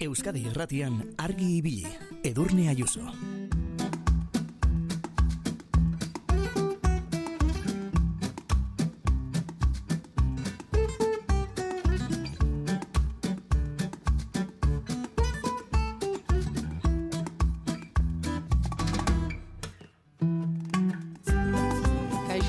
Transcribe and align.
Euskadi 0.00 0.42
Irratian 0.50 0.98
argi 1.16 1.56
ibili. 1.58 1.86
Edurne 2.24 2.68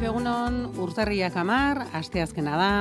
egunon, 0.08 0.74
urtarriak 0.82 1.36
amar, 1.38 1.84
asteazkena 1.98 2.56
da, 2.58 2.72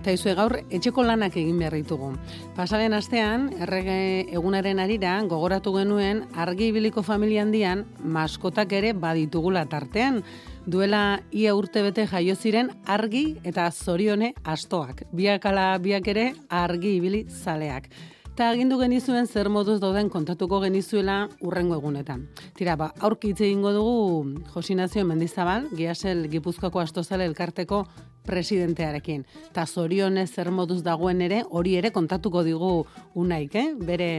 eta 0.00 0.12
izue 0.14 0.34
gaur 0.36 0.56
etxeko 0.68 1.04
lanak 1.06 1.36
egin 1.40 1.58
behar 1.62 1.76
ditugu. 1.78 2.10
Pasaren 2.54 2.94
astean, 2.94 3.48
errege 3.64 4.28
egunaren 4.30 4.78
arira, 4.78 5.16
gogoratu 5.26 5.72
genuen, 5.74 6.20
argi 6.38 6.68
ibiliko 6.70 7.02
familia 7.02 7.42
handian, 7.42 7.82
maskotak 7.98 8.70
ere 8.78 8.92
baditugula 8.94 9.64
tartean. 9.66 10.20
Duela 10.64 11.18
ia 11.34 11.56
urte 11.58 11.82
bete 11.82 12.04
jaio 12.06 12.36
ziren 12.38 12.70
argi 12.86 13.24
eta 13.42 13.66
zorione 13.72 14.30
astoak. 14.44 15.02
Biak 15.10 15.50
ala 15.50 15.66
biak 15.82 16.06
ere 16.14 16.28
argi 16.48 16.94
ibili 17.00 17.24
zaleak. 17.26 17.90
Eta 18.30 18.52
agindu 18.54 18.78
genizuen 18.78 19.26
zer 19.26 19.50
moduz 19.50 19.80
dauden 19.82 20.06
kontatuko 20.08 20.62
genizuela 20.62 21.24
urrengo 21.42 21.74
egunetan. 21.82 22.28
Tira, 22.54 22.78
ba, 22.78 22.92
aurki 23.02 23.34
hitz 23.34 23.40
egingo 23.48 23.74
dugu 23.74 24.46
Josinazio 24.54 25.02
Mendizabal, 25.04 25.72
Giasel 25.74 26.28
Gipuzkoako 26.30 26.86
Astozale 26.86 27.26
elkarteko 27.26 27.84
presidentearekin. 28.26 29.24
Ta 29.52 29.66
zorionez 29.66 30.30
zer 30.32 30.50
moduz 30.50 30.82
dagoen 30.82 31.22
ere, 31.24 31.44
hori 31.50 31.76
ere 31.80 31.92
kontatuko 31.92 32.42
digu 32.44 32.72
unaik, 33.14 33.54
eh? 33.54 33.68
bere 33.78 34.10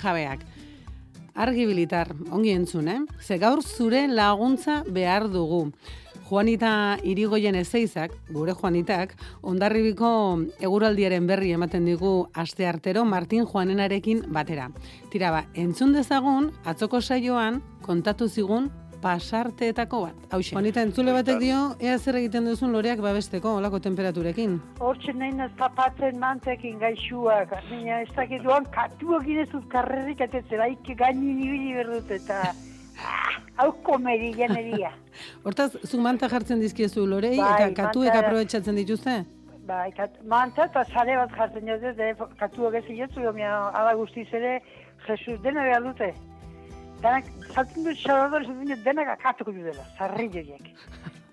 jabeak. 0.00 0.46
Argi 1.34 1.66
bilitar, 1.66 2.12
ongi 2.30 2.52
entzun, 2.54 2.88
eh? 2.88 3.00
Ze 3.20 3.40
gaur 3.42 3.62
zure 3.62 4.06
laguntza 4.06 4.84
behar 4.86 5.26
dugu. 5.32 5.66
Juanita 6.24 6.96
Irigoyen 7.04 7.54
ezeizak, 7.58 8.14
gure 8.32 8.54
Juanitak, 8.56 9.12
ondarribiko 9.44 10.08
eguraldiaren 10.56 11.26
berri 11.28 11.50
ematen 11.52 11.84
digu 11.84 12.12
aste 12.32 12.66
artero 12.66 13.04
Martin 13.04 13.44
Juanenarekin 13.44 14.22
batera. 14.32 14.70
Tira 15.12 15.34
ba, 15.34 15.44
entzun 15.54 15.92
dezagun, 15.92 16.48
atzoko 16.64 17.02
saioan, 17.02 17.60
kontatu 17.84 18.28
zigun 18.28 18.70
pasarteetako 19.04 20.00
bat. 20.06 20.26
Hau 20.32 20.40
Juanita, 20.42 20.82
entzule 20.86 21.12
batek 21.12 21.40
dio, 21.42 21.60
ea 21.84 21.96
zer 21.98 22.18
egiten 22.22 22.48
duzun 22.48 22.72
loreak 22.72 23.02
babesteko, 23.04 23.58
olako 23.60 23.80
temperaturekin. 23.84 24.56
Hortxe 24.80 25.12
nahi 25.20 25.34
naz 25.36 25.50
papatzen 25.58 26.18
mantekin 26.22 26.80
gaixuak, 26.80 27.52
baina 27.68 28.00
ez 28.04 28.10
dakit 28.16 28.44
duan 28.46 28.68
katuak 28.74 29.28
inezut 29.28 29.68
karrerik 29.74 30.24
atetzera, 30.24 30.70
ikke 30.72 30.96
gainin 31.04 31.42
ibili 31.44 31.76
berdut 31.76 32.12
eta 32.16 32.40
ah, 32.48 33.38
hau 33.60 33.70
komeri 33.86 34.32
janeria. 34.38 34.94
Hortaz, 35.44 35.74
zu 35.84 36.00
manta 36.00 36.30
jartzen 36.32 36.64
dizkiezu 36.64 37.04
lorei 37.06 37.36
Bai, 37.36 37.52
eta 37.52 37.70
katuek 37.82 38.20
aprobetxatzen 38.22 38.80
dituzte? 38.80 39.20
Bai, 39.68 39.88
kat, 39.96 40.16
manta 40.28 40.66
eta 40.68 40.84
sale 40.92 41.16
bat 41.20 41.36
jartzen 41.36 41.68
jote, 41.68 41.92
de 42.00 42.14
katuak 42.40 42.80
ez 42.80 43.10
gomia 43.14 43.56
ala 43.68 43.94
guztiz 44.00 44.28
ere, 44.32 44.60
Jesus 45.06 45.42
dena 45.44 45.62
behar 45.68 45.84
dute. 45.84 46.14
Denak, 47.04 47.26
saltzen 47.52 47.84
dut 47.84 47.98
xalador, 48.00 48.46
zaten 48.48 48.70
dut 48.70 48.80
denak 48.80 49.08
akatuko 49.12 49.52
dela, 49.52 49.82
sarri 49.98 50.24
joiek. 50.32 50.70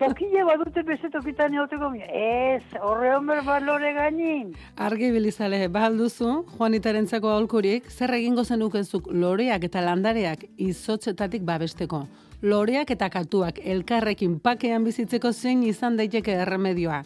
Tokile 0.02 0.42
badute 0.44 0.82
beste 0.84 1.08
tokitan 1.14 1.56
eoteko 1.56 1.88
mia. 1.94 2.10
Ez, 2.12 2.66
horre 2.84 3.14
homer 3.16 3.40
balore 3.48 3.94
gainin. 3.96 4.50
Argi 4.76 5.14
bilizale, 5.16 5.62
bahal 5.72 5.96
duzu, 5.96 6.42
Juanitarentzako 6.58 7.32
aholkurik, 7.32 7.88
zer 7.88 8.12
egingo 8.18 8.44
zenukezuk 8.44 9.08
loreak 9.24 9.70
eta 9.70 9.86
landareak 9.86 10.44
izotzetatik 10.58 11.48
babesteko. 11.48 12.04
Loreak 12.44 12.92
eta 12.92 13.08
katuak 13.14 13.64
elkarrekin 13.64 14.42
pakean 14.44 14.84
bizitzeko 14.84 15.32
zein 15.32 15.64
izan 15.64 15.96
daiteke 15.96 16.36
erremedioa. 16.44 17.04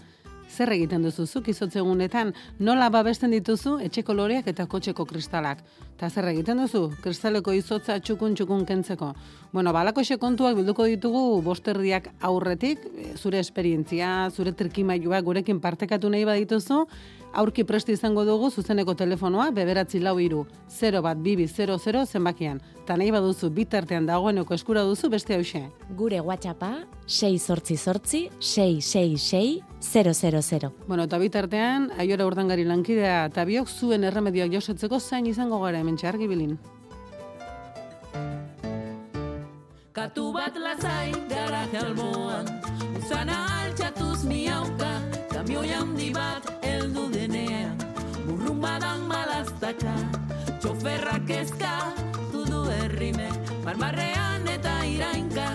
Zer 0.56 0.72
egiten 0.72 1.04
duzu 1.04 1.26
zuk 1.28 1.50
izotzegunetan, 1.52 2.30
nola 2.64 2.88
babesten 2.94 3.34
dituzu 3.36 3.74
etxeko 3.84 4.14
loreak 4.16 4.48
eta 4.48 4.64
kotxeko 4.72 5.04
kristalak. 5.10 5.66
Ta 6.00 6.08
zer 6.10 6.30
egiten 6.32 6.62
duzu, 6.62 6.86
kristaleko 7.04 7.52
izotza 7.56 7.98
txukun 8.00 8.38
txukun 8.40 8.64
kentzeko. 8.70 9.10
Bueno, 9.52 9.74
balako 9.76 10.02
kontuak 10.20 10.56
bilduko 10.56 10.86
ditugu 10.86 11.42
bosterdiak 11.42 12.08
aurretik, 12.22 12.80
e, 12.80 13.18
zure 13.18 13.40
esperientzia, 13.40 14.30
zure 14.32 14.52
trikimailuak 14.52 15.24
gurekin 15.24 15.60
partekatu 15.60 16.10
nahi 16.10 16.24
badituzu, 16.26 16.86
aurki 17.34 17.64
presti 17.64 17.92
izango 17.92 18.24
dugu 18.26 18.50
zuzeneko 18.50 18.94
telefonoa 18.96 19.52
beberatzi 19.52 20.00
lau 20.00 20.20
iru 20.20 20.46
0 20.70 21.02
bat 21.02 21.18
bibi 21.18 21.48
00 21.48 22.06
zenbakian. 22.06 22.62
Ta 22.86 22.96
nahi 22.96 23.12
baduzu 23.12 23.50
bitartean 23.50 24.06
dagoeneko 24.06 24.54
eskura 24.54 24.84
duzu 24.84 25.10
beste 25.10 25.36
hause. 25.36 25.66
Gure 25.98 26.22
WhatsAppa 26.22 26.86
6 27.08 27.40
sortzi 27.40 27.78
sortzi 27.78 28.30
666 28.40 29.75
000. 29.86 30.74
Bueno, 30.88 31.04
eta 31.04 31.18
bitartean, 31.18 31.92
aiora 31.98 32.26
urdangari 32.26 32.66
lankidea 32.66 33.26
eta 33.30 33.46
biok 33.46 33.70
zuen 33.70 34.04
erremedioak 34.04 34.52
josetzeko 34.58 35.00
zain 35.00 35.28
izango 35.28 35.62
gara 35.62 35.80
hemen 35.80 35.98
txargi 35.98 36.28
bilin. 36.28 36.58
Katu 39.96 40.34
bat 40.36 40.58
lazai 40.60 41.14
garaje 41.30 41.78
alboan 41.80 42.50
Uzana 43.00 43.38
altxatuz 43.62 44.26
miauka 44.28 44.90
Kamioi 45.32 45.70
handi 45.72 46.10
bat 46.18 46.50
heldu 46.68 47.06
denean 47.14 47.78
Burrun 48.26 48.60
badan 48.60 49.06
malaztaka 49.08 49.96
Txoferrak 50.60 51.32
ezka 51.38 51.78
Tudu 52.34 52.66
herrime 52.76 53.30
Marmarrean 53.64 54.52
eta 54.52 54.76
irainka 54.92 55.48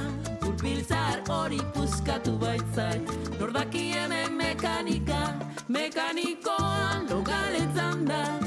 Gurpiltzar 0.46 1.20
hori 1.36 1.60
puskatu 1.76 2.38
baitzai 2.40 3.29
Nordaki 3.40 3.92
hemen 3.96 4.36
mekanika 4.36 5.20
Mekanikoan 5.68 7.08
lokaletzan 7.08 8.04
da 8.04 8.39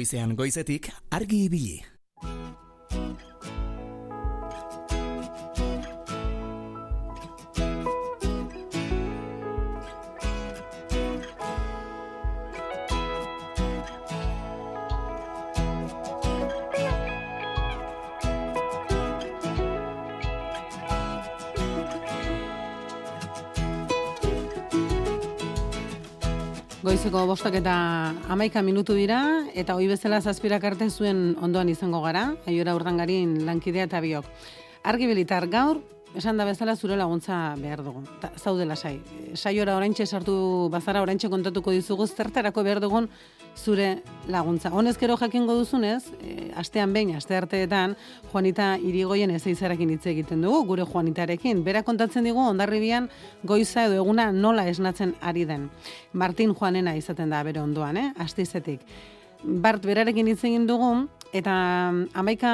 Goizean 0.00 0.30
goizetik 0.32 0.86
argi 1.12 1.42
ibili. 1.44 1.74
Goizeko 26.80 27.26
bostak 27.28 27.60
eta 27.60 27.76
amaika 28.30 28.62
minutu 28.62 28.94
dira, 28.94 29.20
eta 29.58 29.74
hoi 29.74 29.88
bezala 29.90 30.20
zazpirak 30.22 30.62
arte 30.68 30.86
zuen 30.88 31.34
ondoan 31.42 31.68
izango 31.68 31.98
gara, 32.04 32.28
aiora 32.46 32.76
urdangarin 32.78 33.40
lankidea 33.46 33.88
eta 33.88 33.98
biok. 34.04 34.28
Argi 34.86 35.08
bilitar 35.10 35.48
gaur, 35.50 35.80
esan 36.14 36.36
da 36.36 36.44
bezala 36.44 36.74
zure 36.76 36.96
laguntza 36.96 37.54
behar 37.60 37.82
dugu. 37.84 38.02
Ta, 38.20 38.32
zaude 38.36 38.64
lasai. 38.66 39.00
Saiora 39.34 39.76
oraintxe 39.76 40.06
sartu 40.06 40.68
bazara 40.72 41.02
oraintxe 41.02 41.30
kontatuko 41.30 41.70
dizugu 41.70 42.06
zertarako 42.06 42.64
behar 42.66 42.80
dugun 42.82 43.08
zure 43.56 44.02
laguntza. 44.28 44.72
Honezkero 44.74 45.16
jakingo 45.16 45.54
duzunez, 45.54 46.10
e, 46.22 46.50
astean 46.56 46.92
behin, 46.92 47.14
aste 47.16 47.36
arteetan, 47.36 47.96
Juanita 48.32 48.76
Irigoyen 48.78 49.30
ezeizarekin 49.30 49.90
hitz 49.94 50.06
egiten 50.10 50.42
dugu, 50.42 50.64
gure 50.66 50.84
Juanitarekin. 50.84 51.62
Bera 51.64 51.82
kontatzen 51.82 52.26
digu, 52.26 52.42
ondarribian 52.42 53.08
goiza 53.42 53.86
edo 53.86 54.00
eguna 54.02 54.30
nola 54.32 54.66
esnatzen 54.68 55.14
ari 55.20 55.44
den. 55.44 55.70
Martin 56.12 56.54
Juanena 56.54 56.96
izaten 56.96 57.30
da 57.30 57.42
bere 57.46 57.62
ondoan, 57.62 57.96
eh? 57.96 58.10
astizetik. 58.18 58.82
Bart 59.42 59.86
berarekin 59.86 60.28
hitz 60.28 60.42
egin 60.44 60.66
dugu, 60.66 61.06
eta 61.32 61.54
amaika 62.14 62.52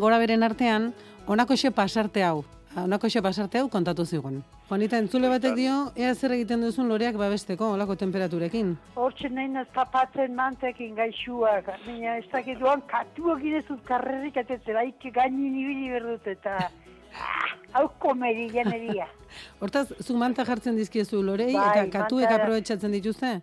gora 0.00 0.18
beren 0.18 0.42
artean, 0.42 0.92
honako 1.26 1.56
xe 1.56 1.70
pasarte 1.70 2.22
hau, 2.22 2.44
honako 2.84 3.08
xe 3.08 3.22
pasarte 3.22 3.58
hau 3.58 3.68
kontatu 3.68 4.04
zigun. 4.04 4.42
Juanita, 4.68 4.98
entzule 4.98 5.28
batek 5.28 5.54
dio, 5.56 5.74
ea 5.96 6.14
zer 6.14 6.32
egiten 6.36 6.60
duzun 6.60 6.88
loreak 6.88 7.16
babesteko, 7.16 7.72
olako 7.76 7.96
temperaturekin. 7.96 8.76
Hortxe 8.94 9.30
nahi 9.30 9.64
tapatzen 9.74 10.34
mantekin 10.34 10.94
gaixuak, 10.94 11.70
baina 11.86 12.16
ez 12.18 12.26
dakit 12.32 12.58
duan 12.58 12.82
katuak 12.90 13.42
inezut 13.42 13.82
karrerik 13.84 14.36
atetzera, 14.36 14.84
ikke 14.84 15.10
gainin 15.10 15.56
ibili 15.56 15.90
berdut 15.90 16.26
eta 16.26 16.56
ah, 16.60 17.50
hau 17.72 17.88
komeri 17.98 18.48
janeria. 18.52 19.08
Hortaz, 19.60 19.88
zuk 20.02 20.16
manta 20.16 20.44
jartzen 20.44 20.76
dizkiezu 20.76 21.22
lorei 21.22 21.52
Bai, 21.54 21.68
eta 21.70 21.86
katuek 22.00 22.28
manta- 22.28 22.42
aprobetxatzen 22.42 22.92
dituzte? 22.92 23.36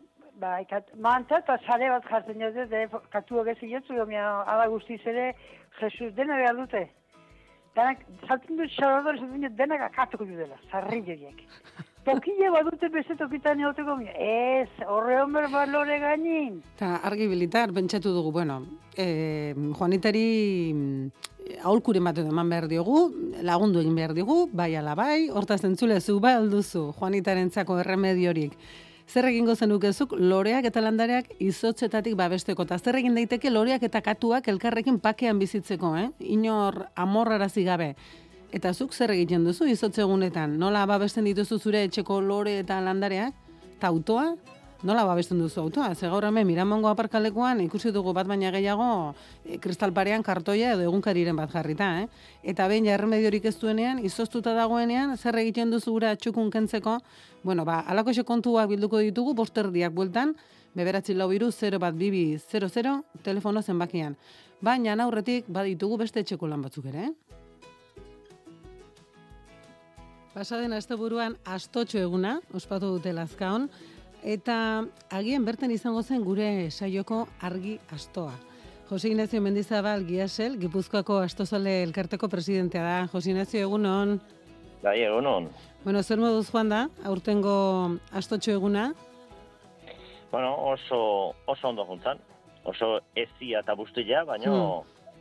Bai, 0.44 0.65
kat, 0.69 0.89
mantza 1.00 1.39
eta 1.39 1.56
sare 1.65 1.89
bat 1.89 2.03
jartzen 2.09 2.41
de, 2.69 2.88
katuak 3.09 3.47
ez 3.47 3.83
gomia, 3.88 4.44
ala 4.44 4.68
guztiz 4.68 5.00
ere, 5.06 5.33
Jesus 5.79 6.13
dena 6.15 6.36
behar 6.36 6.57
dute. 6.57 6.89
Denak, 7.74 8.04
saltzen 8.28 8.60
dut 8.60 8.70
xalador, 8.75 9.18
saltzen 9.18 9.42
dut 9.48 9.58
denak 9.58 9.81
akatuko 9.88 10.28
dela, 10.30 10.60
sarri 10.70 11.02
joriek. 11.08 11.42
Tokile 12.06 12.50
badute 12.52 12.90
beste 12.92 13.16
tokitan 13.16 13.62
egoteko, 13.64 13.96
gomia, 13.96 14.14
ez, 14.20 14.70
horre 14.86 15.22
homer 15.22 15.48
balore 15.50 15.98
gainin. 16.04 16.58
Eta 16.75 16.98
argi 17.08 17.30
bilitar, 17.31 17.72
pentsatu 17.74 18.12
dugu, 18.12 18.34
bueno, 18.36 18.60
e, 19.00 19.56
Juanitari 19.80 20.25
mm, 20.75 21.30
aholkuren 21.64 22.04
bat 22.04 22.20
eman 22.20 22.52
behar 22.52 22.68
diogu, 22.68 23.06
lagundu 23.42 23.80
egin 23.81 23.96
behar 23.96 24.14
diogu, 24.18 24.50
bai 24.52 24.74
ala 24.75 24.98
bai, 25.00 25.30
hortaz 25.31 25.64
entzule 25.64 26.02
zu 26.02 26.20
bai 26.20 26.36
alduzu 26.42 26.90
Juanitarentzako 27.00 27.80
erremediorik. 27.86 28.60
Zer 29.07 29.27
egingo 29.27 29.55
zenukezuk 29.55 30.15
loreak 30.17 30.65
eta 30.65 30.81
landareak 30.81 31.27
izotzetatik 31.44 32.15
babesteko, 32.15 32.63
eta 32.63 32.79
zer 32.79 32.97
egin 33.01 33.15
daiteke 33.19 33.51
loreak 33.51 33.83
eta 33.83 34.01
katuak 34.01 34.47
elkarrekin 34.47 35.00
pakean 35.03 35.39
bizitzeko, 35.39 35.95
eh? 35.97 36.09
Inor 36.33 36.85
amorrarazi 36.95 37.65
gabe. 37.67 37.94
Eta 38.53 38.73
zuk 38.73 38.94
zer 38.94 39.11
egiten 39.11 39.44
duzu 39.44 39.67
izotze 39.67 40.01
egunetan? 40.01 40.57
Nola 40.61 40.85
babesten 40.85 41.25
dituzu 41.25 41.59
zure 41.59 41.83
etxeko 41.89 42.21
lore 42.21 42.59
eta 42.61 42.79
landareak? 42.81 43.33
Eta 43.77 43.89
autoa? 43.89 44.35
Nola 44.83 45.06
babesten 45.07 45.39
duzu 45.39 45.62
autoa? 45.62 45.94
Ze 45.95 46.09
gaur 46.12 46.25
hemen 46.27 46.44
Miramongo 46.44 46.89
aparkalekuan 46.89 47.62
ikusi 47.63 47.94
dugu 47.95 48.12
bat 48.13 48.27
baina 48.27 48.50
gehiago 48.51 49.15
e, 49.45 49.56
kristalparean 49.63 50.24
kartoia 50.27 50.74
edo 50.75 50.83
egunkariren 50.83 51.38
bat 51.39 51.53
jarrita, 51.56 51.88
eh? 52.01 52.07
Eta 52.44 52.68
behin 52.68 52.89
ja 52.89 52.97
erremediorik 52.97 53.45
ez 53.47 53.56
duenean, 53.62 54.01
izoztuta 54.03 54.51
dagoenean, 54.57 55.15
zer 55.15 55.39
egiten 55.39 55.71
duzu 55.71 55.94
gura 55.95 56.12
txukun 56.18 56.51
kentzeko? 56.51 56.97
Bueno, 57.44 57.63
ba, 57.63 57.80
alako 57.88 58.12
kontuak 58.25 58.68
bilduko 58.69 59.00
ditugu, 59.00 59.33
bosterdiak 59.33 59.94
bueltan, 59.94 60.35
beberatzi 60.75 61.13
lau 61.15 61.31
iru 61.31 61.50
0 61.51 61.79
bat 61.79 61.95
bibi 61.95 62.38
00, 62.38 63.03
telefono 63.24 63.62
zenbakian. 63.62 64.18
Baina 64.59 65.01
aurretik 65.01 65.45
baditugu 65.47 65.97
beste 65.97 66.19
etxeko 66.19 66.45
lan 66.45 66.62
batzuk 66.62 66.91
ere, 66.91 67.07
eh? 67.07 67.13
Pasaden 70.33 70.74
asteburuan 70.74 71.38
astotxo 71.45 72.00
eguna, 72.00 72.39
ospatu 72.57 72.88
dute 72.97 73.13
lazkaon, 73.13 73.69
eta 74.24 74.86
agian 75.12 75.46
bertan 75.46 75.72
izango 75.72 76.02
zen 76.04 76.24
gure 76.24 76.72
saioko 76.72 77.28
argi 77.42 77.78
astoa. 77.92 78.34
Jose 78.90 79.10
Ignacio 79.10 79.42
Mendizabal 79.42 80.06
Giasel, 80.06 80.58
Gipuzkoako 80.60 81.18
Astozale 81.24 81.81
elkarteko 81.84 82.28
presidentea 82.30 82.84
da. 82.84 82.98
Jose 83.12 83.31
Ignacio, 83.31 83.62
egunon. 83.62 84.20
Bai, 84.84 85.00
egunon. 85.02 85.48
Bueno, 85.84 86.04
zer 86.04 86.20
moduz 86.20 86.50
joan 86.52 86.70
da, 86.70 86.86
aurtengo 87.04 87.56
astotxo 88.12 88.52
eguna? 88.52 88.92
Bueno, 90.32 90.56
oso, 90.74 91.36
oso 91.46 91.70
ondo 91.70 91.86
juntzan. 91.86 92.20
Oso 92.63 93.00
ezia 93.15 93.60
eta 93.60 93.75
bustila, 93.75 94.24
baina, 94.24 94.51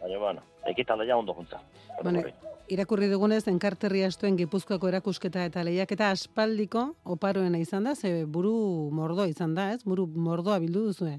baina, 0.00 0.18
bueno, 0.18 0.42
ekitaldea 0.66 1.16
ondo 1.16 1.34
juntzan. 1.34 1.60
Hmm. 1.60 2.02
Bueno, 2.02 2.22
irakurri 2.70 3.08
dugunez, 3.10 3.46
enkarterri 3.50 4.04
astuen 4.06 4.36
Gipuzkoako 4.38 4.88
erakusketa 4.90 5.44
eta 5.48 5.64
lehiaketa 5.66 6.10
aspaldiko 6.14 6.84
oparoena 7.04 7.58
izan 7.58 7.88
da, 7.88 7.94
ze 7.94 8.24
buru 8.26 8.54
mordo 8.92 9.26
izan 9.26 9.54
da, 9.54 9.72
ez? 9.72 9.82
Buru 9.84 10.06
mordoa 10.06 10.58
bildu 10.62 10.86
duzue. 10.90 11.18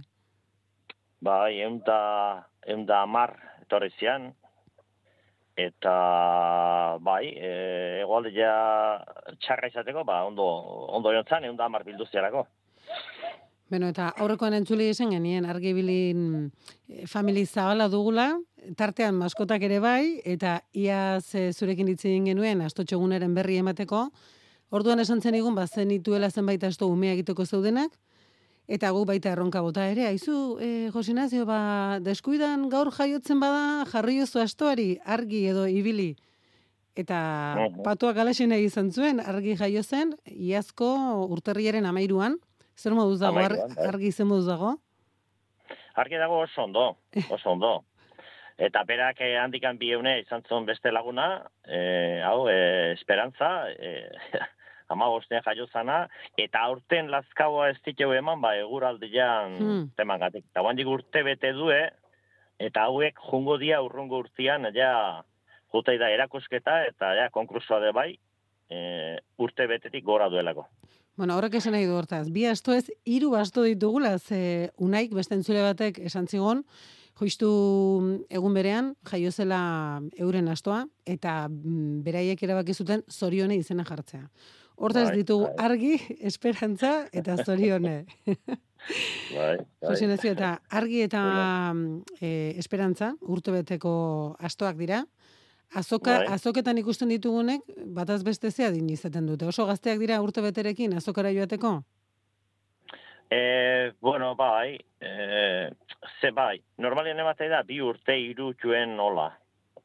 Bai, 1.24 1.60
egun 1.60 1.82
da 1.86 3.02
amar 3.02 3.36
etorri 3.62 3.92
eta 5.56 5.94
bai, 7.06 7.28
e, 7.30 7.52
egoaldea 8.02 8.54
txarra 9.40 9.70
izateko, 9.70 10.04
ba, 10.04 10.24
ondo, 10.26 10.44
ondo 10.98 11.14
jontzan, 11.14 11.44
egun 11.46 11.58
da 11.58 11.66
amar 11.66 11.84
bildu 11.84 12.06
ziarako. 12.10 12.48
Bueno, 13.74 13.88
eta 13.90 14.12
aurrekoan 14.22 14.54
entzule 14.54 14.86
esan 14.92 15.10
genien 15.16 15.48
argibilin 15.50 16.20
eh, 16.94 17.08
famili 17.10 17.42
zabala 17.48 17.88
dugula, 17.90 18.28
tartean 18.78 19.16
maskotak 19.18 19.66
ere 19.66 19.80
bai, 19.82 20.20
eta 20.30 20.60
iaz 20.78 21.34
eh, 21.34 21.48
zurekin 21.58 21.90
hitz 21.90 22.04
egin 22.06 22.28
genuen 22.30 22.62
astotxogunaren 22.62 23.34
berri 23.34 23.58
emateko, 23.64 24.04
orduan 24.70 25.02
esan 25.02 25.26
zen 25.26 25.40
igun, 25.40 25.58
bazen 25.58 25.90
ituela 25.90 26.30
zenbait 26.30 26.68
asto 26.70 26.86
umea 26.86 27.16
egiteko 27.18 27.48
zeudenak, 27.50 27.98
eta 28.70 28.94
gu 28.94 29.08
baita 29.10 29.34
erronka 29.34 29.66
bota 29.66 29.90
ere, 29.90 30.06
aizu, 30.12 30.38
e, 30.62 30.70
Josinazio, 30.94 31.50
ba, 31.50 31.98
deskuidan 32.06 32.70
gaur 32.70 32.94
jaiotzen 32.94 33.42
bada 33.42 33.90
jarri 33.90 34.20
jozu 34.22 34.46
astoari, 34.46 34.90
argi 35.18 35.48
edo 35.50 35.66
ibili. 35.66 36.12
Eta 36.94 37.26
patuak 37.82 38.22
alaxen 38.22 38.54
izan 38.54 38.94
zuen, 38.94 39.18
argi 39.18 39.58
jaio 39.58 39.82
zen, 39.82 40.14
iazko 40.30 40.94
urterriaren 41.26 41.90
amairuan, 41.90 42.38
zer 42.76 42.94
moduz 42.94 43.20
dago, 43.20 43.38
ar- 43.40 43.46
Amairuan, 43.52 43.76
bai. 43.76 43.88
argi 43.88 44.12
zer 44.12 44.26
moduz 44.26 44.46
dago? 44.48 44.76
Argi 45.96 46.18
dago 46.18 46.40
oso 46.44 46.64
ondo, 46.64 46.98
oso 47.30 47.52
ondo. 47.52 47.84
Eta 48.58 48.84
berak 48.86 49.20
eh, 49.22 49.38
handikan 49.38 49.78
bi 49.78 49.92
eune 49.94 50.20
izan 50.22 50.44
zuen 50.48 50.66
beste 50.66 50.92
laguna, 50.92 51.44
eh, 51.66 52.22
hau, 52.26 52.48
eh, 52.50 52.92
esperantza, 52.94 53.70
eh, 53.72 54.10
ama 54.94 55.08
bostean 55.10 55.42
jaio 55.46 55.66
zana, 55.74 56.08
eta 56.38 56.60
aurten 56.68 57.10
lazkaua 57.10 57.70
ez 57.72 57.78
ditu 57.86 58.12
eman, 58.14 58.42
ba, 58.42 58.56
eguraldian 58.58 59.58
Hmm. 59.58 59.88
teman 59.98 60.20
gatik. 60.20 60.46
Eta 60.52 60.62
guandik 60.62 60.88
urte 60.88 61.24
bete 61.24 61.54
due, 61.54 61.80
eta 62.60 62.84
hauek 62.90 63.18
jungo 63.32 63.58
dia 63.58 63.82
urrungo 63.82 64.20
urtian, 64.22 64.68
ja, 64.76 65.24
jutei 65.74 65.98
da 65.98 66.10
erakusketa, 66.14 66.84
eta 66.86 67.16
ja, 67.18 67.30
konklusoa 67.34 67.80
de 67.80 67.92
bai, 67.92 68.20
eh, 68.70 69.18
urte 69.38 69.66
betetik 69.68 70.04
gora 70.06 70.30
duelako. 70.30 70.68
Bueno, 71.16 71.36
horrek 71.38 71.60
esan 71.60 71.76
nahi 71.76 71.86
du 71.86 71.94
hortaz. 71.94 72.26
Bi 72.34 72.48
asto 72.50 72.74
ez, 72.74 72.88
hiru 73.06 73.36
asto 73.38 73.62
ditugula, 73.68 74.18
ze 74.18 74.72
unaik 74.82 75.14
beste 75.14 75.36
entzule 75.38 75.62
batek 75.62 76.00
esan 76.10 76.26
zigon, 76.28 76.64
joistu 77.20 77.50
egun 78.34 78.58
berean, 78.58 78.96
jaio 79.12 79.32
zela 79.32 80.02
euren 80.18 80.50
astoa, 80.50 80.88
eta 81.06 81.48
mm, 81.50 82.02
beraiek 82.08 82.42
erabaki 82.44 82.74
zuten 82.74 83.06
zorione 83.12 83.60
izena 83.62 83.86
jartzea. 83.86 84.26
Hortaz 84.74 85.12
Bai, 85.12 85.18
ditugu 85.20 85.52
bai. 85.52 85.68
argi, 85.68 85.94
esperantza 86.26 86.94
eta 87.14 87.38
zorione. 87.46 88.06
Bai, 89.38 89.60
Jose 89.86 90.04
Ignacio, 90.04 90.34
eta 90.34 90.58
argi 90.74 91.06
eta 91.06 91.22
e, 92.20 92.32
esperantza, 92.60 93.14
urtebeteko 93.22 93.94
astoak 94.44 94.82
dira, 94.82 95.06
Azoka, 95.76 96.20
Bai. 96.20 96.28
azoketan 96.36 96.78
ikusten 96.78 97.10
ditugunek, 97.10 97.64
bataz 97.96 98.22
beste 98.24 98.52
zea 98.52 98.70
din 98.72 98.90
izaten 98.94 99.26
dute. 99.26 99.48
Oso 99.50 99.66
gazteak 99.66 100.00
dira 100.02 100.20
urte 100.22 100.42
beterekin 100.46 100.94
azokara 100.98 101.32
joateko? 101.34 101.80
E, 103.34 103.92
bueno, 104.02 104.36
bai, 104.38 104.78
e, 105.02 105.72
ze 106.22 106.30
bai, 106.32 106.60
normalien 106.78 107.18
ematen 107.20 107.50
da, 107.50 107.64
bi 107.66 107.80
urte 107.82 108.14
irutxuen 108.22 108.94
nola, 109.00 109.32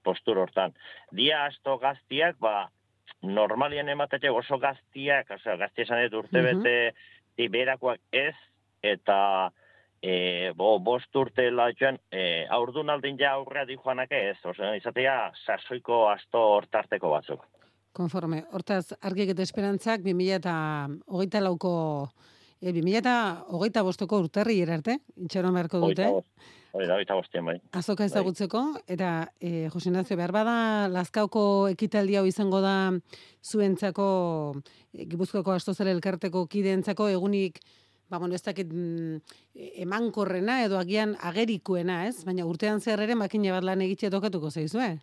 postur 0.04 0.37
hortan. 0.42 0.75
Dia 1.16 1.47
asto 1.47 1.78
gaztiak, 1.80 2.37
ba, 2.38 2.68
normalien 3.23 3.88
ematetxe 3.88 4.28
oso 4.30 4.59
gaztiak, 4.61 5.30
osea, 5.38 5.57
gazti 5.57 5.87
esan 5.87 6.04
dut 6.11 6.26
urte 6.26 6.42
Mhm. 6.42 6.62
bete 6.62 6.95
iberakoak 7.38 8.00
ez, 8.12 8.35
eta 8.83 9.50
e, 10.02 10.52
bo, 10.57 10.78
bost 10.78 11.14
urte 11.17 11.49
latxuan, 11.50 11.99
e, 12.12 12.47
aurdun 12.55 12.90
aldin 12.90 13.19
ja 13.19 13.35
aurrea 13.38 13.67
di 13.67 13.76
joanak 13.76 14.12
ez, 14.14 14.38
osea, 14.45 14.75
izatea 14.78 15.17
sasoiko 15.45 16.07
asto 16.11 16.43
hortarteko 16.57 17.11
batzuk. 17.11 17.47
Konforme. 17.93 18.45
Hortaz, 18.55 18.95
argiek 19.02 19.33
eta 19.35 19.43
esperantzak 19.43 20.05
2000 20.05 20.37
eta 20.38 20.55
hogeita 21.07 21.43
lauko, 21.43 21.73
e, 22.61 22.71
2000 22.71 23.00
eta 23.00 23.17
hogeita 23.49 23.83
bostoko 23.83 24.23
urterri 24.23 24.61
arte, 24.62 25.00
itxaron 25.17 25.59
beharko 25.59 25.83
dute. 25.87 26.12
Hori 26.78 26.87
da, 26.87 27.14
bostien 27.17 27.47
bai. 27.49 27.57
Azoka 27.75 28.05
ezagutzeko, 28.05 28.61
eta 28.87 29.33
e, 29.40 29.69
Jose 29.73 29.88
Ignacio, 29.88 30.19
behar 30.21 30.35
bada, 30.37 30.87
Lazkaoko 30.93 31.43
ekitaldi 31.73 32.19
hau 32.21 32.26
izango 32.28 32.61
da 32.61 32.93
zuentzako, 33.43 34.09
e, 34.93 35.07
Gipuzkoako 35.09 35.57
Astozale 35.57 35.95
elkarteko 35.97 36.45
kideentzako 36.47 37.09
egunik, 37.09 37.59
ba, 38.11 38.19
bueno, 38.19 38.35
ez 38.35 38.43
dakit 38.43 38.73
mm, 38.73 39.21
emankorrena 39.85 40.62
edo 40.65 40.79
agian 40.79 41.17
agerikuena, 41.21 42.07
ez? 42.09 42.25
Baina 42.25 42.47
urtean 42.49 42.81
zehar 42.81 43.03
ere 43.05 43.15
makine 43.15 43.53
bat 43.53 43.65
lan 43.65 43.85
egitea 43.85 44.11
tokatuko 44.11 44.50
zaizue. 44.50 44.97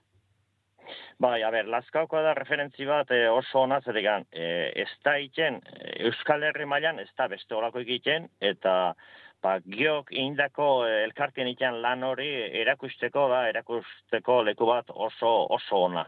Bai, 1.19 1.41
a 1.43 1.49
ber, 1.49 1.67
Lazkaoko 1.71 2.19
da 2.21 2.33
referentzi 2.37 2.85
bat 2.85 3.09
e, 3.11 3.23
oso 3.31 3.61
ona 3.63 3.79
zeregan. 3.81 4.25
E, 4.31 4.71
ez 4.83 4.89
da 5.03 5.15
iten, 5.17 5.61
Euskal 6.03 6.43
Herri 6.43 6.65
mailan 6.69 6.99
ez 6.99 7.09
da 7.17 7.29
beste 7.31 7.55
olako 7.55 7.79
egiten, 7.81 8.27
eta 8.41 8.93
ba, 9.41 9.55
geok 9.65 10.11
indako 10.11 10.67
e, 10.85 11.03
elkartien 11.05 11.47
iten 11.47 11.79
lan 11.81 12.03
hori 12.03 12.27
erakusteko 12.61 13.29
da, 13.31 13.45
erakusteko 13.49 14.41
leku 14.43 14.67
bat 14.69 14.91
oso 14.91 15.31
oso 15.55 15.85
ona. 15.87 16.05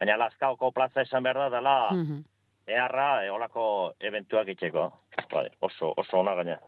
Baina 0.00 0.16
Lazkaoko 0.22 0.70
plaza 0.72 1.02
esan 1.02 1.22
behar 1.26 1.44
da 1.44 1.50
dela 1.58 1.76
Mhm. 1.92 2.22
Eharra 2.66 3.24
e, 3.24 3.30
olako 3.30 3.94
eventuak 4.00 4.48
itxeko. 4.54 4.88
Bai, 5.32 5.48
oso, 5.60 5.92
oso 5.96 6.18
ona 6.20 6.34
gaina. 6.34 6.58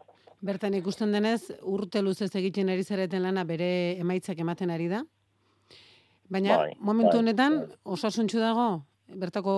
Bertan 0.41 0.75
ikusten 0.77 1.11
denez, 1.11 1.49
urte 1.65 2.01
luzez 2.05 2.29
egiten 2.37 2.69
ari 2.69 2.83
zareten 2.83 3.23
lana 3.25 3.43
bere 3.43 3.97
emaitzak 3.99 4.39
ematen 4.39 4.69
ari 4.69 4.87
da. 4.91 5.01
Baina, 6.29 6.57
Bai, 6.57 6.75
momentu 6.79 7.15
bai, 7.17 7.23
honetan, 7.23 7.57
bai. 7.63 7.77
osasuntxu 7.95 8.39
dago, 8.43 8.67
bertako 9.07 9.55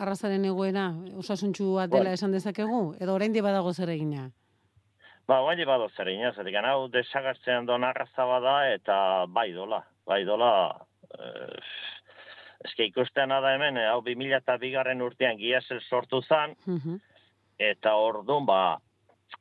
arrazaren 0.00 0.44
egoera, 0.48 0.88
osasuntxua 1.20 1.86
dela 1.86 2.10
Bai. 2.10 2.16
esan 2.18 2.32
dezakegu, 2.32 2.96
edo 3.00 3.14
orain 3.14 3.32
badago 3.32 3.72
zer 3.72 3.90
egina. 3.90 4.30
Ba, 5.26 5.40
guai 5.42 5.64
bado 5.66 5.88
zer 5.90 6.08
egin, 6.08 6.32
zer 6.34 6.64
hau 6.64 6.88
desagartzean 6.88 7.66
don 7.66 7.84
arraza 7.84 8.24
bada, 8.24 8.72
eta 8.72 9.26
bai 9.26 9.52
dola, 9.52 9.84
bai 10.06 10.24
dola, 10.24 10.86
eh, 11.18 11.58
eske 12.66 12.84
ikusten 12.90 13.28
da 13.32 13.40
hemen, 13.54 13.78
hau 13.88 14.00
2000 14.04 14.36
eta 14.36 14.58
bigarren 14.58 15.02
urtean 15.02 15.38
giazel 15.40 15.80
sortu 15.88 16.20
zan, 16.22 16.54
Mhm. 16.66 17.00
eta 17.58 17.94
orduan, 17.96 18.46
ba, 18.46 18.78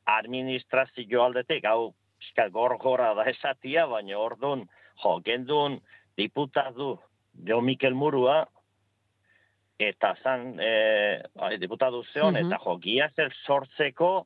administrazio 0.05 1.23
aldetik, 1.23 1.65
hau, 1.65 1.93
pixka 2.19 2.47
gorgora 2.49 3.13
da 3.17 3.23
esatia, 3.29 3.85
baina 3.85 4.17
orduan, 4.17 4.67
jo, 5.03 5.19
gendun 5.25 5.81
diputatu 6.17 6.97
Jo 7.45 7.59
Mikel 7.61 7.93
Murua, 7.93 8.45
eta 9.79 10.13
zan, 10.23 10.55
e, 10.59 11.21
bai, 11.35 11.57
diputatu 11.59 12.03
zeon, 12.13 12.33
Mhm. 12.33 12.45
eta 12.47 12.57
jo, 12.63 12.77
giazel 12.79 13.31
sortzeko, 13.45 14.25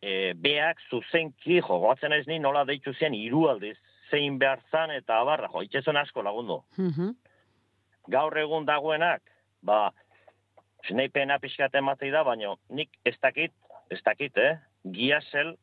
e, 0.00 0.32
beak 0.34 0.78
zuzenki, 0.90 1.60
jo, 1.60 1.78
goatzen 1.78 2.12
ez 2.12 2.26
ni 2.26 2.38
nola 2.38 2.64
deitu 2.64 2.94
zen, 2.94 3.12
hiru 3.12 3.48
aldiz, 3.50 3.76
zein 4.10 4.38
behar 4.38 4.60
zan, 4.70 4.90
eta 4.90 5.18
abarra, 5.20 5.48
jo, 5.52 5.60
itxezon 5.62 5.96
asko 5.96 6.22
lagundu. 6.22 6.62
Mhm. 6.78 7.10
Gaur 8.08 8.36
egun 8.38 8.64
dagoenak, 8.66 9.22
ba, 9.62 9.90
Sneipena 10.88 11.38
pixkat 11.42 11.74
ematei 11.74 12.10
da, 12.14 12.22
baina 12.24 12.54
nik 12.70 12.90
ez 13.04 13.16
dakit, 13.20 13.52
ez 13.90 13.98
dakit, 14.06 14.36
eh? 14.38 14.54
Giasel 14.94 15.56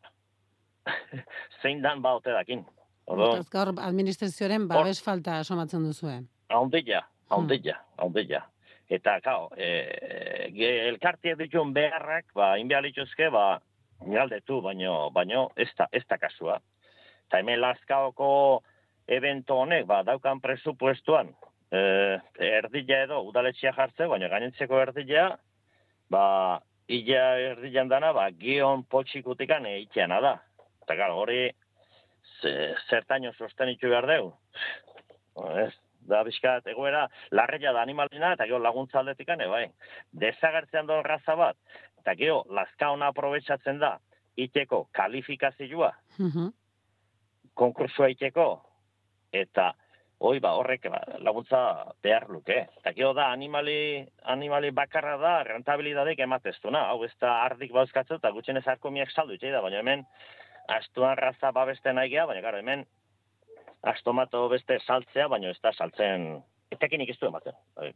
zein 1.62 1.82
dan 1.82 2.02
ba 2.02 2.16
ote 2.20 2.34
dakin. 2.36 2.66
Gaur 3.08 3.72
administrazioaren 3.82 4.68
babes 4.68 5.02
falta 5.04 5.44
somatzen 5.44 5.86
duzue. 5.86 6.20
haundilla, 6.50 7.04
haundilla, 7.30 7.80
haundilla. 7.98 8.44
Eta, 8.90 9.20
kao, 9.22 9.50
e, 9.58 10.52
ge- 10.54 10.88
elkartiek 10.90 11.38
dituen 11.40 11.72
beharrak, 11.74 12.28
ba, 12.38 12.52
inbehar 12.62 12.84
lituzke, 12.86 13.32
ba, 13.34 13.60
galdetu, 14.06 14.60
baino, 14.62 15.10
baino 15.12 15.48
ez 15.58 15.70
da, 15.78 15.88
ez 15.92 16.04
da 16.10 16.18
kasua. 16.22 16.60
Eta 17.26 17.40
hemen 17.42 17.62
Lazkaoko 17.62 18.62
evento 19.08 19.58
honek, 19.64 19.88
ba, 19.90 20.04
daukan 20.06 20.42
presupuestuan, 20.42 21.34
e, 21.76 22.48
erdila 22.60 23.02
edo 23.06 23.22
udaletxea 23.30 23.74
jartze, 23.76 24.08
baina 24.12 24.30
gainentzeko 24.32 24.80
erdila, 24.82 25.28
ba, 26.10 26.26
illa 26.88 27.24
erdilan 27.52 27.90
dana, 27.92 28.12
ba, 28.14 28.30
gion 28.32 28.84
potxikutikan 28.92 29.66
eiteana 29.66 30.20
da. 30.22 30.36
Eta, 30.84 30.96
gara, 30.96 31.14
hori, 31.18 31.50
ze, 32.42 32.54
zertaino 32.90 33.34
sostenitu 33.34 33.90
behar 33.90 34.08
deu. 34.08 34.32
Ez, 35.64 35.74
da 36.06 36.22
bizkat, 36.24 36.68
egoera, 36.70 37.08
larreia 37.32 37.74
da 37.74 37.82
animalina, 37.82 38.34
eta 38.36 38.46
gero 38.46 38.60
laguntza 38.62 39.00
aldetikan, 39.02 39.42
e, 39.42 39.48
bai. 39.50 39.64
Desagertzean 40.14 40.86
doa 40.86 41.02
raza 41.04 41.36
bat, 41.36 41.58
eta 42.04 42.14
gero, 42.20 42.44
lazka 42.54 42.92
ona 42.94 43.10
aprobetsatzen 43.10 43.80
da, 43.82 43.96
iteko 44.38 44.88
kalifikazioa, 44.94 45.92
Mhm. 46.20 46.54
konkursua 47.56 48.10
iteko, 48.12 48.62
eta 49.32 49.74
hoi 50.20 50.40
ba, 50.40 50.54
horrek 50.56 50.88
ba, 50.92 51.02
laguntza 51.24 51.60
behar 52.04 52.30
luke. 52.30 52.58
Eta 52.80 52.94
gero 52.96 53.14
da, 53.18 53.30
animali, 53.34 54.06
animali 54.32 54.72
bakarra 54.72 55.18
da, 55.22 55.36
rentabilidadek 55.44 56.20
emateztuna. 56.26 56.86
Hau 56.92 57.04
ez 57.04 57.14
da 57.22 57.42
ardik 57.44 57.74
bauzkatzen, 57.76 58.22
eta 58.22 58.32
gutxenez 58.36 58.66
arkomiak 58.68 59.12
saldu 59.12 59.36
itxei 59.36 59.52
da, 59.52 59.62
baina 59.66 59.82
hemen, 59.84 60.06
astuan 60.80 61.18
raza 61.20 61.52
babeste 61.56 61.94
nahi 61.94 62.14
geha, 62.16 62.26
baina 62.30 62.42
gara, 62.46 62.64
hemen, 62.64 62.86
astomato 63.86 64.48
beste 64.50 64.80
saltzea, 64.86 65.28
baina 65.32 65.52
ez 65.52 65.60
da 65.62 65.74
saltzen, 65.76 66.28
etekinik 66.74 67.14
ez 67.14 67.20
du 67.22 67.30
ematen. 67.30 67.58
Bai. 67.78 67.92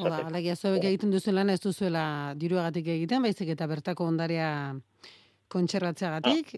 Oda, 0.00 0.22
alegia 0.30 0.54
zuek 0.56 0.84
egiten 0.86 1.10
duzuen 1.12 1.36
lana 1.36 1.52
ez 1.52 1.60
duzuela 1.60 2.04
diruagatik 2.38 2.86
egiten, 2.94 3.20
baizik 3.26 3.50
eta 3.52 3.66
bertako 3.68 4.06
ondarea 4.08 4.50
kontserbatzeagatik. 5.52 6.54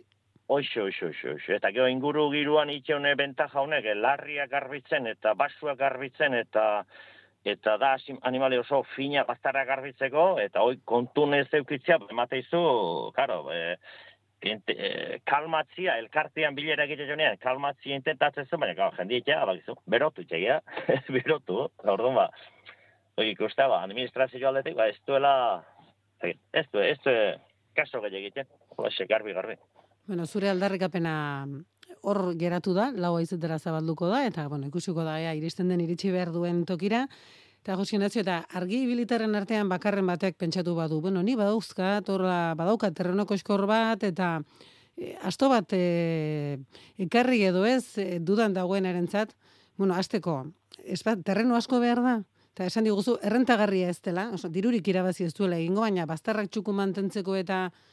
Oixo, 0.53 0.83
oixo, 0.85 1.07
oixo, 1.07 1.31
oixo. 1.33 1.55
Eta 1.57 1.71
gero 1.73 1.87
inguru 1.89 2.27
giruan 2.33 2.69
itxeune 2.69 3.15
bentaja 3.17 3.63
honek, 3.63 3.87
eh, 3.89 3.95
larriak 3.97 4.51
garbitzen 4.53 5.07
eta 5.09 5.33
basuak 5.39 5.79
garbitzen 5.81 6.35
eta 6.37 6.65
eta 7.53 7.79
da 7.81 7.95
animali 8.29 8.59
oso 8.61 8.83
fina 8.95 9.25
bastarra 9.25 9.65
garbitzeko, 9.65 10.27
eta 10.43 10.61
hoi 10.67 10.77
kontun 10.85 11.35
ez 11.39 11.49
eukitzea, 11.59 11.99
emateizu, 12.15 12.61
karo, 13.17 13.39
e, 13.51 13.79
ente, 14.53 14.77
e, 14.77 15.19
kalmatzia, 15.33 15.97
elkartean 16.05 16.55
bilera 16.55 16.85
egite 16.85 17.09
jonean, 17.09 17.41
kalmatzia 17.43 17.97
intentatzen 17.97 18.47
zuen, 18.47 18.61
baina, 18.67 18.77
karo, 18.79 18.95
jendietxea, 19.01 19.41
bakizu, 19.49 19.79
berotu 19.97 20.27
txegia, 20.29 20.61
berotu, 21.17 21.65
orduan 21.97 22.21
ba, 22.21 22.29
hoi 23.17 23.31
ikusta, 23.33 23.73
ba, 23.73 23.83
administrazio 23.89 24.53
aldetik, 24.53 24.77
ba, 24.79 24.93
ez 24.93 25.01
duela, 25.09 25.35
ez 26.23 26.69
du, 26.71 26.85
ez 26.85 26.99
du, 27.09 27.21
kaso 27.75 28.05
gehi 28.05 28.21
egiten, 28.27 28.53
ba, 28.77 28.93
garbi, 29.17 29.41
garbi. 29.41 29.63
Bueno, 30.07 30.27
zure 30.27 30.51
aldarrikapena 30.51 31.47
hor 32.03 32.35
geratu 32.39 32.75
da, 32.75 32.89
lau 32.91 33.15
aizetera 33.21 33.59
zabalduko 33.59 34.09
da, 34.11 34.25
eta, 34.27 34.49
bueno, 34.51 34.67
ikusiko 34.67 35.05
da, 35.07 35.21
ea, 35.23 35.37
iristen 35.39 35.69
den 35.71 35.85
iritsi 35.85 36.11
behar 36.11 36.33
duen 36.35 36.65
tokira. 36.67 37.05
Eta 37.63 37.77
Jose 37.79 37.95
Ignacio, 37.95 38.25
eta 38.25 38.41
argi 38.59 38.81
ibilitarren 38.83 39.39
artean 39.39 39.69
bakarren 39.71 40.09
batek 40.11 40.35
pentsatu 40.41 40.75
badu, 40.75 40.99
bueno, 41.01 41.23
ni 41.23 41.37
badauzka, 41.39 42.01
torra, 42.03 42.57
badauka 42.59 42.91
terrenoko 42.91 43.39
eskor 43.39 43.69
bat, 43.71 44.03
eta 44.03 44.33
e, 44.99 45.15
asto 45.23 45.47
bat 45.53 45.71
e, 45.79 46.59
ekarri 47.07 47.45
edo 47.53 47.63
ez, 47.65 47.95
e, 48.03 48.19
dudan 48.19 48.59
dagoen 48.59 48.91
erentzat, 48.91 49.37
bueno, 49.79 49.95
azteko, 49.95 50.41
ez 50.83 50.99
bat, 51.07 51.23
terreno 51.23 51.55
asko 51.55 51.79
behar 51.79 52.03
da, 52.03 52.17
eta 52.57 52.67
esan 52.67 52.91
diguzu, 52.91 53.21
errentagarria 53.23 53.95
ez 53.95 54.01
dela, 54.03 54.27
oso, 54.35 54.51
dirurik 54.51 54.91
irabazi 54.91 55.31
ez 55.31 55.33
duela 55.39 55.63
egingo, 55.63 55.87
baina 55.87 56.11
bazterrak 56.11 56.51
txuku 56.51 56.75
mantentzeko 56.75 57.39
eta 57.39 57.69
mm, 57.71 57.92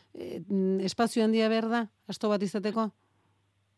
espazio 0.85 1.23
handia 1.23 1.49
behar 1.49 1.69
da, 1.69 1.83
asto 2.07 2.29
bat 2.29 2.43
izateko? 2.43 2.89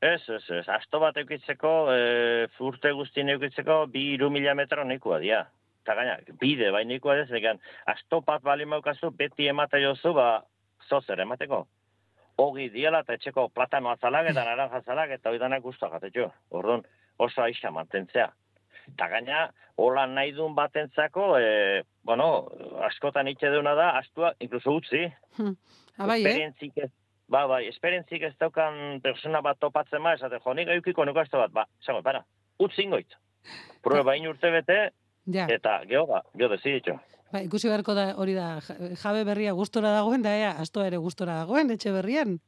Ez, 0.02 0.22
ez, 0.30 0.44
ez. 0.50 0.68
Asto 0.70 1.00
bat 1.00 1.18
eukitzeko, 1.22 1.72
e, 1.94 2.48
urte 2.66 2.92
guztien 2.98 3.30
eukitzeko, 3.30 3.86
bi 3.94 4.08
iru 4.16 4.32
mila 4.34 4.56
metro 4.58 4.84
nahikoa 4.84 5.20
dia. 5.22 5.44
Eta 5.84 5.96
gaina, 5.98 6.16
bide, 6.42 6.72
bai 6.74 6.86
nahikoa 6.90 7.20
ez, 7.22 7.30
egan, 7.38 7.62
asto 7.86 8.22
bat 8.26 8.42
bali 8.42 8.66
maukazu, 8.66 9.12
beti 9.18 9.48
emate 9.52 9.82
jozu, 9.84 10.16
ba, 10.18 10.42
zozer 10.90 11.22
emateko. 11.22 11.68
Ogi 12.42 12.70
diela 12.74 13.04
eta 13.06 13.14
etxeko 13.14 13.50
platano 13.54 13.92
azalak 13.92 14.32
eta 14.32 14.46
naranja 14.50 14.82
azalak 14.82 15.14
eta 15.20 15.30
oidanak 15.30 15.62
guztua 15.62 15.92
gatetxo. 15.94 16.32
Orduan, 16.50 16.86
oso 17.22 17.46
aixa 17.46 17.70
mantentzea. 17.72 18.32
Eta 18.92 19.08
gaina, 19.10 19.46
hola 19.82 20.06
nahi 20.08 20.32
duen 20.36 20.54
batentzako, 20.56 21.38
e, 21.40 21.84
bueno, 22.04 22.48
askotan 22.88 23.28
itxe 23.32 23.50
duna 23.54 23.74
da, 23.78 23.92
astua, 24.00 24.34
inkluso 24.40 24.74
utzi, 24.78 25.06
Abai, 25.98 26.20
eh? 26.22 26.28
esperientzik 26.28 26.78
ez, 26.78 26.90
ba, 27.32 27.46
bai, 27.48 27.66
esperientzik 27.68 28.22
ez 28.28 28.34
daukan 28.40 29.00
persona 29.04 29.42
bat 29.42 29.60
topatzen 29.60 30.02
ma, 30.02 30.14
esate, 30.18 30.40
jo, 30.44 30.54
nik 30.54 30.68
eukiko 30.76 31.06
bat, 31.06 31.52
ba, 31.52 31.66
esango, 31.82 32.02
para, 32.04 32.24
utzi 32.60 32.84
ingoit. 32.84 33.16
Prueba 33.82 34.04
bain 34.12 34.28
urte 34.28 34.52
bete, 34.52 34.92
Ja, 35.32 35.46
eta 35.48 35.84
geho, 35.86 36.08
ba, 36.08 36.24
geho 36.36 36.50
deziditxo. 36.50 36.96
ba, 37.32 37.42
ikusi 37.42 37.68
beharko 37.70 37.94
da 37.94 38.16
hori 38.18 38.34
da, 38.34 38.60
ja- 38.60 38.96
jabe 39.04 39.24
berria 39.24 39.54
gustora 39.54 39.92
dagoen, 39.94 40.22
da 40.22 40.36
ea, 40.36 40.52
astoa 40.60 40.88
ere 40.88 40.98
gustora 40.98 41.36
dagoen, 41.36 41.70
etxe 41.72 41.92
berrian. 41.92 42.40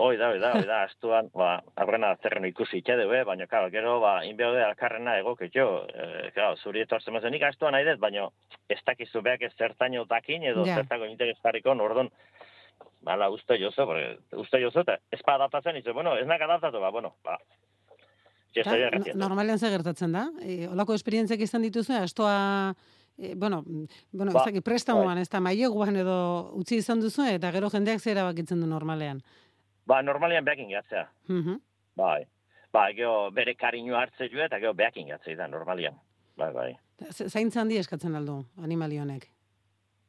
Hoi 0.00 0.16
da, 0.16 0.28
hoi 0.30 0.38
da, 0.40 0.52
hoi 0.56 0.66
da, 0.68 0.82
astuan, 0.88 1.28
ba, 1.36 1.50
aurrena 1.80 2.14
zerren 2.22 2.44
ikusi 2.48 2.80
itxe 2.80 2.96
dugu, 3.00 3.16
baina, 3.28 3.46
karo, 3.48 3.70
gero, 3.72 3.98
ba, 4.00 4.24
inbeo 4.24 4.52
de 4.54 4.62
alkarrena 4.64 5.18
egoketxo, 5.20 5.66
e, 5.88 6.30
karo, 6.36 6.56
zuri 6.56 6.82
etortzen 6.84 7.14
mazen, 7.16 7.32
nik 7.32 7.44
astuan 7.48 7.76
nahi 7.76 7.86
dut, 7.88 8.00
baina 8.00 8.26
ez 8.68 8.78
dakizu 8.86 9.22
behak 9.24 9.42
ez 9.48 9.52
zertaino 9.56 10.04
dakin, 10.08 10.44
edo 10.52 10.64
Ja. 10.66 10.76
zertako 10.80 11.08
interes 11.08 11.38
jarriko, 11.42 11.74
nordon, 11.74 12.10
bala, 13.02 13.30
uste 13.30 13.58
jozo, 13.60 13.86
porque, 13.86 14.18
uste 14.36 14.60
jozo, 14.60 14.80
eta 14.80 14.98
ez 15.12 15.22
pa 15.22 15.34
adaptatzen, 15.34 15.76
izu, 15.76 15.92
bueno, 15.92 16.16
ez 16.16 16.26
nak 16.26 16.40
adaptatu, 16.40 16.80
ba, 16.80 16.90
bueno, 16.90 17.14
ba, 17.24 17.38
Ta, 18.64 18.74
normalean 19.14 19.58
ze 19.58 19.68
gertatzen 19.70 20.10
da? 20.12 20.24
E, 20.42 20.66
olako 20.66 20.96
esperientziak 20.98 21.38
izan 21.40 21.62
dituzu, 21.62 21.92
astoa, 21.94 22.74
e, 23.16 23.36
bueno, 23.36 23.62
bueno, 24.10 24.32
Ba, 24.32 24.40
ez 24.40 24.46
dakit 24.50 24.64
prestamoan, 24.64 25.18
ez 25.18 25.28
da 25.30 25.38
maileguan 25.40 25.94
edo 25.96 26.16
utzi 26.58 26.80
izan 26.82 27.00
duzu, 27.00 27.22
eta 27.30 27.52
gero 27.54 27.70
jendeak 27.70 28.00
zera 28.00 28.24
bakitzen 28.26 28.60
du 28.60 28.66
normalean. 28.66 29.22
Ba, 29.90 30.02
normalian 30.06 30.44
behakin 30.46 30.70
gatzea, 30.70 31.08
Mhm. 31.28 31.56
bai. 31.98 32.26
Ba, 32.72 32.92
geho, 32.94 33.30
bere 33.34 33.56
kariño 33.56 33.96
hartze 33.98 34.28
jo, 34.30 34.38
eta 34.44 34.60
geho 34.62 34.72
behakin 34.74 35.08
gatzea 35.08 35.36
da, 35.36 35.48
normalian. 35.48 35.96
Bai, 36.36 36.52
bai. 36.54 36.76
Zaintza 37.10 37.60
handi 37.60 37.76
eskatzen 37.80 38.14
aldu, 38.14 38.44
animali 38.62 38.98
honek. 39.02 39.26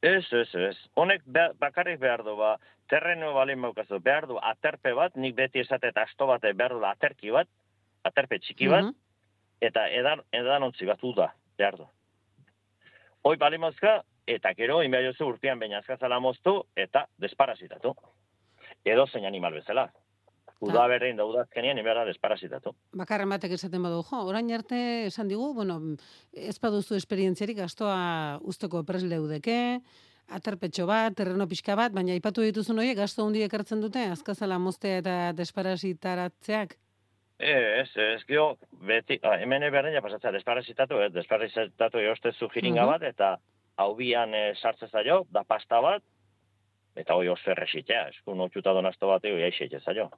Ez, 0.01 0.25
ez, 0.33 0.53
ez. 0.55 0.77
Honek 0.95 1.23
be- 1.25 1.53
bakarrik 1.59 1.99
behar 1.99 2.23
du, 2.23 2.35
ba, 2.35 2.57
terreno 2.89 3.33
balin 3.33 3.61
baukazu, 3.61 3.99
behar 3.99 4.27
du 4.27 4.37
aterpe 4.41 4.93
bat, 4.93 5.15
nik 5.15 5.35
beti 5.35 5.59
esatet 5.59 5.97
asto 5.97 6.27
bate 6.27 6.53
behar 6.53 6.71
du 6.77 6.85
aterki 6.85 7.31
bat, 7.31 7.47
aterpe 8.03 8.39
txiki 8.39 8.67
bat, 8.67 8.83
Mhm. 8.83 8.95
eta 9.61 9.87
edan, 9.89 10.21
edanontzi 10.31 10.85
bat 10.85 11.03
uda, 11.03 11.33
behar 11.57 11.77
du. 11.77 11.87
Hoi 13.23 13.37
bali 13.37 13.57
mozka, 13.57 14.03
eta 14.27 14.53
gero, 14.53 14.81
inbea 14.83 15.01
jozu 15.11 15.25
urtean 15.27 15.59
baina 15.59 15.79
azkazala 15.79 16.19
moztu, 16.19 16.65
eta 16.75 17.07
desparazitatu. 17.17 17.95
Edo 18.85 19.05
zein 19.07 19.25
animal 19.25 19.53
bezala. 19.53 19.91
Uda 20.61 20.83
berrein 20.87 21.17
da 21.17 21.25
udazkenean, 21.25 21.79
inbera 21.81 22.03
desparazitatu. 22.05 22.75
Bakarren 22.93 23.29
batek 23.33 23.55
esaten 23.55 23.81
badu, 23.81 24.03
jo, 24.05 24.19
orain 24.29 24.51
arte 24.53 25.07
esan 25.07 25.27
digu, 25.27 25.53
bueno, 25.57 25.79
ez 26.37 26.59
baduzu 26.61 26.93
esperientziarik 26.99 27.63
astoa 27.65 28.37
usteko 28.45 28.83
pres 28.85 29.01
leudeke, 29.01 29.79
aterpetxo 30.29 30.85
bat, 30.85 31.15
terreno 31.17 31.47
pixka 31.49 31.73
bat, 31.75 31.91
baina 31.91 32.13
aipatu 32.13 32.45
dituzun 32.45 32.77
horiek 32.77 32.95
gasto 33.01 33.25
handi 33.25 33.41
ekartzen 33.47 33.81
dute, 33.81 34.05
azkazala 34.13 34.59
moztea 34.61 35.01
eta 35.01 35.15
desparasitaratzeak. 35.33 36.77
Ez, 37.41 37.89
ez, 37.97 38.21
gio, 38.29 38.51
beti, 38.85 39.17
ah, 39.25 39.39
hemen 39.41 39.65
berdina 39.73 40.01
pasatzea, 40.05 40.29
desparazitatu, 40.31 40.99
ez, 41.01 41.11
desparazitatu 41.15 41.97
eostezu 41.97 42.51
jiringa 42.53 42.83
Mhm. 42.83 42.91
bat, 42.91 43.01
eta 43.01 43.37
hau 43.77 43.95
bian 43.95 44.33
e, 44.35 44.53
sartze 44.61 44.87
zaio, 44.93 45.25
da 45.31 45.43
pasta 45.43 45.81
bat, 45.81 46.03
eta 46.95 47.15
hoi 47.15 47.27
oso 47.31 47.51
erresitea, 47.51 48.07
eskun 48.09 48.41
otxuta 48.41 48.73
donazto 48.73 49.07
bat 49.07 49.25
ego 49.25 49.37
jaixetxe 49.39 49.79
zaio. 49.79 50.09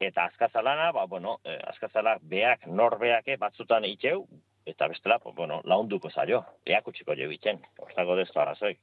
Eta 0.00 0.24
azkazalana, 0.28 0.90
ba, 0.92 1.06
bueno, 1.06 1.38
eh, 1.44 1.58
azkazala 1.70 2.18
beak, 2.20 2.66
norbeake 2.66 3.36
batzutan 3.40 3.84
itxeu, 3.84 4.26
eta 4.66 4.88
bestela, 4.88 5.18
pues, 5.18 5.34
bueno, 5.36 5.60
launduko 5.64 6.10
zaio, 6.10 6.42
beak 6.66 6.88
utxiko 6.88 7.14
jo 7.16 7.28
biten, 7.28 7.60
ostako 7.78 8.16
dezu 8.16 8.38
arazoik. 8.40 8.80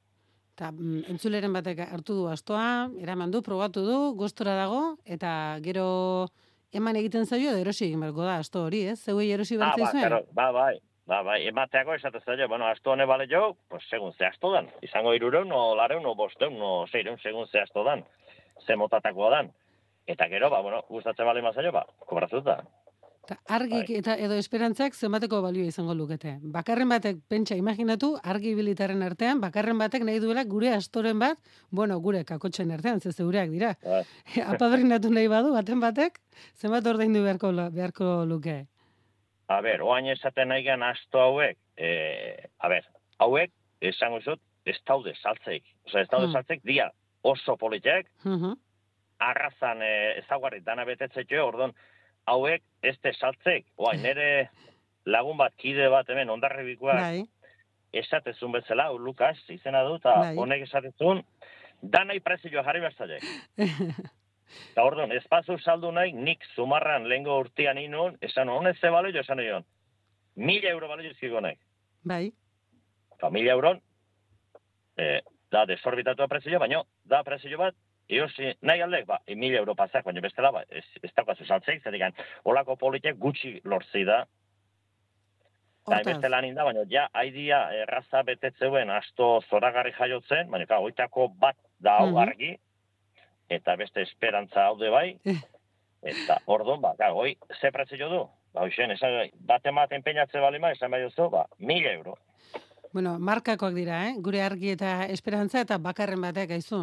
Eta 0.56 0.70
mm, 0.72 1.04
entzuleren 1.12 1.52
batek 1.52 1.78
hartu 1.86 2.14
du 2.14 2.26
astoa, 2.28 2.88
eraman 3.00 3.30
du, 3.30 3.42
probatu 3.42 3.84
du, 3.86 3.98
gustora 4.16 4.54
dago, 4.58 4.96
eta 5.04 5.58
gero 5.64 6.28
eman 6.72 6.96
egiten 6.96 7.26
zaio, 7.26 7.52
erosi 7.60 7.86
egin 7.90 8.00
beharko 8.00 8.24
da 8.24 8.38
asto 8.40 8.64
hori, 8.66 8.82
ez? 8.88 8.98
Zeuei 9.04 9.30
erosi 9.32 9.56
Ah, 9.56 9.58
behar 9.58 9.78
ba, 9.78 9.84
zaizue? 9.84 10.00
claro, 10.00 10.20
ba, 10.32 10.50
bai, 10.52 10.78
ba, 11.06 11.22
bai, 11.22 11.40
emateako 11.48 11.94
esate 11.94 12.20
zaio, 12.20 12.48
bueno, 12.48 12.66
astu 12.66 12.90
hone 12.90 13.06
bale 13.06 13.26
jo, 13.30 13.56
pues 13.68 13.84
segun 13.90 14.12
ze 14.12 14.26
astu 14.26 14.52
dan. 14.52 14.68
Izango 14.82 15.14
irureun, 15.14 15.52
o 15.52 15.74
lareun, 15.76 16.06
o 16.06 16.14
bosteun, 16.14 16.60
o 16.60 16.86
seireun, 16.86 17.18
segun 17.18 17.48
ze 17.48 17.60
astu 17.60 17.84
dan. 17.84 18.04
Ze 18.66 18.76
motatakoa 18.76 19.30
dan. 19.30 19.52
Eta 20.06 20.28
gero, 20.28 20.50
ba, 20.50 20.62
bueno, 20.62 20.82
gustatzen 20.88 21.26
bale 21.26 21.42
mazaio, 21.42 21.72
ba, 21.72 21.86
kobratuz 22.06 22.44
da. 22.44 22.62
Ta 23.22 23.36
argik 23.54 23.86
Bai. 23.86 23.98
eta 24.00 24.16
edo 24.18 24.34
esperantzak 24.34 24.96
zenbateko 24.98 25.38
balio 25.44 25.62
izango 25.62 25.94
lukete. 25.94 26.32
Bakarren 26.42 26.88
batek 26.90 27.20
pentsa 27.30 27.54
imaginatu 27.54 28.16
argi 28.32 28.54
bilitarren 28.58 29.02
artean, 29.06 29.38
bakarren 29.40 29.78
batek 29.78 30.02
nahi 30.08 30.18
duela 30.18 30.42
gure 30.42 30.72
astoren 30.74 31.20
bat, 31.22 31.38
bueno, 31.70 32.00
gure 32.02 32.24
kakotxen 32.24 32.72
artean, 32.74 33.00
ze 33.00 33.12
zeureak 33.12 33.50
dira. 33.54 33.76
Bai. 33.84 34.02
Apadrinatu 34.56 35.14
nahi 35.14 35.30
badu, 35.30 35.52
baten 35.54 35.78
batek, 35.80 36.18
zenbat 36.58 36.86
ordaindu 36.86 37.22
beharko, 37.22 37.52
beharko 37.70 38.24
luke. 38.26 38.64
A 39.52 39.60
ber, 39.60 39.82
oain 39.84 40.06
esaten 40.12 40.48
nahi 40.48 40.62
gan 40.64 40.82
astu 40.86 41.18
hauek, 41.20 41.58
e, 41.76 41.88
a 42.58 42.68
ber, 42.72 42.86
hauek, 43.20 43.50
esango 43.84 44.20
zut, 44.22 44.40
ez 44.66 44.78
daude 44.88 45.12
saltzeik. 45.18 45.64
Osa, 45.86 46.00
ez 46.00 46.08
daude 46.08 46.26
Hmm. 46.28 46.32
saltzeik, 46.38 46.62
dia 46.64 46.90
oso 47.22 47.56
politek, 47.56 48.08
Mhm. 48.24 48.52
arrazan 49.20 49.82
e, 49.82 50.18
ezaguarri 50.22 50.60
dana 50.60 50.84
betetzetxo, 50.84 51.44
ordon, 51.46 51.74
hauek 52.26 52.62
ez 52.82 52.96
de 53.02 53.12
saltzeik. 53.12 53.66
Oain, 53.76 54.02
nere 54.02 54.48
lagun 55.06 55.36
bat, 55.36 55.54
kide 55.56 55.88
bat 55.90 56.08
hemen, 56.08 56.30
ondarribikoak, 56.30 57.00
Bai, 57.00 57.24
esatezun 57.92 58.52
bezala, 58.52 58.90
Lukas 58.92 59.38
izena 59.50 59.82
du, 59.84 59.96
eta 59.96 60.14
Bai. 60.18 60.36
honek 60.36 60.62
esatezun, 60.62 61.24
danai 61.82 62.20
prezioa 62.20 62.62
jarri 62.64 62.80
behar 62.80 62.94
Eta 64.72 64.84
orduan, 64.84 65.12
espazu 65.12 65.58
saldu 65.58 65.90
nahi, 65.92 66.12
nik 66.12 66.44
zumarran 66.56 67.08
lehengo 67.08 67.38
urtean 67.38 67.78
inun, 67.78 68.16
esan 68.20 68.48
honez 68.48 68.78
ze 68.80 68.90
balio, 68.90 69.20
esan 69.20 69.36
nion, 69.38 69.64
mila 70.36 70.70
euro 70.70 70.88
balio 70.88 71.10
izkigo 71.10 71.40
nahi. 71.40 71.56
bai, 72.04 72.32
Eta 73.16 73.30
mila 73.30 73.52
euron, 73.52 73.80
e, 74.96 75.20
da 75.50 75.64
desorbitatua 75.66 76.26
prezio, 76.28 76.58
baino, 76.58 76.84
da 77.04 77.22
prezio 77.22 77.58
bat, 77.58 77.74
eosi 78.08 78.54
nahi 78.62 78.80
aldek, 78.82 79.06
ba, 79.06 79.20
e, 79.26 79.34
mila 79.34 79.58
euro 79.58 79.74
pasak, 79.74 80.04
baina 80.04 80.20
bestela, 80.20 80.50
ba, 80.50 80.64
ez, 80.70 80.84
ez 81.02 81.12
daukazu 81.14 81.44
saltzeik, 81.44 81.82
zer 81.82 82.12
olako 82.44 82.76
politek 82.76 83.16
gutxi 83.18 83.60
lortzei 83.64 84.04
da, 84.04 84.24
Eta 85.82 85.98
beste 86.06 86.28
lan 86.28 86.44
inda, 86.44 86.62
baina 86.62 86.84
ja, 86.88 87.08
haidia 87.12 87.72
erraza 87.74 88.22
betetzeuen 88.22 88.90
asto 88.90 89.40
zoragarri 89.50 89.90
jaiotzen, 89.92 90.48
baina 90.50 90.66
ka, 90.66 90.78
oitako 90.78 91.28
bat 91.28 91.56
da 91.80 91.96
hau 91.98 92.06
Mhm. 92.12 92.18
argi, 92.18 92.58
eta 93.56 93.76
beste 93.76 94.02
esperantza 94.02 94.66
haude 94.66 94.88
bai, 94.90 95.18
Eh. 95.24 95.38
eta 96.02 96.40
orduan, 96.46 96.80
ba, 96.80 96.94
ka, 96.98 97.12
hoi, 97.12 97.36
ze 97.60 97.70
prezio 97.72 98.08
du? 98.10 98.22
Ba, 98.52 98.66
hoxen, 98.66 98.90
esan, 98.90 99.30
bat 99.48 99.64
ematen 99.66 100.02
peñatze 100.02 100.40
balima, 100.40 100.72
esan 100.72 100.90
bai 100.90 101.02
duzu, 101.04 101.30
ba, 101.30 101.46
mila 101.58 101.92
euro. 101.92 102.18
Bueno, 102.92 103.18
markakoak 103.18 103.72
dira, 103.72 104.02
eh? 104.10 104.14
Gure 104.20 104.42
argi 104.44 104.74
eta 104.74 105.06
esperantza 105.08 105.62
eta 105.64 105.78
bakarren 105.78 106.20
batek 106.20 106.50
aizu. 106.58 106.82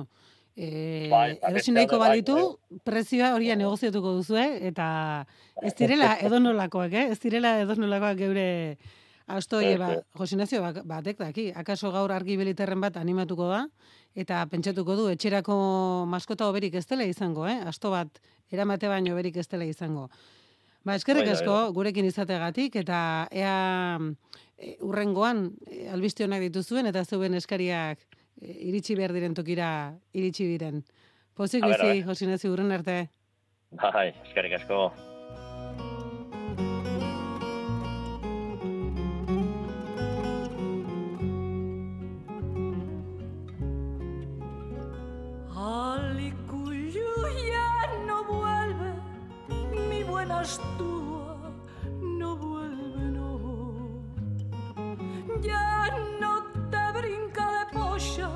E, 0.56 1.08
Bai, 1.12 1.36
eta 1.36 1.52
erosi 1.52 1.70
beste 1.70 1.72
nahiko 1.76 2.00
alde, 2.02 2.34
bai, 2.34 2.80
prezioa 2.84 3.36
horia 3.36 3.56
negoziatuko 3.56 4.16
duzue, 4.18 4.46
eta 4.68 4.88
ez 5.62 5.76
direla 5.78 6.16
edonolakoak, 6.26 6.94
eh? 6.94 7.06
Ez 7.14 7.20
direla 7.22 7.60
edonolakoak 7.62 8.18
geure 8.18 8.48
astoie, 9.30 9.76
Ez, 9.76 9.80
ba, 9.80 9.92
ez. 9.94 10.04
Josinazio 10.18 10.64
batek 10.90 11.22
daki. 11.22 11.52
Akaso 11.56 11.92
gaur 11.94 12.12
argi 12.12 12.36
biliterren 12.42 12.82
bat 12.82 12.98
animatuko 12.98 13.48
da, 13.52 13.68
eta 14.16 14.42
pentsatuko 14.50 14.96
du, 14.98 15.08
etxerako 15.14 15.56
maskota 16.10 16.48
hoberik 16.50 16.76
ez 16.76 16.86
dela 16.90 17.06
izango, 17.08 17.48
eh? 17.48 17.60
Asto 17.68 17.92
bat 17.94 18.22
eramate 18.52 18.90
baino 18.90 19.16
berik 19.16 19.38
ez 19.38 19.48
dela 19.48 19.66
izango. 19.66 20.10
Ba, 20.88 20.96
eskerrik 20.96 21.28
asko, 21.28 21.58
gurekin 21.76 22.08
izategatik, 22.08 22.80
eta 22.82 23.28
ea 23.36 24.00
e, 24.58 24.78
urrengoan 24.86 25.50
e, 25.68 25.84
albiste 25.92 26.26
honak 26.26 26.46
dituzuen, 26.48 26.88
eta 26.90 27.04
zeuen 27.04 27.36
eskariak 27.36 28.00
e, 28.40 28.56
iritsi 28.72 28.96
behar 28.96 29.14
diren 29.14 29.36
tokira 29.36 29.70
iritsi 30.16 30.48
diren. 30.48 30.82
Pozik 31.36 31.68
bizi, 31.68 31.84
ber. 31.84 32.04
Josinazio, 32.08 32.56
urren 32.56 32.72
arte. 32.80 33.00
Bai, 33.76 34.10
eskerrik 34.26 34.60
asko. 34.62 34.88
Mi 50.50 50.58
buena 50.58 50.58
Astúa 50.58 51.38
no 52.02 52.36
vuelve, 52.36 53.12
no. 53.12 53.40
Ya 55.42 55.88
no 56.20 56.44
te 56.72 56.92
brinca 57.00 57.46
de 57.58 57.66
polla 57.78 58.32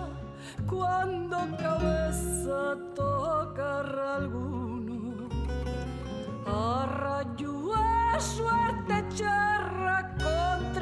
cuando 0.68 1.38
cabeza 1.58 2.78
toca 2.96 3.80
alguno. 4.16 5.28
A 6.46 6.86
rayo 6.86 7.74
a 7.74 8.20
suerte 8.20 9.04
charra 9.16 9.98
agora 9.98 10.74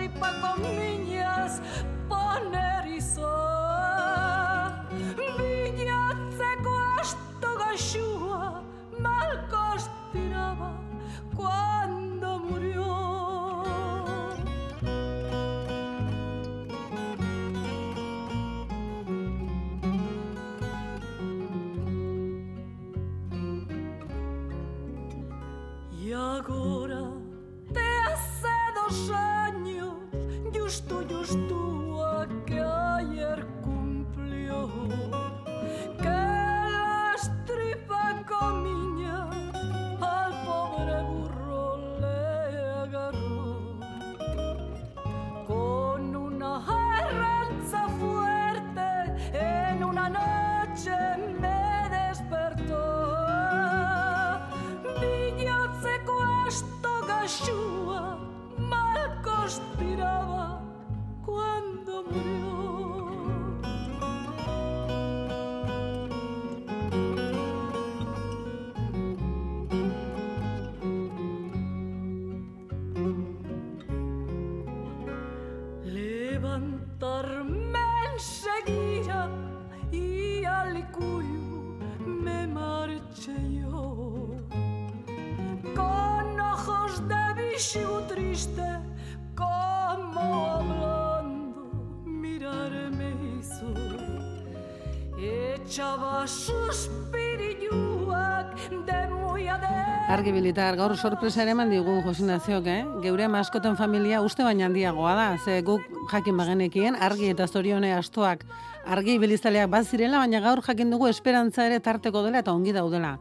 Argi 100.12 100.32
bilitar, 100.36 100.76
gaur 100.76 100.98
sorpresa 100.98 101.42
ere 101.42 101.54
eman 101.56 101.70
digu 101.72 102.02
Josinazioak, 102.06 102.66
eh? 102.68 102.82
Geure 103.02 103.30
maskoten 103.32 103.78
familia 103.80 104.20
uste 104.22 104.44
baina 104.44 104.68
handiagoa 104.68 105.14
da, 105.16 105.28
ze 105.40 105.62
guk 105.66 105.82
jakin 106.12 106.38
bagenekien, 106.38 106.98
argi 107.00 107.32
eta 107.32 107.48
zorione 107.48 107.94
astoak 107.96 108.44
argi 108.86 109.18
bilizaleak 109.22 109.70
bat 109.70 109.86
zirela, 109.86 110.20
baina 110.20 110.42
gaur 110.42 110.62
jakin 110.66 110.92
dugu 110.92 111.08
esperantza 111.08 111.66
ere 111.66 111.80
tarteko 111.80 112.24
dela 112.26 112.42
eta 112.46 112.54
ongi 112.54 112.74
daudela. 112.74 113.18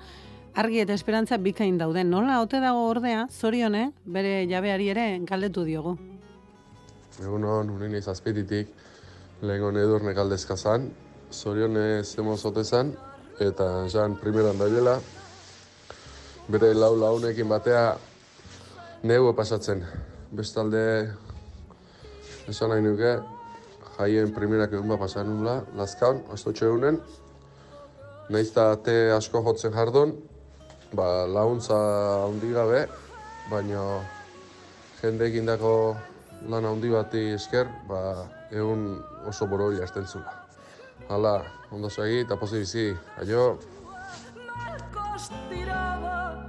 Argi 0.55 0.81
eta 0.83 0.93
esperantza 0.93 1.39
bikain 1.39 1.79
dauden. 1.79 2.11
Nola 2.11 2.41
ote 2.43 2.61
dago 2.61 2.89
ordea, 2.89 3.29
zorione, 3.31 3.93
bere 4.05 4.47
jabeari 4.51 4.89
ere 4.91 5.07
galdetu 5.29 5.65
diogu. 5.65 5.97
Egun 7.21 7.45
hon, 7.45 7.71
urin 7.71 7.95
izazpititik, 7.95 8.69
lehen 9.43 9.63
hon 9.63 9.77
edurne 9.77 10.15
zan, 10.57 10.91
zorione 11.31 12.03
zemoz 12.05 12.45
ote 12.45 12.65
zan, 12.65 12.93
eta 13.41 13.87
jan 13.89 14.17
primeran 14.21 14.59
dabilela, 14.59 14.99
bere 16.51 16.75
lau 16.75 16.95
launekin 16.99 17.49
batea 17.49 17.97
negu 19.03 19.33
pasatzen. 19.37 19.85
Bestalde, 20.31 20.83
esan 22.51 22.71
nahi 22.71 22.83
nuke, 22.85 23.13
jaien 23.99 24.35
primerak 24.35 24.73
egun 24.73 24.91
bat 24.93 25.03
pasan 25.03 25.29
nula, 25.31 25.61
lazkaun, 25.79 26.23
astotxo 26.35 26.69
egunen, 26.71 27.01
nahiz 28.31 28.51
eta 28.51 28.67
te 28.85 28.97
asko 29.15 29.43
jotzen 29.47 29.75
jardun, 29.75 30.15
ba, 30.97 31.27
launtza 31.27 31.79
handi 32.27 32.53
gabe, 32.57 32.85
baina 33.51 33.85
jendeekin 35.01 35.49
dako 35.53 35.75
lan 36.51 36.69
handi 36.73 36.93
bati 36.93 37.27
esker, 37.39 37.69
ba, 37.89 38.03
egun 38.51 38.87
oso 39.29 39.51
boroi 39.51 39.83
hasten 39.83 40.07
zula. 40.07 40.40
Hala, 41.11 41.43
ondo 41.75 41.89
segi 41.91 42.21
eta 42.23 42.37
pozi 42.39 42.61
bizi, 42.63 42.83
aio. 43.19 43.59
Marcos 44.47 45.25
tiraba 45.51 46.47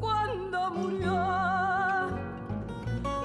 cuando 0.00 0.70
murió. 0.76 1.16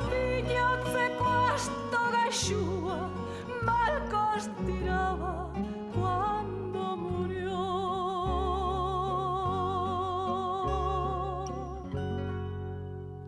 Bilatzeko 0.10 1.30
asto 1.54 2.02
gaxua, 2.16 2.98
Marcos 3.64 4.50
tiraba 4.66 5.54
cuando 5.96 6.98
murió. 6.98 7.64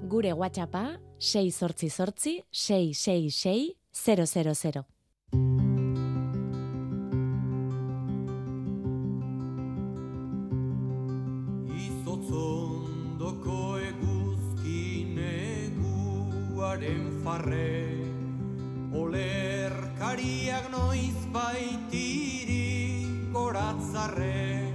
Gure 0.09 0.33
WhatsAppa 0.33 0.99
688 1.19 2.43
666 2.51 3.77
000. 3.93 4.94
Neguaren 16.75 17.23
farre 17.23 17.87
Olerkariak 18.95 20.69
noiz 20.71 21.15
baitiri 21.31 23.07
goratzarre 23.31 24.71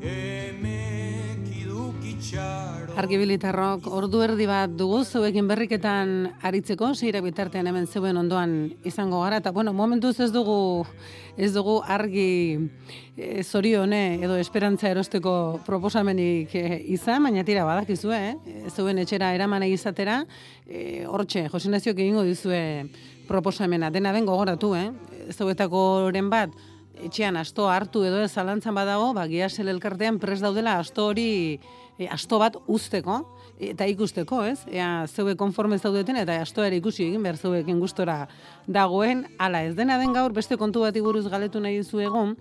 Emek 0.00 1.48
idukitxaro 1.48 2.96
Argi 2.96 3.18
bilitarrok, 3.18 3.88
ordu 3.88 4.22
erdi 4.22 4.46
bat 4.46 4.70
dugu 4.70 5.02
zeuekin 5.04 5.48
berriketan 5.48 6.30
aritzeko, 6.42 6.94
zeira 6.94 7.20
bitartean 7.20 7.66
hemen 7.66 7.86
zeuen 7.86 8.16
ondoan 8.16 8.72
izango 8.84 9.22
gara, 9.24 9.40
eta 9.42 9.50
bueno, 9.50 9.72
momentuz 9.72 10.18
ez 10.20 10.30
dugu 10.32 10.86
ez 11.36 11.52
dugu 11.54 11.80
argi 11.86 12.70
e, 13.16 13.42
zorione 13.42 14.20
edo 14.22 14.36
esperantza 14.38 14.90
erosteko 14.90 15.60
proposamenik 15.66 16.54
e, 16.54 16.64
izan, 16.94 17.24
baina 17.26 17.44
tira 17.46 17.64
badakizue, 17.66 18.18
eh? 18.30 18.68
zeuen 18.70 19.00
etxera 19.02 19.32
eraman 19.34 19.64
izatera, 19.66 20.22
e, 20.66 21.04
hortxe, 21.06 21.48
Josinazioak 21.52 21.98
egingo 21.98 22.22
dizue 22.22 22.60
proposamena, 23.28 23.90
dena 23.90 24.12
den 24.14 24.26
gogoratu, 24.28 24.74
eh? 24.78 24.90
zeuetakoren 25.34 26.30
bat, 26.30 26.54
etxean 27.02 27.36
asto 27.36 27.66
hartu 27.68 28.04
edo 28.06 28.22
ez 28.22 28.30
zalantzan 28.32 28.76
badago, 28.76 29.12
ba, 29.16 29.26
giasel 29.26 29.72
elkartean 29.72 30.20
pres 30.22 30.40
daudela 30.44 30.78
asto 30.78 31.08
hori 31.10 31.58
e, 31.98 32.06
asto 32.06 32.38
bat 32.38 32.58
usteko 32.66 33.24
eta 33.60 33.86
ikusteko, 33.86 34.42
ez? 34.44 34.64
Ea 34.70 35.06
zeue 35.06 35.36
konforme 35.36 35.78
zaudeten 35.78 36.16
eta 36.16 36.40
astoa 36.42 36.66
ere 36.66 36.76
ikusi 36.80 37.06
egin 37.06 37.22
behar 37.22 37.36
zeuekin 37.36 37.80
gustora 37.80 38.28
dagoen, 38.66 39.26
ala 39.38 39.62
ez 39.62 39.74
dena 39.76 39.98
den 39.98 40.12
gaur 40.12 40.32
beste 40.32 40.56
kontu 40.56 40.80
bati 40.80 41.00
buruz 41.00 41.26
galetu 41.30 41.60
nahi 41.60 41.78
dizu 41.78 42.00
egon, 42.00 42.36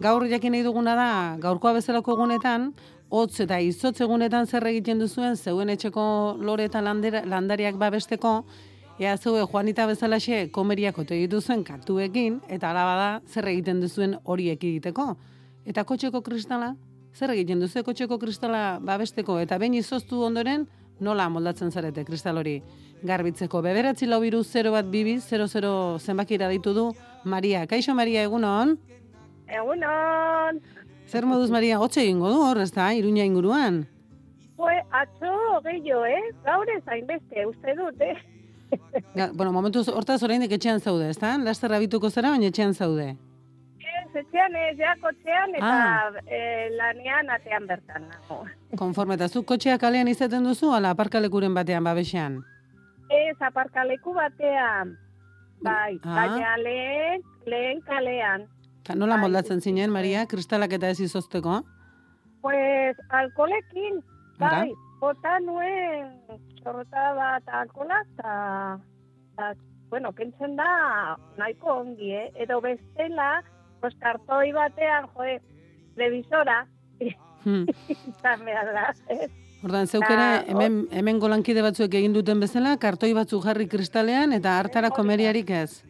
gaur 0.00 0.26
jakin 0.28 0.52
nahi 0.52 0.62
duguna 0.62 0.94
da, 0.96 1.10
gaurkoa 1.40 1.72
bezalako 1.78 2.16
egunetan, 2.18 2.72
hotz 3.10 3.40
eta 3.40 3.58
izotz 3.60 4.00
egunetan 4.00 4.46
zer 4.46 4.66
egiten 4.70 4.98
duzuen, 4.98 5.36
zeuen 5.36 5.70
etxeko 5.70 6.36
lore 6.40 6.68
eta 6.70 6.82
landera- 6.82 7.24
landariak 7.26 7.78
babesteko, 7.78 8.44
Ea 9.00 9.14
zeue 9.16 9.46
Juanita 9.48 9.86
bezalaxe 9.88 10.50
komeriak 10.52 10.98
ote 11.00 11.16
dituzuen 11.16 11.62
kartuekin, 11.64 12.34
eta 12.52 12.68
alaba 12.68 12.96
da 12.98 13.22
zer 13.32 13.46
egiten 13.48 13.80
duzuen 13.80 14.18
horiek 14.28 14.60
egiteko. 14.60 15.14
Eta 15.64 15.86
kotxeko 15.88 16.20
kristala, 16.20 16.74
zer 17.14 17.32
egiten 17.34 17.60
duzu 17.60 17.82
kotxeko 17.84 18.18
kristala 18.18 18.78
babesteko, 18.80 19.38
eta 19.40 19.58
behin 19.58 19.74
izoztu 19.74 20.22
ondoren, 20.24 20.66
nola 21.00 21.28
moldatzen 21.28 21.70
zarete 21.70 22.04
kristal 22.04 22.38
hori 22.38 22.60
garbitzeko. 23.02 23.62
Beberatzi 23.62 24.06
lau 24.06 24.20
biru 24.20 24.42
0 24.44 24.72
bat 24.72 24.90
bibi, 24.90 25.18
00 25.20 25.98
zenbakira 25.98 26.48
ditu 26.48 26.74
du 26.74 26.90
Maria. 27.24 27.66
Kaixo 27.66 27.94
Maria, 27.94 28.22
egunon? 28.22 28.76
Egunon, 29.48 30.60
Zer 31.10 31.26
moduz 31.26 31.50
Maria, 31.50 31.80
hotxe 31.80 32.04
egingo 32.04 32.28
du 32.30 32.38
hor, 32.38 32.60
ez 32.62 32.70
da, 32.70 32.92
iruña 32.94 33.24
inguruan? 33.26 33.86
fue 34.60 34.76
atzo 34.92 35.60
gehiago, 35.64 36.04
eh? 36.04 36.20
Gaur 36.44 36.68
ez 36.68 36.82
hainbeste, 36.86 37.46
uste 37.46 37.74
dut, 37.78 38.00
eh? 38.00 38.16
Ga, 39.16 39.30
bueno, 39.32 39.52
momentuz 39.56 39.86
hortaz 39.88 40.20
oraindik 40.22 40.52
etxean 40.52 40.82
zaude, 40.84 41.08
ez 41.10 41.18
da? 41.18 41.32
Laster 41.40 41.72
abituko 41.72 42.10
zara, 42.10 42.34
baina 42.34 42.50
etxean 42.52 42.76
zaude. 42.76 43.14
Etxean 44.14 44.54
ez, 44.56 44.76
ja 44.78 44.94
kotxean 45.00 45.54
eta 45.54 45.70
Ah. 45.70 46.12
eh, 46.26 46.68
lanean 46.76 47.30
atean 47.30 47.66
bertan 47.66 48.08
nago. 48.08 48.44
Konforme, 48.76 49.14
eta 49.14 49.28
zuk 49.28 49.46
kotxea 49.46 49.78
kalean 49.78 50.08
izaten 50.08 50.44
duzu, 50.44 50.72
ala 50.74 50.90
aparkalekuren 50.90 51.54
batean 51.54 51.84
babesean? 51.84 52.42
Ez, 53.10 53.36
aparkaleku 53.40 54.12
batean, 54.14 54.96
bai, 55.62 56.00
Ah. 56.04 56.14
baina 56.14 56.56
lehen, 56.56 57.22
lehen 57.46 57.80
kalean. 57.82 58.48
Ta 58.84 58.94
nola 58.94 59.14
Bai, 59.16 59.22
moldatzen 59.22 59.60
zinen, 59.60 59.90
Maria, 59.90 60.26
kristalak 60.26 60.72
eta 60.72 60.88
ez 60.88 61.00
izozteko? 61.00 61.62
Pues, 62.40 62.96
alkolekin, 63.10 64.02
bai, 64.38 64.72
bota 65.00 65.38
nuen 65.40 66.12
zorrota 66.62 67.12
bat 67.14 67.42
alkola, 67.48 68.00
eta, 68.18 68.78
bueno, 69.90 70.12
kentzen 70.12 70.56
da 70.56 71.16
nahiko 71.36 71.72
ongi, 71.80 72.12
eh? 72.14 72.30
Edo 72.36 72.60
bestela, 72.60 73.42
pues, 73.80 73.94
kartoi 74.00 74.52
batean, 74.52 75.08
joe, 75.16 75.40
televisora, 75.94 76.66
Hmm. 77.40 77.64
izan 77.88 78.42
behar 78.44 78.68
da, 78.76 78.82
ez? 79.08 79.30
Ordan 79.64 79.86
zeuk 79.88 80.04
ere 80.04 80.16
Ta, 80.16 80.40
hemen 80.52 80.74
hemen 80.92 81.18
golankide 81.20 81.62
batzuek 81.64 81.94
egin 81.96 82.12
duten 82.16 82.40
bezala 82.40 82.74
kartoi 82.80 83.14
batzuk 83.16 83.44
jarri 83.44 83.66
kristalean 83.68 84.32
eta 84.36 84.58
hartara 84.58 84.90
komeriarik 84.92 85.50
ez. 85.50 85.82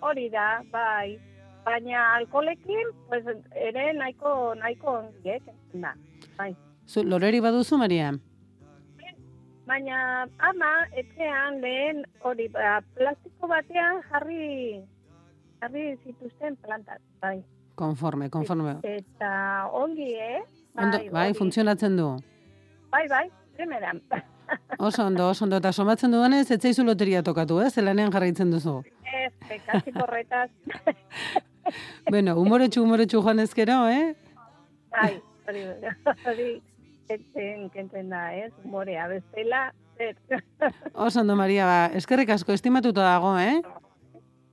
Hori 0.00 0.28
da, 0.30 0.62
bai. 0.72 1.18
Baina 1.64 2.14
alkoholekin, 2.16 2.90
pues, 3.08 3.26
ere 3.54 3.92
nahiko, 3.92 4.54
nahiko 4.58 4.96
ongi, 5.02 5.36
eh, 5.36 5.40
da. 5.74 5.94
Bai. 6.38 6.54
Zu 6.86 7.04
loreri 7.04 7.40
baduzu 7.40 7.78
Maria? 7.78 8.12
Baina 9.70 10.26
ama 10.38 10.70
etxean 10.98 11.60
lehen 11.62 12.02
hori 12.26 12.48
ba, 12.50 12.80
plastiko 12.96 13.46
batean 13.46 14.00
jarri 14.08 14.80
jarri 15.60 15.96
zituzten 16.04 16.56
plantak, 16.64 17.00
bai. 17.22 17.40
Konforme, 17.80 18.28
konforme. 18.30 18.76
Eta 18.84 19.68
ongi, 19.72 20.12
eh? 20.14 20.42
Ondo, 20.76 20.98
bai, 21.12 21.28
ongi. 21.28 21.38
funtzionatzen 21.38 21.96
du. 21.96 22.10
Bai, 22.92 23.06
bai, 23.08 23.26
primeran. 23.56 24.02
Oso 24.78 25.04
ondo, 25.06 25.28
oso 25.30 25.44
ondo. 25.44 25.60
Eta 25.60 25.70
somatzen 25.72 26.10
dudanez, 26.10 26.48
ez 26.50 26.58
zaizu 26.58 26.82
loteria 26.82 27.22
tokatu, 27.22 27.60
ez? 27.62 27.68
Zelanean 27.78 28.10
jarraitzen 28.10 28.50
duzu. 28.50 28.80
Ez, 29.06 29.60
kasi 29.66 29.92
korretaz. 29.94 30.48
bueno, 32.14 32.34
umoretxu, 32.40 32.82
umoretxu 32.82 33.20
joan 33.22 33.38
ezkero, 33.44 33.84
eh? 33.86 34.16
Bai, 34.90 35.12
hori, 35.46 35.62
hori, 36.32 36.48
kentzen, 37.06 37.68
kentzen 37.76 38.10
da, 38.10 38.24
ez? 38.34 38.50
Morea, 38.64 39.06
bestela, 39.12 39.68
zer. 39.94 40.18
Oso 40.94 41.22
ondo, 41.22 41.38
Maria, 41.38 41.68
ba, 41.70 41.78
eskerrik 42.00 42.34
asko, 42.34 42.56
estimatuta 42.58 43.06
dago, 43.06 43.36
eh? 43.38 43.60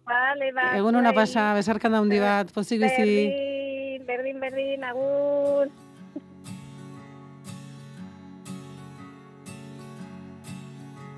Vale, 0.07 0.53
ba. 0.55 0.69
Egun 0.77 0.95
una 0.95 1.11
pasa, 1.13 1.51
besarkan 1.57 1.91
da 1.91 2.01
hundi 2.01 2.21
bat, 2.23 2.53
pozik 2.55 2.79
bizi. 2.79 3.27
Berdin, 3.27 4.05
berdin, 4.07 4.39
berdin, 4.39 4.87
agur. 4.87 5.67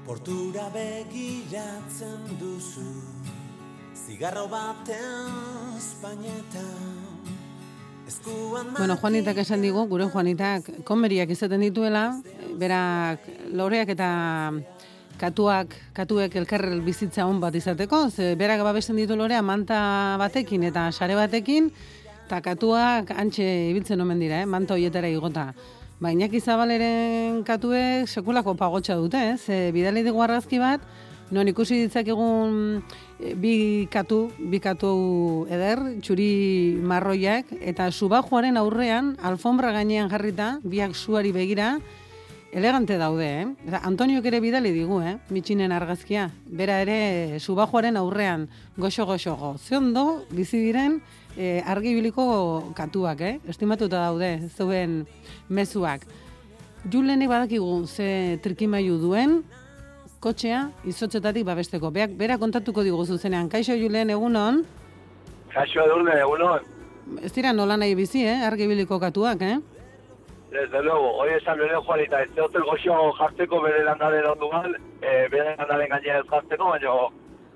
Portura 0.09 0.71
begiratzen 0.73 2.39
duzu 2.39 2.87
Zigarro 3.93 4.47
batean 4.49 5.75
espainetan 5.77 7.09
Bueno, 8.77 8.97
Juanitak 8.97 9.37
esan 9.37 9.61
digu, 9.61 9.83
gure 9.85 10.07
Juanitak 10.09 10.65
konberiak 10.87 11.29
izaten 11.29 11.61
dituela, 11.61 12.07
berak 12.57 13.27
loreak 13.53 13.91
eta 13.93 14.09
katuak, 15.19 15.75
katuek 15.93 16.35
elkar 16.39 16.63
bizitza 16.85 17.25
on 17.27 17.41
bat 17.43 17.55
izateko, 17.55 18.07
ze 18.09 18.35
berak 18.39 18.63
babesten 18.63 18.95
ditu 18.95 19.17
lorea 19.19 19.41
manta 19.43 20.15
batekin 20.19 20.63
eta 20.69 20.89
sare 20.91 21.17
batekin, 21.19 21.69
eta 22.25 22.39
katuak 22.45 23.11
antxe 23.11 23.45
ibiltzen 23.71 24.01
omen 24.01 24.19
dira, 24.23 24.41
eh? 24.43 24.47
manta 24.47 24.77
hoietara 24.77 25.11
igota. 25.11 25.51
Ba, 25.99 26.13
Iñaki 26.15 26.39
Zabaleren 26.39 27.43
katuek 27.43 28.07
sekulako 28.07 28.55
pagotxa 28.55 28.95
dute, 28.95 29.19
eh? 29.33 29.37
ze 29.37 29.71
bidali 29.75 30.05
digu 30.05 30.23
argazki 30.23 30.59
bat, 30.59 30.81
non 31.31 31.47
ikusi 31.51 31.83
ditzakegun 31.83 32.79
eh, 33.19 33.35
bi 33.35 33.87
katu, 33.91 34.29
bi 34.39 34.61
katu 34.63 35.45
eder, 35.51 35.81
txuri 36.01 36.79
marroiak, 36.79 37.51
eta 37.59 37.91
subajuaren 37.91 38.57
aurrean, 38.57 39.17
alfombra 39.21 39.73
gainean 39.75 40.09
jarrita, 40.09 40.57
biak 40.63 40.95
suari 40.95 41.35
begira, 41.35 41.75
elegante 42.51 42.97
daude, 42.97 43.27
eh? 43.41 43.47
Eta 43.67 43.81
Antoniok 43.85 44.25
ere 44.25 44.39
bidali 44.41 44.71
digu, 44.73 45.01
eh? 45.01 45.17
Mitxinen 45.29 45.71
argazkia. 45.71 46.29
Bera 46.45 46.79
ere 46.81 47.39
subajuaren 47.39 47.97
aurrean, 47.97 48.47
goxo-goxo 48.77 49.57
Ze 49.57 49.77
ondo, 49.77 50.25
bizi 50.31 50.57
diren, 50.57 51.01
eh, 51.37 51.61
argibiliko 51.65 52.73
katuak, 52.75 53.21
eh? 53.21 53.39
Estimatuta 53.47 53.99
daude, 53.99 54.49
zuen 54.57 55.07
mezuak. 55.47 56.01
Julenek 56.91 57.29
badakigu 57.29 57.85
ze 57.87 58.39
trikimailu 58.41 58.97
duen, 58.97 59.43
kotxea 60.19 60.71
izotzetatik 60.85 61.45
babesteko. 61.45 61.91
Beak, 61.91 62.11
bera 62.17 62.37
kontatuko 62.37 62.83
digu 62.83 63.05
zuzenean. 63.05 63.49
Kaixo 63.49 63.75
Julen 63.75 64.09
egunon, 64.09 64.65
Kaixo 65.53 65.81
edurne, 65.81 66.19
egunon. 66.19 66.59
ez 67.23 67.31
dira 67.33 67.51
nola 67.53 67.75
nahi 67.77 67.95
bizi, 67.95 68.23
eh? 68.23 68.45
Argibiliko 68.45 68.99
katuak, 68.99 69.41
eh? 69.41 69.57
Desde 70.51 70.81
luego, 70.81 71.15
hoy 71.15 71.29
esan 71.29 71.59
bere 71.59 71.75
Juanita, 71.75 72.23
ez 72.23 72.29
zehotel 72.33 72.63
goxo 72.63 73.13
jartzeko 73.19 73.61
bere 73.61 73.83
landaren 73.85 74.25
onduan, 74.31 74.73
e, 74.97 75.27
bere 75.29 75.55
landaren 75.59 75.89
gainera 75.91 76.19
ez 76.23 76.25
jartzeko, 76.25 76.69
baina, 76.71 76.93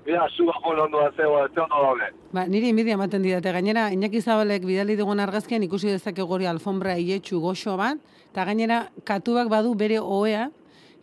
mira, 0.06 0.28
zu 0.30 0.46
bajo 0.46 0.74
onduan 0.84 1.12
zego, 1.16 1.40
ez 1.44 1.58
ondo 1.58 1.80
daude. 1.82 2.10
Ba, 2.30 2.46
niri 2.46 2.68
inbidia 2.70 2.94
ematen 2.94 3.22
didate. 3.22 3.50
Gainera, 3.50 3.88
Iñaki 3.90 4.20
Zabalek 4.22 4.62
bidali 4.64 4.94
dugun 4.94 5.18
argazkian 5.18 5.64
ikusi 5.66 5.90
dezakegu 5.90 6.36
hori 6.36 6.46
alfombra 6.46 6.94
ietxu 6.96 7.40
goxo 7.42 7.74
bat, 7.76 7.98
eta 8.30 8.44
gainera 8.44 8.84
katuak 9.04 9.50
badu 9.50 9.74
bere 9.74 9.98
oea, 9.98 10.50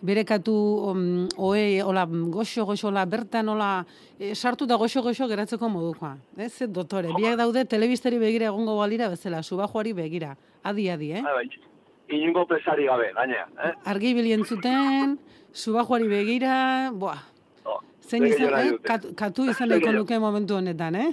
bere 0.02 0.24
katu 0.24 0.54
um, 0.94 1.28
oe, 1.38 1.82
hola, 1.84 2.06
goxo, 2.08 2.64
goxo, 2.66 2.88
hola, 2.88 3.04
bertan, 3.06 3.50
hola, 3.50 3.84
e, 4.18 4.32
sartu 4.34 4.66
da 4.66 4.78
goxo, 4.80 5.04
goxo 5.04 5.28
geratzeko 5.28 5.68
modukoa. 5.68 6.16
Ez, 6.38 6.54
dotore, 6.72 7.12
biak 7.18 7.36
daude 7.36 7.66
telebistari 7.66 8.18
begira 8.18 8.48
egongo 8.48 8.78
balira 8.80 9.12
bezala, 9.12 9.44
subajoari 9.44 9.92
begira. 9.92 10.38
Adi, 10.64 10.88
adi, 10.90 11.12
eh? 11.20 11.22
Bai, 11.26 11.36
bai, 11.42 11.71
inungo 12.12 12.46
presari 12.48 12.86
gabe, 12.90 13.12
gainera, 13.16 13.48
eh? 13.66 13.74
Argi 13.92 14.14
bilien 14.18 14.46
zuten, 14.46 15.18
subajoari 15.54 16.08
begira, 16.12 16.92
boa. 16.94 17.18
Oh, 17.66 17.80
Zein 18.02 18.28
ze 18.28 18.36
izan, 18.36 18.56
eh? 18.60 18.70
dute. 18.72 19.16
Katu, 19.16 19.50
izan 19.50 19.70
gehiago. 19.70 19.98
nuke 20.00 20.20
momentu 20.20 20.56
honetan, 20.60 20.96
eh? 20.96 21.12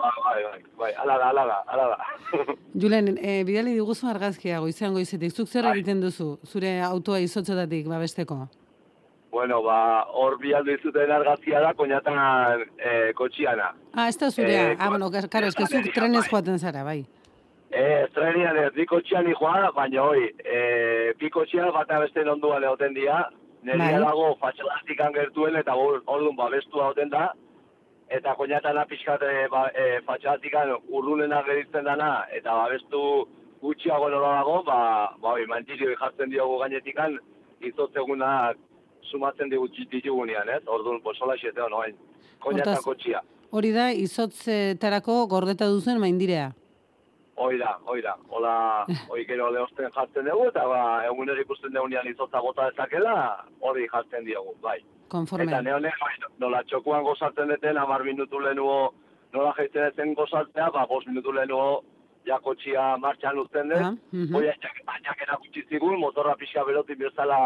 Bai, 0.00 0.14
bai, 0.24 0.42
bai, 0.44 0.62
bai, 0.78 0.92
ala 1.02 1.18
da, 1.18 1.28
ala 1.28 1.44
da, 1.46 1.58
ala 1.66 1.88
da. 1.92 1.98
Julen, 2.80 3.16
e, 3.18 3.42
bidali 3.44 3.74
diguzu 3.76 4.08
argazkia 4.08 4.60
goizean 4.60 4.96
goizetik. 4.96 5.34
Zuk 5.36 5.48
zer 5.48 5.68
egiten 5.74 6.00
duzu, 6.00 6.38
zure 6.46 6.78
autoa 6.86 7.20
izotzetatik 7.20 7.88
babesteko? 7.90 8.46
bueno, 9.30 9.62
ba, 9.62 10.06
hor 10.12 10.36
bi 10.42 10.52
aldo 10.54 10.74
izuten 10.74 11.10
argazkia 11.14 11.60
da, 11.62 11.72
koñatan 11.78 12.64
e, 12.76 13.12
kotxiana. 13.16 13.70
Ah, 13.94 14.08
ez 14.08 14.18
da 14.18 14.30
zurea. 14.30 14.72
Eh, 14.72 14.76
ah, 14.78 14.88
bueno, 14.88 15.10
karo, 15.10 15.46
ez 15.46 15.54
que 15.54 15.66
zuk 15.66 15.84
bai. 15.86 15.92
trenez 15.94 16.26
joaten 16.28 16.58
zara, 16.58 16.84
bai. 16.84 17.06
E, 17.70 17.82
estrenian 18.04 18.56
ez, 18.58 18.72
bi 18.74 18.86
kotxian 18.86 19.28
joa, 19.30 19.70
baina 19.74 20.02
hoi, 20.02 20.24
e, 20.42 21.12
bi 21.18 21.30
kotxian 21.30 21.70
bata 21.72 22.00
beste 22.02 22.24
onduan 22.28 22.64
egoten 22.66 22.94
dira, 22.94 23.28
neria 23.62 23.92
Bai. 23.92 24.00
dago 24.02 24.32
fatxadatik 24.40 25.02
gertuen 25.14 25.56
eta 25.56 25.76
orduan 25.76 26.36
babestua 26.36 26.88
egoten 26.88 27.10
da, 27.10 27.28
eta 28.10 28.34
koñatana 28.34 28.86
pixkat 28.90 29.22
e, 29.22 29.46
ba, 29.52 29.68
e, 29.70 30.00
fatxadatik 30.06 30.56
urrunena 30.88 31.44
geritzen 31.46 31.84
dana, 31.84 32.26
eta 32.34 32.56
babestu 32.64 33.28
gutxiago 33.62 34.08
nola 34.10 34.34
dago, 34.40 34.62
ba, 34.66 34.80
ba 35.22 35.36
hoi, 35.36 35.46
mantizio 35.46 35.94
jartzen 36.00 36.30
diogu 36.30 36.58
gainetikan, 36.58 37.18
izotzegunak 37.60 38.56
sumatzen 39.10 39.50
digu 39.50 39.68
ditugunean, 39.68 40.48
ez? 40.48 40.62
Orduan, 40.66 41.00
posola 41.02 41.36
xeteo 41.36 41.68
noain, 41.68 41.94
koñatan 42.40 42.74
Hortaz- 42.74 42.84
kotxia. 42.84 43.22
Hori 43.50 43.70
da, 43.74 43.90
izotzetarako 43.92 45.26
gordeta 45.26 45.66
duzen 45.66 45.98
maindirea. 46.00 46.50
Hoi 47.40 47.56
da, 47.58 47.78
hoi 47.88 48.02
da. 48.04 48.12
Hola, 48.28 48.54
hoi 49.08 49.22
gero 49.24 49.46
lehosten 49.54 49.88
jartzen 49.94 50.26
dugu, 50.28 50.50
eta 50.50 50.66
ba, 50.68 50.80
egunero 51.08 51.40
ikusten 51.40 51.72
dugunean 51.72 52.08
izotza 52.10 52.42
bota 52.44 52.66
dezakela, 52.68 53.14
hori 53.64 53.86
jartzen 53.88 54.26
diogu, 54.26 54.52
bai. 54.60 54.76
Konforme. 55.08 55.46
Eta 55.48 55.62
neone, 55.64 55.92
bai, 56.02 56.12
nola 56.42 56.60
txokuan 56.68 57.06
gozatzen 57.06 57.48
deten, 57.54 57.80
amar 57.80 58.04
minutu 58.04 58.42
lehenuo, 58.44 58.92
nola 59.32 59.54
jaitzen 59.56 59.88
ezen 59.88 60.12
gozatzea, 60.18 60.68
ba, 60.74 60.84
bost 60.90 61.08
minutu 61.08 61.32
lehenuo, 61.32 61.64
ja 62.28 62.36
kotxia 62.44 62.84
martxan 63.00 63.40
uzten 63.40 63.72
dut. 63.72 63.88
Ah, 63.88 63.94
mhm. 64.12 64.36
Hoi, 64.36 64.76
aiakena 64.98 65.40
gutxi 65.40 65.64
zigun, 65.70 65.96
motorra 66.04 66.36
pixka 66.36 66.66
berotik 66.68 67.00
bezala 67.00 67.40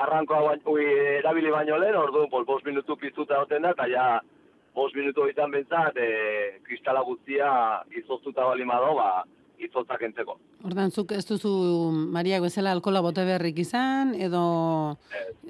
arrankoa 0.00 0.42
bain, 0.48 0.64
ui, 0.64 0.86
erabili 1.20 1.52
baino 1.52 1.76
lehen, 1.76 2.00
orduan, 2.06 2.32
pol, 2.32 2.48
bost 2.48 2.64
minutu 2.64 2.96
piztuta 2.96 3.36
egoten 3.36 3.68
da, 3.68 3.76
eta 3.76 3.92
ja, 3.92 4.06
bost 4.74 4.94
minutu 4.96 5.26
ditan 5.26 5.50
bentsat, 5.50 5.96
e, 5.96 6.60
kristala 6.66 7.02
guztia 7.02 7.50
izoztuta 7.96 8.44
bali 8.46 8.64
mado, 8.64 8.94
ba, 8.94 9.24
izotzak 9.60 10.00
entzeko. 10.06 10.38
Ordan, 10.64 10.90
zuk 10.90 11.12
ez 11.12 11.24
duzu 11.28 11.50
Mariak 11.92 12.40
bezala 12.46 12.72
alkola 12.72 13.02
bote 13.04 13.24
beharrik 13.28 13.58
izan, 13.60 14.14
edo, 14.14 14.96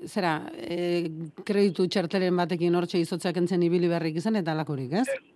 zera, 0.07 0.41
e, 0.57 1.05
kreditu 1.47 1.87
txartelen 1.87 2.37
batekin 2.37 2.75
hortxe 2.75 2.99
izotzak 2.99 3.37
entzen 3.37 3.63
ibili 3.63 3.89
beharrik 3.89 4.17
izan, 4.17 4.37
eta 4.41 4.53
alakorik, 4.57 4.93
ez? 5.03 5.07
Etxe- 5.09 5.29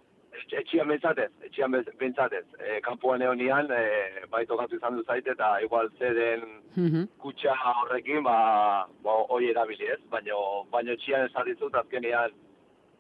Etxian 0.59 0.89
bentsatez, 0.91 1.31
etxian 1.47 1.73
bentsatez. 1.99 2.45
E, 2.59 2.81
kanpoan 2.83 3.23
eonian, 3.23 3.69
e, 3.71 4.27
bai 4.31 4.45
tokatu 4.47 4.77
izan 4.77 4.97
du 4.99 5.03
zaite, 5.07 5.31
eta 5.33 5.61
igual 5.63 5.89
zeden 5.99 6.43
Mhm. 6.77 7.05
kutsa 7.19 7.55
horrekin, 7.81 8.23
ba, 8.23 8.87
ba 9.03 9.11
hoi 9.29 9.49
erabili 9.51 9.87
ez, 9.87 10.01
baino, 10.11 10.65
baino 10.71 10.93
etxian 10.93 11.27
esan 11.29 11.47
dizut, 11.47 11.75
azkenean, 11.75 12.31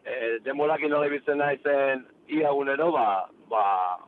e, 0.04 0.38
demorakin 0.44 0.92
nola 0.92 1.08
ibiltzen 1.08 1.40
naizen 1.40 2.04
ia 2.28 2.52
unero, 2.52 2.90
ba, 2.92 3.26
ba, 3.50 3.64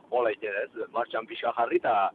hola 0.09 0.31
ite 0.33 0.49
ez, 0.63 0.69
martxan 0.93 1.27
pixka 1.29 1.53
jarri, 1.57 1.81
eta, 1.81 2.09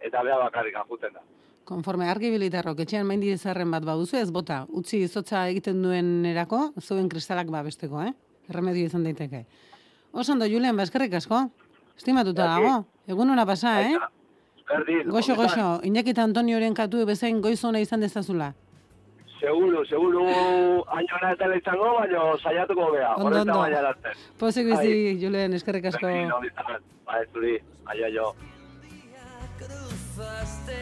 eta 0.00 0.22
beha 0.22 0.38
bakarrik 0.44 0.76
ajuten 0.84 1.16
da. 1.18 1.24
Konforme 1.68 2.08
argi 2.10 2.32
bilitarrok, 2.32 2.80
etxean 2.84 3.06
maindi 3.06 3.36
zarren 3.38 3.70
bat 3.70 3.84
baduzu, 3.86 4.16
ez 4.18 4.30
bota, 4.34 4.64
utzi 4.68 5.02
izotza 5.06 5.46
egiten 5.50 5.82
duen 5.82 6.24
erako, 6.26 6.72
zuen 6.80 7.08
kristalak 7.08 7.52
babesteko, 7.54 8.02
eh? 8.02 8.12
Erremedio 8.50 8.88
izan 8.88 9.04
daiteke. 9.06 9.44
Oso 10.12 10.34
ondo, 10.34 10.48
Julen, 10.50 10.76
baskerrik 10.76 11.14
asko. 11.14 11.46
Estimatuta 11.96 12.48
dago. 12.48 12.72
Egun 13.08 13.30
ona 13.30 13.46
pasa, 13.46 13.78
eh? 13.86 13.94
Berdin. 14.68 15.08
Goxo, 15.12 15.36
goxo, 15.36 15.68
Iñaki 15.86 16.12
Antonioren 16.18 16.74
katu 16.74 17.06
bezain 17.06 17.40
goizona 17.40 17.80
izan 17.80 18.00
dezazula. 18.00 18.52
Seguro, 19.42 19.84
seguro, 19.86 20.22
añona 20.88 21.32
eta 21.34 21.46
izango, 21.56 21.88
baina 21.98 22.20
saiatuko 22.38 22.92
bea. 22.92 23.14
Ondo, 23.16 23.40
ondo. 23.40 23.56
baina 23.58 23.80
arte. 23.88 24.12
Pozik 24.38 24.68
bizi, 24.70 24.92
Julen, 25.18 25.56
eskerrik 25.58 25.88
asko. 25.90 26.06
Zuri, 27.32 27.56
aio, 27.86 28.04
aio. 28.06 28.26
cruzaste, 29.58 30.78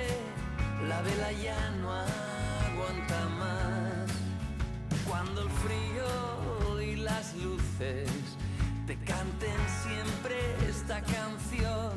la 0.90 1.00
vela 1.06 1.32
ya 1.40 1.58
no 1.80 1.90
aguanta 1.90 3.20
más. 3.40 4.12
Cuando 5.08 5.40
el 5.40 5.50
frío 5.64 6.82
y 6.82 6.96
las 6.96 7.34
luces 7.36 8.10
te 8.86 8.94
canten 9.10 9.60
siempre 9.84 10.36
esta 10.68 11.00
canción, 11.00 11.96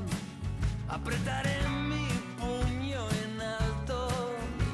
apretaré 0.87 1.59
mi 1.89 2.07
puño 2.39 3.03
en 3.25 3.41
alto 3.41 4.07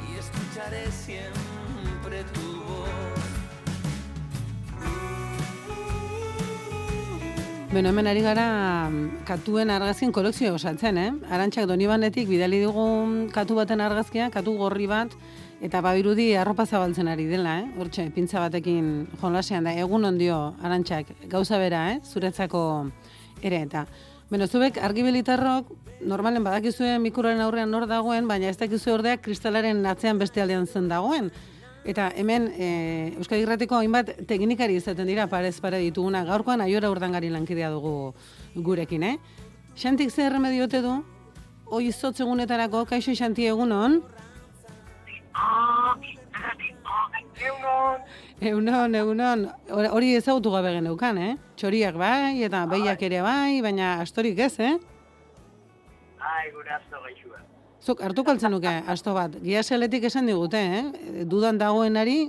y 0.08 0.20
escucharé 0.20 0.86
siempre 0.92 1.39
Beno, 7.70 7.92
hemen 7.92 8.08
ari 8.10 8.24
gara 8.26 8.90
mm, 8.90 9.20
katuen 9.28 9.70
argazkien 9.70 10.10
kolekzioa 10.10 10.56
osatzen, 10.58 10.98
eh? 10.98 11.12
Arantxak 11.30 11.68
donibanetik 11.70 12.26
bidali 12.26 12.64
dugun 12.64 13.28
katu 13.30 13.54
baten 13.60 13.84
argazkia, 13.86 14.32
katu 14.34 14.56
gorri 14.58 14.88
bat, 14.90 15.14
eta 15.62 15.78
babirudi 15.86 16.32
arropa 16.34 16.66
zabaltzen 16.66 17.12
ari 17.14 17.28
dela, 17.30 17.60
eh? 17.62 17.68
Hortxe, 17.78 18.08
pintza 18.16 18.42
batekin 18.42 18.88
jolasean 19.22 19.70
da, 19.70 19.76
egun 19.78 20.10
ondio, 20.10 20.40
Arantxak, 20.66 21.14
gauza 21.30 21.62
bera, 21.62 21.84
eh? 21.92 22.00
Zuretzako 22.02 22.64
ere 23.46 23.62
eta. 23.68 23.86
Beno, 24.34 24.50
zuek 24.50 24.82
argibelitarrok, 24.90 25.70
normalen 26.10 26.50
badakizue 26.50 26.98
mikuroren 27.06 27.46
aurrean 27.46 27.70
nor 27.70 27.86
dagoen, 27.86 28.26
baina 28.26 28.50
ez 28.50 28.58
dakizue 28.58 28.98
ordeak 28.98 29.22
kristalaren 29.22 29.86
atzean 29.86 30.18
beste 30.18 30.42
aldean 30.42 30.66
zen 30.66 30.90
dagoen. 30.90 31.30
Eta 31.86 32.10
hemen 32.16 32.50
e, 32.60 33.14
Euskadi 33.18 33.42
Irratiko 33.46 33.78
hainbat 33.80 34.12
teknikari 34.28 34.76
izaten 34.78 35.08
dira 35.08 35.28
parez 35.32 35.56
pare 35.64 35.80
dituguna. 35.80 36.24
Gaurkoan 36.28 36.62
aiora 36.62 36.90
urdangari 36.92 37.30
lankidea 37.32 37.70
dugu 37.72 38.14
gurekin, 38.56 39.04
eh? 39.04 39.16
Xantik 39.80 40.12
zer 40.12 40.28
erremedio 40.30 40.66
ote 40.68 40.82
du? 40.84 40.98
Hoi 41.72 41.86
izotz 41.88 42.20
egunetarako, 42.20 42.84
kaixo 42.90 43.14
Xanti 43.16 43.46
egunon? 43.48 44.02
Egunon, 48.42 48.96
egunon. 48.96 49.46
Hor- 49.70 49.90
Hori 49.96 50.14
ezagutu 50.16 50.52
gabe 50.52 50.72
geneukan, 50.76 51.18
eh? 51.18 51.34
Txoriak 51.56 51.96
bai, 52.00 52.44
eta 52.44 52.66
behiak 52.72 53.02
ere 53.08 53.22
bai, 53.24 53.62
baina 53.62 54.00
astorik 54.04 54.40
ez, 54.40 54.54
eh? 54.60 54.76
Ai, 56.20 56.52
gure 56.52 56.72
azto 56.76 57.00
gaixua. 57.06 57.40
Zuk 57.80 58.02
hartuko 58.04 58.32
altzen 58.34 58.52
nuke, 58.52 58.72
asto 58.92 59.14
bat. 59.16 59.38
Giaseletik 59.44 60.04
esan 60.10 60.28
digute, 60.28 60.60
eh? 60.60 61.24
Dudan 61.26 61.56
dagoenari, 61.58 62.26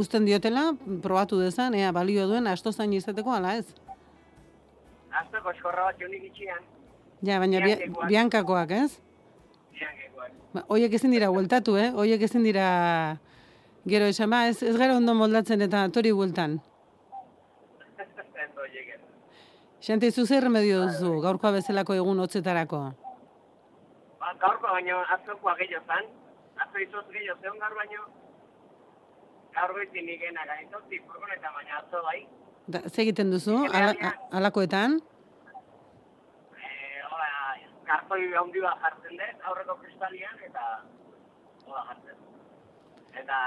uzten 0.00 0.24
diotela, 0.24 0.70
probatu 1.04 1.36
dezan, 1.40 1.74
ea 1.76 1.90
balio 1.92 2.24
duen 2.30 2.46
asto 2.48 2.72
zain 2.72 2.92
izateko, 2.96 3.32
ala 3.36 3.56
ez? 3.60 3.66
Azto 5.20 5.42
koskorra 5.44 5.84
bat 5.90 6.00
jonik 6.00 6.24
itxian, 6.30 6.62
Ja, 7.22 7.36
baina 7.38 7.58
bia- 7.60 7.76
Biankekoak. 7.76 8.08
biankakoak, 8.08 8.70
ez? 8.70 8.92
biankekoak. 9.76 10.30
Ba, 10.54 10.64
Hoiek 10.68 10.94
ezin 10.96 11.10
dira 11.12 11.28
bueltatu, 11.28 11.76
eh? 11.76 11.90
Hoiek 11.92 12.22
ezin 12.22 12.42
dira 12.42 13.18
gero 13.86 14.06
esan, 14.08 14.30
ba, 14.30 14.46
ez, 14.48 14.62
ez 14.62 14.76
gara 14.78 14.96
ondo 14.96 15.12
moldatzen 15.14 15.60
eta 15.60 15.88
tori 15.92 16.12
bueltan. 16.12 16.60
Xante, 19.84 20.10
zu 20.12 20.24
zer 20.26 20.42
remedio 20.44 20.80
duzu, 20.86 21.20
gaurkoa 21.20 21.50
bezalako 21.58 21.94
egun 21.94 22.18
hotzetarako? 22.20 22.80
Ba, 24.30 24.36
gaurko 24.38 24.68
baino 24.70 24.96
aztokoa 25.10 25.56
gehiago 25.58 25.86
zan, 25.90 26.04
azto 26.62 26.78
izotz 26.78 27.08
gehiago 27.10 27.40
zeon 27.42 27.56
gaur 27.58 27.72
baino, 27.74 28.02
gaur 29.56 29.72
goitin 29.74 30.10
igena 30.12 30.44
gaitotzi 30.50 31.00
furgoneta 31.06 31.50
baina 31.56 31.78
azto 31.80 32.02
bai. 32.04 32.20
Da, 32.70 32.82
ze 32.88 33.02
egiten 33.02 33.32
duzu, 33.34 33.56
ala, 33.74 34.12
alakoetan? 34.40 34.94
Eh, 36.60 37.00
hola, 37.08 37.30
kartoi 37.88 38.20
handi 38.42 38.62
bat 38.66 38.78
jartzen 38.84 39.18
dut, 39.18 39.42
aurreko 39.50 39.76
kristalian, 39.80 40.38
eta 40.46 40.68
hola 41.66 41.82
jartzen. 41.88 42.22
Eta 43.24 43.40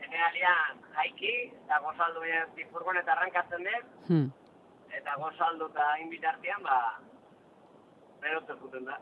generalian 0.00 0.80
jaiki, 0.96 1.34
eta 1.66 1.82
gozaldu 1.84 2.24
furgoneta 2.72 3.12
arrankatzen 3.18 3.68
dut, 3.70 3.92
Hmm. 4.08 4.32
eta 5.02 5.20
gozaldu 5.20 5.68
eta 5.74 5.92
inbitartian, 6.06 6.62
ba, 6.62 6.80
berotzen 8.24 8.64
juten 8.64 8.84
da. 8.88 8.98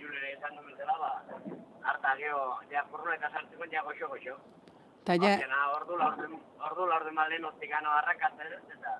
Julere 0.00 0.32
esan 0.32 0.56
duen 0.56 0.72
bezala, 0.72 0.98
ba, 0.98 1.54
harta 1.92 2.16
geho, 2.16 2.42
ja, 2.72 2.84
furgoneta 2.90 3.30
sartzeko, 3.30 3.70
ja, 3.72 3.82
goxo, 3.86 4.08
goxo. 4.08 4.36
Ta 5.04 5.16
ja, 5.16 5.38
ordu 5.76 5.96
laurden, 5.96 6.36
ordu 6.68 6.86
laurden 6.86 7.14
malen 7.14 7.44
otikano 7.44 7.90
arrakatzen 8.02 8.54
dut, 8.56 8.76
eta 8.78 8.98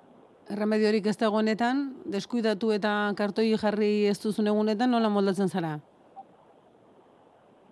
remediorik 0.56 1.06
ez 1.06 1.16
dagoenetan, 1.20 1.84
deskuidatu 2.10 2.72
eta 2.74 2.92
kartoi 3.18 3.52
jarri 3.60 4.08
ez 4.10 4.18
duzun 4.18 4.50
egunetan, 4.50 4.90
nola 4.90 5.08
moldatzen 5.08 5.48
zara? 5.48 5.78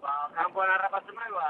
ba, 0.08 0.30
kanpoan 0.34 0.70
harrapatzen 0.70 1.14
bai, 1.14 1.30
ba, 1.32 1.48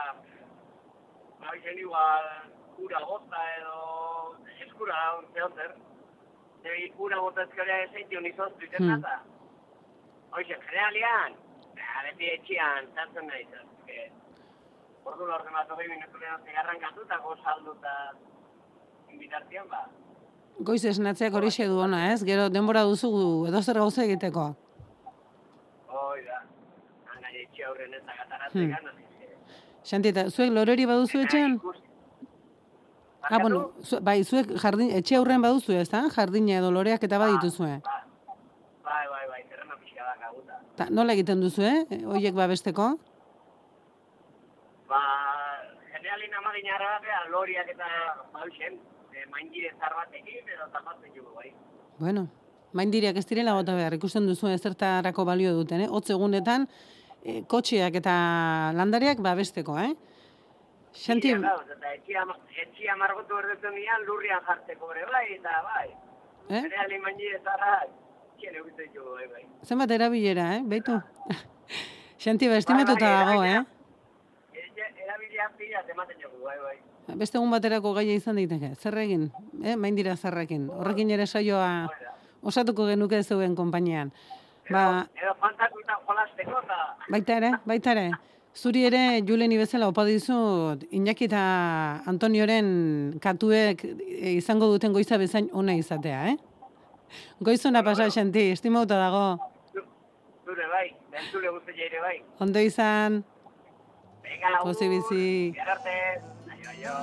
ba, 1.41 1.57
izen 1.59 1.79
igual, 1.79 2.31
kura 2.77 3.03
bota 3.11 3.43
edo, 3.57 3.77
eskura 4.67 5.03
zehon 5.35 5.55
zer. 5.57 5.77
Kura 6.97 7.21
bota 7.23 7.45
ezkaria 7.47 7.77
ezeition 7.85 8.27
izoztu 8.27 8.67
iten 8.67 8.83
Hmm. 8.85 9.05
Hoxe, 10.37 10.57
generalian, 10.67 11.37
ba, 11.79 12.03
beti 12.09 12.33
etxian, 12.37 12.91
zartzen 12.95 13.27
nahi 13.27 13.47
que 13.87 14.11
Ordu 15.09 15.25
lorten 15.27 15.55
bat 15.57 15.71
hogei 15.73 15.89
minutu 15.89 16.19
lehen 16.21 16.43
zigarrankatu 16.45 17.07
eta 17.07 17.17
gozaldu 17.25 17.73
eta 17.79 17.95
inbitartian, 19.09 19.69
ba, 19.69 19.87
Goiz 20.59 20.85
esnatzeak 20.85 21.35
hori 21.39 21.51
du 21.71 21.79
ona, 21.79 22.13
ez? 22.13 22.25
Gero 22.25 22.49
denbora 22.51 22.83
duzu 22.83 23.47
edozer 23.47 23.79
gauza 23.79 24.03
egiteko. 24.05 24.55
hoi 25.89 26.23
da. 26.27 26.43
Hangai 27.13 27.35
etxe 27.45 27.65
aurren 27.65 27.95
ez 27.95 28.03
agataratzen 28.03 28.59
Hmm. 28.59 28.73
Xanti, 29.85 30.09
eta 30.09 30.31
zuek 30.31 30.51
loreri 30.53 30.85
baduzu 30.87 31.21
etxean? 31.21 31.61
Ah, 33.31 33.39
bueno, 33.39 33.73
zu, 33.85 34.01
bai, 34.01 34.25
zuek 34.25 34.51
jardin, 34.63 34.91
etxe 34.91 35.17
aurrean 35.17 35.43
baduzu, 35.43 35.73
ez 35.73 35.89
da? 35.89 36.09
Jardina 36.15 36.59
edo 36.59 36.71
loreak 36.71 37.03
eta 37.05 37.19
badituzue. 37.19 37.81
Bai, 37.85 39.05
bai, 39.13 39.25
bai, 39.29 39.43
zerrena 39.49 39.77
pixka 39.77 40.05
da 40.05 40.15
kaguta. 40.23 40.61
Ta, 40.79 40.87
nola 40.95 41.15
egiten 41.17 41.41
duzu, 41.43 41.65
eh? 41.67 42.03
Hoiek 42.07 42.37
babesteko? 42.37 42.93
Ba, 44.87 45.01
generalin 45.91 46.37
amagin 46.39 46.71
arabea, 46.77 47.25
loriak 47.33 47.73
eta 47.75 47.89
bauxen, 48.37 48.79
e, 49.11 49.25
maingire 49.33 49.73
zar 49.81 49.97
batekin 49.99 50.53
edo 50.55 50.69
tapatzen 50.77 51.17
jugu, 51.17 51.35
bai. 51.35 51.51
Bueno, 51.99 52.29
maindiriak 52.79 53.19
ez 53.19 53.27
direla 53.27 53.57
bota 53.59 53.75
behar, 53.75 53.99
ikusten 53.99 54.31
duzu 54.31 54.53
ezertarako 54.55 55.27
balio 55.27 55.57
duten, 55.59 55.83
eh? 55.83 55.91
Hotz 55.91 56.13
egunetan, 56.15 56.69
eh, 57.25 57.43
kotxeak 57.51 57.99
eta 57.99 58.15
landariak 58.79 59.19
babesteko, 59.25 59.81
eh? 59.83 59.93
Xanti, 60.95 61.35
eta 61.35 61.95
etxia, 61.97 62.23
etxia 62.63 62.95
margotu 62.97 63.37
erdetzen 63.43 63.75
dian 63.75 64.07
lurrian 64.07 64.47
jartzeko 64.47 64.95
ere, 64.95 65.09
bai, 65.11 65.27
eta 65.41 65.63
bai. 65.67 65.89
Eh? 66.49 66.63
Generalin 66.63 67.03
maingire 67.03 67.43
zarra, 67.43 67.81
bai, 68.39 69.27
bai. 69.33 69.45
zenbat 69.65 69.91
erabilera, 69.91 70.57
eh? 70.57 70.63
Beitu. 70.65 71.01
Xanti, 72.23 72.49
ba, 72.49 72.57
estimatuta 72.57 73.07
Bai, 73.07 73.27
dago, 73.27 73.45
eh? 73.45 73.65
Erabilia 75.05 75.51
pila 75.57 75.83
tematen 75.87 76.17
jugu, 76.23 76.45
bai, 76.45 76.59
bai. 76.59 76.79
Beste 77.17 77.39
egun 77.39 77.51
baterako 77.51 77.95
gaia 77.97 78.15
izan 78.15 78.37
daiteke. 78.37 78.75
Zer 78.77 78.99
egin? 79.01 79.31
Eh? 79.65 79.77
Maindira 79.77 80.17
zarrekin. 80.17 80.69
Horrekin 80.69 81.11
ere 81.11 81.27
saioa 81.27 81.89
osatuko 82.43 82.87
genuke 82.87 83.23
zeuen 83.23 83.55
konpainian. 83.57 84.13
Ba, 84.69 85.07
Edo 85.17 85.33
fantakuta 85.41 85.97
jolasteko, 86.05 86.59
eta 86.61 86.81
baita 87.09 87.37
ere, 87.41 87.53
baita 87.65 87.95
ere. 87.95 88.11
Zuri 88.59 88.83
ere, 88.89 89.23
Juleni 89.25 89.57
bezala 89.57 89.89
opa 89.89 90.05
dizut, 90.05 90.83
Iñaki 90.93 91.29
eta 91.29 91.41
Antonioren 92.11 92.69
katuek 93.23 93.85
e, 93.85 94.35
izango 94.35 94.69
duten 94.73 94.93
goiza 94.93 95.17
bezain 95.21 95.49
ona 95.53 95.77
izatea, 95.79 96.33
eh? 96.33 96.37
Goizona 97.41 97.83
pasa, 97.83 98.11
Xanti, 98.11 98.51
estimauta 98.53 98.97
dago. 98.99 99.39
zure 100.45 100.67
bai, 100.73 100.87
bentzule 101.13 101.51
guzti 101.51 101.83
ere 101.83 102.01
bai. 102.01 102.23
Ondo 102.41 102.59
izan, 102.59 103.25
Venga, 104.23 104.59
pozi 104.63 104.89
bizi. 104.89 105.55
Aio, 105.59 106.97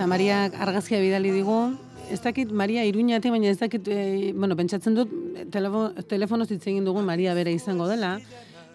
Eta 0.00 0.06
Mariak 0.08 0.54
argazkia 0.56 0.96
bidali 0.96 1.28
digu, 1.28 1.74
ez 2.08 2.22
dakit 2.24 2.48
Maria 2.56 2.86
Iruñate, 2.88 3.28
baina 3.28 3.50
ez 3.50 3.58
dakit, 3.60 3.84
e, 3.84 4.32
bueno, 4.32 4.56
pentsatzen 4.56 4.94
dut, 4.96 5.10
telefo, 5.52 5.90
telefonoz 6.08 6.46
hitz 6.54 6.62
egin 6.70 6.86
dugu 6.88 7.02
Maria 7.04 7.34
bere 7.36 7.52
izango 7.52 7.84
dela, 7.84 8.14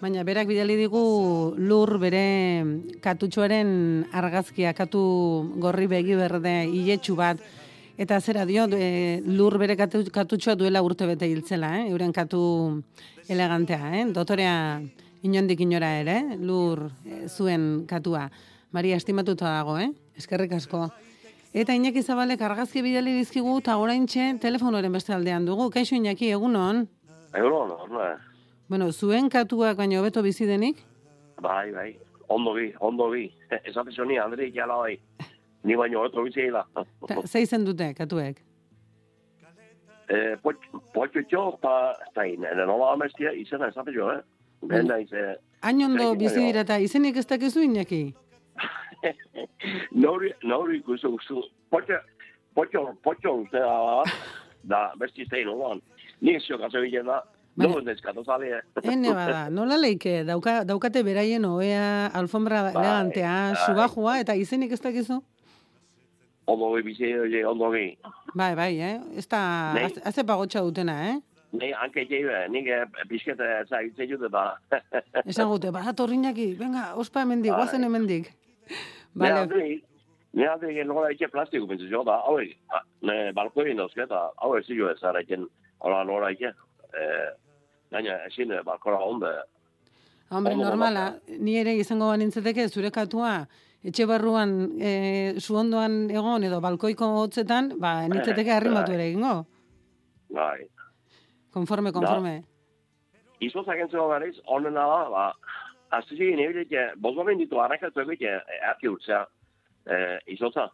baina 0.04 0.22
berak 0.22 0.46
bidali 0.46 0.76
digu 0.78 1.02
lur 1.58 1.98
bere 1.98 2.22
katutxoaren 3.02 3.72
argazkia, 4.14 4.76
katu 4.78 5.02
gorri 5.64 5.88
begi 5.90 6.14
berde, 6.14 6.54
iletxu 6.70 7.16
bat, 7.18 7.42
eta 7.98 8.20
zera 8.22 8.46
dio, 8.46 8.68
e, 8.78 9.24
lur 9.26 9.58
bere 9.58 9.74
katu, 9.82 10.04
katutxoa 10.14 10.54
duela 10.54 10.84
urte 10.86 11.10
bete 11.10 11.26
hiltzela, 11.26 11.72
eh? 11.80 11.88
euren 11.90 12.14
katu 12.14 12.44
elegantea, 13.26 13.96
eh? 13.98 14.06
dotorea 14.14 14.78
inondik 15.26 15.66
inora 15.66 15.90
ere, 16.04 16.20
lur 16.38 16.86
e, 17.02 17.26
zuen 17.26 17.88
katua. 17.90 18.28
Maria, 18.70 19.02
estimatuta 19.02 19.50
dago, 19.50 19.80
eh? 19.82 19.90
Eskerrik 20.22 20.54
asko. 20.54 20.86
Eta 21.56 21.72
Iñaki 21.72 22.02
Zabalek 22.04 22.42
argazki 22.44 22.82
bidali 22.84 23.14
dizkigu 23.16 23.54
eta 23.62 23.78
oraintxe 23.80 24.24
telefonoren 24.44 24.92
beste 24.92 25.14
aldean 25.16 25.46
dugu. 25.48 25.70
Kaixo 25.72 25.96
Iñaki, 25.96 26.28
egunon? 26.36 26.82
Egunon, 27.32 27.72
horna. 27.72 28.08
Bueno, 28.68 28.90
zuen 28.92 29.30
katuak 29.32 29.78
baino 29.78 30.02
hobeto 30.02 30.20
bizi 30.26 30.44
denik? 30.50 30.82
Bai, 31.40 31.72
bai. 31.72 31.94
Ondo 32.28 32.52
bi, 32.58 32.74
ondo 32.84 33.08
bi. 33.14 33.30
Esaten 33.70 33.96
zoni, 33.96 34.18
Andri, 34.20 34.50
jala 34.52 34.82
bai. 34.82 34.98
Ni 35.64 35.80
baino 35.80 36.02
hobeto 36.02 36.26
bizi 36.28 36.50
da. 36.52 36.66
Ta, 37.08 37.22
Zeizen 37.24 37.64
dute 37.64 37.94
katuek? 37.96 38.44
Eh, 40.12 40.36
potxo 40.44 41.24
txo, 41.24 41.46
pa, 41.64 41.96
zain, 42.14 42.44
ene 42.52 42.68
nola 42.68 42.92
amestia, 42.98 43.32
izena 43.32 43.72
esaten 43.72 43.96
jo, 43.96 44.12
eh? 44.12 44.20
Ben 44.68 44.92
naiz, 44.92 45.08
eh, 45.14 45.38
Hain 45.64 45.82
ondo 45.88 46.04
Zaikin 46.04 46.20
bizi 46.20 46.44
dira 46.50 46.68
eta 46.68 46.84
izenik 46.84 47.16
ez 47.18 47.26
dakizu 47.32 47.64
Iñaki? 47.64 48.04
Nori, 49.92 50.32
nori 50.44 50.78
ikustu, 50.80 51.14
ikustu. 51.14 51.42
Potxo, 51.70 52.00
potxo, 52.56 52.84
potxo, 53.04 53.34
uste 53.44 53.60
da, 53.60 54.04
da, 54.64 54.82
besti 55.00 55.26
zein, 55.30 55.48
nolan. 55.48 55.82
Ni 56.22 56.38
zio 56.40 56.58
kaso 56.62 56.82
bilen 56.82 57.06
da, 57.10 57.22
Baina- 57.56 57.76
no 57.76 57.82
neskatu 57.88 58.24
zale, 58.28 58.50
eh? 58.58 58.62
Ene 58.92 59.14
bada, 59.16 59.46
nola 59.50 59.78
leike, 59.80 60.24
dauka, 60.28 60.64
daukate 60.68 61.04
beraien 61.08 61.46
oea, 61.46 62.08
alfombra 62.14 62.64
Bai, 62.66 62.74
elegantea, 62.74 63.36
bai. 63.54 63.62
subajua, 63.66 64.18
eta 64.24 64.36
izenik 64.36 64.72
ez 64.76 64.82
dakizu? 64.84 65.22
Ondo 66.48 66.74
bi 66.76 66.82
bizi, 66.84 67.14
oie, 67.18 67.46
ondo 67.48 67.70
bi. 67.72 67.86
Bai, 68.36 68.52
bai, 68.60 68.74
eh? 68.80 69.00
Ez 69.18 69.28
da, 69.32 69.40
Nei. 69.74 69.86
az- 69.88 70.02
haze 70.04 70.24
pagotxa 70.28 70.62
dutena, 70.68 70.98
eh? 71.14 71.16
Ni 71.56 71.72
hanke 71.72 72.04
jeibe, 72.10 72.42
nik 72.52 72.68
eh, 72.68 72.84
pixkete 73.08 73.46
zaitzen 73.70 74.10
jute 74.10 74.28
da. 74.30 74.58
Esan 75.26 75.48
gute, 75.48 75.72
bat 75.72 76.00
Iñaki, 76.00 76.56
venga, 76.60 76.94
ospa 77.00 77.22
hemendik, 77.24 77.52
Bai. 77.52 77.62
guazen 77.62 77.84
hemendik. 77.84 78.34
Vale, 79.16 79.80
alde 80.52 80.68
egin 80.72 80.88
nola 80.92 81.10
etxe 81.14 81.30
plastiko 81.32 81.68
pentsu 81.70 81.88
jo 81.88 82.04
da, 82.04 82.18
hau 82.28 82.38
ne 83.08 83.32
balkoin 83.36 83.78
dauzke 83.80 84.04
eta 84.04 84.30
hau 84.44 84.56
ez 84.58 84.66
zio 84.68 84.90
ez 84.92 85.02
ara 85.04 85.22
egin, 85.24 85.48
hola 85.80 86.04
nola 86.04 86.32
etxe. 86.36 86.52
Eh, 86.96 87.30
gaina, 87.92 88.18
ezin 88.28 88.52
eh, 88.52 88.64
balkora 88.66 89.00
onde. 89.00 89.32
hombre, 90.30 90.56
normala, 90.56 91.14
ni 91.40 91.56
ere 91.60 91.76
izango 91.78 92.10
banintzeteke 92.10 92.68
zure 92.68 92.92
katua, 92.92 93.46
etxe 93.86 94.08
barruan, 94.10 94.56
e, 94.82 95.34
zu 95.40 95.56
ondoan 95.56 96.10
egon 96.10 96.44
edo 96.44 96.60
balkoiko 96.62 97.12
hotzetan, 97.22 97.76
ba, 97.80 98.08
nintzeteke 98.08 98.50
Eh, 98.50 98.56
arrimatu 98.58 98.92
bai. 98.92 98.96
ere 98.96 99.08
egingo. 99.12 99.46
Bai. 100.34 100.66
Konforme, 101.54 101.92
konforme. 101.94 102.44
Izo 103.40 103.64
zakentzeko 103.64 104.08
gariz, 104.10 104.36
onena 104.46 104.88
da, 104.90 105.10
ba, 105.10 105.26
azte 105.98 106.16
zigin 106.16 106.42
ebile, 106.44 106.84
bozbamen 107.02 107.40
ditu 107.42 107.60
arrakatu 107.62 108.04
egite, 108.06 108.36
erki 108.72 108.90
urtzea, 108.92 109.24
eh, 109.86 110.18
izotza. 110.36 110.70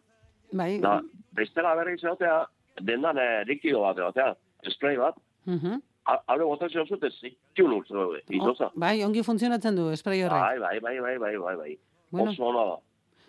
Bai, 0.51 0.79
Da, 0.83 0.97
bestela 1.37 1.75
berri 1.79 1.95
izatea, 1.95 2.41
dendan 2.81 3.17
eh, 3.17 3.43
likido 3.47 3.85
bat 3.85 3.97
egotea, 3.97 4.35
spray 4.75 4.97
bat, 4.97 5.15
mhm. 5.45 5.79
Hale 6.11 6.43
botatzen 6.43 6.87
zute, 6.89 7.11
zitun 7.21 7.75
urtze 7.75 7.93
daude, 7.93 8.23
izotza. 8.33 8.71
bai, 8.75 9.03
ongi 9.05 9.21
funtzionatzen 9.23 9.75
du, 9.77 9.91
esprai 9.93 10.17
horrek. 10.23 10.41
Bai, 10.41 10.59
bai, 10.59 10.79
bai, 10.81 10.95
bai, 10.99 11.17
bai, 11.19 11.37
bai, 11.37 11.55
bai. 11.55 11.75
Bueno. 12.11 12.31
Oso 12.31 12.47
ona 12.49 12.63
da. 12.71 12.77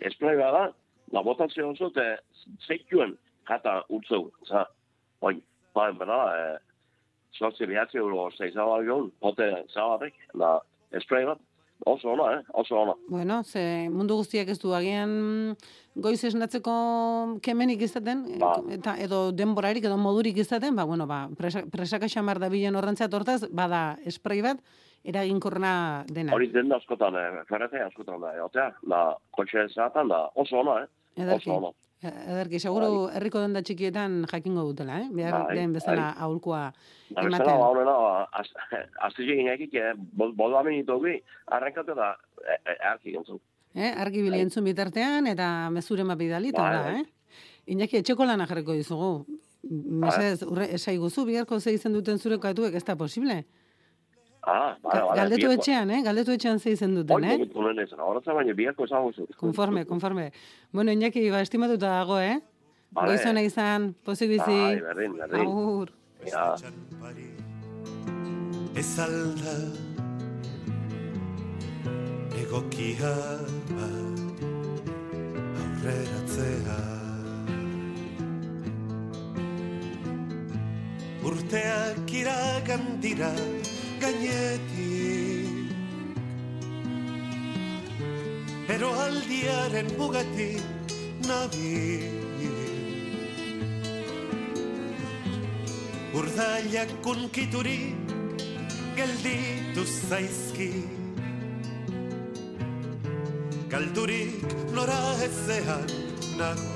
Esplai 0.09 0.33
bada, 0.39 0.63
la 1.13 1.21
botatzen 1.21 1.75
zute, 1.77 2.05
zeituen 2.67 3.13
jata 3.47 3.83
urtzeu. 3.93 4.31
Za, 4.49 4.65
oi, 5.21 5.35
bai, 5.77 5.91
bera, 5.99 6.17
eh, 6.39 6.57
sortzi 7.37 7.69
behatzi 7.69 8.01
euro 8.01 8.29
zeizaba 8.37 8.81
gion, 8.83 9.11
pote 9.21 9.47
zabatek, 9.73 10.17
la 10.33 10.57
esplai 10.97 11.23
bat, 11.29 11.39
oso 11.85 12.11
ona, 12.13 12.39
eh, 12.39 12.43
oso 12.53 12.75
ona. 12.79 12.93
Bueno, 13.07 13.43
ze 13.43 13.89
mundu 13.89 14.15
guztiak 14.15 14.49
ez 14.49 14.59
du 14.59 14.73
agian 14.73 15.09
mm, 15.09 15.55
goiz 15.95 16.23
esnatzeko 16.23 17.39
kemenik 17.41 17.81
izaten, 17.81 18.25
e, 18.35 18.37
Ba. 18.39 18.55
eta 18.71 18.95
edo 18.97 19.31
denborarik 19.31 19.83
edo 19.85 19.97
modurik 19.97 20.37
izaten, 20.37 20.75
ba, 20.75 20.85
bueno, 20.85 21.07
ba, 21.07 21.27
presa, 21.37 21.63
presaka 21.71 22.07
xamar 22.07 22.39
da 22.39 22.49
bilen 22.49 22.75
horrentzat 22.75 23.13
hortaz, 23.13 23.43
bada 23.51 23.97
esprai 24.05 24.41
bat, 24.41 24.57
eraginkorna 25.03 26.05
dena. 26.07 26.33
Hori 26.33 26.47
den 26.53 26.71
askotan, 26.71 27.15
eh, 27.15 27.43
ferrete 27.49 27.81
askotan 27.83 28.21
da, 28.21 28.35
egotea, 28.37 28.69
la 28.87 29.03
kotxe 29.31 29.67
zaatan 29.73 30.07
da, 30.07 30.29
oso 30.35 30.59
ona, 30.63 30.83
eh, 30.83 31.23
Ederki. 31.23 31.49
oso 31.49 31.57
ona. 31.57 31.71
E- 32.03 32.11
Ederki, 32.33 32.59
seguro 32.59 33.09
herriko 33.15 33.39
denda 33.39 33.61
txikietan 33.63 34.25
jakingo 34.31 34.63
dutela, 34.67 34.97
eh? 35.01 35.07
Behar 35.11 35.45
Bai, 35.47 35.55
lehen 35.55 35.73
bezala 35.73 36.09
bai. 36.09 36.23
aholkua 36.25 36.61
Da, 37.09 37.21
bezala, 37.23 37.37
ematen. 37.37 37.59
ba, 37.61 37.67
honena, 37.69 37.93
ba, 38.03 38.43
azte 39.07 39.23
egin 39.23 39.47
ekik, 39.53 39.77
bolda 40.13 40.63
minituki, 40.67 41.15
arrankatu 41.47 41.95
da, 41.95 42.11
eh, 42.43 42.59
eh, 42.73 42.77
arki 42.91 43.11
gintzun. 43.15 43.39
Eh? 43.75 43.93
Argi 43.97 44.21
bili 44.21 44.39
entzun 44.43 44.63
bitartean 44.67 45.25
eta 45.27 45.69
mezure 45.71 46.03
mapidali, 46.03 46.49
eta 46.49 46.61
Bai, 46.61 46.75
hola, 46.75 46.83
bai. 46.91 47.01
eh? 47.01 47.05
Iñaki, 47.73 47.97
etxeko 48.03 48.25
lana 48.25 48.45
jarriko 48.45 48.73
dizugu. 48.75 49.25
Mesez, 49.63 50.43
urre, 50.43 50.67
esaiguzu, 50.75 51.23
biharko 51.25 51.59
ze 51.61 51.71
izen 51.73 51.93
duten 51.93 52.19
zure 52.19 52.37
katuek, 52.37 52.75
ez 52.75 52.83
da 52.83 52.95
posible. 52.99 53.45
Ah. 54.45 54.75
Galdetu 55.15 55.51
etxean, 55.55 55.91
eh? 55.95 56.01
Galdetu 56.03 56.33
etxean 56.35 56.59
ze 56.59 56.73
izen 56.75 56.95
duten, 56.97 57.23
eh? 57.23 57.37
nuen 57.55 57.79
ez, 57.79 57.89
horatza 57.95 58.33
baina 58.35 58.53
biharko 58.53 58.83
esango 58.89 59.13
zu. 59.13 59.27
Konforme, 59.39 59.85
konforme. 59.87 60.31
Bueno, 60.71 60.91
Iñaki, 60.91 61.29
ba, 61.31 61.39
estimatuta 61.41 61.87
dago, 61.99 62.19
eh? 62.19 62.41
Vale. 62.91 63.13
Goizona 63.13 63.41
izan, 63.41 63.93
pozik 64.03 64.29
bizi. 64.35 64.59
Bai, 64.59 64.81
berdin, 64.81 65.15
berdin. 65.17 65.47
Agur. 65.47 65.93
Ja. 66.27 66.55
Ez 68.75 68.99
alda 68.99 69.55
egokia 72.41 73.13
aurreratzea 75.63 76.79
Urteak 81.23 82.11
iragan 82.19 82.83
dira 83.03 83.31
gainetik. 84.03 85.47
Eroaldiaren 88.73 89.87
mugatik 89.97 90.63
nabil. 91.27 92.03
Urdailak 96.13 96.91
kunkiturik 97.05 97.95
gelditu 98.97 99.83
zaizki. 99.87 100.71
Galdurik 103.71 104.43
nora 104.75 105.01
ezean 105.27 105.89
nago. 106.37 106.71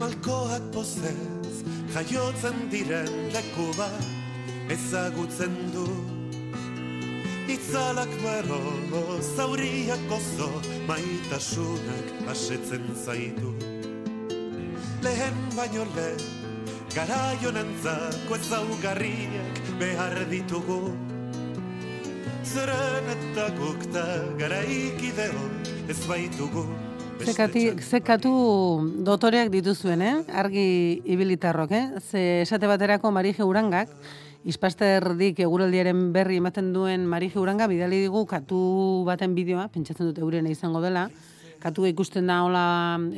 Malkoak 0.00 0.64
pozez 0.72 1.35
jaiotzen 1.96 2.66
diren 2.68 3.12
leku 3.32 3.70
bat 3.76 4.72
ezagutzen 4.74 5.54
du. 5.72 5.86
Itzalak 7.48 8.10
bero, 8.20 8.58
zauriak 9.22 10.10
oso, 10.12 10.48
maitasunak 10.88 12.10
asetzen 12.32 12.84
zaitu. 13.04 13.54
Lehen 15.06 15.38
baino 15.56 15.86
lehen 15.94 16.24
Garaionentzako 16.96 18.36
ezaugarriak 18.40 19.62
behar 19.80 20.18
ditugu. 20.32 20.80
Zeren 22.44 23.08
eta 23.14 23.48
gukta 23.56 24.04
garaikideo 24.40 25.48
ez 25.92 26.00
baitugu 26.08 26.66
Zekati, 27.26 27.62
zekatu 27.82 28.30
dotoreak 29.02 29.48
dituzuen, 29.50 30.02
eh? 30.02 30.14
Argi 30.30 31.02
ibilitarrok, 31.10 31.72
eh? 31.74 31.86
Ze 31.98 32.20
esate 32.42 32.68
baterako 32.70 33.10
Marije 33.10 33.42
Urangak, 33.42 33.90
Ispasterdik 34.46 35.40
eguraldiaren 35.42 36.12
berri 36.14 36.36
ematen 36.38 36.68
duen 36.72 37.06
Marije 37.10 37.40
Uranga, 37.42 37.66
bidali 37.66 37.98
digu 38.04 38.22
katu 38.30 38.58
baten 39.08 39.34
bideoa, 39.34 39.66
pentsatzen 39.74 40.06
dut 40.06 40.20
eurena 40.22 40.52
izango 40.54 40.78
dela, 40.84 41.08
katua 41.58 41.90
ikusten 41.90 42.30
da 42.30 42.44
hola 42.46 42.66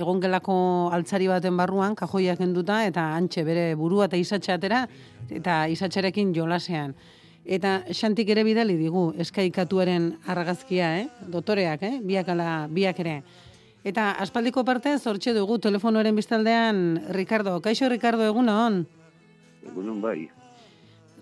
egongelako 0.01 0.57
altzari 0.97 1.29
baten 1.29 1.61
barruan, 1.61 1.93
kajoiak 1.99 2.41
enduta, 2.41 2.81
eta 2.89 3.11
antxe 3.19 3.45
bere 3.45 3.75
burua 3.77 4.07
eta 4.09 4.17
isatxe 4.17 4.55
atera, 4.57 4.87
eta 5.29 5.67
isatxerekin 5.69 6.33
jolasean. 6.33 6.97
Eta 7.45 7.83
xantik 7.93 8.33
ere 8.33 8.41
bidali 8.45 8.79
digu, 8.81 9.11
eskai 9.21 9.51
katuaren 9.53 10.15
argazkia, 10.29 10.95
eh? 11.03 11.07
dotoreak, 11.29 11.85
eh? 11.85 12.01
biak, 12.01 12.33
ala, 12.33 12.49
biak 12.73 13.05
ere. 13.05 13.19
Eta 13.89 14.11
aspaldiko 14.20 14.66
parte 14.68 14.91
zortxe 14.99 15.32
dugu 15.32 15.57
telefonoaren 15.64 16.16
biztaldean 16.18 16.80
Ricardo. 17.16 17.55
Kaixo 17.64 17.89
Ricardo 17.89 18.26
egunon? 18.26 18.82
Egunon 19.64 20.03
bai. 20.03 20.28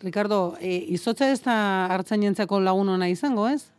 Ricardo, 0.02 0.56
e, 0.58 0.72
izotza 0.96 1.28
ez 1.30 1.38
da 1.44 1.56
hartzainentzako 1.94 2.58
lagun 2.64 2.90
ona 2.96 3.08
izango, 3.12 3.46
ez? 3.46 3.70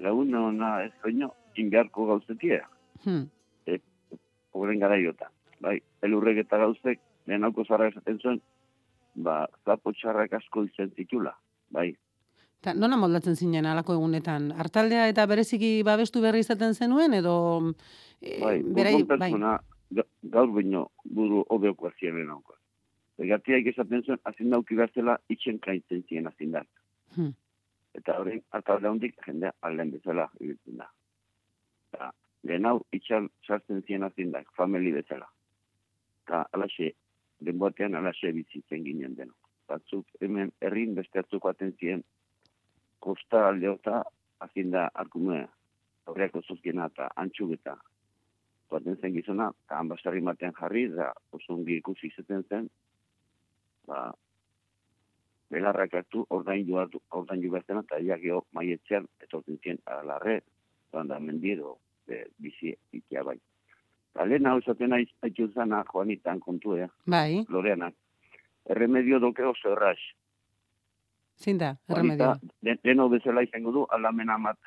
Lagun 0.00 0.32
ona 0.40 0.70
ez 0.86 0.94
baino 1.04 1.34
ingarko 1.60 2.06
gauzetia. 2.14 2.62
Hmm. 3.04 3.28
E, 3.66 3.76
gara 4.80 4.96
jota. 5.02 5.28
Bai, 5.60 5.76
elurrek 6.02 6.40
eta 6.46 6.62
gauzek, 6.64 7.00
lehen 7.26 7.44
hauko 7.44 7.66
zarra 7.68 7.90
esaten 7.92 8.18
zuen, 8.22 8.40
ba, 9.14 9.42
zapo 9.66 9.92
txarrak 9.92 10.32
asko 10.40 10.64
izen 10.64 10.94
zitula. 10.96 11.34
Bai, 11.70 11.90
Ta, 12.60 12.74
nola 12.74 12.96
moldatzen 12.98 13.36
zinen 13.38 13.66
alako 13.70 13.94
egunetan? 13.94 14.50
Artaldea 14.64 15.06
eta 15.12 15.26
bereziki 15.30 15.82
babestu 15.86 16.22
berri 16.24 16.42
izaten 16.42 16.74
zenuen, 16.74 17.14
edo... 17.14 17.34
E, 18.20 18.38
bai, 18.42 18.56
berai, 18.62 18.94
bai. 19.04 19.04
pertsona, 19.12 19.52
ga- 19.94 20.06
gaur 20.34 20.50
baino 20.56 20.88
buru 21.04 21.44
hobeoko 21.54 21.86
azien 21.92 22.18
hauko. 22.30 22.56
Egatiak 23.22 23.66
esaten 23.72 24.02
zuen, 24.02 24.18
azin 24.30 24.50
dauki 24.50 24.76
behazela, 24.78 25.16
itxen 25.30 25.58
kaintzen 25.62 26.02
ziren 26.08 26.26
azin 26.30 26.52
da. 26.54 26.64
Hmm. 27.16 27.32
Eta 27.98 28.18
horren, 28.18 28.42
atalde 28.54 28.90
hondik, 28.90 29.16
jendea 29.26 29.54
alden 29.66 29.90
bezala 29.94 30.28
ibiltzen 30.40 30.82
da. 30.82 30.90
Eta, 31.92 32.12
lehen 32.46 32.66
hau, 32.66 32.76
itxan 32.94 33.30
sartzen 33.46 33.82
ziren 33.86 34.06
azin 34.06 34.34
da, 34.34 34.42
famili 34.58 34.92
bezala. 34.94 35.30
Eta, 36.26 36.44
alaxe, 36.54 36.92
denboatean 37.42 37.94
alaxe 37.98 38.34
bizitzen 38.34 38.82
ginen 38.86 39.14
deno. 39.18 39.34
Batzuk, 39.70 40.06
hemen, 40.20 40.50
herrin 40.62 40.94
beste 40.98 41.22
batzuk 41.22 41.42
baten 41.46 41.74
ziren, 41.78 42.02
kosta 42.98 43.46
aldeota, 43.48 44.02
azin 44.40 44.70
da, 44.70 44.88
arkume, 44.94 45.46
horreako 46.06 46.42
zuzkena 46.42 46.88
eta 46.92 47.08
antxugeta. 47.16 47.76
Baten 48.70 48.96
zen 49.00 49.14
gizona, 49.14 49.48
eta 49.64 49.78
ambasarri 49.80 50.20
batean 50.24 50.54
jarri, 50.58 50.88
da 50.92 51.12
oso 51.32 51.54
ongi 51.54 51.78
ikusi 51.80 52.10
izaten 52.12 52.44
zen, 52.48 52.68
ba, 53.88 54.10
belarrak 55.50 55.94
hartu, 56.00 56.24
ordain 56.30 56.66
du 56.68 56.76
hartu, 56.80 57.00
ordain 57.10 57.42
du 57.42 57.50
behar 57.50 57.82
eta 57.82 58.00
ja 58.04 58.18
geho 58.20 58.42
maietzean, 58.52 59.06
etortzen 59.24 59.58
zien 59.64 59.78
alarre, 59.86 60.40
da 60.92 61.18
mendiero, 61.20 61.78
e, 62.08 62.24
bizi 62.38 62.74
ikia 62.92 63.22
bai. 63.24 63.38
Eta 64.12 64.24
lehen 64.26 64.46
hau 64.46 64.58
esaten 64.58 64.92
aiz, 64.92 65.08
aitu 65.22 65.48
zana, 65.54 65.84
Juanitan 65.92 66.40
kontua, 66.40 66.88
Bai, 67.06 67.44
Loreanak. 67.48 67.94
Erremedio 68.68 69.20
doke 69.20 69.44
oso 69.46 69.72
erraz. 69.72 69.98
Zinda, 71.38 71.76
Juanita, 71.88 72.24
erremedio. 72.32 72.54
den- 72.62 72.80
deno 72.84 73.08
bezala 73.08 73.42
izango 73.42 73.72
du, 73.72 73.86
alamen 73.90 74.30
amat, 74.30 74.58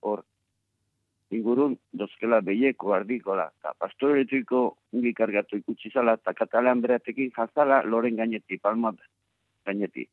hor, 0.00 0.24
ingurun, 1.30 1.76
dozkela 1.92 2.40
behieko 2.40 2.94
ardikola, 2.94 3.50
eta 3.58 3.74
pastor 3.78 4.16
elektriko 4.16 4.76
ungi 4.92 5.12
kargatu 5.14 5.56
ikutsi 5.56 5.90
zala, 5.90 6.14
eta 6.14 6.32
katalan 6.34 6.80
beratekin 6.80 7.30
jazala, 7.36 7.82
loren 7.84 8.16
gaineti, 8.16 8.58
palma 8.58 8.94
gaineti. 9.66 10.06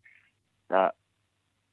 Eta, 0.68 0.92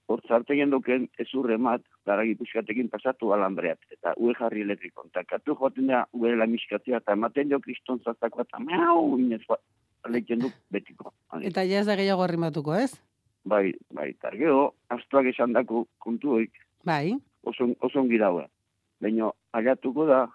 hor 0.06 0.20
zarte 0.28 0.54
gendoken 0.58 1.08
ezurre 1.18 1.56
mat, 1.58 1.82
daragi 2.06 2.34
puskatekin 2.34 2.88
pasatu 2.92 3.32
alambreat, 3.32 3.78
eta 3.90 4.12
ue 4.16 4.34
jarri 4.38 4.62
elektrikon, 4.66 5.08
eta 5.10 5.24
katu 5.24 5.54
joaten 5.58 5.86
da, 5.86 6.04
ue 6.12 6.34
lamiskatzea, 6.36 6.98
eta 6.98 7.12
ematen 7.18 7.50
jo 7.50 7.60
kriston 7.60 8.02
zaztakoa, 8.04 8.42
eta 8.42 8.58
miau, 8.60 9.18
inez, 9.18 9.42
leiken 10.08 10.38
du 10.44 10.50
betiko. 10.70 11.12
Eta 11.40 11.62
ja 11.64 11.80
ez 11.80 11.86
da 11.86 11.96
gehiago 11.96 12.22
arrimatuko, 12.22 12.74
ez? 12.74 12.92
Bai, 13.44 13.72
bai, 13.90 14.10
eta 14.10 14.30
gero, 14.38 14.74
astuak 14.94 15.26
esan 15.32 15.52
dako 15.52 15.86
kontuik, 15.98 16.52
Bai, 16.86 17.14
oso, 17.42 17.68
oso 17.80 18.00
ongi 18.00 18.18
daue. 18.18 18.46
Baina, 19.02 19.30
agatuko 19.52 20.06
da, 20.06 20.26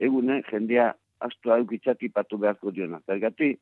egune, 0.00 0.42
jendea 0.50 0.90
astua 1.20 1.58
eukitzati 1.60 2.08
patu 2.08 2.38
beharko 2.40 2.72
diona. 2.72 3.00
Zergati, 3.06 3.54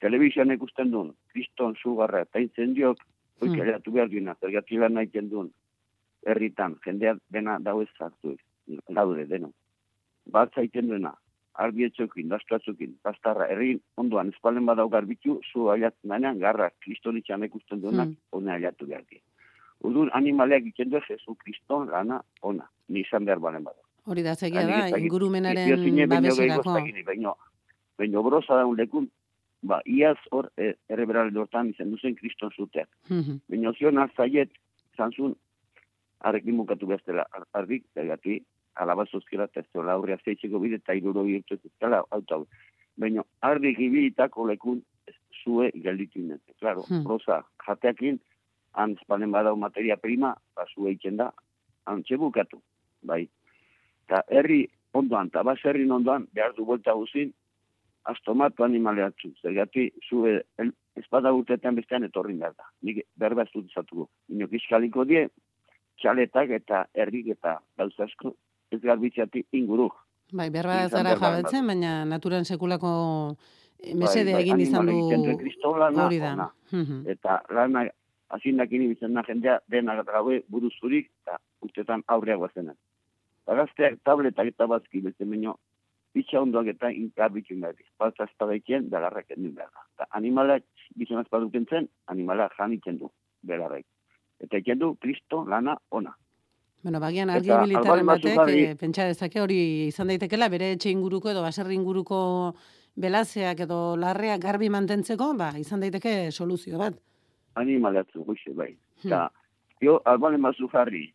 telebizian 0.00 0.52
ikusten 0.52 0.92
duen, 0.92 1.14
kriston 1.32 1.76
sugarra 1.82 2.24
eta 2.26 2.40
incendiok, 2.40 3.00
oik 3.40 3.50
Hmm. 3.50 3.60
hmm. 3.60 3.94
behar 3.94 4.08
diona. 4.08 4.36
Zergati 4.40 4.76
lan 4.76 4.94
nahi 4.94 5.08
duen, 5.30 5.50
herritan, 6.26 6.76
jendea 6.84 7.16
dena 7.30 7.58
dau 7.60 7.80
ez 7.82 7.88
zartu, 7.98 8.36
daude, 8.88 9.24
deno. 9.26 9.52
Bat 10.26 10.54
zaiten 10.54 10.88
duena, 10.88 11.14
argi 11.58 11.84
etxokin, 11.88 12.28
dastuatzukin, 12.30 12.92
pastarra, 13.02 13.48
herri 13.50 13.72
ondoan, 13.98 14.28
espalen 14.34 14.66
badau 14.66 14.88
garbitu, 14.88 15.40
zu 15.52 15.68
ailatzen 15.72 16.10
denean, 16.12 16.38
garra, 16.38 16.70
kristonitxan 16.84 17.42
ikusten 17.48 17.80
duenak, 17.82 18.08
Hmm. 18.08 18.16
ona 18.32 18.52
ailatu 18.54 18.86
behar 18.86 19.02
di. 19.10 19.18
Udun 19.82 20.10
animaleak 20.14 20.62
egiten 20.62 20.90
du 20.90 21.00
Jesu 21.08 21.34
Kriston 21.34 21.88
lana 21.90 22.20
ona, 22.42 22.68
ni 22.88 23.00
izan 23.00 23.24
behar 23.24 23.38
balen 23.38 23.64
bada. 23.64 23.78
hori 24.08 24.22
da 24.22 24.34
zegia 24.34 24.62
da, 24.66 24.98
ingurumenaren 24.98 26.08
babeserako. 26.08 26.72
dakit, 26.74 27.04
Baino, 27.06 27.34
baino 27.98 28.22
broza 28.22 28.54
da 28.56 28.64
un 28.66 28.76
lekun, 28.76 29.10
ba, 29.62 29.80
iaz 29.84 30.16
hor, 30.30 30.50
e, 30.56 30.72
erreberal 30.88 31.30
dortan 31.32 31.68
izan 31.68 31.90
duzen 31.90 32.14
kriston 32.14 32.50
zuteak. 32.56 32.88
Mhm. 33.10 33.40
Baina 33.48 33.72
zion 33.72 33.98
zaiet, 34.16 34.50
zantzun, 34.96 35.34
arrekin 36.20 36.56
bukatu 36.56 36.86
behaztela, 36.86 37.26
ar, 37.32 37.44
ardik, 37.52 37.84
zergati, 37.94 38.42
alabazuzkera, 38.78 39.48
eta 39.50 39.60
ez 39.60 39.68
zola 39.72 39.92
aurrea 39.98 40.18
zeitzeko 40.24 40.60
bide, 40.62 40.80
eta 40.82 40.94
iruro 40.94 41.24
birtu 41.26 41.54
ez 41.54 41.64
ezkala, 41.64 42.02
auto 42.10 42.34
hau. 42.34 42.46
Baina, 42.98 43.22
ardik 43.46 43.78
ibilitako 43.78 44.46
lekun, 44.50 44.82
zue 45.42 45.70
gelditu 45.74 46.20
inete. 46.20 46.54
Claro, 46.58 46.84
Hmm. 46.88 47.04
broza, 47.04 47.42
jateakin, 47.66 48.18
han 48.74 48.96
espalen 49.00 49.30
badau 49.30 49.56
materia 49.56 49.96
prima, 49.96 50.34
ba, 50.56 50.66
zue 50.74 50.92
itzen 50.92 51.16
da, 51.16 51.32
antxe 51.86 52.16
bukatu, 52.16 52.60
bai. 53.02 53.28
Eta 54.06 54.22
herri 54.28 54.68
ondoan, 54.92 55.28
eta 55.28 55.42
baserrin 55.42 55.90
ondoan, 55.92 56.26
behar 56.32 56.54
du 56.54 56.64
buelta 56.64 56.92
guzin, 56.92 57.32
astomatu 58.04 58.64
animale 58.64 59.02
atzu. 59.04 59.32
Zergati, 59.42 59.90
zue, 60.08 60.42
el, 60.58 60.72
espada 60.96 61.32
urtetan 61.32 61.76
bestean 61.76 62.04
etorri 62.04 62.36
behar 62.38 62.54
da. 62.56 62.64
Nik 62.82 63.04
berba 63.16 63.42
ez 63.42 63.52
dut 63.52 63.68
izatuko. 63.70 64.08
Inok 64.28 64.52
iskaliko 64.52 65.04
die, 65.04 65.28
txaletak 66.00 66.50
eta 66.50 66.86
herrik 66.94 67.28
eta 67.36 67.58
gauza 67.76 68.04
asko, 68.04 68.34
ez 68.70 68.80
garbitxati 68.80 69.44
inguru. 69.52 69.88
Bai, 70.32 70.48
ez 70.48 70.60
Izan 70.60 70.90
zara 70.90 71.14
behar 71.14 71.22
jabetzen, 71.22 71.66
baina 71.66 72.04
naturan 72.04 72.44
sekulako 72.44 72.90
eh, 73.80 73.94
mesede 73.94 74.34
bai, 74.34 74.42
egin 74.42 74.60
izan 74.60 74.86
du 74.86 74.96
hori 76.04 76.18
da. 76.18 76.50
Eta 77.06 77.40
lana, 77.50 77.86
azindakin 78.36 78.82
ibitzen 78.82 79.14
da 79.14 79.24
jendea, 79.26 79.58
dena 79.68 80.02
gaue 80.02 80.42
buruzurik, 80.48 81.08
eta 81.22 81.38
urtetan 81.64 82.04
aurreak 82.06 82.38
guazenak. 82.38 82.76
Bagazteak 83.48 84.02
tabletak 84.04 84.52
eta 84.52 84.66
bazki 84.66 85.00
beste 85.00 85.24
meño, 85.24 85.56
itxa 86.14 86.42
ondoak 86.42 86.66
eta 86.74 86.90
inkarbitu 86.92 87.54
ingarri. 87.54 87.86
Balta 87.98 88.26
espadaiken, 88.28 88.90
belarrak 88.92 89.30
endin 89.36 89.54
behar 89.54 89.70
da. 89.72 89.86
Eta 89.96 90.08
animalak, 90.20 90.64
gizon 90.98 91.22
azpaduken 91.22 91.66
zen, 91.70 91.88
animalak 92.06 92.52
janitzen 92.58 92.98
du, 93.00 93.10
belarrak. 93.42 93.86
Eta 94.44 94.60
iken 94.60 94.78
du, 94.78 94.94
kristo, 95.00 95.44
lana, 95.48 95.78
ona. 95.90 96.12
Bueno, 96.82 97.00
bagian 97.00 97.30
argi 97.30 97.50
militarren 97.50 98.06
batek, 98.06 98.38
eh, 98.48 98.74
pentsa 98.78 99.08
dezake 99.08 99.40
hori 99.42 99.58
izan 99.88 100.12
daitekela, 100.12 100.48
bere 100.48 100.72
etxe 100.76 100.90
inguruko 100.90 101.30
edo 101.32 101.42
baserri 101.42 101.74
inguruko 101.74 102.18
belazeak 102.94 103.64
edo 103.66 103.96
larreak 103.96 104.40
garbi 104.40 104.68
mantentzeko, 104.70 105.32
ba, 105.34 105.52
izan 105.58 105.80
daiteke 105.80 106.30
soluzio 106.30 106.78
bat. 106.78 106.94
animalatzu, 107.58 108.24
goize, 108.24 108.52
bai. 108.54 108.72
Hmm. 109.02 109.08
Eta, 109.08 109.30
jo, 109.82 109.98
albalen 110.06 110.42
bazu 110.42 110.68
jarri, 110.72 111.08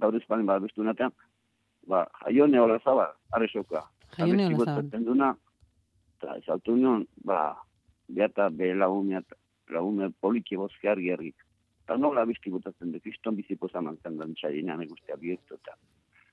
gaur 0.00 0.16
espalen 0.18 0.46
bat 0.48 0.62
bestu 0.64 0.84
natean, 0.84 1.12
ba, 1.88 2.04
jaione 2.24 2.60
hola 2.60 2.78
zaba, 2.84 3.08
arrezoka. 3.32 3.84
Jaione 4.18 4.50
botatzen 4.56 5.06
duna, 5.08 5.32
eta 6.18 6.36
ez 6.36 6.44
altu 6.52 6.76
nion, 6.76 7.06
ba, 7.24 7.54
beata 8.08 8.50
be 8.50 8.74
lagume, 8.74 9.22
lagume 9.72 10.10
poliki 10.20 10.60
bozke 10.60 10.92
argi 10.92 11.12
argi. 11.16 11.32
Eta 11.82 11.96
nola 11.98 12.24
bizki 12.28 12.50
botatzen 12.54 12.92
du, 12.92 13.00
kriston 13.02 13.36
biziko 13.38 13.68
zaman 13.68 13.98
zen 14.02 14.18
dan 14.20 14.34
txainean 14.38 14.82
egustea 14.84 15.16
bietu, 15.18 15.58
eta 15.58 15.74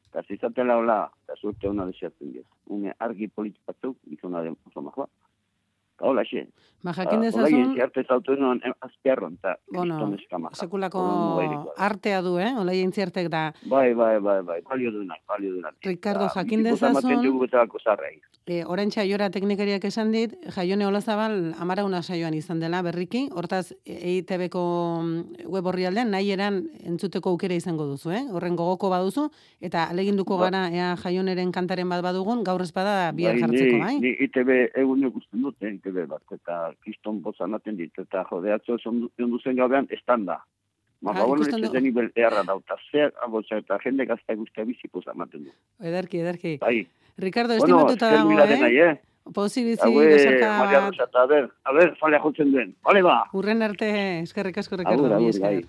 eta 0.09 0.23
zizatela 0.27 0.77
hola, 0.77 0.99
eta 1.25 1.35
surte 1.37 1.69
hona 1.69 1.85
deseatzen 1.89 2.31
diez. 2.33 2.45
Une 2.75 2.93
argi 3.05 3.27
poliki 3.27 3.61
batzuk, 3.67 3.97
gizona 4.09 4.41
den 4.45 4.57
oso 4.69 4.81
majoa. 4.81 5.07
Hola, 5.99 6.23
xe. 6.23 6.47
Ba, 6.81 6.93
jakin 6.95 7.19
Olaien 7.19 7.31
dezazun, 7.33 7.73
zeharte 7.75 8.03
zautu 8.07 8.35
nion 8.39 8.61
em, 8.63 8.71
azpiarron, 8.79 9.33
eta 9.35 9.57
bueno, 9.67 9.97
sekulako 10.55 11.01
artea 11.75 12.21
du, 12.23 12.37
eh? 12.39 12.53
Ola 12.57 12.71
jentziertek 12.71 13.27
da. 13.27 13.53
Bai, 13.67 13.93
bai, 13.93 14.17
bai, 14.23 14.37
bai, 14.47 14.61
balio 14.63 14.91
dunak, 14.95 15.19
balio 15.27 15.51
dunak. 15.57 15.75
Ricardo, 15.83 16.29
Eta, 16.29 16.39
jakin 16.39 16.63
dezazun- 16.63 17.21
dugu 17.21 17.41
betalako 17.43 17.79
zarrei. 17.83 18.21
E, 18.47 18.63
orain 18.65 18.89
jora 18.89 19.29
teknikariak 19.29 19.83
esan 19.85 20.11
dit, 20.11 20.31
jaione 20.55 20.87
olazabal 20.87 21.53
amarauna 21.59 22.01
saioan 22.01 22.33
izan 22.33 22.59
dela 22.61 22.81
berriki, 22.81 23.27
hortaz 23.35 23.73
EITB-ko 23.85 24.63
web 25.45 25.65
horrialdean 25.69 26.09
nahi 26.11 26.31
eran 26.31 26.63
entzuteko 26.87 27.29
aukera 27.35 27.53
izango 27.59 27.85
duzu, 27.85 28.11
eh? 28.11 28.23
Horren 28.31 28.55
gogoko 28.55 28.89
baduzu, 28.89 29.27
eta 29.61 29.83
aleginduko 29.91 30.37
Ba- 30.39 30.49
gara 30.49 30.63
ea 30.73 30.95
jaioneren 31.03 31.51
kantaren 31.51 31.89
bat 31.89 32.01
badugun, 32.01 32.43
gaur 32.43 32.61
espada 32.61 33.11
bihar 33.11 33.33
Bai, 33.35 33.41
jartzeko, 33.41 33.75
ni, 33.75 33.79
bai? 33.83 33.99
Ni 33.99 34.15
ITB 34.25 34.49
egun 34.81 35.05
ikusten 35.11 35.41
dute, 35.45 35.67
ITB 35.89 36.07
bat, 36.07 36.21
eta 36.31 36.71
kriston 36.83 37.21
boza 37.21 37.43
ematen 37.45 37.77
dit, 37.77 37.91
eta 37.97 38.23
jode, 38.29 38.53
atzo 38.53 38.75
esan 38.75 39.01
du- 39.01 39.11
egon 39.17 39.31
duzen 39.31 39.55
gabean, 39.55 39.87
estanda. 39.91 40.43
Ma, 41.01 41.11
Ah, 41.11 41.19
ba, 41.19 41.25
bueno, 41.25 41.43
ez 41.43 41.71
zen 41.71 41.83
nivel 41.83 42.11
erra 42.15 42.43
dauta. 42.43 42.75
Zer, 42.91 43.13
abotza, 43.23 43.57
eta 43.57 43.77
jende 43.79 44.05
gazta 44.05 44.35
guztia 44.35 44.65
bizipuz 44.65 45.07
amaten 45.07 45.45
du. 45.45 45.51
Ederki, 45.79 46.19
ederki. 46.19 46.57
Bai. 46.59 46.87
Ricardo, 47.17 47.55
Bueno, 47.57 47.77
estimatuta 47.87 48.09
dago, 48.11 48.29
mila 48.29 48.45
denai, 48.45 48.75
eh? 48.77 48.89
eh? 48.91 48.99
Pozi 49.33 49.63
bizi, 49.63 49.81
Haue, 49.83 50.07
besarka 50.07 50.57
Maria. 50.57 50.79
Rosa, 50.89 51.03
eta 51.03 51.21
a 51.21 51.25
ber, 51.27 51.49
a 51.63 51.71
ber, 51.71 51.95
falea 51.97 52.19
jotzen 52.19 52.51
duen. 52.51 52.75
Bale 52.83 53.01
ba! 53.01 53.29
Urren 53.33 53.61
arte, 53.61 54.19
eskerrik 54.21 54.57
asko, 54.57 54.75
Ricardo. 54.77 55.05
Agur, 55.05 55.13
agur, 55.13 55.29
esker. 55.29 55.41
bai. 55.41 55.65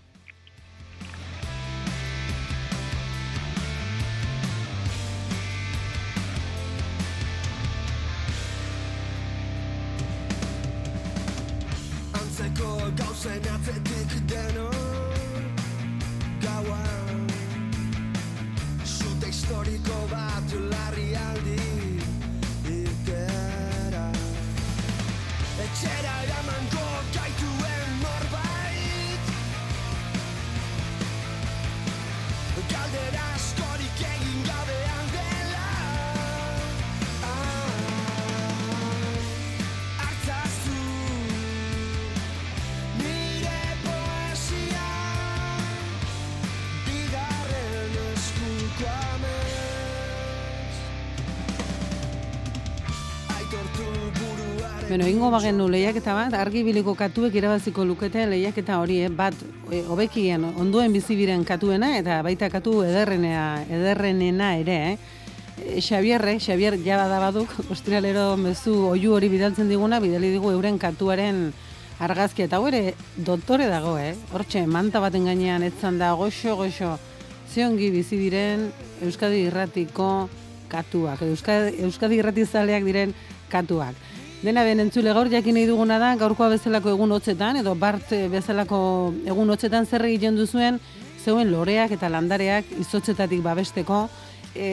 Beno, 54.91 55.07
ingo 55.07 55.29
bagenu 55.31 55.69
lehiaketa 55.71 56.17
bat, 56.17 56.33
argi 56.35 56.65
biliko 56.67 56.97
katuek 56.99 57.37
irabaziko 57.39 57.85
lukete 57.87 58.25
lehiaketa 58.27 58.81
hori, 58.83 58.97
eh, 59.05 59.11
bat 59.21 59.37
e, 59.71 59.85
hobekien 59.87 60.43
onduen 60.49 60.91
bizibiren 60.91 61.45
katuena 61.47 61.93
eta 61.95 62.17
baita 62.27 62.49
katu 62.51 62.73
ederrenea, 62.83 63.45
ederrenena 63.71 64.49
ere, 64.59 64.79
eh? 64.89 64.97
E, 65.63 65.79
Xabierre, 65.79 66.35
Xabier 66.43 66.75
jaba 66.83 67.07
da 67.07 67.21
baduk, 67.23 67.55
ostrialero 67.77 68.35
mezu 68.35 68.75
oiu 68.89 69.15
hori 69.15 69.31
bidaltzen 69.31 69.71
diguna, 69.71 70.03
bidali 70.03 70.33
digu 70.35 70.51
euren 70.51 70.83
katuaren 70.83 71.53
argazki 72.03 72.49
eta 72.49 72.59
ere 72.67 72.97
doktore 73.15 73.71
dago, 73.71 73.95
eh? 73.95 74.17
Hortxe, 74.35 74.67
manta 74.67 74.99
baten 74.99 75.31
gainean 75.31 75.63
etzan 75.63 76.03
da 76.03 76.17
goxo, 76.19 76.57
goxo, 76.65 76.97
ziongi 77.47 77.95
bizi 77.95 78.19
diren 78.19 78.73
Euskadi 79.07 79.47
irratiko 79.47 80.27
katuak, 80.67 81.23
Euskadi, 81.31 81.77
Euskadi 81.87 82.25
irratizaleak 82.25 82.83
diren 82.83 83.15
katuak. 83.55 84.10
Dena 84.41 84.63
ben 84.65 84.81
entzule 84.81 85.13
gaur 85.13 85.29
jakin 85.29 85.53
nahi 85.53 85.67
duguna 85.69 85.99
da, 86.01 86.15
gaurkoa 86.17 86.47
bezalako 86.49 86.95
egun 86.95 87.11
hotzetan, 87.13 87.59
edo 87.61 87.75
bart 87.77 88.15
bezalako 88.33 88.79
egun 89.29 89.53
hotzetan 89.53 89.85
zer 89.85 90.07
egiten 90.09 90.39
duzuen, 90.39 90.79
zeuen 91.21 91.51
loreak 91.53 91.93
eta 91.93 92.09
landareak 92.09 92.71
izotzetatik 92.81 93.43
babesteko, 93.45 94.07
e, 94.57 94.71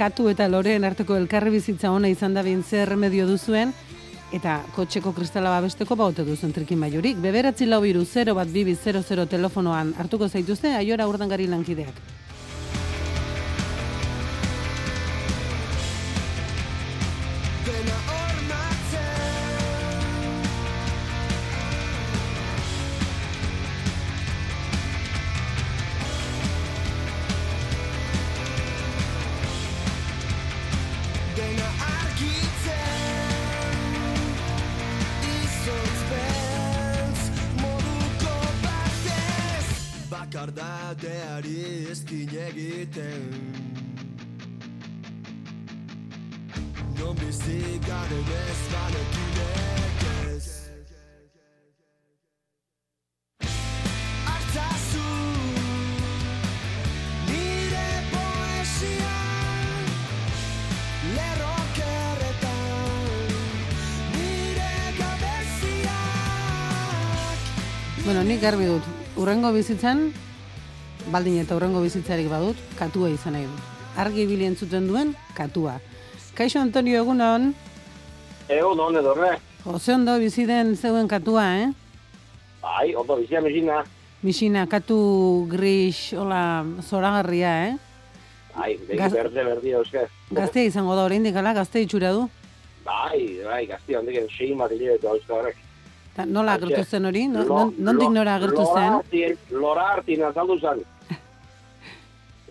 katu 0.00 0.30
eta 0.32 0.48
loreen 0.48 0.88
arteko 0.88 1.20
elkarri 1.20 1.52
bizitza 1.58 1.92
ona 1.92 2.08
izan 2.08 2.32
da 2.32 2.42
bin 2.42 2.64
zer 2.64 2.88
remedio 2.88 3.28
duzuen, 3.28 3.74
eta 4.32 4.62
kotxeko 4.74 5.12
kristala 5.12 5.52
babesteko 5.58 5.92
baute 5.94 6.24
duzuen 6.24 6.56
trikin 6.56 6.80
maiorik. 6.80 7.20
Beberatzi 7.20 7.68
lau 7.68 7.82
biru 7.84 8.00
0 8.08 8.32
bat 8.34 8.48
bibi 8.48 8.78
00 8.80 9.28
telefonoan 9.28 9.92
hartuko 10.00 10.28
zaituzte, 10.28 10.72
aiora 10.72 11.04
urdangari 11.06 11.52
lankideak. 11.52 12.00
Ez 50.36 50.46
Artzazu 54.34 55.08
nire 57.26 57.88
poesia 58.12 59.16
Lerrokerretan 61.16 63.28
nire 64.14 64.72
gabeziak. 65.00 65.90
Bueno, 68.04 68.20
nik 68.22 68.40
garbi 68.40 68.66
dut, 68.70 68.84
urrengo 69.16 69.50
bizitzan, 69.52 70.12
baldin 71.12 71.38
eta 71.42 71.56
urrengo 71.56 71.80
bizitzarik 71.84 72.28
badut, 72.30 72.56
katua 72.78 73.08
izan 73.12 73.32
nahi 73.36 73.46
dut. 73.46 73.62
Argi 73.96 74.22
ibili 74.26 74.44
entzuten 74.46 74.86
duen, 74.88 75.14
katua. 75.36 75.78
Kaixo 76.36 76.60
Antonio 76.60 77.00
egunon, 77.02 77.54
Egun, 78.48 78.78
hon 78.78 78.94
edorre. 79.00 79.38
Jose 79.64 79.90
ondo 79.94 80.18
bizi 80.22 80.44
den 80.46 80.76
zeuen 80.76 81.08
katua, 81.10 81.46
eh? 81.64 81.72
Bai, 82.62 82.94
ondo 82.94 83.16
bizia 83.18 83.40
mesina. 83.40 83.80
Misina, 84.22 84.66
katu 84.70 85.46
gris, 85.50 86.12
hola, 86.14 86.64
zoragarria, 86.86 87.50
eh? 87.68 87.76
Bai, 88.56 88.76
begi 88.86 88.98
Gaz- 89.00 89.12
berde, 89.12 89.42
berdi 89.44 89.72
euske. 89.74 90.06
Gaztea 90.30 90.62
izango 90.70 90.94
da 90.94 91.04
oraindik 91.08 91.34
ala, 91.36 91.52
gazte 91.58 91.82
itxura 91.82 92.12
du. 92.14 92.28
Bai, 92.86 93.40
bai, 93.44 93.66
gazti 93.66 93.94
handik 93.98 94.30
sei 94.36 94.52
bat 94.54 94.70
hilabete 94.70 95.10
euske 95.10 95.32
horrek. 95.32 95.56
Ta, 96.14 96.24
nola 96.24 96.54
agertu 96.54 96.84
zen 96.84 97.04
hori? 97.04 97.26
No, 97.28 97.42
Lo- 97.42 97.58
non, 97.58 97.74
nondik 97.78 98.10
nora 98.14 98.36
agertu 98.38 98.62
zen? 98.72 99.34
Lora 99.50 99.88
hartin 99.92 100.22
azaldu 100.24 100.58
zen. 100.60 100.84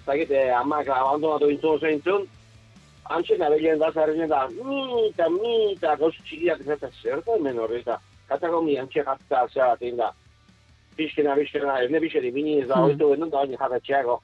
Dakit, 0.06 0.32
eh, 0.32 0.52
amak 0.54 0.88
abandonatu 0.88 1.50
intzun 1.50 1.80
zeintzun, 1.80 2.28
antxe 3.10 3.38
nabilen 3.38 3.80
da 3.80 3.92
zarren 3.92 4.28
da, 4.30 4.48
mi, 4.50 5.08
eta 5.10 5.30
mi, 5.30 5.56
eta 5.74 5.96
gauz 5.98 6.14
txikiak 6.28 6.62
eta 6.62 6.90
zer 7.02 7.22
da 7.26 7.34
hemen 7.40 7.60
horri 7.60 7.80
eta 7.82 7.98
katako 8.30 8.62
mi 8.62 8.78
antxe 8.78 9.04
jatzta 9.06 9.48
zea 9.54 9.72
bat 9.74 9.82
da. 9.98 10.12
Bizkena, 10.98 11.36
bizkena, 11.36 11.80
ez 11.84 11.90
ne 11.92 12.00
bizkena, 12.00 12.32
bini 12.32 12.60
ez 12.62 12.68
da, 12.68 12.76
Hmm. 12.76 12.86
oitu 12.92 13.10
genuen 13.14 13.30
da, 13.30 13.40
oin 13.42 13.52
jatatxeako. 13.58 14.22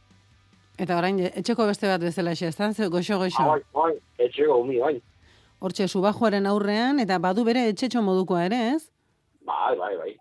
Eta 0.80 0.98
orain, 0.98 1.20
etxeko 1.20 1.66
beste 1.68 1.88
bat 1.88 2.02
bezala 2.02 2.32
xe, 2.36 2.48
eztan, 2.48 2.74
ze 2.74 2.88
goxo 2.88 3.18
goxo. 3.18 3.44
Oin, 3.44 3.62
oin, 3.74 3.98
etxeko 4.18 4.56
umi, 4.62 4.80
oin. 4.82 5.02
Hortxe, 5.60 5.88
subajuaren 5.88 6.46
aurrean, 6.48 7.00
eta 7.00 7.20
badu 7.20 7.44
bere 7.44 7.68
etxetxo 7.70 8.02
modukoa 8.02 8.46
ere, 8.46 8.62
ez? 8.76 8.90
Bai, 9.46 9.76
bai, 9.78 9.98
bai. 9.98 10.16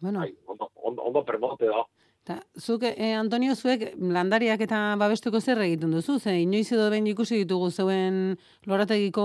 Bueno, 0.00 0.20
Bai, 0.20 0.34
ondo, 0.46 0.70
ondo, 0.74 1.02
ondo 1.02 1.24
permote 1.24 1.66
da. 1.66 1.82
Eta 2.24 2.38
zuk, 2.56 2.82
eh, 2.88 3.12
Antonio, 3.12 3.52
zuek 3.54 3.82
landariak 4.00 4.60
eta 4.64 4.78
babestuko 4.96 5.40
zer 5.44 5.58
egiten 5.60 5.90
duzu? 5.92 6.18
Ze, 6.18 6.32
inoiz 6.40 6.70
edo 6.72 6.86
behin 6.90 7.06
ikusi 7.10 7.42
ditugu 7.42 7.68
zeuen 7.70 8.38
lorategiko 8.66 9.24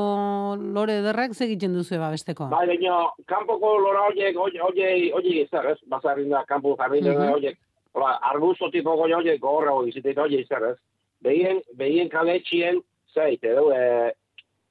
lore 0.60 0.97
ederrak 1.00 1.34
ze 1.34 1.45
egiten 1.45 1.74
duzu 1.78 1.95
babesteko? 2.02 2.50
Bai, 2.52 2.66
baina, 2.68 2.97
kanpoko 3.26 3.78
lora 3.80 4.04
horiek, 4.10 4.36
horiek, 4.36 4.62
horiek, 4.68 5.14
horiek 5.16 5.54
ez? 5.72 5.78
Bazarrin 5.88 6.30
da, 6.30 6.43
kanpo 6.45 6.76
familia 6.76 7.14
Mhm. 7.14 7.32
horiek. 7.34 7.58
Hola, 7.93 8.20
arbusto 8.22 8.70
tipo 8.70 8.95
goi 8.97 9.14
horiek, 9.14 9.39
gorra 9.41 9.72
hori, 9.74 9.91
zitek 9.91 10.18
horiek 10.18 10.47
zer, 10.47 10.64
ez? 10.72 10.78
Behien, 11.22 11.62
behien 11.76 12.10
kaletxien, 12.10 12.82
zeit, 13.16 13.43
edo, 13.43 13.72
e, 13.72 14.12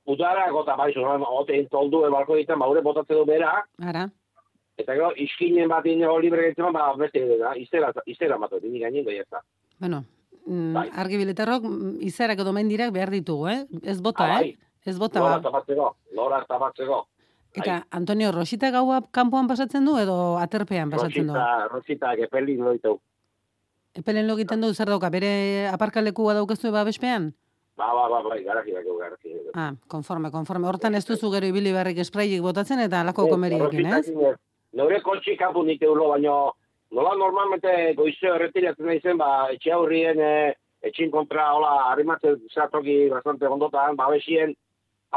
udara 0.06 0.50
gota 0.50 0.76
baizu, 0.76 1.00
no? 1.00 1.24
otein 1.40 1.66
toldu 1.68 2.04
ebalko 2.06 2.36
egiten, 2.36 2.58
baure 2.58 2.80
botatzen 2.82 3.16
du 3.16 3.24
bera, 3.24 3.64
Ara, 3.82 4.10
eta 4.78 4.94
gero, 4.94 5.10
iskinen 5.16 5.68
bat 5.68 5.86
ino 5.90 6.14
libre 6.22 6.42
gaitzen, 6.48 6.72
ba, 6.72 6.92
beste, 6.96 7.24
da, 7.40 7.52
iztera, 7.58 7.90
iztera 8.06 8.38
matu, 8.38 8.60
dini 8.62 8.78
gainin 8.80 9.04
da, 9.04 9.12
jazta. 9.16 9.42
bueno, 9.78 10.04
mm, 10.46 10.72
Bai. 10.74 10.88
argi 10.94 11.16
biletarrok 11.20 11.64
mm, 11.66 11.96
izarak 12.08 12.38
edo 12.44 12.52
mendirak 12.52 12.92
behar 12.94 13.10
ditugu, 13.10 13.48
eh? 13.48 13.66
Ez 13.82 14.00
bota, 14.00 14.24
Ah, 14.24 14.40
eh? 14.40 14.40
bai. 14.40 14.58
Ez 14.86 14.96
bota, 14.98 15.20
Lora 15.20 15.36
ba. 15.38 15.42
tapatzeko, 15.42 15.96
lora 16.14 16.44
tapatzeko. 16.48 17.06
Eta, 17.58 17.80
Antonio, 17.90 18.30
Rosita 18.32 18.70
gaua 18.70 19.02
kanpoan 19.10 19.48
pasatzen 19.48 19.84
du 19.84 19.96
edo 19.98 20.38
aterpean 20.38 20.90
pasatzen 20.90 21.26
du? 21.26 21.34
Rosita, 21.34 21.68
Rosita, 21.72 22.14
gepeli 22.16 22.56
loitu. 22.56 23.00
Epelen 23.98 24.28
lo 24.28 24.34
egiten 24.38 24.60
du 24.60 24.72
zer 24.74 24.86
dauka, 24.86 25.10
bere 25.10 25.66
aparkalekua 25.72 26.34
daukazu 26.38 26.70
babespean? 26.70 27.32
Ba, 27.76 27.88
ba, 27.94 28.08
ba, 28.10 28.20
bai, 28.28 28.44
garaji 28.44 28.72
dako, 28.76 28.96
garaji 29.00 29.32
dako. 29.34 29.50
Ah, 29.54 29.72
konforme, 29.88 30.30
konforme. 30.30 30.68
Hortan 30.68 30.94
ez 30.94 31.04
duzu 31.06 31.30
gero 31.32 31.46
ibili 31.46 31.72
barrik 31.72 31.98
espraiik 31.98 32.42
botatzen 32.42 32.80
eta 32.84 33.00
alako 33.00 33.26
komeriekin, 33.28 33.86
ez? 33.86 34.06
Nore 34.78 35.00
kotxi 35.02 35.34
kapu 35.36 35.64
nik 35.66 35.82
eulo, 35.82 36.08
baino 36.12 36.36
nola 36.94 37.16
normalmente 37.18 37.94
goizeo 37.98 38.36
erretiratzen 38.38 38.86
nahi 38.86 39.00
zen, 39.02 39.18
ba, 39.18 39.48
etxe 39.54 39.72
aurrien, 39.74 40.20
e, 40.22 40.54
etxin 40.88 41.10
kontra, 41.10 41.48
hola, 41.56 41.72
arrimatzen 41.90 42.38
zatoki 42.54 43.08
bastante 43.10 43.48
ondotan, 43.50 43.96
babesien, 43.98 44.54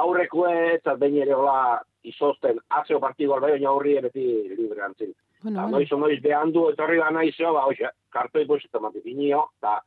aurrekue, 0.02 0.54
ez 0.76 0.98
behin 0.98 1.20
ere, 1.26 1.36
hola, 1.38 1.80
izosten, 2.08 2.58
atzeo 2.80 3.00
partidu 3.00 3.36
albai, 3.36 3.54
baina 3.56 3.70
aurrien 3.70 4.08
beti 4.08 4.26
libre 4.58 4.82
antzin. 4.88 5.14
Bueno, 5.44 5.58
Ba, 5.60 5.68
bueno. 5.68 5.78
noiz, 5.78 5.92
noiz, 5.92 6.20
behan 6.22 6.52
du, 6.54 6.68
etorri 6.74 6.98
gana 6.98 7.24
izio, 7.26 7.54
ba, 7.54 7.68
hoxe, 7.70 7.90
kartoi 8.14 8.46
poizeta 8.50 8.82
mati 8.82 9.02
binio, 9.06 9.46
eta 9.62 9.78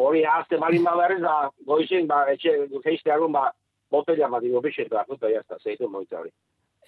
hori 0.00 0.24
azte 0.24 0.58
balin 0.60 0.84
ba 0.84 0.94
berriz, 0.96 1.20
da, 1.24 1.36
goizin, 1.66 2.06
ba, 2.08 2.26
etxe, 2.32 2.54
geizte 2.84 3.12
agun, 3.12 3.32
ba, 3.32 3.48
botella 3.92 4.28
mati 4.28 4.52
gobixetu, 4.52 4.96
akuta, 5.00 5.32
jazta, 5.32 5.58
zeitu 5.64 5.88
moita 5.88 6.20
hori. 6.20 6.32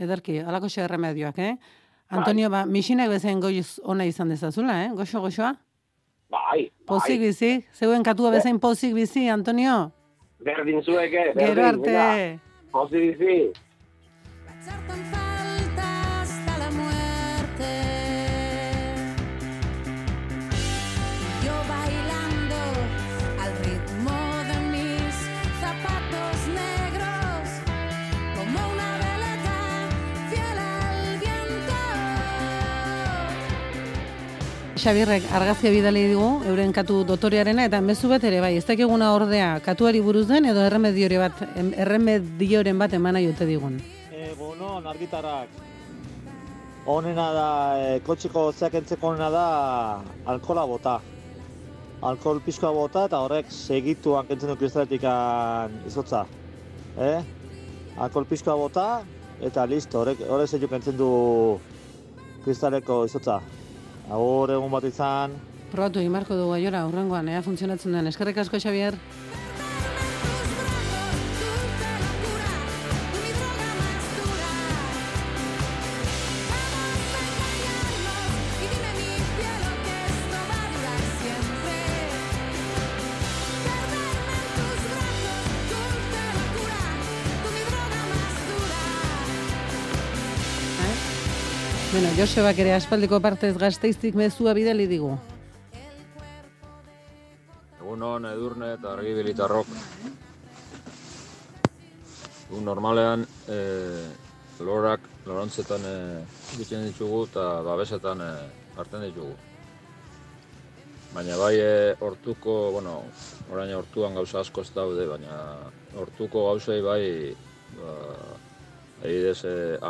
Ederki, 0.00 0.38
alako 0.40 0.68
xe 0.72 0.86
remedioak, 0.90 1.38
eh? 1.38 1.56
Antonio, 2.18 2.50
ba, 2.50 2.64
misinak 2.66 3.08
bezen 3.10 3.40
goiz 3.40 3.78
ona 3.82 4.04
izan 4.04 4.28
dezazula, 4.28 4.84
eh? 4.84 4.90
Goxo, 4.94 5.20
goxoa? 5.20 5.54
Bai, 6.30 6.70
Pozik 6.86 7.20
bizi, 7.20 7.62
zeuen 7.78 8.02
katua 8.02 8.30
bezain 8.30 8.58
pozik 8.60 8.94
bizi, 8.94 9.28
Antonio? 9.30 9.90
berdin 10.44 10.82
zueke, 10.82 11.32
berdin, 11.34 11.46
Gero 11.46 11.66
arte. 11.66 11.90
venga. 11.90 12.38
Pozi 12.72 12.98
bizi. 13.00 13.52
Xabirrek 34.84 35.30
argazkia 35.32 35.70
bidali 35.72 36.02
digu, 36.10 36.26
euren 36.44 36.72
katu 36.76 36.98
dotorearena, 37.08 37.64
eta 37.70 37.78
mezu 37.80 38.10
bat 38.10 38.24
ere 38.28 38.42
bai, 38.44 38.50
ez 38.58 38.66
dakiguna 38.68 39.14
ordea 39.16 39.46
katuari 39.64 40.02
buruz 40.04 40.26
den, 40.28 40.44
edo 40.50 40.60
erremediore 40.60 41.22
bat, 41.22 41.40
em- 41.56 41.70
erremedioren 41.72 42.82
bat 42.82 42.92
emana 42.92 43.22
jote 43.24 43.46
digun. 43.48 43.78
Egunon, 44.12 44.84
argitarrak. 44.92 45.56
Honena 46.84 47.30
da, 47.32 47.48
e, 47.80 47.96
kotxiko 48.04 48.44
zeak 48.52 48.76
entzeko 48.82 49.08
honena 49.08 49.30
da, 49.32 49.46
alkola 50.26 50.66
bota. 50.68 50.98
Alkohol 52.02 52.44
pixkoa 52.44 52.76
bota 52.76 53.06
eta 53.08 53.24
horrek 53.24 53.48
segituan 53.48 54.28
kentzen 54.28 54.52
du 54.52 54.60
kristaletik 54.60 55.08
izotza. 55.88 56.26
Eh? 57.00 57.22
Alkohol 57.96 58.28
pixkoa 58.28 58.60
bota 58.60 58.88
eta 59.40 59.64
listo, 59.64 60.04
horrek, 60.04 60.26
horrek 60.28 60.48
zeitu 60.50 60.68
kentzen 60.68 61.00
du 61.00 61.12
kristaleko 62.44 63.06
izotza. 63.08 63.40
Agur 64.10 64.50
egun 64.52 64.72
bat 64.72 64.84
izan. 64.84 65.36
Probatu 65.72 65.98
egin 65.98 66.12
dugu 66.28 66.52
aiora, 66.52 66.84
urrengoan, 66.86 67.28
ea 67.28 67.42
funtzionatzen 67.42 67.92
den. 67.92 68.06
Eskerrik 68.06 68.38
asko, 68.38 68.60
Xabier. 68.60 68.94
Josebak 92.14 92.60
ere 92.62 92.70
aspaldiko 92.70 93.18
partez 93.18 93.56
gazteiztik 93.58 94.14
mezua 94.14 94.52
bidali 94.54 94.84
digu. 94.86 95.08
Egunon, 97.80 98.28
edurne 98.28 98.68
eta 98.76 98.92
argibilitarrok. 98.94 99.72
Egun 102.44 102.68
normalean, 102.70 103.24
e, 103.50 103.56
lorak, 104.62 105.08
lorantzetan 105.26 105.86
e, 105.88 105.96
egiten 106.54 106.84
ditugu 106.86 107.24
eta 107.26 107.46
babesetan 107.66 108.22
e, 108.22 108.28
hartzen 108.78 109.02
ditugu. 109.08 109.32
Baina 111.16 111.38
bai 111.40 111.56
e, 111.58 111.72
hortuko, 111.98 112.54
bueno, 112.76 112.92
orain 113.50 113.72
hortuan 113.74 114.14
gauza 114.20 114.44
asko 114.44 114.62
ez 114.62 114.70
daude, 114.76 115.08
baina 115.10 115.40
hortuko 115.98 116.46
gauzei 116.52 116.78
bai, 116.86 117.02
ba, 117.80 117.96
e, 119.02 119.18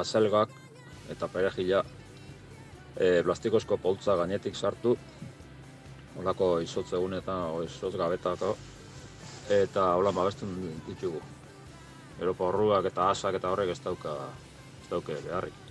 azelgak 0.01 0.57
eta 1.12 1.29
perejila 1.29 1.85
e, 2.97 3.23
plastikozko 3.23 3.79
poltza 3.83 4.17
gainetik 4.17 4.57
sartu, 4.57 4.97
holako 6.19 6.61
izotz 6.63 6.93
egunetan, 6.93 7.51
o 7.55 7.63
izotz 7.65 7.95
gabetako, 7.99 8.55
eta 9.51 9.95
hola 9.99 10.13
babesten 10.15 10.55
ditugu. 10.89 11.21
Gero 12.19 12.35
porruak 12.39 12.87
eta 12.87 13.11
asak 13.11 13.41
eta 13.41 13.51
horrek 13.51 13.75
ez 13.75 13.81
dauka, 13.83 14.15
ez 14.83 14.91
dauke 14.91 15.17
beharrik. 15.27 15.63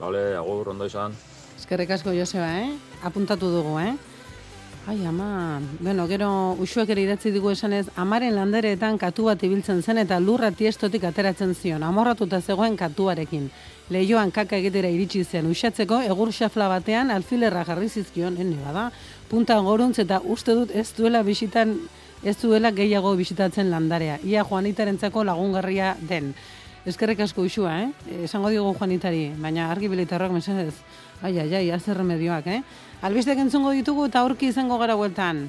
Bale, 0.00 0.30
agur, 0.36 0.70
ondo 0.72 0.86
izan. 0.88 1.12
Eskerrik 1.58 1.90
asko 1.92 2.14
Joseba, 2.16 2.48
eh? 2.62 2.70
Apuntatu 3.04 3.50
dugu, 3.52 3.76
eh? 3.82 3.92
Ai, 4.88 5.04
ama, 5.04 5.60
bueno, 5.78 6.06
gero 6.08 6.56
usuak 6.58 6.88
ere 6.94 7.02
idatzi 7.04 7.30
digu 7.34 7.50
esanez, 7.52 7.84
amaren 8.00 8.32
landereetan 8.32 8.96
katu 8.98 9.26
bat 9.28 9.42
ibiltzen 9.44 9.82
zen 9.84 10.00
eta 10.00 10.16
lurra 10.24 10.48
tiestotik 10.56 11.04
ateratzen 11.04 11.52
zion, 11.54 11.84
amorratuta 11.84 12.40
zegoen 12.40 12.78
katuarekin. 12.80 13.50
Leioan 13.90 14.30
kaka 14.30 14.54
egitera 14.60 14.86
iritsi 14.86 15.24
zen 15.24 15.48
usatzeko, 15.50 15.96
egur 16.06 16.30
xafla 16.30 16.68
batean 16.70 17.08
alfilerra 17.10 17.64
jarri 17.66 17.88
zizkion, 17.90 18.36
ene 18.38 18.54
bada, 18.62 18.84
punta 19.26 19.56
goruntz 19.66 19.98
eta 19.98 20.20
uste 20.22 20.54
dut 20.54 20.70
ez 20.70 20.92
duela 20.94 21.24
bisitan, 21.26 21.74
ez 22.22 22.36
duela 22.38 22.70
gehiago 22.70 23.16
bisitatzen 23.18 23.66
landarea. 23.70 24.20
Ia 24.22 24.44
Juanitarentzako 24.46 25.24
lagungarria 25.26 25.96
den. 26.00 26.30
Eskerrik 26.86 27.24
asko 27.26 27.42
usua, 27.42 27.80
eh? 27.82 27.88
Esango 28.28 28.54
diogu 28.54 28.76
Juanitari, 28.78 29.32
baina 29.42 29.66
argi 29.72 29.90
bilitarroak 29.90 30.38
mesedez. 30.38 30.76
Ai, 31.20 31.34
ai, 31.42 31.50
ai, 31.54 31.66
azer 31.74 31.98
remedioak, 31.98 32.46
eh? 32.46 32.62
Albistek 33.02 33.42
entzungo 33.42 33.74
ditugu 33.74 34.06
eta 34.06 34.22
aurki 34.22 34.54
izango 34.54 34.78
gara 34.78 34.94
bueltan. 34.94 35.48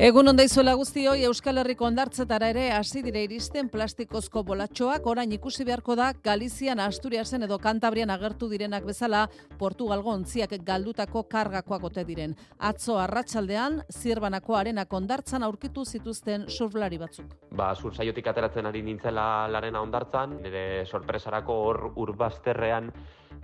Egun 0.00 0.30
onda 0.30 0.40
izuela 0.46 0.72
guztioi 0.80 1.26
Euskal 1.28 1.60
Herriko 1.60 1.84
ondartzetara 1.84 2.46
ere 2.54 2.62
hasi 2.72 3.02
dire 3.04 3.20
iristen 3.26 3.66
plastikozko 3.68 4.40
bolatxoak 4.48 5.04
orain 5.12 5.34
ikusi 5.36 5.66
beharko 5.68 5.92
da 5.98 6.06
Galizian, 6.24 6.80
Asturiasen 6.80 7.44
edo 7.44 7.58
Kantabrian 7.60 8.08
agertu 8.14 8.48
direnak 8.48 8.86
bezala 8.88 9.26
Portugalgo 9.60 10.14
ontziak 10.14 10.56
galdutako 10.64 11.26
kargakoak 11.28 11.84
ote 11.90 12.06
diren. 12.08 12.32
Atzo 12.70 12.96
arratsaldean 12.96 13.82
zirbanako 13.92 14.56
arenak 14.56 14.96
ondartzan 15.02 15.44
aurkitu 15.44 15.84
zituzten 15.84 16.48
surflari 16.48 16.96
batzuk. 16.96 17.36
Ba, 17.52 17.74
sursaiotik 17.74 18.32
ateratzen 18.32 18.72
ari 18.72 18.80
nintzela 18.80 19.50
larena 19.52 19.84
ondartzan, 19.84 20.38
nire 20.40 20.86
sorpresarako 20.88 21.62
hor 21.66 21.90
urbazterrean 22.06 22.88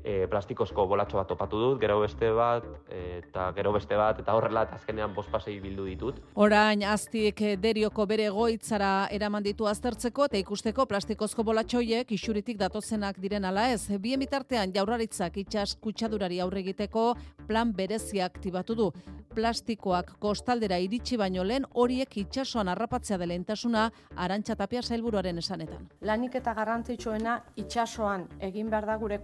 e, 0.02 0.26
plastikozko 0.30 0.86
bolatxo 0.86 1.18
bat 1.18 1.28
topatu 1.28 1.60
dut, 1.60 1.80
gero 1.80 2.00
beste 2.00 2.30
bat, 2.30 2.64
eta 2.88 3.50
gero 3.56 3.72
beste 3.72 3.96
bat, 3.98 4.20
eta 4.22 4.34
horrela, 4.38 4.62
eta 4.66 4.78
azkenean 4.80 5.14
bost 5.14 5.30
pasei 5.30 5.58
bildu 5.60 5.86
ditut. 5.88 6.20
Orain 6.34 6.82
aztiek 6.86 7.40
eh, 7.42 7.56
derioko 7.60 8.06
bere 8.06 8.28
goitzara 8.30 9.08
eraman 9.12 9.44
ditu 9.46 9.66
aztertzeko 9.70 10.28
eta 10.28 10.38
ikusteko 10.38 10.86
plastikozko 10.86 11.44
bolatxoiek 11.46 12.12
isuritik 12.12 12.58
datozenak 12.60 13.20
diren 13.22 13.44
ala 13.44 13.68
ez. 13.72 13.88
Bien 14.00 14.20
bitartean 14.20 14.72
jaurlaritzak 14.74 15.36
itxas 15.42 15.76
kutsadurari 15.80 16.40
aurre 16.40 16.62
egiteko 16.64 17.14
plan 17.46 17.72
berezia 17.72 18.26
aktibatu 18.26 18.74
du. 18.74 18.90
Plastikoak 19.36 20.14
kostaldera 20.18 20.78
iritsi 20.80 21.18
baino 21.20 21.44
lehen 21.44 21.66
horiek 21.74 22.16
itsasoan 22.22 22.70
harrapatzea 22.72 23.18
dela 23.20 23.36
intasuna 23.36 23.90
arantxa 24.16 24.56
tapia 24.56 24.82
sailburuaren 24.82 25.38
esanetan. 25.38 25.88
lanik 26.00 26.34
eta 26.34 26.54
garrantzitsuena 26.54 27.42
itsasoan 27.56 28.26
egin 28.40 28.70
behar 28.70 28.86
da 28.86 28.96
gure 28.96 29.18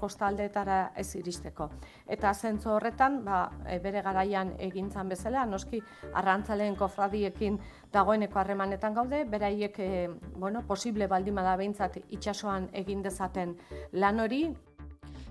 kostaldeetara 0.52 0.92
ez 0.96 1.16
iristeko. 1.16 1.68
Eta 2.06 2.32
zentzu 2.34 2.70
horretan, 2.70 3.24
ba, 3.24 3.50
e, 3.66 3.78
bere 3.80 4.02
garaian 4.02 4.54
egintzan 4.58 5.08
bezala, 5.08 5.46
noski 5.46 5.80
arrantzaleen 6.14 6.76
kofradiekin 6.76 7.58
dagoeneko 7.92 8.38
harremanetan 8.38 8.94
gaude, 8.94 9.24
beraiek 9.24 9.78
e, 9.78 10.08
bueno, 10.36 10.62
posible 10.66 11.06
baldima 11.06 11.42
da 11.42 11.56
behintzat 11.56 11.98
itsasoan 12.10 12.68
egin 12.72 13.02
dezaten 13.02 13.56
lan 13.92 14.20
hori, 14.20 14.46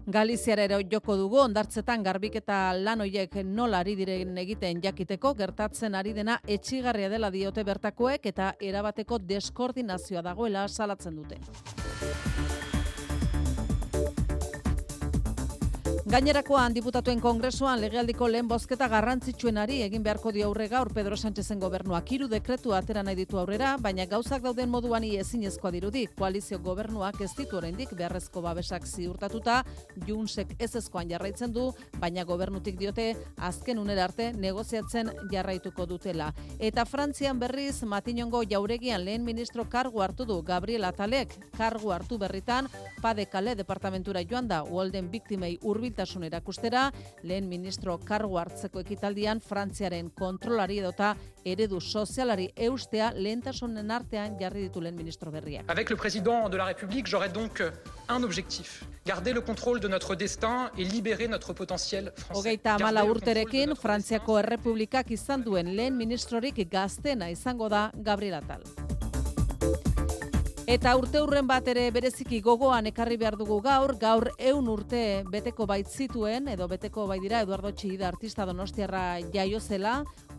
Galiziara 0.02 0.64
ere 0.64 0.80
joko 0.90 1.14
dugu 1.16 1.38
ondartzetan 1.44 2.02
garbiketa 2.02 2.74
lan 2.74 3.04
hoiek 3.04 3.36
nola 3.46 3.84
ari 3.84 3.94
diren 3.96 4.36
egiten 4.42 4.82
jakiteko 4.82 5.36
gertatzen 5.38 5.94
ari 5.94 6.14
dena 6.18 6.40
etxigarria 6.48 7.08
dela 7.08 7.30
diote 7.30 7.64
bertakoek 7.64 8.26
eta 8.26 8.56
erabateko 8.60 9.20
deskoordinazioa 9.20 10.24
dagoela 10.26 10.68
salatzen 10.68 11.22
dute. 11.22 11.38
Gainerakoan 16.02 16.74
diputatuen 16.74 17.20
kongresuan 17.22 17.78
legealdiko 17.78 18.26
lehen 18.26 18.48
bozketa 18.50 18.88
garrantzitsuenari 18.90 19.84
egin 19.86 20.02
beharko 20.02 20.32
dio 20.34 20.48
aurre 20.48 20.66
gaur 20.68 20.90
Pedro 20.96 21.14
Sánchezen 21.14 21.60
gobernuak 21.62 22.08
hiru 22.12 22.26
dekretu 22.28 22.74
atera 22.74 23.04
nahi 23.06 23.20
ditu 23.20 23.38
aurrera, 23.38 23.76
baina 23.78 24.08
gauzak 24.10 24.42
dauden 24.42 24.72
moduan 24.74 25.04
ezinezkoa 25.06 25.72
dirudi. 25.72 26.08
Koalizio 26.18 26.58
gobernuak 26.58 27.22
ez 27.22 27.30
ditu 27.38 27.58
oraindik 27.58 27.94
beharrezko 27.94 28.42
babesak 28.42 28.88
ziurtatuta, 28.88 29.60
Junsek 30.08 30.56
ez 30.58 30.72
ezkoan 30.76 31.12
jarraitzen 31.12 31.54
du, 31.54 31.68
baina 32.00 32.26
gobernutik 32.26 32.80
diote 32.80 33.14
azken 33.38 33.78
unera 33.78 34.06
arte 34.10 34.32
negoziatzen 34.34 35.12
jarraituko 35.32 35.86
dutela. 35.86 36.32
Eta 36.58 36.86
Frantzian 36.86 37.38
berriz 37.38 37.84
Matinongo 37.84 38.42
jauregian 38.50 39.06
lehen 39.06 39.24
ministro 39.24 39.68
kargu 39.70 40.02
hartu 40.02 40.26
du 40.26 40.42
Gabriel 40.42 40.90
Atalek, 40.90 41.38
kargu 41.58 41.94
hartu 41.94 42.18
berritan 42.18 42.68
Pade 43.02 43.28
Kale 43.28 43.56
departamentura 43.56 44.26
joan 44.26 44.48
da 44.48 44.64
Walden 44.64 45.12
biktimei 45.12 45.60
hurbiltasun 45.92 46.24
erakustera, 46.24 46.90
lehen 47.24 47.48
ministro 47.50 47.98
kargu 48.00 48.38
hartzeko 48.40 48.82
ekitaldian 48.82 49.42
Frantziaren 49.42 50.12
kontrolari 50.16 50.80
edota 50.80 51.16
eredu 51.46 51.80
sozialari 51.82 52.50
eustea 52.56 53.12
lehentasunen 53.16 53.92
artean 53.92 54.38
jarri 54.40 54.68
ditu 54.68 54.82
lehen 54.82 54.96
ministro 54.96 55.32
berriak. 55.32 55.70
Avec 55.70 55.90
le 55.90 55.96
président 55.96 56.50
de 56.50 56.58
la 56.58 56.66
République, 56.66 57.08
j'aurai 57.08 57.30
donc 57.30 57.62
un 58.08 58.24
objectif. 58.24 58.84
Garder 59.06 59.34
le 59.34 59.42
contrôle 59.42 59.80
de 59.80 59.88
notre 59.88 60.16
destin 60.16 60.72
et 60.78 60.84
libérer 60.84 61.28
notre 61.28 61.54
potentiel 61.54 62.12
français. 62.16 62.40
Hogeita 62.40 62.76
amala 62.76 63.04
urterekin, 63.06 63.76
Frantziako 63.76 64.40
Errepublikak 64.40 65.12
izan 65.12 65.44
duen 65.44 65.76
lehen 65.76 65.98
ministrorik 65.98 66.68
gaztena 66.70 67.30
izango 67.30 67.70
da 67.70 67.92
Gabriel 67.96 68.36
Atal. 68.36 68.91
Eta 70.72 70.94
urte 70.96 71.20
hurren 71.20 71.44
bat 71.50 71.66
ere 71.68 71.82
bereziki 71.92 72.38
gogoan 72.40 72.86
ekarri 72.88 73.18
behar 73.20 73.36
dugu 73.36 73.58
gaur, 73.66 73.92
gaur 74.00 74.30
eun 74.40 74.70
urte 74.72 75.02
beteko 75.28 75.66
bait 75.68 75.90
zituen, 75.92 76.48
edo 76.48 76.64
beteko 76.72 77.04
bai 77.10 77.18
dira 77.20 77.42
Eduardo 77.44 77.74
Txillida 77.76 78.08
artista 78.08 78.46
donostiarra 78.48 79.02
jaiozela, 79.34 79.98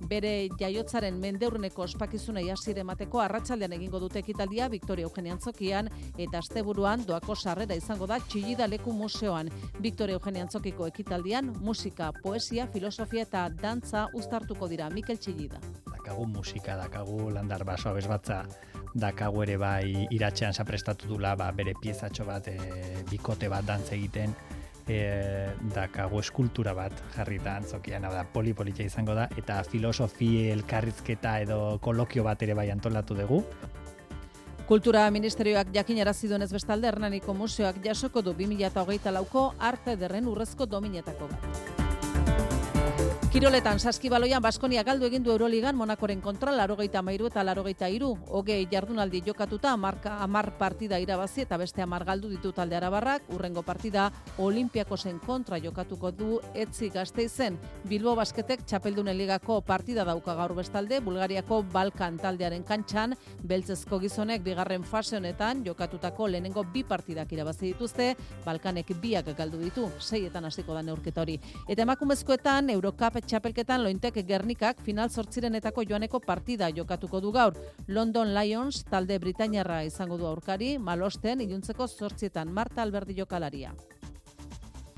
bere 0.09 0.49
jaiotzaren 0.57 1.21
mendeurneko 1.21 1.85
ospakizunei 1.85 2.47
hasiera 2.49 2.81
emateko 2.81 3.21
arratsaldean 3.21 3.77
egingo 3.77 4.01
dute 4.01 4.23
ekitaldia 4.25 4.71
Victoria 4.73 5.05
Eugenia 5.05 5.37
Antzokian 5.37 5.93
eta 6.17 6.41
asteburuan 6.41 7.05
doako 7.05 7.37
sarrera 7.37 7.77
izango 7.77 8.09
da 8.09 8.17
Txillida 8.25 8.71
Leku 8.73 8.97
Museoan. 8.97 9.53
Victoria 9.85 10.17
Eugenia 10.17 10.49
Antzokiko 10.49 10.89
ekitaldian 10.89 11.53
musika, 11.61 12.09
poesia, 12.25 12.71
filosofia 12.73 13.29
eta 13.29 13.51
dantza 13.53 14.09
uztartuko 14.17 14.73
dira 14.73 14.89
Mikel 14.89 15.21
Txillida. 15.21 15.61
dakagu 16.03 16.27
musika, 16.27 16.77
dakagu 16.77 17.31
landar 17.31 17.63
baso 17.65 17.89
abesbatza, 17.91 18.43
dakagu 18.95 19.43
ere 19.43 19.57
bai 19.59 20.07
iratxean 20.11 20.53
zaprestatu 20.53 21.09
dula 21.09 21.35
ba, 21.37 21.51
bere 21.53 21.75
piezatxo 21.81 22.27
bat, 22.29 22.49
e, 22.49 23.05
bikote 23.11 23.49
bat 23.49 23.65
dantza 23.67 23.95
egiten, 23.97 24.35
e, 24.87 24.99
dakagu 25.75 26.21
eskultura 26.21 26.75
bat 26.75 27.03
jarrita 27.17 27.57
antzokian, 27.57 28.05
hau 28.05 28.13
da, 28.13 28.25
polipolitia 28.25 28.87
izango 28.87 29.15
da, 29.17 29.29
eta 29.39 29.63
filosofi 29.65 30.51
elkarrizketa 30.53 31.39
edo 31.47 31.61
kolokio 31.83 32.25
bat 32.25 32.43
ere 32.43 32.55
bai 32.59 32.71
antolatu 32.71 33.17
dugu. 33.19 33.43
Kultura 34.67 35.09
Ministerioak 35.11 35.73
jakinarazi 35.75 36.29
duenez 36.31 36.53
bestalde 36.53 36.89
Hernaniko 36.89 37.35
Museoak 37.35 37.83
jasoko 37.85 38.23
du 38.23 38.33
2024 38.39 39.13
lauko 39.13 39.53
arte 39.59 39.97
derren 40.01 40.29
urrezko 40.31 40.67
dominetako 40.67 41.29
bat. 41.29 41.72
Kiroletan, 43.33 43.79
saskibaloian 43.81 44.43
Baskonia 44.45 44.83
galdu 44.85 45.07
egin 45.09 45.23
du 45.25 45.31
Euroligan 45.33 45.73
Monakoren 45.73 46.19
kontra, 46.21 46.53
larogeita 46.53 47.01
mairu 47.01 47.31
eta 47.31 47.41
larogeita 47.41 47.89
iru. 47.89 48.11
Hogei 48.29 48.67
jardunaldi 48.69 49.23
jokatuta, 49.25 49.71
amarka, 49.73 50.19
amar 50.21 50.51
partida 50.59 50.99
irabazi 51.01 51.47
eta 51.47 51.57
beste 51.57 51.81
amar 51.81 52.05
galdu 52.05 52.29
ditu 52.29 52.53
talde 52.53 52.77
arabarrak, 52.77 53.31
urrengo 53.33 53.63
partida 53.65 54.11
Olimpiakosen 54.37 55.17
kontra 55.25 55.57
jokatuko 55.65 56.11
du 56.13 56.41
etzi 56.53 56.91
gazteizen. 56.93 57.57
Bilbo 57.89 58.13
Basketek 58.19 58.67
txapeldunen 58.67 59.17
ligako 59.17 59.63
partida 59.63 60.05
dauka 60.05 60.35
gaur 60.37 60.53
bestalde, 60.61 61.01
Bulgariako 61.01 61.63
Balkan 61.73 62.21
taldearen 62.21 62.69
kantxan, 62.69 63.17
beltzezko 63.49 63.97
gizonek 64.05 64.45
bigarren 64.45 64.85
fase 64.85 65.17
honetan 65.17 65.65
jokatutako 65.65 66.29
lehenengo 66.35 66.67
bi 66.69 66.85
partidak 66.85 67.33
irabazi 67.33 67.73
dituzte, 67.73 68.13
Balkanek 68.45 68.93
biak 69.01 69.33
galdu 69.41 69.65
ditu, 69.65 69.89
seietan 69.99 70.53
hasiko 70.53 70.77
da 70.77 70.85
neurketa 70.85 71.25
hori. 71.25 71.41
Eta 71.67 71.89
emakumezkoetan, 71.89 72.69
Eurocup 72.77 73.22
txapelketan 73.27 73.83
lointek 73.85 74.21
Gernikak 74.27 74.83
final 74.87 75.11
zortzirenetako 75.11 75.85
joaneko 75.89 76.21
partida 76.21 76.69
jokatuko 76.71 77.21
du 77.21 77.33
gaur. 77.33 77.57
London 77.89 78.35
Lions 78.35 78.85
talde 78.91 79.19
Britainiarra 79.19 79.83
izango 79.85 80.19
du 80.19 80.27
aurkari, 80.27 80.77
malosten 80.79 81.41
iluntzeko 81.41 81.89
zortzietan 81.89 82.53
Marta 82.53 82.83
Alberdi 82.83 83.19
jokalaria. 83.19 83.75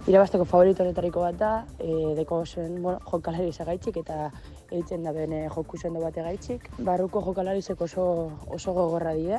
Irabasteko 0.05 0.45
favorito 0.45 0.83
honetariko 0.85 1.23
bat 1.25 1.37
da, 1.41 1.51
e, 1.81 1.93
deko 2.19 2.43
zen, 2.45 2.75
bueno, 2.83 2.99
jokalari 3.09 3.53
zagaitxik 3.53 4.03
eta 4.03 4.27
eitzen 4.71 5.07
da 5.07 5.15
bene 5.17 5.47
joku 5.55 5.79
sendo 5.81 6.03
bate 6.03 6.21
gaitxik. 6.27 6.67
Barruko 6.85 7.23
jokalarizek 7.25 7.81
oso, 7.87 8.05
oso 8.53 8.75
gogorra 8.77 9.15
die, 9.17 9.39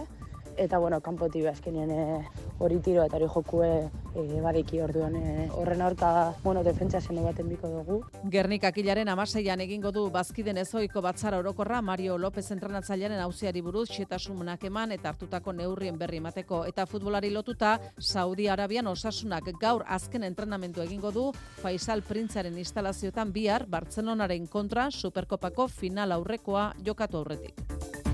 eta 0.58 0.78
bueno, 0.78 1.00
kanpoti 1.02 1.46
azkenean 1.48 1.92
e, 1.92 2.26
hori 2.60 2.80
tiro 2.80 3.04
eta 3.04 3.18
hori 3.18 3.28
jokue 3.28 3.70
e, 4.16 4.42
badiki 4.42 4.80
orduan 4.82 5.16
e, 5.16 5.50
horren 5.54 5.82
aurka, 5.82 6.34
bueno, 6.44 6.64
defentsa 6.64 7.02
sendo 7.02 7.24
baten 7.24 7.50
biko 7.50 7.70
dugu. 7.70 8.00
Gernikak 8.32 8.78
hilaren 8.78 9.10
amaseian 9.10 9.62
egingo 9.62 9.92
du 9.92 10.08
bazkiden 10.12 10.58
ezoiko 10.58 11.02
batzara 11.02 11.40
orokorra 11.40 11.82
Mario 11.82 12.18
López 12.18 12.50
entrenatzailearen 12.56 13.20
auziari 13.20 13.62
buruz 13.62 13.90
xetasunak 13.92 14.64
eman 14.64 14.96
eta 14.96 15.10
hartutako 15.10 15.54
neurrien 15.54 15.98
berri 16.00 16.22
emateko 16.24 16.64
eta 16.66 16.86
futbolari 16.86 17.32
lotuta 17.32 17.78
Saudi 18.00 18.48
Arabian 18.48 18.88
osasunak 18.88 19.52
gaur 19.62 19.84
azken 19.88 20.24
entrenamendu 20.24 20.82
egingo 20.82 21.12
du 21.12 21.32
Faisal 21.62 22.02
Printzaren 22.02 22.58
instalazioetan 22.58 23.34
bihar 23.36 23.68
Bartzelonaren 23.68 24.48
kontra 24.48 24.90
Superkopako 24.92 25.68
final 25.68 26.12
aurrekoa 26.16 26.74
jokatu 26.86 27.24
aurretik. 27.24 28.05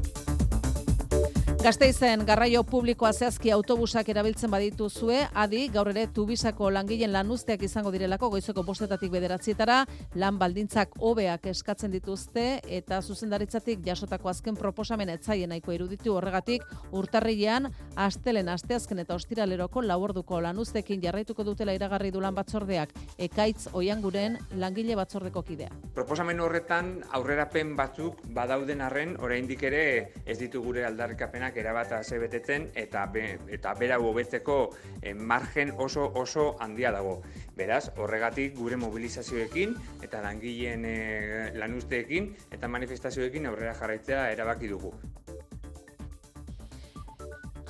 Gasteizen 1.62 2.24
garraio 2.26 2.64
publikoa 2.66 3.12
zehazki 3.14 3.52
autobusak 3.54 4.08
erabiltzen 4.10 4.50
badituzue, 4.50 5.20
adi 5.38 5.68
gaur 5.70 5.92
ere 5.92 6.08
tubisako 6.10 6.72
langileen 6.74 7.12
lanuzteak 7.14 7.62
izango 7.68 7.92
direlako 7.94 8.32
goizeko 8.34 8.64
bostetatik 8.66 9.12
bederatzietara, 9.14 9.76
lan 10.18 10.40
baldintzak 10.42 10.96
hobeak 10.98 11.46
eskatzen 11.52 11.94
dituzte 11.94 12.46
eta 12.78 12.98
zuzendaritzatik 13.04 13.84
jasotako 13.86 14.32
azken 14.32 14.58
proposamen 14.58 15.12
etzaien 15.14 15.54
nahiko 15.54 15.76
iruditu. 15.76 16.16
Horregatik 16.16 16.66
urtarrilean 16.98 17.70
astelen 18.08 18.50
asteazken 18.50 19.06
eta 19.06 19.20
ostiraleroko 19.22 19.86
laborduko 19.86 20.42
lanuztekin 20.42 21.06
jarraituko 21.06 21.46
dutela 21.46 21.78
iragarri 21.78 22.10
du 22.10 22.26
lan 22.26 22.34
batzordeak. 22.34 22.98
Ekaitz 23.20 23.68
oianguren 23.74 24.40
langile 24.58 24.98
batzordeko 24.98 25.46
kidea. 25.46 25.70
Proposamen 25.94 26.42
horretan 26.42 26.92
aurrerapen 27.12 27.78
batzuk 27.78 28.26
badauden 28.34 28.82
arren 28.82 29.16
oraindik 29.22 29.62
ere 29.70 29.86
ez 30.26 30.40
ditu 30.42 30.66
gure 30.66 30.90
aldarrikapenak 30.90 31.51
erabata 31.58 32.04
ze 32.04 32.20
betetzen 32.20 32.70
eta 32.76 33.06
be, 33.12 33.38
eta 33.52 33.74
bera 33.80 33.98
hobetzeko 34.00 34.58
eh, 35.02 35.14
margen 35.14 35.74
oso 35.78 36.12
oso 36.16 36.56
handia 36.60 36.92
dago. 36.92 37.22
Beraz, 37.58 37.92
horregatik 37.98 38.56
gure 38.58 38.78
mobilizazioekin 38.78 39.76
eta 40.02 40.22
langileen 40.22 40.86
eh, 40.86 41.52
lanuzteekin 41.56 42.32
eta 42.52 42.68
manifestazioekin 42.68 43.46
aurrera 43.52 43.76
jarraitzea 43.76 44.30
erabaki 44.32 44.72
dugu. 44.72 44.96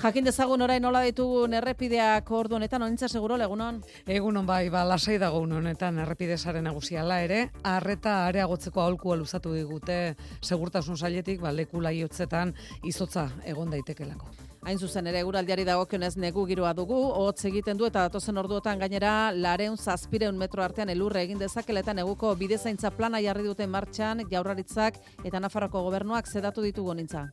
Jakin 0.02 0.24
dezagun 0.26 0.64
orain 0.64 0.82
nola 0.82 1.04
ditugun 1.06 1.52
errepideak 1.54 2.30
ordu 2.34 2.56
honetan, 2.56 2.82
onintza 2.82 3.06
seguro, 3.06 3.36
legunon? 3.38 3.78
Egunon 4.10 4.48
bai, 4.48 4.64
ba, 4.74 4.82
lasai 4.82 5.14
dago 5.22 5.44
honetan 5.44 6.00
errepidesaren 6.02 6.66
nagusiala 6.66 7.20
ere, 7.22 7.44
arreta 7.62 8.16
areagotzeko 8.26 8.82
aholkua 8.82 9.20
luzatu 9.20 9.54
digute 9.54 10.16
segurtasun 10.40 10.98
sailetik, 10.98 11.38
ba, 11.40 11.54
leku 11.54 11.80
laiotzetan 11.80 12.50
izotza 12.82 13.28
egon 13.46 13.70
daitekelako. 13.70 14.51
Hain 14.62 14.78
zuzen 14.78 15.08
ere 15.10 15.18
eguraldiari 15.24 15.64
dagokionez 15.66 16.12
negu 16.22 16.44
giroa 16.46 16.68
dugu, 16.78 16.94
hotz 17.18 17.48
egiten 17.48 17.74
du 17.80 17.82
eta 17.88 18.04
datozen 18.04 18.36
orduotan 18.38 18.78
gainera 18.78 19.32
lareun 19.34 19.74
zazpireun 19.74 20.36
metro 20.38 20.62
artean 20.62 20.92
elurre 20.92 21.24
egin 21.26 21.40
dezakela 21.40 21.80
eta 21.82 21.90
neguko 21.98 22.30
bidezaintza 22.38 22.92
plana 22.94 23.18
jarri 23.24 23.42
duten 23.42 23.72
martxan 23.72 24.22
jaurlaritzak 24.30 25.00
eta 25.24 25.40
Nafarroko 25.42 25.82
gobernuak 25.82 26.30
zedatu 26.30 26.62
ditugu 26.62 26.94
nintza. 26.94 27.24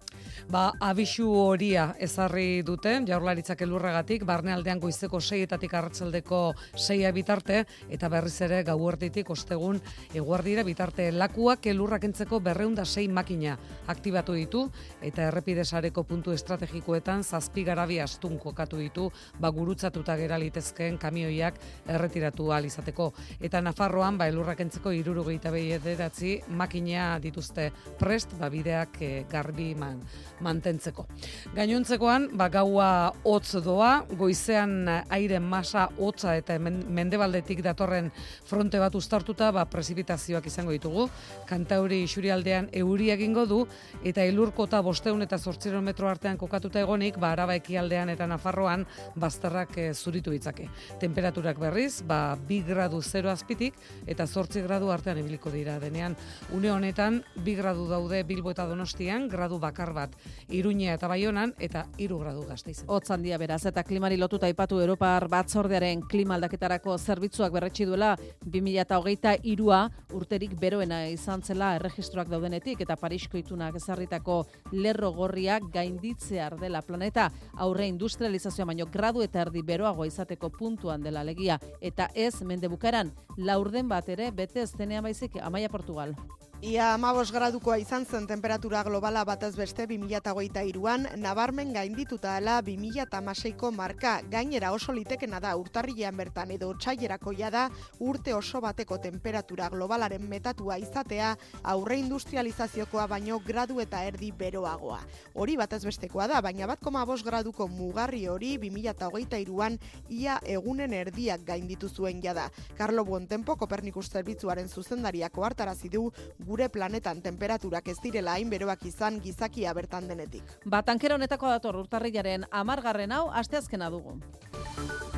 Ba, 0.49 0.71
abisu 0.82 1.27
horia 1.30 1.91
ezarri 2.01 2.63
dute, 2.65 2.95
jaurlaritzak 3.05 3.61
elurregatik, 3.61 4.25
barnealdean 4.25 4.82
goizeko 4.82 5.21
seietatik 5.21 5.77
arratsaldeko 5.77 6.41
seia 6.73 7.13
bitarte, 7.13 7.61
eta 7.93 8.09
berriz 8.09 8.41
ere 8.49 8.63
gauerditik 8.63 9.30
ostegun 9.30 9.77
eguardira 10.15 10.65
bitarte 10.65 11.11
lakuak 11.11 11.69
elurrak 11.69 12.09
entzeko 12.09 12.41
berreunda 12.41 12.89
sei 12.89 13.05
makina 13.07 13.59
aktibatu 13.86 14.34
ditu, 14.34 14.65
eta 15.01 15.30
errepidesareko 15.30 16.07
puntu 16.09 16.34
estrategikoetan 16.34 17.18
zazpi 17.24 17.63
garabi 17.63 17.99
astun 17.99 18.38
kokatu 18.39 18.78
ditu, 18.78 19.09
ba, 19.39 19.49
gurutzatuta 19.53 20.15
gera 20.20 20.38
litezkeen 20.41 20.97
kamioiak 20.97 21.59
erretiratu 21.88 22.51
ahal 22.51 22.65
izateko. 22.70 23.11
Eta 23.39 23.61
Nafarroan, 23.61 24.17
ba, 24.17 24.28
elurrak 24.32 24.61
entzeko 24.65 24.93
irurogeita 24.95 25.51
behi 25.53 25.74
ederatzi 25.78 26.36
makina 26.49 27.17
dituzte 27.24 27.70
prest, 27.99 28.36
ba, 28.39 28.49
bideak 28.53 29.01
eh, 29.01 29.26
garbi 29.30 29.74
man, 29.76 30.01
mantentzeko. 30.45 31.07
Gainontzekoan, 31.55 32.30
ba, 32.38 32.49
gaua 32.53 32.89
hotz 33.24 33.59
doa, 33.63 34.05
goizean 34.17 34.88
aire 35.09 35.39
masa 35.39 35.88
hotza 35.97 36.36
eta 36.38 36.57
mendebaldetik 36.59 37.63
datorren 37.65 38.11
fronte 38.47 38.80
bat 38.80 38.95
uztartuta, 38.95 39.51
ba, 39.55 39.65
prezipitazioak 39.70 40.45
izango 40.49 40.76
ditugu. 40.76 41.07
Kantauri 41.49 42.03
isurialdean 42.05 42.70
euri 42.84 43.09
egingo 43.15 43.45
du, 43.49 43.63
eta 44.03 44.24
elurkota 44.28 44.82
bosteun 44.86 45.24
eta 45.26 45.38
zortziron 45.38 45.84
metro 45.84 46.09
artean 46.09 46.38
kokatuta 46.38 46.82
egonik, 46.82 47.09
ba, 47.18 47.32
araba 47.32 47.55
ekialdean 47.55 48.10
eta 48.14 48.28
Nafarroan 48.28 48.86
bazterrak 49.16 49.78
eh, 49.78 49.93
zuritu 49.93 50.32
ditzake. 50.32 50.68
Temperaturak 50.99 51.60
berriz, 51.60 52.03
ba, 52.05 52.36
bi 52.36 52.62
gradu 52.68 53.01
zero 53.01 53.32
azpitik, 53.32 53.74
eta 54.07 54.28
zortzi 54.28 54.62
gradu 54.62 54.91
artean 54.91 55.18
ibiliko 55.18 55.49
dira 55.49 55.80
denean. 55.80 56.16
Une 56.53 56.72
honetan, 56.72 57.24
bi 57.36 57.55
gradu 57.55 57.88
daude 57.88 58.24
Bilbo 58.24 58.51
eta 58.51 58.68
Donostian, 58.68 59.28
gradu 59.30 59.60
bakar 59.60 59.93
bat 59.93 60.16
Iruña 60.49 60.93
eta 60.93 61.07
Baionan, 61.07 61.53
eta 61.60 61.86
hiru 61.97 62.20
gradu 62.20 62.45
gazteizen. 62.47 62.86
Hotz 62.88 63.10
handia 63.12 63.38
beraz 63.38 63.66
eta 63.66 63.84
klimari 63.84 64.18
lotuta 64.18 64.47
aipatu 64.49 64.80
Europar 64.82 65.28
batzordearen 65.32 66.01
klima 66.10 66.36
aldaketarako 66.36 66.97
zerbitzuak 66.97 67.53
berretsi 67.53 67.86
duela 67.86 68.16
2023a 68.45 69.80
urterik 70.18 70.55
beroena 70.60 71.03
izan 71.07 71.41
zela 71.41 71.74
erregistroak 71.78 72.30
daudenetik 72.32 72.82
eta 72.86 72.97
Parisko 72.99 73.38
itunak 73.39 73.76
ezarritako 73.80 74.41
lerro 74.74 75.12
gorriak 75.16 75.70
gainditzear 75.74 76.57
dela 76.60 76.82
planeta 77.00 77.32
aurre 77.56 77.88
industrializazioa 77.88 78.68
baino 78.74 78.88
gradu 78.91 79.24
eta 79.24 79.45
erdi 79.45 79.64
beroago 79.64 80.06
izateko 80.06 80.50
puntuan 80.58 81.04
dela 81.06 81.24
legia 81.24 81.60
eta 81.82 82.10
ez 82.14 82.41
mende 82.43 82.68
bukaeran 82.68 83.14
laurden 83.38 83.88
bat 83.88 84.10
ere 84.10 84.32
bete 84.32 84.62
ez 84.68 84.72
denean 84.76 85.04
baizik 85.04 85.39
Amaia 85.41 85.70
Portugal. 85.70 86.16
Ia 86.60 86.89
amabos 86.91 87.30
gradukoa 87.32 87.78
izan 87.80 88.03
zen 88.03 88.26
temperatura 88.28 88.82
globala 88.84 89.22
batez 89.24 89.53
beste 89.55 89.86
2008an, 89.88 91.05
nabarmen 91.16 91.70
gaindituta 91.72 92.34
dela 92.36 92.57
2006ko 92.60 93.70
marka. 93.72 94.18
Gainera 94.28 94.74
oso 94.76 94.91
litekena 94.91 95.39
da 95.39 95.53
urtarrilean 95.55 96.18
bertan 96.20 96.51
edo 96.51 96.74
txailerako 96.76 97.32
da 97.49 97.70
urte 97.99 98.34
oso 98.36 98.60
bateko 98.60 98.97
temperatura 98.97 99.70
globalaren 99.70 100.28
metatua 100.28 100.78
izatea 100.78 101.38
aurre 101.64 101.97
industrializaziokoa 101.99 103.07
baino 103.07 103.39
gradu 103.39 103.80
eta 103.80 104.03
erdi 104.03 104.34
beroagoa. 104.34 104.99
Hori 105.36 105.55
batez 105.55 105.86
bestekoa 105.86 106.28
da, 106.28 106.41
baina 106.41 106.68
bat 106.68 106.82
koma 106.84 107.05
graduko 107.05 107.70
mugarri 107.70 108.28
hori 108.28 108.57
2008an 108.57 109.80
ia 110.10 110.38
egunen 110.43 110.91
erdiak 110.91 111.39
gainditu 111.45 111.88
zuen 111.88 112.22
jada. 112.22 112.51
Carlo 112.76 113.05
Buontempo 113.05 113.55
Kopernikus 113.55 114.10
zerbitzuaren 114.12 114.68
zuzendariak 114.68 115.38
ohartarazi 115.38 115.88
du 115.88 116.12
gure 116.50 116.70
planetan 116.74 117.22
temperaturak 117.22 117.88
ez 117.93 117.97
direla 118.04 118.38
hain 118.38 118.50
beroak 118.50 118.86
izan 118.89 119.22
gizakia 119.22 119.74
bertan 119.78 120.10
denetik. 120.10 120.58
Ba, 120.66 120.82
tankera 120.82 121.20
honetako 121.20 121.54
dator 121.54 121.78
urtarrilaren 121.84 122.47
amargarren 122.64 123.14
hau 123.14 123.28
asteazkena 123.43 123.91
dugu. 123.93 124.18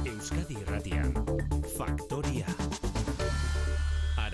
Euskadi 0.06 0.60
Irratian. 0.60 1.14
Faktoria. 1.78 2.11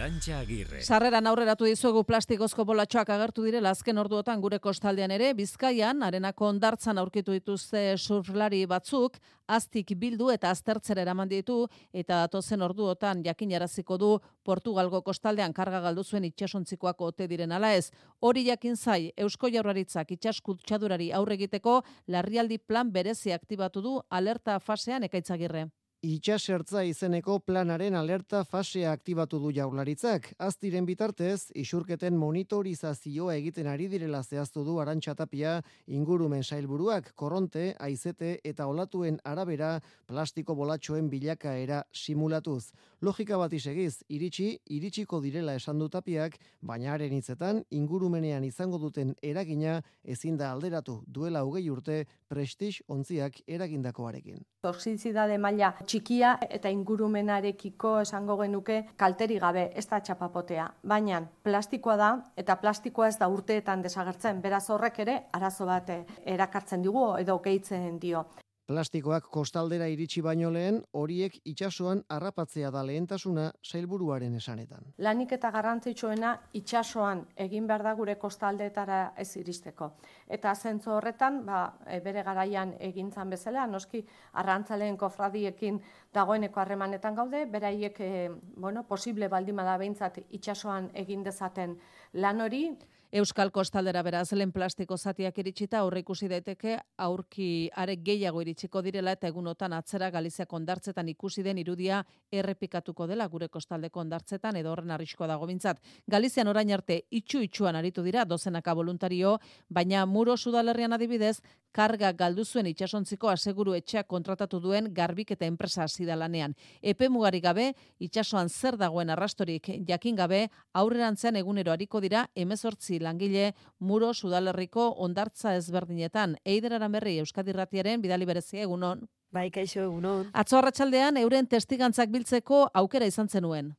Arantxa 0.07 0.37
Agirre. 0.39 0.79
Sarreran 0.87 1.27
aurreratu 1.27 1.65
dizuegu 1.67 2.05
plastikozko 2.07 2.63
bolatxoak 2.63 3.09
agertu 3.11 3.43
direla 3.43 3.73
azken 3.75 3.97
orduotan 3.99 4.39
gure 4.39 4.59
kostaldean 4.63 5.11
ere, 5.11 5.33
Bizkaian, 5.35 5.99
arenako 6.07 6.47
ondartzan 6.47 7.01
aurkitu 7.01 7.33
dituzte 7.35 7.81
surflari 7.97 8.61
batzuk, 8.71 9.17
aztik 9.51 9.91
bildu 9.99 10.29
eta 10.31 10.53
aztertzera 10.55 11.03
eraman 11.03 11.27
ditu, 11.27 11.57
eta 11.91 12.21
datozen 12.23 12.63
orduotan 12.63 13.23
jakinaraziko 13.25 13.97
du 13.99 14.11
Portugalgo 14.47 15.01
kostaldean 15.03 15.51
karga 15.53 15.81
galdu 15.83 16.05
zuen 16.05 16.29
itxasontzikoak 16.29 17.01
ote 17.01 17.27
diren 17.27 17.51
ala 17.51 17.73
ez. 17.75 17.91
Hori 18.21 18.45
jakin 18.47 18.77
zai, 18.77 19.11
Eusko 19.17 19.51
Jaurlaritzak 19.51 20.15
itxaskutsadurari 20.15 21.11
aurre 21.11 21.35
egiteko 21.35 21.81
larrialdi 22.07 22.59
plan 22.59 22.95
berezi 22.95 23.35
aktibatu 23.35 23.83
du 23.83 23.99
alerta 24.09 24.59
fasean 24.59 25.03
ekaitzagirre. 25.03 25.67
Itxasertza 26.05 26.83
izeneko 26.85 27.39
planaren 27.41 27.95
alerta 27.97 28.43
fasea 28.45 28.91
aktibatu 28.93 29.39
du 29.41 29.49
jaurlaritzak. 29.49 30.27
Aztiren 30.37 30.85
bitartez, 30.85 31.49
isurketen 31.57 32.13
monitorizazioa 32.21 33.33
egiten 33.39 33.65
ari 33.65 33.87
direla 33.89 34.21
zehaztu 34.21 34.61
du 34.63 34.75
arantxatapia 34.77 35.55
ingurumen 35.87 36.43
sailburuak, 36.43 37.15
korronte, 37.15 37.73
aizete 37.79 38.35
eta 38.45 38.67
olatuen 38.69 39.17
arabera 39.25 39.79
plastiko 40.05 40.53
bolatxoen 40.53 41.09
bilakaera 41.09 41.81
simulatuz. 41.91 42.73
Logika 43.01 43.37
bat 43.41 43.53
isegiz, 43.53 44.03
iritsi, 44.07 44.51
iritsiko 44.69 45.19
direla 45.19 45.55
esan 45.57 45.81
du 45.81 45.89
tapiak, 45.89 46.37
baina 46.61 46.93
haren 46.93 47.17
hitzetan 47.17 47.63
ingurumenean 47.71 48.45
izango 48.45 48.77
duten 48.77 49.15
eragina 49.23 49.81
ezin 50.03 50.37
da 50.37 50.51
alderatu 50.51 51.01
duela 51.07 51.41
hogei 51.41 51.71
urte 51.71 52.03
prestix 52.29 52.83
ontziak 52.87 53.41
eragindakoarekin. 53.47 54.45
Toxizidade 54.61 55.37
maila 55.41 55.73
txikia 55.87 56.37
eta 56.49 56.69
ingurumenarekiko 56.73 57.93
esango 58.03 58.37
genuke 58.41 58.81
kalteri 58.99 59.39
gabe, 59.39 59.69
ez 59.75 59.85
da 59.89 60.01
txapapotea. 60.03 60.67
Baina 60.83 61.21
plastikoa 61.43 61.97
da 61.97 62.09
eta 62.37 62.57
plastikoa 62.61 63.07
ez 63.07 63.17
da 63.21 63.29
urteetan 63.31 63.85
desagertzen. 63.85 64.41
Beraz 64.41 64.65
horrek 64.69 64.99
ere 65.05 65.21
arazo 65.39 65.65
bat 65.69 65.89
eh, 65.93 66.03
erakartzen 66.37 66.83
digu 66.85 67.07
edo 67.21 67.39
gehitzen 67.43 67.99
dio. 68.03 68.25
Plastikoak 68.67 69.29
kostaldera 69.31 69.85
iritsi 69.87 70.19
baino 70.19 70.49
lehen, 70.51 70.81
horiek 70.99 71.37
itsasoan 71.47 72.01
harrapatzea 72.11 72.67
da 72.75 72.81
lehentasuna 72.83 73.45
sailburuaren 73.63 74.33
esanetan. 74.35 74.89
Lanik 75.05 75.31
eta 75.37 75.51
garrantzitsuena 75.55 76.33
itsasoan 76.59 77.21
egin 77.45 77.69
behar 77.69 77.85
da 77.87 77.93
gure 77.95 78.17
kostaldeetara 78.19 78.97
ez 79.23 79.29
iristeko. 79.39 79.87
Eta 80.27 80.51
zentzu 80.55 80.91
horretan, 80.97 81.39
ba, 81.47 81.61
e, 81.87 82.01
bere 82.03 82.25
garaian 82.27 82.75
egintzan 82.89 83.31
bezala, 83.31 83.63
noski 83.71 84.03
arrantzaleen 84.43 84.99
kofradiekin 84.99 85.79
dagoeneko 86.13 86.59
harremanetan 86.59 87.15
gaude, 87.15 87.45
beraiek 87.45 88.03
e, 88.03 88.11
bueno, 88.57 88.83
posible 88.83 89.31
baldimada 89.31 89.77
behintzat 89.79 90.19
itsasoan 90.27 90.91
egin 91.05 91.23
dezaten 91.23 91.79
lan 92.19 92.43
hori, 92.43 92.65
Euskal 93.09 93.53
Kostaldera 93.55 94.01
beraz 94.03 94.33
lehen 94.35 94.49
plastiko 94.51 94.97
zatiak 94.97 95.37
iritsita 95.39 95.79
aurre 95.79 96.01
ikusi 96.01 96.27
daiteke 96.27 96.73
aurki 96.99 97.69
are 97.71 97.93
gehiago 98.03 98.41
iritsiko 98.43 98.81
direla 98.83 99.13
eta 99.15 99.29
egunotan 99.31 99.71
atzera 99.77 100.09
Galiziako 100.11 100.57
ondartzetan 100.57 101.07
ikusi 101.07 101.43
den 101.43 101.61
irudia 101.61 102.01
errepikatuko 102.31 103.07
dela 103.07 103.29
gure 103.31 103.47
kostaldeko 103.47 104.01
ondartzetan 104.01 104.57
edo 104.59 104.73
horren 104.73 104.91
arriskoa 104.91 105.27
dago 105.31 105.47
bintzat. 105.47 105.79
Galizian 106.05 106.51
orain 106.51 106.73
arte 106.75 107.05
itxu 107.09 107.39
itxuan 107.45 107.79
aritu 107.79 108.03
dira 108.03 108.25
dozenaka 108.25 108.73
voluntario, 108.75 109.39
baina 109.69 110.05
muro 110.05 110.35
sudalerrian 110.35 110.91
adibidez 110.91 111.39
karga 111.71 112.11
galdu 112.11 112.43
zuen 112.43 112.67
itsasontziko 112.67 113.29
aseguru 113.29 113.73
etxeak 113.77 114.07
kontratatu 114.07 114.59
duen 114.59 114.91
garbik 114.93 115.31
eta 115.31 115.45
enpresa 115.45 115.83
hasi 115.83 116.05
da 116.05 116.15
lanean. 116.15 116.55
Epe 116.81 117.07
mugari 117.07 117.39
gabe, 117.39 117.71
itsasoan 117.99 118.49
zer 118.49 118.75
dagoen 118.75 119.09
arrastorik 119.09 119.69
jakin 119.87 120.15
gabe, 120.15 120.49
aurrerantzean 120.73 121.35
egunero 121.35 121.71
ariko 121.71 122.01
dira 122.01 122.27
18 122.35 122.96
langile 122.99 123.53
muro 123.79 124.13
sudalerriko 124.13 124.89
ondartza 124.97 125.55
ezberdinetan. 125.55 126.35
Eider 126.45 126.77
Aranberri 126.77 127.17
Euskadi 127.19 127.53
Irratiaren 127.55 128.01
bidali 128.01 128.25
berezia 128.25 128.63
egunon. 128.63 129.07
Bai, 129.31 129.49
kaixo 129.51 129.81
egunon. 129.83 130.29
Atzo 130.33 130.57
arratsaldean 130.57 131.17
euren 131.17 131.47
testigantzak 131.47 132.09
biltzeko 132.09 132.67
aukera 132.73 133.05
izan 133.05 133.27
zenuen. 133.27 133.73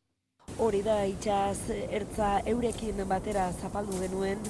Hori 0.58 0.82
da 0.82 1.04
itxaz 1.06 1.70
ertza 1.92 2.38
eurekin 2.46 3.04
batera 3.08 3.50
zapaldu 3.60 4.00
genuen 4.00 4.40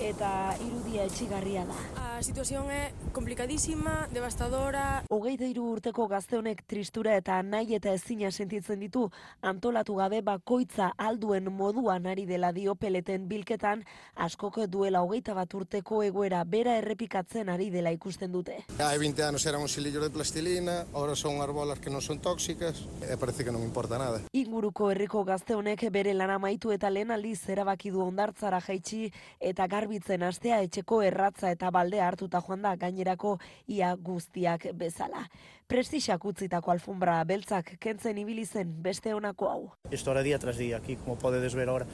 eta 0.00 0.54
irudia 0.60 1.04
etxigarria 1.04 1.64
da. 1.64 1.78
A 2.16 2.22
situación 2.22 2.70
é 2.70 2.92
complicadísima, 3.12 4.08
devastadora. 4.12 5.04
Hogeita 5.10 5.44
hiru 5.44 5.66
urteko 5.76 6.06
gazte 6.08 6.38
honek 6.38 6.62
tristura 6.64 7.16
eta 7.16 7.42
nahi 7.42 7.74
eta 7.76 7.92
ezina 7.92 8.30
sentitzen 8.30 8.80
ditu 8.80 9.10
antolatu 9.42 9.96
gabe 9.96 10.22
bakoitza 10.22 10.92
alduen 10.96 11.52
moduan 11.52 12.06
ari 12.06 12.24
dela 12.26 12.52
dio 12.52 12.74
peleten 12.74 13.28
bilketan 13.28 13.84
askok 14.16 14.64
duela 14.68 15.02
hogeita 15.02 15.34
bat 15.34 15.52
urteko 15.52 16.02
egoera 16.02 16.42
bera 16.44 16.76
errepikatzen 16.80 17.48
ari 17.48 17.68
dela 17.70 17.92
ikusten 17.92 18.32
dute. 18.32 18.64
Hai 18.78 18.98
20 18.98 19.22
anos 19.22 19.44
eran 19.46 19.60
un 19.60 19.68
silillo 19.68 20.00
de 20.00 20.10
plastilina, 20.10 20.86
ahora 20.94 21.14
son 21.14 21.40
arbolas 21.40 21.78
que 21.80 21.90
non 21.90 22.00
son 22.00 22.20
tóxicas, 22.20 22.88
e 23.04 23.16
parece 23.16 23.44
que 23.44 23.52
non 23.52 23.60
importa 23.60 23.98
nada. 23.98 24.24
Inguruko 24.32 24.90
herriko 24.90 25.24
gazte 25.24 25.54
honek 25.54 25.84
bere 25.92 26.14
lana 26.14 26.40
amaitu 26.40 26.72
eta 26.72 26.88
lehen 26.88 27.10
aldiz 27.10 27.48
erabaki 27.48 27.90
du 27.90 28.00
ondartzara 28.00 28.60
jaitsi 28.60 29.12
eta 29.40 29.66
garbitzen 29.86 30.22
astea 30.26 30.56
etxeko 30.66 30.96
erratza 31.06 31.50
eta 31.54 31.70
baldea 31.70 32.06
hartuta 32.10 32.40
joan 32.42 32.62
da 32.62 32.74
gainerako 32.76 33.36
ia 33.70 33.94
guztiak 33.94 34.66
bezala. 34.74 35.22
Prestixak 35.66 36.22
utzitako 36.22 36.70
alfombra 36.70 37.16
beltzak 37.26 37.72
kentzen 37.82 38.20
ibili 38.22 38.44
zen 38.46 38.68
beste 38.84 39.10
honako 39.14 39.48
hau. 39.50 39.62
Esto 39.90 40.10
ahora 40.10 40.22
día 40.22 40.38
tras 40.38 40.58
día, 40.58 40.76
aquí 40.76 40.94
como 40.94 41.18
podedes 41.18 41.56
ver 41.56 41.68
ahora, 41.68 41.86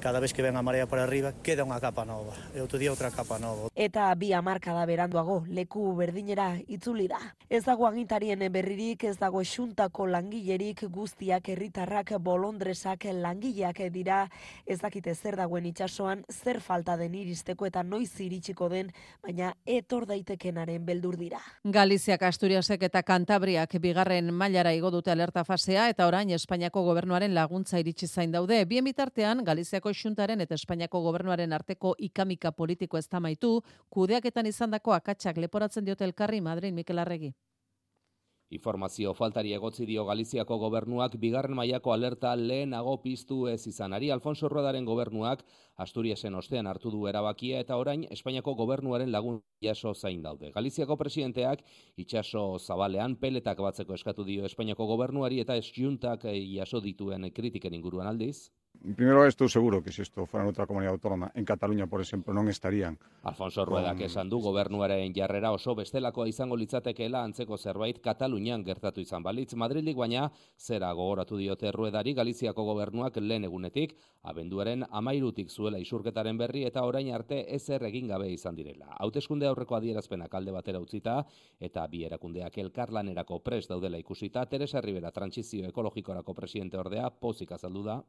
cada 0.00 0.18
vez 0.18 0.34
que 0.34 0.42
ven 0.42 0.56
a 0.56 0.62
marea 0.62 0.88
para 0.88 1.04
arriba, 1.04 1.32
queda 1.38 1.62
unha 1.62 1.78
capa 1.78 2.02
nova, 2.02 2.34
e 2.50 2.58
outro 2.58 2.82
día 2.82 2.90
outra 2.90 3.14
capa 3.14 3.38
nova. 3.38 3.70
Eta 3.78 4.10
bi 4.18 4.32
hamarkada 4.34 4.82
beranduago 4.82 5.44
leku 5.46 5.94
berdinera 5.94 6.58
itzuli 6.66 7.06
da. 7.06 7.20
Ez 7.46 7.62
dago 7.70 7.86
agintarien 7.86 8.42
berririk, 8.50 9.06
ez 9.06 9.14
dago 9.14 9.38
xuntako 9.46 10.10
langilerik 10.10 10.90
guztiak 10.90 11.54
herritarrak 11.54 12.18
bolondresak 12.18 13.06
langileak 13.14 13.78
dira, 13.94 14.26
ez 14.66 14.82
dakite 14.82 15.14
zer 15.14 15.38
dagoen 15.38 15.70
itsasoan, 15.70 16.26
zer 16.26 16.58
falta 16.58 16.98
den 16.98 17.14
iristeko 17.14 17.62
eta 17.70 17.86
noiz 17.86 18.10
iritsiko 18.18 18.66
den, 18.74 18.90
baina 19.22 19.54
etor 19.62 20.10
daitekenaren 20.10 20.82
beldur 20.82 21.14
dira. 21.14 21.38
Galiziak, 21.62 22.26
Asturiasek 22.26 22.90
eta 22.90 23.06
Kantabriak 23.20 23.74
bigarren 23.84 24.30
mailara 24.32 24.70
igo 24.72 24.88
dute 24.94 25.10
alerta 25.12 25.42
fasea 25.44 25.82
eta 25.92 26.06
orain 26.08 26.30
Espainiako 26.36 26.84
gobernuaren 26.86 27.34
laguntza 27.36 27.80
iritsi 27.82 28.08
zain 28.08 28.32
daude. 28.32 28.62
Bien 28.70 28.86
bitartean 28.86 29.44
Galiziako 29.44 29.92
xuntaren 29.92 30.40
eta 30.40 30.56
Espainiako 30.56 31.02
gobernuaren 31.04 31.52
arteko 31.52 31.92
ikamika 32.08 32.54
politiko 32.62 32.96
ez 32.96 33.06
tamaitu, 33.12 33.52
kudeaketan 33.90 34.48
izandako 34.48 34.96
akatsak 34.96 35.36
leporatzen 35.36 35.84
diote 35.84 36.08
elkarri 36.08 36.40
Madrid 36.40 36.72
Mikel 36.72 37.04
Arregi. 37.04 37.34
Informazio 38.50 39.12
faltari 39.14 39.52
egotzi 39.54 39.84
dio 39.86 40.02
Galiziako 40.08 40.56
gobernuak 40.58 41.12
bigarren 41.22 41.54
mailako 41.54 41.92
alerta 41.94 42.32
lehenago 42.34 42.96
piztu 43.04 43.44
ez 43.46 43.60
izanari. 43.70 44.08
Alfonso 44.10 44.48
Ruedaren 44.50 44.88
gobernuak 44.88 45.44
Asturiasen 45.84 46.34
ostean 46.34 46.66
hartu 46.66 46.90
du 46.90 47.06
erabakia 47.06 47.60
eta 47.64 47.76
orain 47.78 48.02
Espainiako 48.10 48.56
gobernuaren 48.58 49.12
lagun 49.14 49.38
jaso 49.62 49.94
zain 49.94 50.24
daude. 50.26 50.50
Galiziako 50.56 50.96
presidenteak 50.98 51.62
itxaso 51.96 52.58
zabalean 52.58 53.14
peletak 53.22 53.62
batzeko 53.62 53.94
eskatu 53.94 54.26
dio 54.26 54.50
Espainiako 54.50 54.88
gobernuari 54.96 55.38
eta 55.44 55.54
esjuntak 55.54 56.26
jaso 56.56 56.82
dituen 56.82 57.30
kritiken 57.30 57.78
inguruan 57.78 58.10
aldiz. 58.10 58.50
Primero 58.80 59.26
estoy 59.26 59.50
seguro 59.50 59.82
que 59.82 59.92
si 59.92 60.00
esto 60.00 60.24
fuera 60.24 60.44
en 60.44 60.50
otra 60.50 60.66
comunidad 60.66 60.94
autónoma, 60.94 61.30
en 61.34 61.44
Cataluña, 61.44 61.86
por 61.86 62.00
ejemplo, 62.00 62.32
non 62.32 62.48
estarían. 62.48 62.96
Alfonso 63.28 63.68
Ruedak 63.68 64.00
Con- 64.00 64.08
esan 64.08 64.32
du 64.32 64.40
gobernuaren 64.40 65.12
jarrera 65.12 65.52
oso 65.52 65.76
bestelakoa 65.76 66.24
izango 66.24 66.56
litzatekeela 66.56 67.20
antzeko 67.20 67.60
zerbait 67.60 68.00
Katalunian 68.00 68.64
gertatu 68.64 69.04
izan 69.04 69.20
balitz. 69.20 69.52
Madrilik 69.52 69.92
baina 70.00 70.30
zera 70.56 70.88
gogoratu 70.96 71.36
diote 71.36 71.68
Ruedari 71.76 72.14
Galiziako 72.16 72.64
gobernuak 72.64 73.20
lehen 73.20 73.44
egunetik, 73.44 73.92
abenduaren 74.24 74.86
amairutik 74.88 75.52
zuela 75.52 75.76
isurketaren 75.76 76.40
berri 76.40 76.64
eta 76.64 76.80
orain 76.88 77.12
arte 77.12 77.44
ezer 77.52 77.84
egin 77.84 78.08
gabe 78.08 78.32
izan 78.32 78.56
direla. 78.56 78.96
Hauteskunde 78.96 79.44
aurreko 79.44 79.76
adierazpenak 79.76 80.32
alde 80.32 80.56
batera 80.56 80.80
utzita 80.80 81.26
eta 81.60 81.84
bi 81.86 82.06
erakundeak 82.08 82.56
elkarlanerako 82.56 83.42
prest 83.44 83.68
daudela 83.68 84.00
ikusita, 84.00 84.46
Teresa 84.48 84.80
Rivera 84.80 85.12
trantsizio 85.12 85.68
ekologikorako 85.68 86.32
presidente 86.32 86.80
ordea 86.80 87.10
pozik 87.10 87.52
azaldu 87.52 87.84
da. 87.84 88.00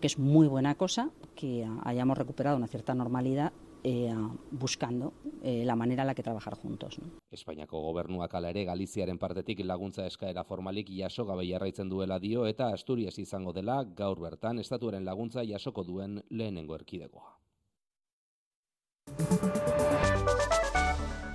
Que 0.00 0.06
es 0.06 0.18
muy 0.18 0.48
buena 0.48 0.74
cosa 0.74 1.10
que 1.34 1.66
hayamos 1.84 2.18
recuperado 2.18 2.56
una 2.56 2.68
cierta 2.68 2.94
normalidad 2.94 3.52
eh, 3.86 4.14
buscando 4.50 5.12
eh, 5.42 5.62
la 5.64 5.76
manera 5.76 6.02
en 6.02 6.06
la 6.06 6.14
que 6.14 6.22
trabajar 6.22 6.54
juntos. 6.54 6.98
¿no? 6.98 7.04
Espainiako 7.30 7.82
gobernuak 7.82 8.34
ala 8.34 8.50
ere 8.50 8.64
Galiziaren 8.64 9.18
partetik 9.18 9.60
laguntza 9.60 10.06
eskaera 10.06 10.44
formalik 10.44 10.88
jaso 10.88 11.26
gabe 11.28 11.44
jarraitzen 11.48 11.90
duela 11.92 12.18
dio 12.18 12.46
eta 12.46 12.72
Asturias 12.72 13.18
izango 13.18 13.52
dela 13.52 13.84
gaur 13.84 14.20
bertan 14.20 14.58
estatuaren 14.58 15.04
laguntza 15.04 15.44
jasoko 15.44 15.84
duen 15.84 16.22
lehenengo 16.30 16.74
erkidegoa. 16.74 17.38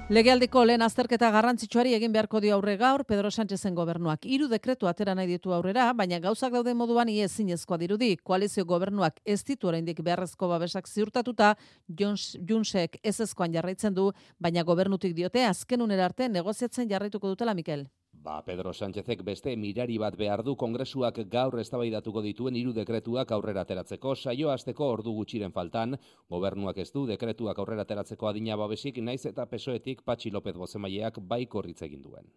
Legealdiko 0.09 0.63
lehen 0.65 0.81
azterketa 0.81 1.27
garrantzitsuari 1.29 1.91
egin 1.93 2.09
beharko 2.15 2.39
dio 2.41 2.55
aurre 2.55 2.73
gaur 2.81 3.03
Pedro 3.05 3.29
Sánchezen 3.29 3.75
gobernuak. 3.77 4.23
Hiru 4.25 4.47
dekretu 4.49 4.89
atera 4.89 5.13
nahi 5.13 5.29
ditu 5.29 5.53
aurrera, 5.53 5.83
baina 5.93 6.17
gauzak 6.23 6.55
dauden 6.55 6.79
moduan 6.79 7.11
ie 7.13 7.27
ezinezkoa 7.27 7.77
dirudi. 7.77 8.15
Koalizio 8.17 8.65
gobernuak 8.65 9.21
ez 9.23 9.43
ditu 9.45 9.69
oraindik 9.69 10.01
beharrezko 10.01 10.49
babesak 10.49 10.89
ziurtatuta, 10.89 11.51
Junsek 11.93 12.97
ez 13.03 13.19
ezkoan 13.27 13.53
jarraitzen 13.53 13.93
du, 13.93 14.09
baina 14.41 14.65
gobernutik 14.65 15.13
diote 15.13 15.45
azken 15.45 15.85
unera 15.85 16.09
arte 16.09 16.25
negoziatzen 16.27 16.89
jarraituko 16.89 17.35
dutela 17.35 17.53
Mikel. 17.53 17.85
Ba, 18.23 18.41
Pedro 18.43 18.73
Sánchezek 18.73 19.21
beste 19.23 19.51
mirari 19.55 19.93
bat 20.01 20.15
behar 20.19 20.41
du 20.43 20.55
kongresuak 20.59 21.21
gaur 21.35 21.55
eztabaidatuko 21.61 22.23
dituen 22.25 22.57
hiru 22.59 22.73
dekretuak 22.75 23.31
aurrera 23.31 23.63
ateratzeko 23.63 24.15
saio 24.15 24.51
hasteko 24.51 24.89
ordu 24.95 25.13
gutxiren 25.21 25.55
faltan, 25.55 25.95
gobernuak 26.35 26.83
ez 26.83 26.89
du 26.91 27.05
dekretuak 27.07 27.63
aurrera 27.63 27.87
ateratzeko 27.87 28.27
adina 28.33 28.59
babesik 28.59 28.99
naiz 29.09 29.23
eta 29.31 29.45
pesoetik 29.55 30.03
Patxi 30.03 30.35
López 30.35 30.57
bozemaileak 30.57 31.23
bai 31.31 31.45
korritz 31.45 31.81
egin 31.87 32.03
duen. 32.09 32.27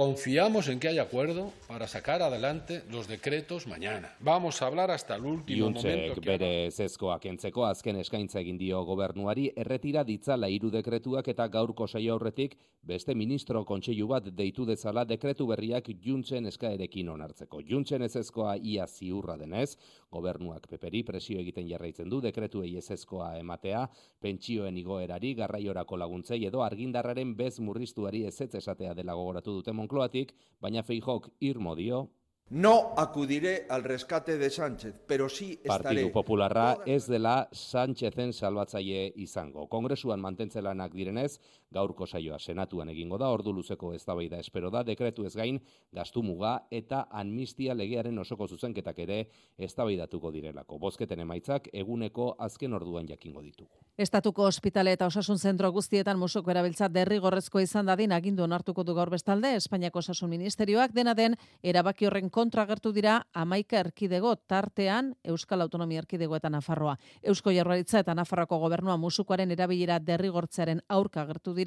Confiamos 0.00 0.66
en 0.68 0.80
que 0.80 0.88
haya 0.88 1.02
acuerdo 1.02 1.52
para 1.68 1.86
sacar 1.86 2.22
adelante 2.22 2.82
los 2.90 3.06
decretos 3.06 3.66
mañana. 3.66 4.16
Vamos 4.20 4.62
a 4.62 4.66
hablar 4.66 4.90
hasta 4.90 5.16
el 5.16 5.26
último 5.26 5.68
momento. 5.68 5.86
Iuntzek 5.86 6.14
que 6.14 6.30
bere 6.30 6.66
ezezkoak 6.68 7.26
entzeko 7.28 7.66
azken 7.66 8.00
eskaintza 8.00 8.40
egin 8.40 8.56
dio 8.56 8.80
gobernuari 8.88 9.50
erretira 9.54 10.00
ditzala 10.02 10.48
hiru 10.48 10.70
dekretuak 10.72 11.28
eta 11.28 11.48
gaurko 11.52 11.84
saio 11.86 12.14
aurretik 12.14 12.56
beste 12.80 13.14
ministro 13.14 13.60
kontseilu 13.68 14.06
bat 14.08 14.30
deitu 14.32 14.64
dezala 14.64 15.04
dekretu 15.04 15.46
berriak 15.46 15.92
Juntzen 16.00 16.46
eskaerekin 16.48 17.12
onartzeko. 17.12 17.60
Juntzen 17.60 18.00
ezezkoa 18.00 18.56
ia 18.56 18.86
ziurra 18.86 19.36
denez, 19.36 19.76
gobernuak 20.10 20.66
peperi 20.70 21.02
presio 21.06 21.40
egiten 21.40 21.68
jarraitzen 21.70 22.08
du 22.10 22.20
dekretuei 22.20 22.76
ezezkoa 22.82 23.32
ematea, 23.38 23.86
pentsioen 24.20 24.76
igoerari, 24.76 25.34
garraiorako 25.42 26.00
laguntzei 26.04 26.44
edo 26.46 26.64
argindarraren 26.66 27.36
bez 27.36 27.58
murriztuari 27.60 28.24
ezetz 28.26 28.54
esatea 28.62 28.94
dela 28.94 29.14
gogoratu 29.14 29.58
dute 29.60 29.72
Monkloatik, 29.72 30.34
baina 30.60 30.82
Feijok 30.82 31.30
irmo 31.52 31.76
dio 31.76 32.08
No 32.50 32.94
acudiré 32.96 33.66
al 33.70 33.84
rescate 33.84 34.36
de 34.36 34.50
Sánchez, 34.50 34.94
pero 35.06 35.28
sí 35.28 35.52
estaré. 35.62 35.84
Partidu 35.84 36.10
Popularra 36.10 36.78
ez 36.84 37.06
dela 37.06 37.48
Sánchezen 37.52 38.32
salbatzaile 38.32 39.12
izango. 39.14 39.68
Kongresuan 39.70 40.18
mantentzelanak 40.18 40.90
direnez, 40.92 41.38
gaurko 41.70 42.06
saioa 42.06 42.38
senatuan 42.38 42.88
egingo 42.90 43.18
da, 43.18 43.28
ordu 43.30 43.52
luzeko 43.54 43.92
eztabaida 43.94 44.40
espero 44.42 44.70
da, 44.74 44.82
dekretu 44.82 45.24
ez 45.26 45.34
gain, 45.38 45.60
gastu 45.94 46.22
muga 46.22 46.56
eta 46.70 47.04
amnistia 47.10 47.76
legearen 47.78 48.18
osoko 48.18 48.48
zuzenketak 48.48 48.98
ere 49.06 49.18
eztabaidatuko 49.58 50.32
direlako. 50.34 50.78
Bozketen 50.82 51.22
emaitzak 51.22 51.68
eguneko 51.72 52.34
azken 52.38 52.74
orduan 52.74 53.06
jakingo 53.06 53.42
ditugu. 53.42 53.70
Estatuko 54.00 54.48
ospitale 54.48 54.92
eta 54.96 55.06
osasun 55.06 55.38
zentro 55.38 55.70
guztietan 55.70 56.18
musoko 56.18 56.50
erabiltza 56.50 56.88
derrigorrezko 56.88 57.60
izan 57.60 57.86
dadin 57.86 58.12
agindu 58.12 58.42
onartuko 58.42 58.82
du 58.82 58.94
gaur 58.94 59.10
bestalde 59.10 59.54
Espainiako 59.54 59.98
osasun 60.00 60.30
ministerioak 60.30 60.94
dena 60.96 61.14
den 61.14 61.36
erabaki 61.62 62.06
horren 62.06 62.30
kontra 62.30 62.64
agertu 62.66 62.92
dira 62.96 63.20
amaika 63.32 63.78
erkidego 63.78 64.34
tartean 64.48 65.14
Euskal 65.22 65.60
Autonomia 65.60 66.00
Erkidego 66.02 66.36
eta 66.36 66.50
Nafarroa. 66.50 66.96
Eusko 67.22 67.52
Jaurlaritza 67.54 68.00
eta 68.00 68.14
Nafarroako 68.14 68.58
gobernua 68.58 68.96
musukoaren 68.96 69.50
erabilera 69.50 70.00
derrigortzearen 70.00 70.80
aurka 70.88 71.22
agertu 71.22 71.54
dira 71.54 71.59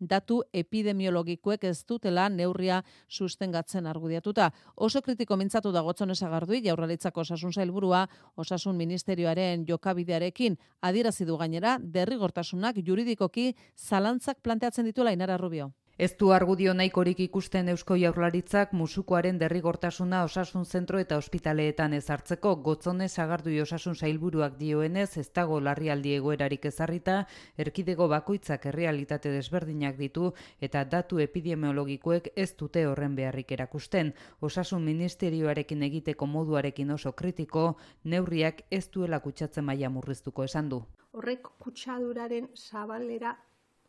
datu 0.00 0.42
epidemiologikoek 0.52 1.64
ez 1.64 1.84
dutela 1.88 2.28
neurria 2.28 2.82
sustengatzen 3.08 3.86
argudiatuta. 3.86 4.50
Oso 4.76 5.02
kritiko 5.02 5.36
mintzatu 5.36 5.72
da 5.72 5.82
gotzon 5.82 6.10
esagardui 6.10 6.62
Jaurlaritzako 6.64 7.20
osasun 7.20 7.52
sailburua 7.52 8.06
osasun 8.36 8.76
ministerioaren 8.76 9.66
jokabidearekin 9.68 10.56
adierazi 10.80 11.24
du 11.24 11.36
gainera 11.36 11.78
derrigortasunak 11.82 12.76
juridikoki 12.86 13.54
zalantzak 13.76 14.40
planteatzen 14.42 14.84
dituela 14.84 15.12
Inara 15.12 15.36
Rubio. 15.36 15.72
Ez 16.00 16.16
du 16.16 16.30
argudio 16.32 16.72
nahikorik 16.72 17.18
ikusten 17.20 17.66
Eusko 17.68 17.92
Jaurlaritzak 18.00 18.70
musukoaren 18.72 19.36
derrigortasuna 19.40 20.22
osasun 20.24 20.62
zentro 20.64 20.98
eta 21.02 21.16
ospitaleetan 21.20 21.92
ezartzeko 21.92 22.54
gotzone 22.68 23.08
sagardui 23.08 23.58
osasun 23.60 23.98
sailburuak 23.98 24.54
dioenez 24.56 25.18
ez 25.20 25.26
dago 25.38 25.58
larrialdi 25.60 26.14
egoerarik 26.16 26.64
ezarrita, 26.70 27.16
erkidego 27.64 28.06
bakoitzak 28.08 28.64
errealitate 28.70 29.32
desberdinak 29.34 29.98
ditu 29.98 30.30
eta 30.68 30.86
datu 30.94 31.20
epidemiologikoek 31.24 32.30
ez 32.34 32.48
dute 32.62 32.86
horren 32.86 33.18
beharrik 33.18 33.52
erakusten. 33.58 34.14
Osasun 34.40 34.86
ministerioarekin 34.86 35.82
egiteko 35.82 36.26
moduarekin 36.36 36.94
oso 36.96 37.12
kritiko, 37.12 37.74
neurriak 38.04 38.62
ez 38.70 38.86
duela 38.88 39.20
kutsatzen 39.20 39.68
maila 39.68 39.92
murriztuko 39.98 40.48
esan 40.48 40.72
du. 40.72 40.80
horrek 41.12 41.52
kutsaduraren 41.58 42.48
zabalera 42.56 43.34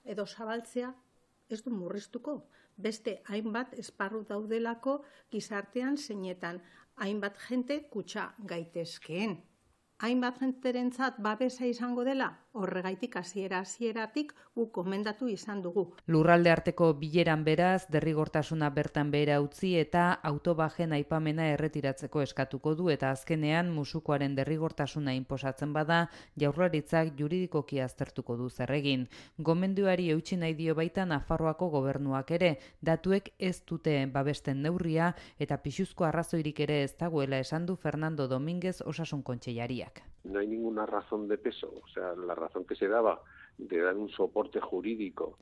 edo 0.04 0.26
zabaltzea 0.26 0.92
ez 1.52 1.62
du 1.64 1.72
murriztuko. 1.72 2.38
Beste 2.78 3.22
hainbat 3.30 3.74
esparru 3.80 4.24
daudelako 4.28 5.02
gizartean 5.32 5.98
zeinetan 5.98 6.62
hainbat 6.96 7.38
jente 7.48 7.80
kutsa 7.90 8.32
gaitezkeen. 8.48 9.38
Hainbat 10.02 10.40
jenterentzat 10.42 11.20
babesa 11.22 11.66
izango 11.70 12.04
dela, 12.04 12.32
horregaitik 12.54 13.16
hasiera 13.16 13.60
hasieratik 13.60 14.34
gu 14.56 14.66
komendatu 14.76 15.28
izan 15.32 15.62
dugu. 15.64 15.86
Lurralde 16.08 16.52
arteko 16.52 16.92
bileran 17.00 17.46
beraz 17.48 17.88
derrigortasuna 17.96 18.70
bertan 18.76 19.12
behera 19.12 19.40
utzi 19.42 19.74
eta 19.80 20.04
autobajen 20.32 20.94
aipamena 20.98 21.48
erretiratzeko 21.54 22.22
eskatuko 22.26 22.76
du 22.76 22.90
eta 22.90 23.12
azkenean 23.16 23.72
musukoaren 23.76 24.36
derrigortasuna 24.36 25.16
inposatzen 25.20 25.74
bada 25.74 26.02
jaurlaritzak 26.44 27.16
juridikoki 27.18 27.80
aztertuko 27.80 28.38
du 28.38 28.50
zerregin. 28.50 29.08
Gomenduari 29.38 30.10
eutsi 30.12 30.38
nahi 30.38 30.54
dio 30.54 30.76
baita 30.76 31.06
Nafarroako 31.06 31.70
gobernuak 31.78 32.32
ere 32.32 32.56
datuek 32.82 33.34
ez 33.40 33.58
dute 33.68 33.98
babesten 34.14 34.62
neurria 34.62 35.14
eta 35.40 35.58
pixuzko 35.58 36.06
arrazoirik 36.06 36.60
ere 36.68 36.84
ez 36.84 36.96
dagoela 37.00 37.40
esan 37.40 37.66
du 37.66 37.76
Fernando 37.76 38.28
Domínguez 38.28 38.82
osasun 38.82 39.24
kontseilariak. 39.24 40.11
No 40.24 40.40
hay 40.40 40.48
ninguna 40.48 40.86
razón 40.86 41.28
de 41.28 41.38
peso, 41.38 41.74
o 41.84 41.88
sea, 41.88 42.14
la 42.16 42.36
razón 42.36 42.66
que 42.66 42.76
se 42.76 42.88
daba 42.88 43.22
de 43.58 43.82
dar 43.82 43.98
un 43.98 44.10
soporte 44.10 44.60
jurídico 44.60 45.38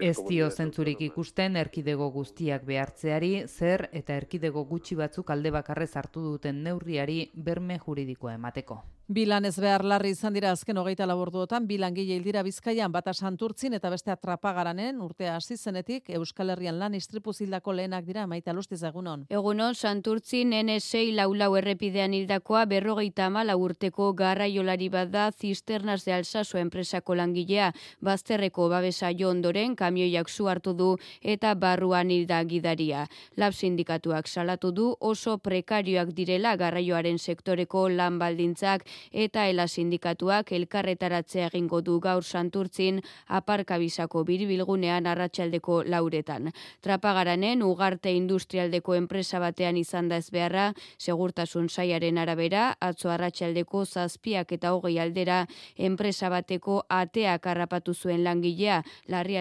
Ez 0.00 0.16
dio 0.28 0.50
zentzurik 0.50 1.00
ikusten 1.06 1.56
erkidego 1.56 2.10
guztiak 2.16 2.66
behartzeari, 2.68 3.32
zer 3.48 3.88
eta 3.92 4.18
erkidego 4.22 4.64
gutxi 4.68 4.98
batzuk 4.98 5.30
alde 5.30 5.54
bakarrez 5.54 5.92
hartu 5.96 6.24
duten 6.26 6.62
neurriari 6.66 7.30
berme 7.34 7.78
juridikoa 7.86 8.34
emateko. 8.40 8.82
Bilan 9.04 9.44
ez 9.44 9.58
behar 9.60 9.82
larri 9.84 10.14
izan 10.14 10.32
dira 10.32 10.48
azken 10.54 10.78
hogeita 10.80 11.04
laborduotan, 11.04 11.66
bilan 11.68 11.92
gile 11.92 12.14
hildira 12.16 12.40
bizkaian 12.42 12.92
bata 12.92 13.12
santurtzin 13.12 13.74
eta 13.76 13.90
beste 13.92 14.10
atrapagaranen 14.10 15.02
urtea 15.04 15.34
hasi 15.36 15.58
zenetik 15.58 16.08
Euskal 16.16 16.54
Herrian 16.54 16.78
lan 16.80 16.94
istripu 16.96 17.34
zildako 17.34 17.74
lehenak 17.76 18.06
dira 18.06 18.24
maita 18.26 18.54
lustiz 18.56 18.80
egunon. 18.82 19.26
Egunon, 19.28 19.74
santurtzin 19.74 20.54
N6 20.56 21.12
laulau 21.18 21.50
errepidean 21.60 22.14
hildakoa 22.16 22.64
berrogeita 22.64 23.26
amala 23.26 23.58
urteko 23.60 24.14
garraiolari 24.16 24.88
bat 24.88 25.12
da 25.12 25.26
zisternaz 25.32 26.00
de 26.06 26.14
alsaso 26.16 26.56
enpresako 26.56 27.14
langilea 27.14 27.74
bazterreko 28.00 28.70
babesa 28.70 29.12
jo 29.12 29.28
ondoren 29.54 29.76
kamioiak 29.76 30.28
zu 30.28 30.48
hartu 30.48 30.72
du 30.74 30.96
eta 31.22 31.54
barruan 31.54 32.10
hilda 32.10 32.42
gidaria. 32.44 33.06
Lab 33.36 33.52
sindikatuak 33.52 34.26
salatu 34.26 34.72
du 34.72 34.96
oso 35.00 35.38
prekarioak 35.38 36.10
direla 36.14 36.56
garraioaren 36.56 37.18
sektoreko 37.18 37.88
lan 37.88 38.18
baldintzak 38.18 38.84
eta 39.12 39.46
ela 39.46 39.68
sindikatuak 39.68 40.52
elkarretaratzea 40.52 41.46
egingo 41.52 41.80
du 41.82 42.00
gaur 42.00 42.24
santurtzin 42.24 43.00
aparkabizako 43.28 44.24
biribilgunean 44.24 45.06
arratsaldeko 45.06 45.84
lauretan. 45.84 46.50
Trapagaranen 46.80 47.62
ugarte 47.62 48.10
industrialdeko 48.10 48.94
enpresa 48.94 49.38
batean 49.38 49.76
izan 49.76 50.08
da 50.08 50.16
ez 50.16 50.30
beharra, 50.30 50.72
segurtasun 50.98 51.68
saiaren 51.68 52.18
arabera, 52.18 52.74
atzo 52.80 53.10
arratsaldeko 53.10 53.84
zazpiak 53.84 54.52
eta 54.52 54.74
hogei 54.74 54.98
aldera 54.98 55.46
enpresa 55.76 56.28
bateko 56.28 56.82
ateak 56.88 57.46
harrapatu 57.46 57.94
zuen 57.94 58.24
langilea, 58.24 58.82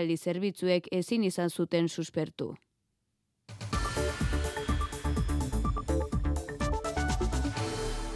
larrialdi 0.04 0.18
zerbitzuek 0.18 0.88
ezin 0.92 1.24
izan 1.24 1.50
zuten 1.50 1.88
suspertu. 1.88 2.56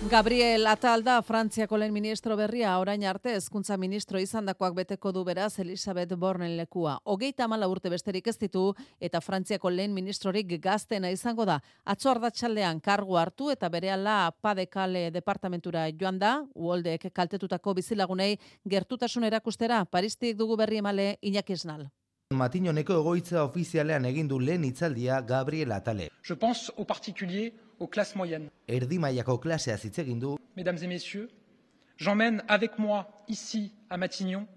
Gabriel 0.10 0.66
Atalda, 0.68 1.22
Frantziako 1.22 1.76
lehen 1.78 1.92
ministro 1.92 2.38
berria, 2.40 2.78
orain 2.80 3.02
arte 3.04 3.34
hezkuntza 3.36 3.76
ministro 3.78 4.22
izandakoak 4.24 4.78
beteko 4.78 5.12
du 5.12 5.26
beraz 5.28 5.60
Elizabeth 5.60 6.16
Bornen 6.16 6.54
lekua. 6.56 6.94
Hogeita 7.04 7.48
mala 7.52 7.68
urte 7.68 7.92
besterik 7.92 8.30
ez 8.32 8.38
ditu 8.40 8.62
eta 9.04 9.20
Frantziako 9.20 9.70
lehen 9.70 9.94
ministrorik 9.94 10.56
gaztena 10.64 11.12
izango 11.12 11.44
da. 11.46 11.60
Atzo 11.84 12.14
ardatsaldean 12.14 12.80
kargu 12.80 13.18
hartu 13.20 13.52
eta 13.52 13.68
berehala 13.68 14.32
padekale 14.42 15.12
departamentura 15.12 15.90
joan 15.92 16.24
da, 16.24 16.34
uoldek 16.56 17.10
kaltetutako 17.12 17.74
bizilagunei 17.74 18.38
gertutasun 18.64 19.28
erakustera, 19.28 19.84
Paristik 19.86 20.38
dugu 20.38 20.56
berri 20.56 20.80
emale 20.80 21.18
Iñaki 21.22 21.60
Esnal. 21.60 21.90
Matinoneko 22.32 23.02
egoitza 23.02 23.44
ofizialean 23.44 24.06
egin 24.06 24.28
du 24.28 24.40
lehen 24.40 24.64
hitzaldia 24.64 25.20
Gabriel 25.22 25.72
Atale. 25.72 26.10
Je 26.24 26.36
pense 26.36 26.72
au 26.78 26.86
particulier 26.86 27.52
aux 27.80 27.88
classes 27.88 28.16
moyennes. 28.16 28.50
Erdi 28.68 29.00
mailako 29.00 29.38
klasea 29.38 29.78
hitz 29.78 30.00
egin 30.00 30.20
du. 30.20 30.36
Mesdames 30.56 30.78
et 30.82 30.88
messieurs, 30.88 31.30
j'emmène 31.98 32.44
avec 32.48 32.80
moi 32.80 33.24
ici 33.28 33.72
à 33.90 33.98
Matignon 33.98 34.48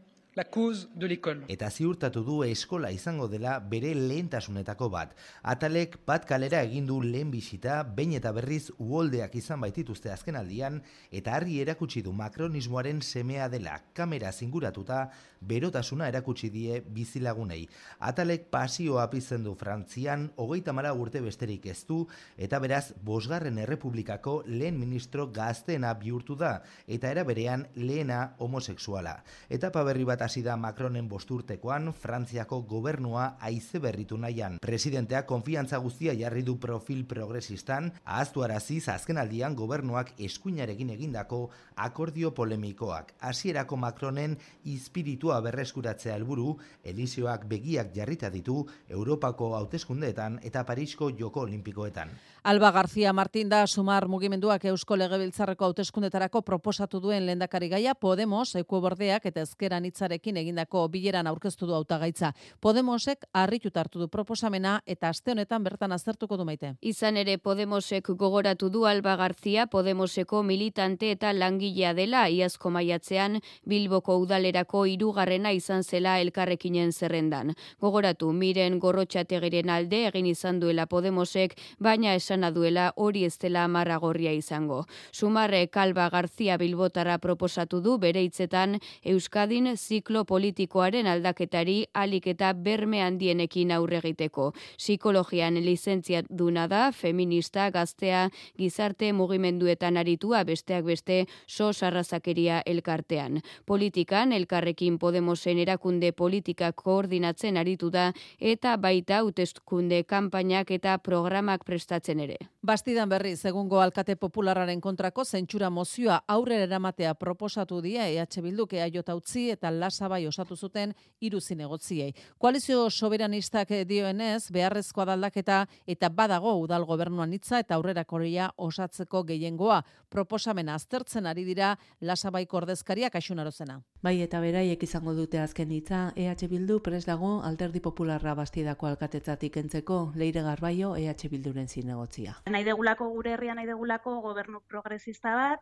la 0.41 0.45
cause 0.45 0.89
de 0.95 1.07
l'école. 1.07 1.45
Eta 1.53 1.69
ziurtatu 1.69 2.23
du 2.25 2.39
eskola 2.47 2.89
izango 2.95 3.27
dela 3.29 3.59
bere 3.73 3.91
lehentasunetako 3.93 4.87
bat. 4.89 5.11
Atalek 5.53 5.99
bat 6.09 6.25
kalera 6.25 6.63
egin 6.65 6.87
du 6.89 6.97
lehen 7.05 7.29
bisita, 7.35 7.83
bain 7.99 8.15
eta 8.17 8.33
berriz 8.33 8.71
uoldeak 8.79 9.37
izan 9.37 9.61
baitituzte 9.61 10.09
azken 10.15 10.39
aldian, 10.41 10.79
eta 11.13 11.35
harri 11.37 11.59
erakutsi 11.61 12.01
du 12.07 12.15
makronismoaren 12.17 13.03
semea 13.05 13.51
dela 13.53 13.75
kamera 13.93 14.33
zinguratuta, 14.33 15.11
berotasuna 15.41 16.09
erakutsi 16.09 16.49
die 16.53 16.81
bizilagunei. 16.81 17.67
Atalek 18.01 18.49
pasioa 18.53 19.11
pizten 19.13 19.45
du 19.45 19.55
Frantzian, 19.61 20.31
hogeita 20.41 20.73
mala 20.73 20.95
urte 20.97 21.21
besterik 21.21 21.69
ez 21.69 21.83
du, 21.89 22.07
eta 22.41 22.63
beraz, 22.65 22.95
Bosgarren 23.05 23.61
Errepublikako 23.61 24.39
lehen 24.47 24.81
ministro 24.81 25.29
gazteena 25.37 25.93
bihurtu 26.01 26.37
da, 26.41 26.63
eta 26.89 27.13
era 27.13 27.29
berean 27.29 27.69
lehena 27.77 28.37
homosexuala. 28.39 29.19
Eta 29.53 29.73
paberri 29.73 30.09
bat 30.09 30.25
hasi 30.31 30.45
da 30.47 30.55
Macronen 30.57 31.09
bosturtekoan, 31.11 31.89
Frantziako 31.91 32.61
gobernua 32.71 33.25
aize 33.43 33.81
berritu 33.83 34.15
nahian. 34.15 34.61
Presidenteak 34.63 35.27
konfiantza 35.27 35.81
guztia 35.83 36.13
jarri 36.15 36.45
du 36.47 36.55
profil 36.63 37.01
progresistan, 37.11 37.89
ahaztu 38.05 38.45
araziz 38.47 38.85
azken 38.95 39.19
aldian 39.19 39.57
gobernuak 39.59 40.13
eskuinarekin 40.23 40.93
egindako 40.95 41.41
akordio 41.75 42.31
polemikoak. 42.31 43.11
Hasierako 43.27 43.81
Macronen 43.83 44.37
izpiritua 44.71 45.41
berreskuratzea 45.43 46.15
helburu, 46.15 46.55
Elizioak 46.85 47.49
begiak 47.51 47.91
jarrita 47.97 48.31
ditu 48.31 48.61
Europako 48.87 49.57
hauteskundeetan 49.59 50.39
eta 50.47 50.63
Parisko 50.63 51.11
Joko 51.11 51.43
Olimpikoetan. 51.49 52.15
Alba 52.43 52.71
García 52.71 53.13
Martín 53.13 53.51
da 53.51 53.67
sumar 53.67 54.09
mugimenduak 54.09 54.65
Eusko 54.65 54.97
Legebiltzarreko 54.97 55.67
hauteskundetarako 55.67 56.41
proposatu 56.41 56.99
duen 56.99 57.27
lehendakari 57.27 57.69
gaia 57.69 57.93
Podemos, 57.95 58.55
Ekuobordeak 58.57 59.27
eta 59.29 59.43
Ezkeran 59.43 59.85
hitzarekin 59.85 60.39
egindako 60.41 60.87
bileran 60.89 61.27
aurkeztu 61.27 61.67
du 61.67 61.75
hautagaitza. 61.77 62.33
Podemosek 62.61 63.27
harritut 63.35 63.77
hartu 63.77 64.01
du 64.01 64.09
proposamena 64.09 64.79
eta 64.87 65.11
aste 65.11 65.33
honetan 65.33 65.65
bertan 65.65 65.93
aztertuko 65.93 66.39
du 66.39 66.47
maite. 66.49 66.77
Izan 66.81 67.19
ere 67.21 67.37
Podemosek 67.37 68.09
gogoratu 68.17 68.71
du 68.71 68.87
Alba 68.87 69.17
García 69.17 69.67
Podemoseko 69.67 70.43
militante 70.43 71.11
eta 71.13 71.35
langilea 71.35 71.93
dela 71.93 72.27
iazko 72.31 72.71
maiatzean 72.71 73.43
Bilboko 73.67 74.17
udalerako 74.17 74.87
hirugarrena 74.87 75.53
izan 75.53 75.85
zela 75.85 76.19
elkarrekinen 76.21 76.93
zerrendan. 76.93 77.53
Gogoratu 77.81 78.33
miren 78.33 78.79
gorrotxategiren 78.81 79.69
alde 79.69 80.07
egin 80.09 80.25
izan 80.33 80.59
duela 80.59 80.87
Podemosek, 80.87 81.59
baina 81.79 82.15
esana 82.31 82.53
duela 82.55 82.93
hori 82.97 83.25
ez 83.25 83.37
dela 83.43 83.65
amarragorria 83.65 84.31
izango. 84.33 84.85
Sumarre 85.13 85.67
Kalba 85.69 86.09
Garzia 86.11 86.57
Bilbotara 86.59 87.19
proposatu 87.19 87.81
du 87.83 87.97
bere 87.99 88.23
hitzetan 88.23 88.79
Euskadin 89.05 89.67
ziklo 89.77 90.23
politikoaren 90.25 91.09
aldaketari 91.11 91.87
alik 91.93 92.29
eta 92.31 92.53
berme 92.53 93.03
handienekin 93.03 93.73
aurre 93.73 93.99
egiteko. 93.99 94.53
Psikologian 94.79 95.59
lizentzia 95.65 96.23
duna 96.29 96.69
da, 96.69 96.93
feminista, 96.93 97.71
gaztea, 97.71 98.29
gizarte 98.57 99.13
mugimenduetan 99.13 99.97
aritua 99.97 100.45
besteak 100.45 100.85
beste 100.85 101.27
so 101.49 101.73
sarrazakeria 101.73 102.63
elkartean. 102.65 103.41
Politikan, 103.67 104.33
elkarrekin 104.33 104.99
Podemosen 104.99 105.59
erakunde 105.59 106.13
politika 106.13 106.71
koordinatzen 106.73 107.57
aritu 107.57 107.91
da 107.91 108.13
eta 108.39 108.77
baita 108.77 109.19
hauteskunde 109.25 110.05
kanpainak 110.05 110.71
eta 110.71 110.97
programak 110.99 111.65
prestatzen 111.67 112.20
ere. 112.21 112.37
Bastidan 112.63 113.09
berri, 113.09 113.35
segungo 113.37 113.81
alkate 113.81 114.17
populararen 114.17 114.81
kontrako 114.81 115.25
zentsura 115.25 115.71
mozioa 115.71 116.21
aurrera 116.29 116.69
eramatea 116.69 117.15
proposatu 117.15 117.81
dia 117.83 118.07
EH 118.09 118.43
Bilduk 118.45 118.75
EAJ 118.75 119.01
utzi 119.15 119.49
eta 119.51 119.71
lasabai 119.71 120.27
osatu 120.27 120.57
zuten 120.57 120.95
hiru 121.21 121.41
zinegotziei. 121.41 122.15
Koalizio 122.39 122.91
soberanistak 122.91 123.73
dioenez 123.89 124.51
beharrezkoa 124.53 125.05
daldaketa 125.05 125.67
eta 125.87 126.09
badago 126.09 126.55
udal 126.61 126.85
gobernuan 126.85 127.33
hitza 127.33 127.59
eta 127.59 127.75
aurrerakoria 127.75 128.51
osatzeko 128.57 129.25
gehiengoa 129.25 129.83
proposamena 130.11 130.75
aztertzen 130.75 131.27
ari 131.27 131.45
dira 131.45 131.77
lasabai 132.01 132.47
ordezkariak 132.51 133.15
aixunarozena. 133.15 133.81
Bai 134.03 134.21
eta 134.25 134.41
beraiek 134.41 134.83
izango 134.83 135.15
dute 135.15 135.39
azken 135.39 135.71
hitza 135.71 136.13
EH 136.17 136.49
Bildu 136.51 136.81
pres 136.83 137.05
dago 137.07 137.41
Alderdi 137.45 137.81
Popularra 137.81 138.35
Bastidako 138.35 138.87
alkatetzatik 138.87 139.57
entzeko 139.57 140.13
Leire 140.15 140.43
Garbaio 140.43 140.97
EH 140.97 141.29
Bilduren 141.31 141.69
zinegotzia. 142.11 142.43
Nahi 142.51 142.65
degulako 142.65 143.09
gure 143.11 143.33
herrian 143.35 143.57
nahi 143.57 143.67
degulako 143.67 144.21
gobernu 144.21 144.61
progresista 144.69 145.35
bat, 145.35 145.61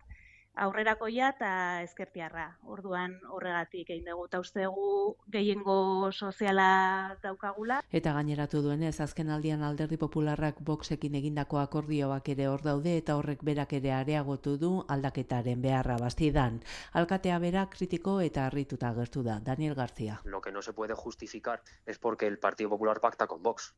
aurrerakoia 0.59 1.29
eta 1.37 1.83
ezkertiarra. 1.83 2.59
Orduan 2.67 3.15
horregatik 3.31 3.91
egin 3.91 4.09
dugu 4.09 4.25
eta 4.27 4.41
ustegu 4.41 5.17
gehiengo 5.31 6.11
soziala 6.11 7.17
daukagula. 7.23 7.83
Eta 7.93 8.13
gaineratu 8.13 8.63
duenez 8.63 9.01
azken 9.01 9.31
aldian 9.31 9.63
Alderdi 9.63 9.97
Popularrak 9.97 10.59
Voxekin 10.61 11.15
egindako 11.15 11.61
akordioak 11.61 12.29
ere 12.35 12.49
hor 12.49 12.63
daude 12.63 12.97
eta 12.99 13.17
horrek 13.17 13.45
berak 13.45 13.73
ere 13.79 13.93
areagotu 13.93 14.57
du 14.59 14.73
aldaketaren 14.89 15.63
beharra 15.63 15.97
bastidan. 15.99 16.61
Alkatea 16.93 17.39
bera 17.39 17.69
kritiko 17.71 18.21
eta 18.21 18.47
harrituta 18.47 18.89
agertu 18.89 19.23
da. 19.23 19.39
Daniel 19.39 19.75
García. 19.75 20.21
Lo 20.25 20.41
que 20.41 20.51
no 20.51 20.63
se 20.63 20.73
puede 20.73 20.95
justificar 20.95 21.63
es 21.87 21.99
porque 21.99 22.27
el 22.27 22.39
Partido 22.39 22.71
Popular 22.71 23.01
pacta 23.01 23.29
con 23.29 23.43
Vox. 23.43 23.75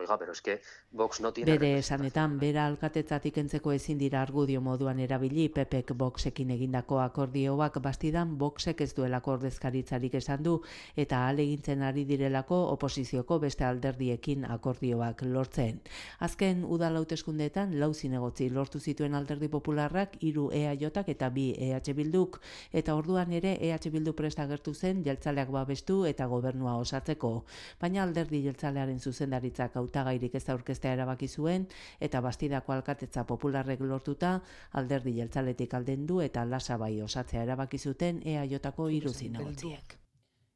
Oiga, 0.00 0.18
pero 0.18 0.32
es 0.32 0.40
que 0.40 0.62
Vox 0.92 1.20
no 1.20 1.30
tiene... 1.32 1.58
Bere 1.58 1.78
esanetan, 1.78 2.38
bera 2.40 2.64
alkatetzatik 2.66 3.36
entzeko 3.42 3.72
ezin 3.76 3.98
dira 4.00 4.22
argudio 4.22 4.62
moduan 4.64 4.98
erabili, 4.98 5.50
Pepek 5.52 5.92
Voxekin 5.92 6.50
egindako 6.54 7.02
akordioak 7.02 7.76
bastidan 7.84 8.38
Voxek 8.38 8.80
ez 8.80 8.94
duelako 8.96 9.34
ordezkaritzarik 9.36 10.14
esan 10.16 10.42
du, 10.46 10.54
eta 10.96 11.26
alegintzen 11.28 11.82
ari 11.84 12.06
direlako 12.08 12.62
oposizioko 12.76 13.38
beste 13.42 13.66
alderdiekin 13.68 14.46
akordioak 14.48 15.20
lortzen. 15.28 15.82
Azken 16.18 16.64
udal 16.64 16.96
hauteskundeetan 16.96 17.76
lau 17.78 17.92
zinegotzi 17.92 18.48
lortu 18.48 18.80
zituen 18.80 19.14
alderdi 19.14 19.52
popularrak, 19.52 20.16
hiru 20.24 20.48
EAJak 20.48 21.12
eta 21.12 21.28
bi 21.28 21.50
EH 21.58 21.92
Bilduk, 22.00 22.40
eta 22.72 22.96
orduan 22.96 23.36
ere 23.36 23.58
EH 23.60 23.92
Bildu 23.92 24.16
presta 24.16 24.48
gertu 24.48 24.72
zen 24.72 25.04
jeltzaleak 25.04 25.52
babestu 25.52 26.06
eta 26.06 26.24
gobernua 26.24 26.78
osatzeko. 26.80 27.44
Baina 27.80 28.02
alderdi 28.02 28.40
jeltzalearen 28.48 28.98
zuzendaritzak 28.98 29.76
hautagairik 29.90 30.34
ez 30.38 30.48
aurkeztea 30.48 30.92
erabaki 30.96 31.28
zuen 31.28 31.66
eta 32.00 32.20
bastidako 32.20 32.72
alkatetza 32.72 33.24
popularrek 33.24 33.80
lortuta 33.80 34.40
alderdi 34.72 35.16
jeltzaletik 35.18 35.74
aldendu 35.74 36.20
eta 36.20 36.44
lasabai 36.44 37.00
osatzea 37.02 37.42
erabaki 37.42 37.78
zuten 37.78 38.22
EAJko 38.24 38.88
hiru 38.88 39.12
zinegotziek. 39.12 39.96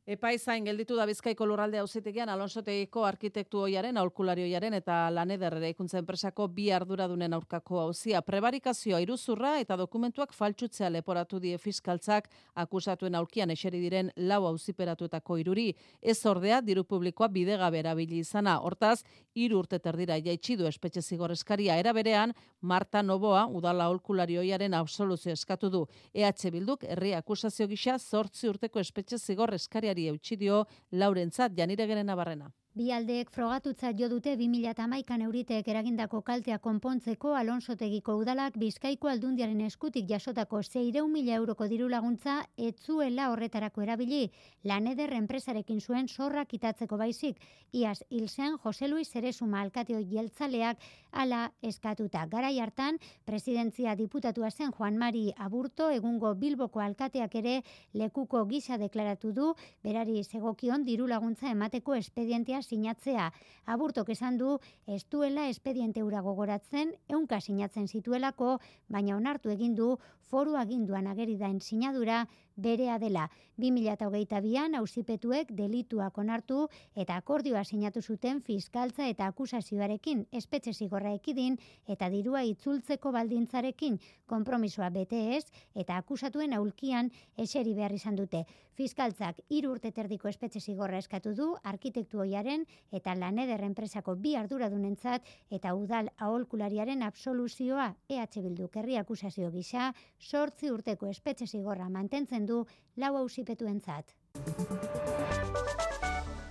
Epaizain 0.05 0.67
gelditu 0.69 0.99
da 0.99 1.07
Bizkaiko 1.09 1.47
lurralde 1.49 1.79
auzitegian 1.81 2.29
Alonsotegiko 2.29 3.07
arkitektu 3.09 3.63
oiaren, 3.65 3.97
aholkulari 3.97 4.43
oiaren 4.45 4.75
eta 4.77 4.99
laneder 5.09 5.55
eraikuntza 5.57 5.97
enpresako 5.97 6.45
bi 6.53 6.67
arduradunen 6.77 7.33
aurkako 7.33 7.79
auzia 7.81 8.21
prebarikazioa 8.21 9.01
iruzurra 9.01 9.55
eta 9.63 9.79
dokumentuak 9.81 10.35
faltsutzea 10.37 10.91
leporatu 10.93 11.41
die 11.41 11.57
fiskaltzak 11.57 12.29
akusatuen 12.65 13.17
aulkian 13.17 13.55
eseri 13.57 13.81
diren 13.81 14.11
lau 14.17 14.43
auziperatuetako 14.51 15.39
iruri 15.41 15.71
ez 16.03 16.19
ordea 16.27 16.61
diru 16.61 16.85
publikoa 16.85 17.31
bidegabe 17.39 17.81
erabili 17.81 18.21
izana. 18.21 18.59
Hortaz, 18.61 19.07
hiru 19.33 19.63
urte 19.65 19.79
terdira 19.79 20.21
jaitsi 20.21 20.59
du 20.61 20.69
espetxe 20.69 21.01
zigor 21.01 21.33
eskaria 21.33 21.79
era 21.81 21.97
berean 21.97 22.35
Marta 22.61 23.03
Noboa 23.03 23.47
udala 23.47 23.89
aholkulari 23.89 24.37
oiaren 24.37 24.75
absoluzio 24.75 25.33
eskatu 25.33 25.71
du. 25.71 25.87
EH 26.13 26.53
Bilduk 26.53 26.85
herri 26.85 27.15
akusazio 27.15 27.67
gisa 27.67 27.97
8 27.97 28.49
urteko 28.53 28.85
espetxe 28.85 29.17
zigor 29.19 29.55
eskaria 29.55 29.94
Euskarari 29.95 30.09
eutxidio 30.09 30.67
Laurentzat 30.91 31.53
Janiregeren 31.57 32.07
Nabarrena. 32.07 32.51
Bi 32.75 32.89
aldeek 32.91 33.29
frogatutzat 33.31 33.95
jo 33.95 34.09
dute 34.11 34.33
2011an 34.35 35.23
euriteek 35.23 35.69
eragindako 35.71 36.19
kaltea 36.27 36.57
konpontzeko 36.59 37.37
Alonsotegiko 37.39 38.17
udalak 38.19 38.57
Bizkaiko 38.59 39.07
aldundiaren 39.13 39.61
eskutik 39.63 40.09
jasotako 40.11 40.59
600.000 40.59 41.37
euroko 41.37 41.69
diru 41.71 41.87
laguntza 41.93 42.41
etzuela 42.59 43.29
horretarako 43.31 43.85
erabili. 43.85 44.25
Laneder 44.67 45.15
enpresarekin 45.15 45.79
zuen 45.81 46.09
zorra 46.09 46.43
kitatzeko 46.51 46.99
baizik. 46.99 47.39
Iaz 47.71 48.01
hilzen 48.11 48.59
Jose 48.65 48.89
Luis 48.91 49.07
Zeresuma 49.13 49.61
alkateo 49.63 50.01
jeltzaleak 50.11 50.83
ala 51.13 51.45
eskatuta. 51.63 52.27
Garai 52.27 52.59
hartan 52.59 52.99
presidentzia 53.25 53.95
diputatua 53.95 54.51
zen 54.51 54.75
Juan 54.75 54.99
Mari 54.99 55.29
Aburto. 55.37 55.93
Egungo 55.95 56.35
Bilboko 56.35 56.83
alkateak 56.83 57.39
ere 57.39 57.55
lekuko 57.93 58.43
gisa 58.51 58.83
deklaratu 58.83 59.31
du. 59.31 59.55
Berari 59.85 60.25
segokion 60.25 60.83
diru 60.83 61.07
laguntza 61.07 61.55
emateko 61.55 61.95
espedientea 62.03 62.64
sinatzea. 62.65 63.31
Aburtok 63.67 64.11
esan 64.15 64.39
du, 64.41 64.59
ez 64.87 65.03
duela 65.11 65.49
espediente 65.49 66.03
ura 66.03 66.21
gogoratzen, 66.21 66.93
eunka 67.09 67.41
sinatzen 67.41 67.89
zituelako, 67.89 68.59
baina 68.89 69.17
onartu 69.17 69.53
egin 69.55 69.75
du 69.79 69.95
foru 70.31 70.57
aginduan 70.57 71.07
ageri 71.07 71.37
daen 71.37 71.61
sinadura 71.61 72.25
berea 72.57 72.99
dela. 72.99 73.29
2008an 73.59 74.75
ausipetuek 74.79 75.51
delituak 75.55 76.17
onartu 76.19 76.65
eta 76.99 77.17
akordioa 77.21 77.63
sinatu 77.65 78.03
zuten 78.03 78.41
fiskaltza 78.43 79.07
eta 79.09 79.27
akusazioarekin 79.31 80.25
espetxe 80.33 80.73
zigorra 80.73 81.13
ekidin 81.15 81.59
eta 81.87 82.09
dirua 82.11 82.43
itzultzeko 82.43 83.13
baldintzarekin 83.15 83.99
konpromisoa 84.27 84.91
bete 84.91 85.37
ez 85.37 85.45
eta 85.75 85.97
akusatuen 85.97 86.55
aulkian 86.55 87.11
eseri 87.39 87.75
behar 87.75 87.95
izan 87.95 88.17
dute. 88.17 88.45
Fiskaltzak 88.75 89.39
hiru 89.55 89.71
urte 89.77 89.93
terdiko 89.95 90.29
espetxe 90.29 90.61
zigorra 90.61 90.99
eskatu 90.99 91.35
du 91.35 91.53
arkitektu 91.63 92.19
hoiaren 92.25 92.65
eta 92.91 93.15
laneder 93.15 93.63
enpresako 93.63 94.17
bi 94.17 94.35
arduradunentzat 94.35 95.23
eta 95.51 95.75
udal 95.79 96.11
aholkulariaren 96.19 97.03
absoluzioa 97.07 97.93
EH 98.09 98.43
Bildu 98.43 98.67
kerri 98.69 98.97
akusazio 98.99 99.51
gisa 99.55 99.93
sortzi 100.25 100.71
urteko 100.73 101.07
espetxe 101.13 101.47
zigorra 101.47 101.89
mantentzen 101.89 102.47
du 102.47 102.65
lau 102.97 103.15
hausipetuentzat. 103.21 104.17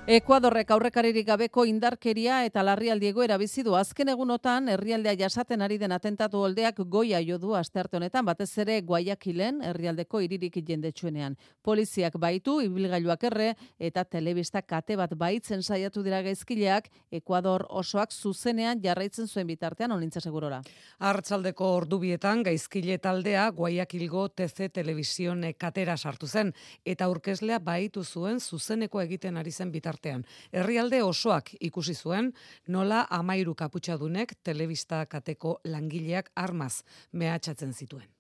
Ekuadorrek 0.03 0.67
aurrekaririk 0.75 1.23
gabeko 1.30 1.63
indarkeria 1.63 2.41
eta 2.43 2.59
larrialdi 2.67 3.07
egoera 3.07 3.38
bizi 3.39 3.63
du 3.63 3.71
azken 3.80 4.09
egunotan 4.11 4.65
herrialdea 4.67 5.13
jasaten 5.15 5.61
ari 5.63 5.77
den 5.80 5.93
atentatu 5.95 6.41
oldeak 6.43 6.81
goia 6.91 7.21
jo 7.23 7.38
du 7.39 7.53
astearte 7.55 7.95
honetan 7.95 8.25
batez 8.27 8.49
ere 8.59 8.81
Guayaquilen 8.81 9.61
herrialdeko 9.63 10.19
hiririk 10.19 10.57
jendetsuenean. 10.67 11.38
Poliziak 11.63 12.17
baitu 12.19 12.57
ibilgailuak 12.65 13.23
erre 13.30 13.47
eta 13.80 14.03
telebista 14.03 14.61
kate 14.61 14.97
bat 14.99 15.13
baitzen 15.15 15.63
saiatu 15.63 16.03
dira 16.03 16.19
gaizkileak 16.21 16.91
Ekuador 17.09 17.63
osoak 17.69 18.11
zuzenean 18.11 18.84
jarraitzen 18.84 19.31
zuen 19.31 19.47
bitartean 19.47 19.95
onintza 19.95 20.19
segurora. 20.19 20.59
Artzaldeko 20.99 21.71
ordubietan 21.77 22.43
gaizkile 22.43 22.97
taldea 22.97 23.47
Guayaquilgo 23.51 24.27
TC 24.35 24.67
Television 24.73 25.47
katera 25.57 25.95
sartu 25.95 26.27
zen 26.27 26.51
eta 26.84 27.05
aurkezlea 27.05 27.59
baitu 27.59 28.03
zuen 28.03 28.41
zuzeneko 28.41 28.99
egiten 28.99 29.38
ari 29.38 29.51
zen 29.51 29.71
bitartean 29.71 29.93
bitartean. 29.94 30.26
Herrialde 30.52 31.03
osoak 31.03 31.53
ikusi 31.60 31.94
zuen 31.94 32.34
nola 32.68 33.06
amairu 33.10 33.56
kaputxadunek 33.56 34.36
telebista 34.44 35.06
kateko 35.06 35.60
langileak 35.65 36.32
armaz 36.36 36.84
mehatxatzen 37.11 37.74
zituen. 37.74 38.12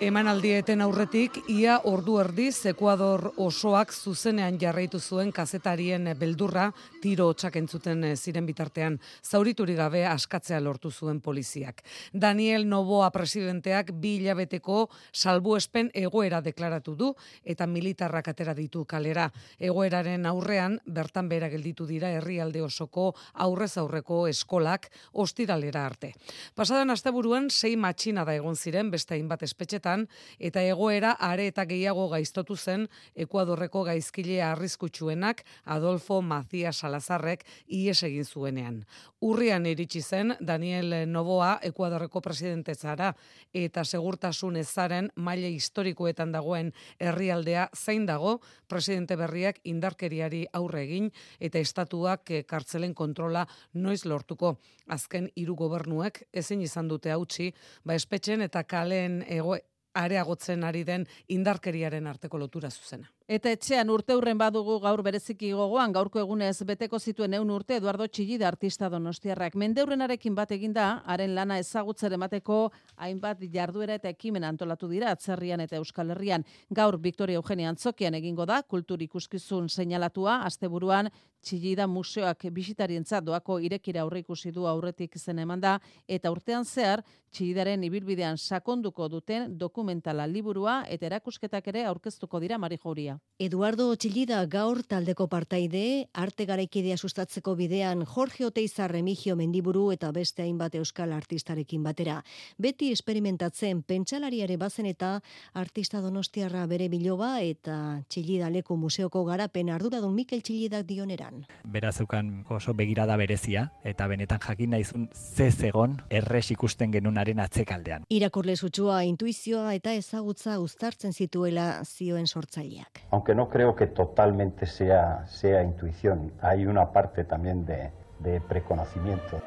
Eman 0.00 0.30
aldieten 0.32 0.80
aurretik, 0.80 1.34
ia 1.52 1.74
ordu 1.84 2.14
erdiz 2.22 2.54
Ekuador 2.70 3.34
osoak 3.36 3.90
zuzenean 3.92 4.56
jarraitu 4.56 4.96
zuen 4.96 5.28
kazetarien 5.28 6.06
beldurra 6.16 6.70
tiro 7.02 7.26
hotxak 7.28 7.58
entzuten 7.60 8.06
ziren 8.16 8.46
bitartean. 8.48 8.96
Zaurituri 9.20 9.74
gabe 9.76 10.06
askatzea 10.08 10.60
lortu 10.64 10.88
zuen 10.90 11.18
poliziak. 11.20 11.82
Daniel 12.14 12.64
Novoa 12.64 13.10
presidenteak 13.12 13.90
bi 13.92 14.14
hilabeteko 14.22 14.86
salbuespen 15.12 15.92
egoera 15.92 16.40
deklaratu 16.40 16.96
du 16.96 17.10
eta 17.44 17.66
militarrak 17.66 18.32
atera 18.32 18.56
ditu 18.56 18.86
kalera. 18.86 19.28
Egoeraren 19.58 20.24
aurrean, 20.24 20.78
bertan 20.86 21.28
bera 21.28 21.52
gelditu 21.52 21.84
dira 21.84 22.08
herrialde 22.08 22.64
osoko 22.64 23.10
aurrez 23.34 23.76
aurreko 23.76 24.22
eskolak 24.32 24.88
ostiralera 25.12 25.84
arte. 25.84 26.14
Pasadan 26.56 26.88
asteburuan 26.96 27.50
sei 27.50 27.76
matxina 27.76 28.24
da 28.24 28.40
egon 28.40 28.56
ziren 28.56 28.88
beste 28.90 29.18
hainbat 29.18 29.44
espetxetan 29.44 29.89
eta 30.38 30.62
egoera 30.62 31.12
are 31.18 31.46
eta 31.50 31.64
gehiago 31.68 32.08
gaiztotu 32.12 32.56
zen 32.56 32.86
Ekuadorreko 33.14 33.84
gaizkile 33.88 34.40
arriskutsuenak 34.42 35.44
Adolfo 35.64 36.20
Macías 36.22 36.76
Salazarrek 36.80 37.44
ies 37.66 38.02
egin 38.06 38.24
zuenean. 38.24 38.84
Urrian 39.20 39.66
iritsi 39.66 40.02
zen 40.02 40.34
Daniel 40.40 40.94
Novoa 41.10 41.58
Ekuadorreko 41.62 42.20
presidente 42.20 42.74
zara 42.74 43.12
eta 43.52 43.84
segurtasun 43.84 44.56
ezaren 44.56 45.10
maile 45.16 45.50
historikoetan 45.50 46.32
dagoen 46.32 46.72
herrialdea 46.98 47.68
zein 47.76 48.06
dago 48.06 48.38
presidente 48.68 49.16
berriak 49.16 49.60
indarkeriari 49.64 50.46
aurre 50.52 50.84
egin 50.86 51.10
eta 51.40 51.58
estatuak 51.58 52.32
kartzelen 52.46 52.94
kontrola 52.94 53.46
noiz 53.74 54.04
lortuko. 54.04 54.56
Azken 54.88 55.30
hiru 55.36 55.56
gobernuek 55.56 56.22
ezin 56.32 56.62
izan 56.62 56.88
dute 56.88 57.12
hautsi, 57.14 57.50
ba 57.84 57.94
espetxen 57.94 58.42
eta 58.46 58.64
kalen 58.64 59.20
ego 59.28 59.56
areagotzen 59.92 60.64
ari 60.64 60.84
den 60.84 61.06
indarkeriaren 61.28 62.06
arteko 62.06 62.38
lotura 62.38 62.70
zuzena. 62.70 63.10
Eta 63.30 63.52
etxean 63.54 63.92
urte 63.94 64.16
hurren 64.18 64.34
badugu 64.40 64.80
gaur 64.82 65.04
bereziki 65.06 65.52
gogoan, 65.54 65.92
gaurko 65.94 66.18
egunez 66.18 66.64
beteko 66.66 66.98
zituen 66.98 67.36
eun 67.38 67.52
urte 67.54 67.76
Eduardo 67.78 68.08
Txillida 68.10 68.48
artista 68.48 68.88
donostiarrak. 68.90 69.54
Mendeurrenarekin 69.54 70.34
bat 70.34 70.50
eginda, 70.56 70.88
haren 71.06 71.36
lana 71.36 71.60
ezagutzer 71.62 72.16
emateko 72.18 72.58
hainbat 72.96 73.44
jarduera 73.52 74.00
eta 74.00 74.10
ekimen 74.10 74.48
antolatu 74.48 74.90
dira 74.90 75.12
atzerrian 75.14 75.62
eta 75.62 75.78
Euskal 75.78 76.10
Herrian. 76.10 76.42
Gaur 76.74 76.98
Victoria 76.98 77.38
Eugenia 77.38 77.70
Antzokian 77.70 78.18
egingo 78.18 78.48
da, 78.50 78.64
kultur 78.64 79.06
ikuskizun 79.06 79.70
seinalatua, 79.70 80.40
asteburuan 80.50 81.12
Txillida 81.40 81.86
museoak 81.86 82.48
bisitarientzat 82.52 83.24
doako 83.24 83.60
irekira 83.64 84.02
aurre 84.02 84.24
ikusi 84.24 84.50
du 84.50 84.66
aurretik 84.66 85.14
zen 85.16 85.38
emanda, 85.38 85.78
eta 86.08 86.34
urtean 86.34 86.66
zehar, 86.66 87.06
Txillidaren 87.30 87.86
ibilbidean 87.86 88.36
sakonduko 88.36 89.06
duten 89.08 89.54
dokumentala 89.56 90.26
liburua 90.26 90.80
eta 90.90 91.06
erakusketak 91.06 91.70
ere 91.70 91.86
aurkeztuko 91.86 92.42
dira 92.42 92.58
Mari 92.58 92.76
Jouria. 92.82 93.19
Eduardo 93.40 93.86
Txillida 93.96 94.42
gaur 94.52 94.82
taldeko 94.84 95.24
partaide, 95.32 96.10
arte 96.12 96.44
garaikidea 96.44 96.98
sustatzeko 97.00 97.54
bidean 97.56 98.02
Jorge 98.04 98.44
Oteizar 98.44 98.92
Remigio 98.92 99.32
Mendiburu 99.32 99.86
eta 99.94 100.10
beste 100.12 100.42
hainbat 100.44 100.74
euskal 100.76 101.14
artistarekin 101.16 101.80
batera. 101.80 102.18
Beti 102.60 102.90
esperimentatzen 102.92 103.80
pentsalariare 103.88 104.58
bazen 104.60 104.90
eta 104.90 105.22
artista 105.54 106.02
donostiarra 106.04 106.66
bere 106.68 106.90
biloba 106.92 107.30
eta 107.40 107.78
Txillida 108.12 108.50
leku 108.52 108.76
museoko 108.76 109.24
garapen 109.24 109.72
arduradun 109.72 110.12
Mikel 110.18 110.44
Txillidak 110.44 110.84
dioneran. 110.84 111.46
Berazeukan 111.64 112.44
oso 112.50 112.76
begirada 112.76 113.16
berezia 113.16 113.70
eta 113.88 114.04
benetan 114.12 114.44
jakin 114.44 114.76
naizun 114.76 115.08
ze 115.14 115.48
zegon 115.50 115.96
erres 116.10 116.50
ikusten 116.50 116.92
genunaren 116.92 117.40
atzekaldean. 117.40 118.04
Irakurle 118.10 118.58
sutsua 118.60 119.00
intuizioa 119.08 119.72
eta 119.80 119.96
ezagutza 119.96 120.60
uztartzen 120.60 121.16
zituela 121.16 121.86
zioen 121.86 122.28
sortzaileak. 122.28 123.06
Aunque 123.10 123.34
no 123.34 123.48
creo 123.48 123.74
que 123.74 123.86
totalmente 123.86 124.66
sea, 124.66 125.26
sea 125.26 125.62
intuición, 125.62 126.32
hay 126.40 126.66
una 126.66 126.92
parte 126.92 127.24
también 127.24 127.66
de, 127.66 127.90
de 128.20 128.40
preconocimiento. 128.40 129.42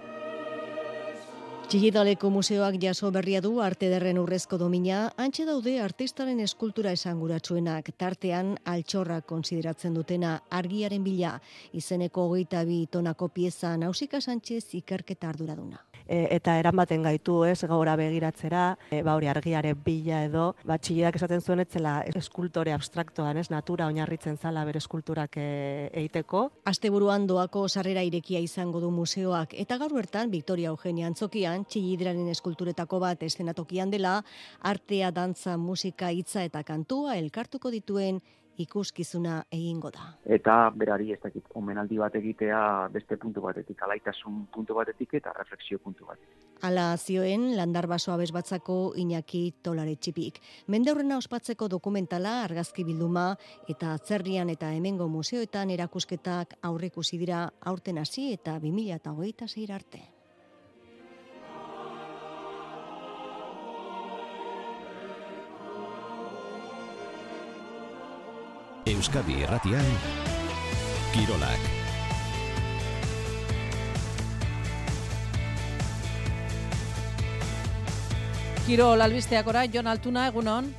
Txillidaleko 1.73 2.29
museoak 2.29 2.75
jaso 2.77 3.09
berria 3.09 3.39
du 3.41 3.61
arte 3.65 3.87
derren 3.89 4.19
urrezko 4.21 4.59
domina, 4.61 5.13
antxe 5.17 5.45
daude 5.47 5.79
artistaren 5.81 6.43
eskultura 6.43 6.91
esanguratsuenak, 6.93 7.89
tartean 7.97 8.51
altxorra 8.75 9.21
konsideratzen 9.21 9.95
dutena 9.97 10.35
argiaren 10.51 11.07
bila, 11.07 11.39
izeneko 11.71 12.27
hogeita 12.27 12.61
bi 12.67 12.83
tonako 12.85 13.31
pieza 13.33 13.73
nausika 13.77 14.21
Sánchez 14.21 14.75
ikerketa 14.83 15.31
arduraduna 15.33 15.81
e, 16.07 16.27
eta 16.35 16.57
eramaten 16.59 17.03
gaitu, 17.03 17.43
ez, 17.47 17.63
gaura 17.69 17.95
begiratzera, 17.99 18.63
e, 18.91 19.01
ba 19.05 19.15
hori 19.17 19.29
argiaren 19.31 19.79
bila 19.85 20.23
edo, 20.27 20.45
ba 20.65 20.77
txilidak 20.77 21.17
esaten 21.19 21.41
zuen 21.41 21.63
etzela 21.63 21.95
eskultore 22.13 22.73
abstraktoan, 22.75 23.37
ez, 23.37 23.49
natura 23.53 23.87
oinarritzen 23.87 24.37
zala 24.37 24.65
bere 24.65 24.81
eskulturak 24.83 25.37
e, 25.37 25.47
eiteko. 26.03 26.45
Asteburuan 26.69 27.27
doako 27.27 27.67
sarrera 27.67 28.03
irekia 28.03 28.41
izango 28.43 28.81
du 28.83 28.91
museoak, 28.91 29.55
eta 29.65 29.79
gaur 29.81 29.93
bertan, 29.95 30.31
Victoria 30.33 30.73
Eugenia 30.73 31.07
Antzokian, 31.07 31.65
txilidraren 31.65 32.29
eskulturetako 32.33 32.99
bat 33.03 33.23
estenatokian 33.23 33.91
dela, 33.93 34.19
artea, 34.61 35.11
dantza, 35.11 35.57
musika, 35.57 36.11
hitza 36.11 36.43
eta 36.43 36.63
kantua 36.67 37.17
elkartuko 37.17 37.71
dituen 37.73 38.21
ikuskizuna 38.57 39.43
egingo 39.51 39.89
da. 39.91 40.13
Eta 40.25 40.71
berari 40.75 41.11
ez 41.13 41.19
dakit 41.23 41.49
omenaldi 41.59 41.97
bat 41.97 42.15
egitea 42.15 42.89
beste 42.93 43.17
puntu 43.17 43.41
batetik, 43.41 43.81
alaitasun 43.81 44.47
puntu 44.53 44.77
batetik 44.77 45.13
eta 45.19 45.33
refleksio 45.37 45.79
puntu 45.79 46.05
batetik. 46.05 46.37
Ala 46.63 46.95
zioen 46.97 47.55
landar 47.57 47.87
baso 47.87 48.15
batzako 48.33 48.93
Iñaki 48.95 49.53
Tolare 49.63 49.95
txipik. 49.95 50.39
Mende 50.67 50.91
horrena 50.91 51.17
ospatzeko 51.17 51.67
dokumentala 51.67 52.43
argazki 52.43 52.83
bilduma 52.83 53.35
eta 53.67 53.93
atzerrian 53.93 54.49
eta 54.49 54.71
hemengo 54.71 55.07
museoetan 55.07 55.69
erakusketak 55.69 56.57
aurrekusi 56.61 57.17
dira 57.17 57.49
aurten 57.61 57.97
hasi 57.97 58.31
eta 58.33 58.59
2026 58.59 59.71
arte. 59.71 60.12
Euskadi 68.93 69.41
Erratian 69.41 69.85
Kirolak 71.13 71.63
Kirol 78.67 79.01
albisteak 79.01 79.49
ora, 79.49 79.65
Jon 79.67 79.89
Altuna, 79.91 80.27
egunon? 80.29 80.69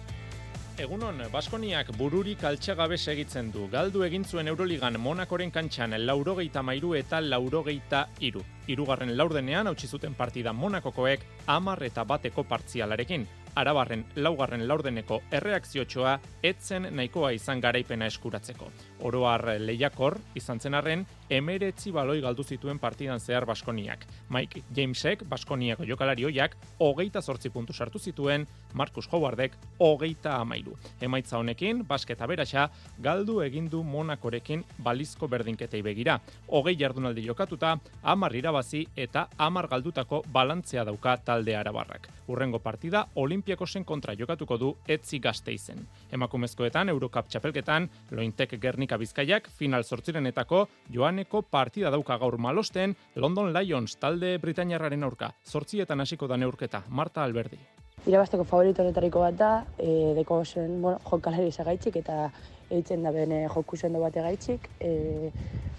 Egunon, 0.80 1.20
Baskoniak 1.32 1.90
bururik 1.98 2.40
altxagabe 2.48 2.96
segitzen 2.96 3.50
du. 3.52 3.66
Galdu 3.70 4.06
egin 4.06 4.24
zuen 4.24 4.48
Euroligan 4.48 4.96
Monakoren 4.98 5.50
kantxan 5.52 5.92
laurogeita 6.06 6.62
mairu 6.62 6.94
eta 6.94 7.20
laurogeita 7.20 8.06
iru. 8.20 8.42
Irugarren 8.72 9.12
laurdenean 9.18 9.68
hautsi 9.68 9.90
zuten 9.90 10.14
partida 10.14 10.52
Monakokoek 10.52 11.26
amar 11.46 11.82
eta 11.82 12.06
bateko 12.08 12.46
partzialarekin. 12.48 13.26
Arabarren 13.54 14.04
laugarren 14.16 14.64
laurdeneko 14.66 15.20
erreakziotxoa 15.30 16.16
etzen 16.42 16.88
nahikoa 16.90 17.30
izan 17.36 17.60
garaipena 17.62 18.08
eskuratzeko. 18.10 18.66
Oroar 19.06 19.44
lehiakor 19.62 20.16
izan 20.34 20.58
zen 20.58 20.74
arren, 20.74 21.04
emeretzi 21.30 21.92
baloi 21.94 22.20
galdu 22.24 22.42
zituen 22.42 22.80
partidan 22.82 23.20
zehar 23.20 23.46
Baskoniak. 23.46 24.06
Mike 24.34 24.64
Jamesek, 24.74 25.22
Baskoniako 25.30 25.86
jokalari 25.86 26.26
hoiak, 26.26 26.56
hogeita 26.80 27.22
sortzi 27.22 27.50
puntu 27.50 27.72
sartu 27.72 27.98
zituen, 27.98 28.46
Marcus 28.74 29.06
Howardek, 29.12 29.54
hogeita 29.78 30.34
amairu. 30.40 30.74
Emaitza 31.00 31.38
honekin, 31.38 31.84
basketa 31.86 32.26
berasa, 32.26 32.68
galdu 32.98 33.40
egindu 33.46 33.84
Monakorekin 33.84 34.64
balizko 34.82 35.28
berdinketei 35.28 35.82
begira. 35.82 36.18
Hogei 36.48 36.74
jardunaldi 36.80 37.22
jokatuta, 37.26 37.76
amar 38.02 38.34
irabazi 38.34 38.84
eta 38.96 39.28
amar 39.38 39.68
galdutako 39.70 40.24
balantzea 40.32 40.84
dauka 40.84 41.16
talde 41.22 41.54
arabarrak. 41.56 42.10
Urrengo 42.26 42.58
partida, 42.58 43.06
Olimpiakosen 43.44 43.84
kontra 43.84 44.14
jokatuko 44.16 44.56
du 44.56 44.68
etzi 44.88 45.18
gazte 45.20 45.52
izen. 45.52 45.82
Emakumezkoetan, 46.16 46.88
Eurocup 46.88 47.26
txapelketan, 47.28 47.90
Lointek 48.16 48.54
Gernika 48.60 48.96
Bizkaiak 48.96 49.50
final 49.58 49.82
sortzirenetako 49.84 50.62
joaneko 50.94 51.42
partida 51.42 51.90
dauka 51.92 52.16
gaur 52.22 52.38
malosten 52.40 52.94
London 53.20 53.52
Lions 53.52 53.98
talde 54.00 54.38
Britainiarraren 54.40 55.04
aurka. 55.04 55.28
Zortzietan 55.44 56.00
hasiko 56.00 56.26
da 56.26 56.38
neurketa, 56.40 56.80
Marta 56.88 57.20
Alberdi. 57.22 57.58
Irabasteko 58.06 58.46
favorito 58.48 58.80
honetariko 58.80 59.20
bat 59.20 59.36
da, 59.36 59.50
e, 59.76 60.14
deko 60.16 60.40
zen, 60.46 60.80
bueno, 60.80 61.02
jokalari 61.04 61.52
zagaitxik 61.52 62.00
eta 62.00 62.30
eitzen 62.70 63.04
da 63.04 63.12
bene 63.12 63.42
joku 63.52 63.76
zendo 63.76 64.00
bate 64.00 64.24
gaitxik. 64.24 64.70
E, 64.80 65.28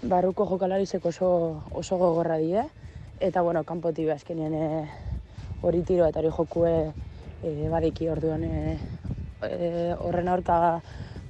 barruko 0.06 0.46
jokalari 0.46 0.86
oso, 1.02 1.32
oso 1.74 1.98
gogorra 1.98 2.38
die, 2.38 2.62
eta 3.18 3.42
bueno, 3.42 3.64
kanpoti 3.64 4.08
azkenean 4.08 4.54
e, 4.54 4.88
hori 5.62 5.82
tiro 5.82 6.06
eta 6.06 6.22
hori 6.22 6.30
jokue 6.30 6.76
e, 7.42 7.68
badiki 7.72 8.08
orduan 8.08 8.44
e, 8.44 8.78
e, 9.42 9.94
horren 9.98 10.28
aurka 10.28 10.80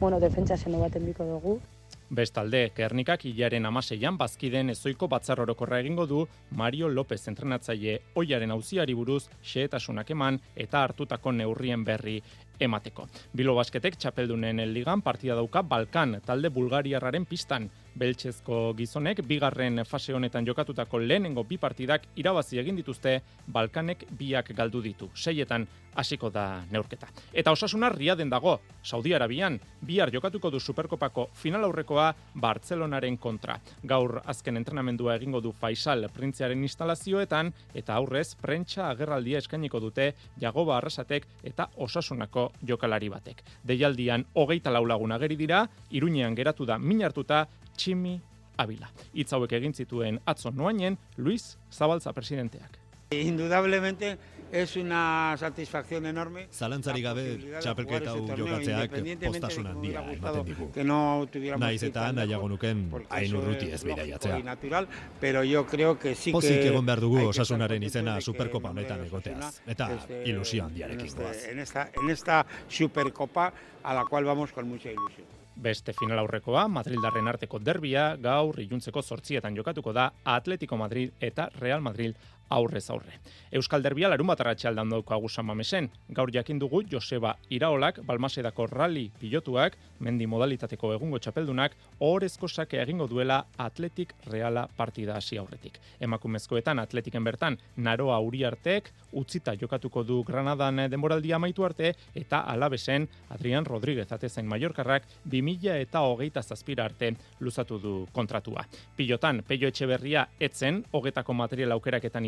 bueno, 0.00 0.20
defentsa 0.20 0.56
zeno 0.56 0.80
baten 0.80 1.06
biko 1.06 1.24
dugu. 1.24 1.60
Bestalde, 2.08 2.70
Gernikak 2.70 3.24
hilaren 3.26 3.66
amaseian 3.66 4.14
bazkiden 4.18 4.70
ezoiko 4.70 5.08
batzar 5.10 5.40
orokorra 5.42 5.80
egingo 5.82 6.04
du 6.06 6.20
Mario 6.50 6.88
López 6.88 7.26
entrenatzaile 7.26 7.96
oiaren 8.14 8.52
auziari 8.54 8.94
buruz 8.94 9.24
xehetasunak 9.42 10.12
eman 10.14 10.38
eta 10.54 10.84
hartutako 10.84 11.32
neurrien 11.32 11.82
berri 11.84 12.20
emateko. 12.60 13.08
Bilo 13.34 13.56
basketek 13.58 13.98
txapeldunen 13.98 14.62
ligan 14.72 15.02
partida 15.02 15.34
dauka 15.34 15.62
Balkan 15.62 16.20
talde 16.24 16.48
Bulgariarraren 16.48 17.26
pistan. 17.26 17.70
Beltxezko 17.96 18.74
gizonek 18.76 19.22
bigarren 19.24 19.80
fase 19.88 20.12
honetan 20.12 20.46
jokatutako 20.46 21.00
lehenengo 21.00 21.44
bi 21.48 21.56
partidak 21.56 22.04
irabazi 22.16 22.60
egin 22.60 22.76
dituzte 22.76 23.22
Balkanek 23.52 24.04
biak 24.18 24.52
galdu 24.56 24.82
ditu. 24.84 25.08
Seietan 25.14 25.66
hasiko 25.96 26.28
da 26.30 26.62
neurketa. 26.70 27.08
Eta 27.32 27.52
osasuna 27.56 27.88
riaden 27.88 28.28
dago, 28.30 28.58
Saudi 28.82 29.14
Arabian, 29.16 29.58
bihar 29.80 30.12
jokatuko 30.12 30.50
du 30.50 30.60
Superkopako 30.60 31.30
final 31.32 31.64
aurrekoa 31.64 32.10
Bartzelonaren 32.34 33.16
kontra. 33.16 33.56
Gaur 33.82 34.20
azken 34.26 34.60
entrenamendua 34.60 35.16
egingo 35.16 35.40
du 35.40 35.52
Faisal 35.56 36.04
printziaren 36.12 36.62
instalazioetan 36.62 37.52
eta 37.74 37.96
aurrez 37.96 38.34
prentsa 38.36 38.90
agerraldia 38.90 39.40
eskainiko 39.40 39.80
dute 39.80 40.12
Jagoba 40.40 40.76
Arrasatek 40.76 41.26
eta 41.42 41.70
osasunako 41.76 42.50
jokalari 42.68 43.08
batek. 43.08 43.40
Deialdian 43.64 44.26
hogeita 44.34 44.70
laulagun 44.70 45.16
ageri 45.16 45.36
dira, 45.36 45.64
iruñean 45.90 46.36
geratu 46.36 46.66
da 46.66 46.78
min 46.78 47.02
hartuta 47.02 47.46
Tximi 47.76 48.16
Abila. 48.56 48.88
Itz 49.12 49.32
hauek 49.36 49.52
egin 49.58 49.74
zituen 49.74 50.20
atzo 50.24 50.50
noainen 50.50 50.98
Luis 51.16 51.56
Zabalza 51.70 52.12
presidenteak. 52.12 52.80
Indudablemente 53.10 54.18
es 54.50 54.76
una 54.76 55.36
satisfacción 55.38 56.06
enorme. 56.06 56.48
Zalantzari 56.50 57.02
gabe 57.02 57.24
txapelketa 57.60 58.14
hau 58.14 58.24
jokatzeak 58.26 58.96
postasun 59.22 59.68
handia 59.70 60.02
ematen 60.12 60.44
digu. 60.48 60.70
Que 60.74 60.84
no 60.84 61.28
Naiz 61.58 61.82
eta 61.86 62.08
nahiago 62.12 62.48
nuken 62.48 62.82
hain 63.10 63.36
urruti 63.36 63.70
ez 63.70 63.84
bidaiatzea. 63.84 64.40
natural, 64.42 64.88
pero 65.20 65.44
yo 65.44 65.66
creo 65.66 65.98
que 65.98 66.14
sí 66.14 66.30
que 66.30 66.38
Pozik 66.38 66.64
egon 66.64 66.86
behar 66.86 67.00
dugu 67.00 67.28
osasunaren 67.28 67.82
izena 67.82 68.20
superkopa 68.20 68.70
honetan 68.70 69.04
egoteaz. 69.04 69.60
Eta 69.66 69.90
ilusio 70.24 70.64
handiarekin 70.64 71.14
goaz. 71.14 71.44
En 71.46 71.58
esta, 71.58 71.90
en 71.94 72.10
esta 72.10 72.44
supercopa 72.68 73.52
a 73.82 73.94
la 73.94 74.04
cual 74.04 74.24
vamos 74.24 74.52
con 74.52 74.68
mucha 74.68 74.90
ilusión. 74.90 75.35
Beste 75.56 75.94
final 75.96 76.20
aurrekoa, 76.20 76.66
Madrildarren 76.68 77.28
arteko 77.30 77.58
derbia, 77.64 78.10
gaur 78.20 78.58
iluntzeko 78.60 79.00
sortzietan 79.02 79.56
jokatuko 79.56 79.94
da 79.96 80.10
Atletico 80.24 80.76
Madrid 80.76 81.14
eta 81.20 81.48
Real 81.58 81.80
Madrid 81.80 82.16
aurrez 82.48 82.90
aurre. 82.90 83.20
Euskal 83.52 83.82
Derbia 83.82 84.08
larun 84.10 84.26
bat 84.26 84.40
arratxaldan 84.40 84.90
daukagu 84.90 85.28
mamesen. 85.42 85.90
Gaur 86.10 86.30
jakin 86.32 86.58
dugu 86.58 86.82
Joseba 86.90 87.36
Iraolak, 87.50 88.00
Balmasedako 88.04 88.66
rally 88.66 89.10
pilotuak, 89.20 89.76
mendi 90.00 90.26
modalitateko 90.26 90.92
egungo 90.94 91.18
txapeldunak, 91.18 91.72
horrezko 92.00 92.48
sake 92.48 92.80
egingo 92.82 93.06
duela 93.06 93.46
Atletik 93.56 94.14
Reala 94.26 94.68
partida 94.76 95.16
hasi 95.16 95.38
aurretik. 95.38 95.78
Emakumezkoetan 96.00 96.78
Atletiken 96.78 97.24
bertan 97.24 97.58
Naroa 97.76 98.18
Uriartek, 98.20 98.90
utzita 99.12 99.54
jokatuko 99.54 100.02
du 100.04 100.22
Granadan 100.24 100.88
denboraldia 100.90 101.36
amaitu 101.36 101.64
arte, 101.64 101.94
eta 102.14 102.40
alabesen 102.40 103.08
Adrian 103.30 103.64
Rodríguez 103.64 104.10
atezen 104.12 104.46
Mallorcarrak 104.46 105.04
2000 105.24 105.80
eta 105.80 106.00
hogeita 106.00 106.42
zazpira 106.42 106.84
arte 106.84 107.14
luzatu 107.40 107.78
du 107.78 107.94
kontratua. 108.12 108.66
Pilotan, 108.96 109.42
Peio 109.46 109.68
Etxeberria 109.68 110.26
etzen, 110.40 110.84
hogetako 110.92 111.32
material 111.32 111.72
aukeraketan 111.72 112.26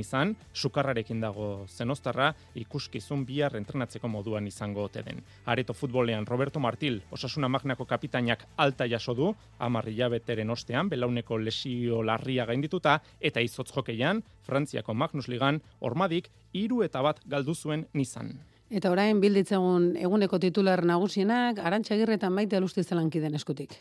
sukarrarekin 0.54 1.20
dago 1.20 1.66
zenostarra, 1.68 2.32
ikuskizun 2.54 3.24
bihar 3.28 3.56
entrenatzeko 3.56 4.08
moduan 4.08 4.46
izango 4.46 4.84
ote 4.88 5.02
den. 5.02 5.22
Areto 5.46 5.74
futbolean 5.74 6.26
Roberto 6.26 6.60
Martil, 6.60 7.00
osasuna 7.10 7.48
magnako 7.48 7.84
kapitainak 7.84 8.44
alta 8.56 8.88
jaso 8.88 9.14
du, 9.14 9.32
amarri 9.58 9.96
jabeteren 9.96 10.50
ostean, 10.50 10.88
belauneko 10.88 11.38
lesio 11.38 12.02
larria 12.02 12.46
gaindituta, 12.46 13.00
eta 13.20 13.40
izotz 13.40 13.70
jokeian, 13.72 14.22
Frantziako 14.46 14.94
Magnus 14.94 15.28
Ligan, 15.28 15.60
ormadik, 15.80 16.30
hiru 16.52 16.82
eta 16.82 17.02
bat 17.02 17.20
galdu 17.26 17.54
zuen 17.54 17.86
nizan. 17.94 18.38
Eta 18.68 18.90
orain 18.92 19.20
bilditzegun 19.20 19.94
eguneko 19.96 20.38
titular 20.38 20.84
nagusienak, 20.84 21.58
arantxa 21.58 21.94
eta 21.94 22.30
maite 22.30 22.56
alustizelan 22.56 23.10
eskutik. 23.34 23.78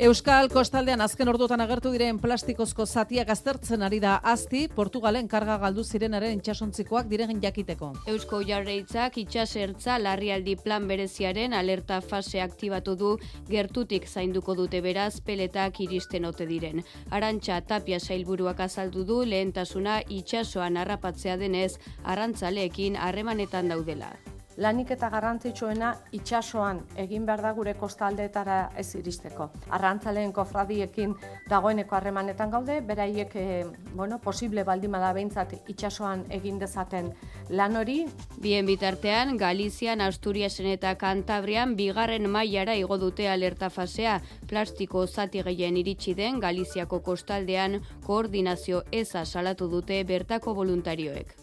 Euskal 0.00 0.46
Kostaldean 0.48 1.02
azken 1.04 1.28
orduotan 1.28 1.60
agertu 1.60 1.90
diren 1.92 2.16
plastikozko 2.22 2.86
zatiak 2.86 3.28
aztertzen 3.34 3.82
ari 3.84 3.98
da 4.00 4.14
azti, 4.30 4.62
Portugalen 4.72 5.28
karga 5.28 5.58
galdu 5.60 5.84
zirenaren 5.84 6.38
itxasontzikoak 6.38 7.10
diren 7.10 7.42
jakiteko. 7.42 7.90
Eusko 8.08 8.40
jarreitzak 8.48 9.18
itxasertza 9.20 9.98
larrialdi 10.00 10.56
plan 10.62 10.88
bereziaren 10.88 11.52
alerta 11.52 12.00
fase 12.00 12.40
aktibatu 12.40 12.96
du 12.96 13.12
gertutik 13.50 14.08
zainduko 14.08 14.56
dute 14.62 14.80
beraz 14.80 15.20
peletak 15.20 15.84
iristen 15.84 16.24
ote 16.32 16.48
diren. 16.48 16.80
Arantxa 17.10 17.60
tapia 17.60 18.00
sailburuak 18.00 18.64
azaldu 18.70 19.04
du 19.04 19.20
lehentasuna 19.28 20.00
itxasoan 20.08 20.80
harrapatzea 20.80 21.36
denez 21.36 21.74
arrantzaleekin 22.08 22.96
harremanetan 22.96 23.68
daudela 23.68 24.14
lanik 24.60 24.90
eta 24.92 25.08
garrantzitsuena 25.08 25.90
itsasoan 26.16 26.82
egin 27.00 27.24
behar 27.26 27.40
da 27.44 27.52
gure 27.56 27.72
kostaldeetara 27.80 28.58
ez 28.76 28.86
iristeko. 28.98 29.48
Arrantzaleen 29.76 30.34
kofradiekin 30.36 31.14
dagoeneko 31.48 31.96
harremanetan 31.96 32.52
gaude, 32.52 32.80
beraiek 32.84 33.36
e, 33.40 33.46
bueno, 33.94 34.20
posible 34.20 34.64
baldima 34.68 35.00
da 35.00 35.14
behintzat 35.16 35.56
itsasoan 35.72 36.26
egin 36.36 36.60
dezaten 36.60 37.12
lan 37.48 37.80
hori. 37.80 37.98
Bien 38.42 38.68
bitartean, 38.68 39.36
Galizian, 39.40 40.04
Asturiasen 40.04 40.68
eta 40.74 40.94
Kantabrian 41.00 41.74
bigarren 41.80 42.28
mailara 42.30 42.76
igo 42.76 43.00
dute 43.00 43.28
alerta 43.32 43.70
fasea, 43.70 44.20
plastiko 44.46 45.06
zati 45.06 45.42
gehien 45.46 45.80
iritsi 45.80 46.14
den 46.14 46.40
Galiziako 46.40 47.00
kostaldean 47.00 47.80
koordinazio 48.06 48.84
eza 48.92 49.24
salatu 49.24 49.70
dute 49.72 50.04
bertako 50.04 50.54
voluntarioek. 50.54 51.39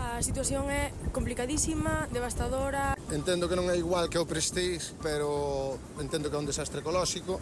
A 0.00 0.22
situación 0.24 0.72
é 0.72 0.88
complicadísima, 1.12 2.08
devastadora. 2.08 2.96
Entendo 3.12 3.52
que 3.52 3.56
non 3.56 3.68
é 3.68 3.76
igual 3.76 4.08
que 4.08 4.16
o 4.16 4.24
Prestige, 4.24 4.96
pero 5.04 5.76
entendo 6.00 6.32
que 6.32 6.36
é 6.36 6.40
un 6.40 6.48
desastre 6.48 6.80
ecolóxico. 6.80 7.36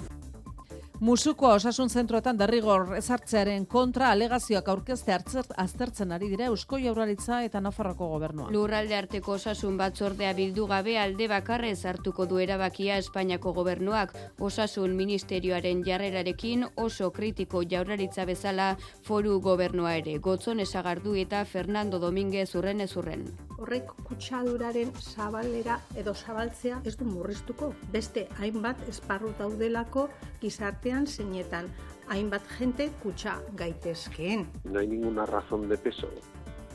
Musuko 0.98 1.52
osasun 1.54 1.92
zentroetan 1.94 2.38
derrigor 2.40 2.96
ezartzearen 2.98 3.68
kontra 3.70 4.08
alegazioak 4.10 4.66
aurkezte 4.72 5.14
aztertzen 5.14 6.10
ari 6.10 6.26
dira 6.32 6.48
Eusko 6.50 6.80
Jaurlaritza 6.82 7.44
eta 7.46 7.60
Nafarroko 7.62 8.08
gobernua. 8.10 8.48
Lurralde 8.50 8.96
arteko 8.98 9.36
osasun 9.36 9.76
batzordea 9.78 10.32
bildu 10.34 10.66
gabe 10.66 10.98
alde 10.98 11.28
bakarre 11.30 11.70
hartuko 11.92 12.26
du 12.26 12.40
erabakia 12.42 12.96
Espainiako 12.98 13.52
gobernuak 13.52 14.16
osasun 14.40 14.96
ministerioaren 14.96 15.84
jarrerarekin 15.86 16.66
oso 16.74 17.12
kritiko 17.12 17.62
Jaurlaritza 17.62 18.24
bezala 18.24 18.76
foru 19.04 19.38
gobernua 19.38 19.94
ere. 19.94 20.18
Gotzon 20.18 20.58
esagardu 20.58 21.14
eta 21.14 21.44
Fernando 21.44 22.00
Dominguez 22.00 22.56
urren 22.56 22.80
ezurren. 22.80 23.24
Horrek 23.58 23.86
kutsaduraren 24.06 24.90
zabalera 24.98 25.78
edo 25.96 26.14
zabaltzea 26.14 26.82
ez 26.84 26.96
du 26.96 27.04
murriztuko. 27.04 27.72
Beste 27.92 28.26
hainbat 28.38 28.82
esparru 28.88 29.32
daudelako 29.38 30.08
gizarte 30.40 30.87
artean 30.88 31.06
zeinetan 31.06 31.66
hainbat 32.08 32.42
jente 32.58 32.90
kutsa 33.02 33.40
gaitezkeen. 33.56 34.46
No 34.64 34.78
hay 34.78 34.86
ninguna 34.86 35.26
razón 35.26 35.68
de 35.68 35.76
peso 35.76 36.08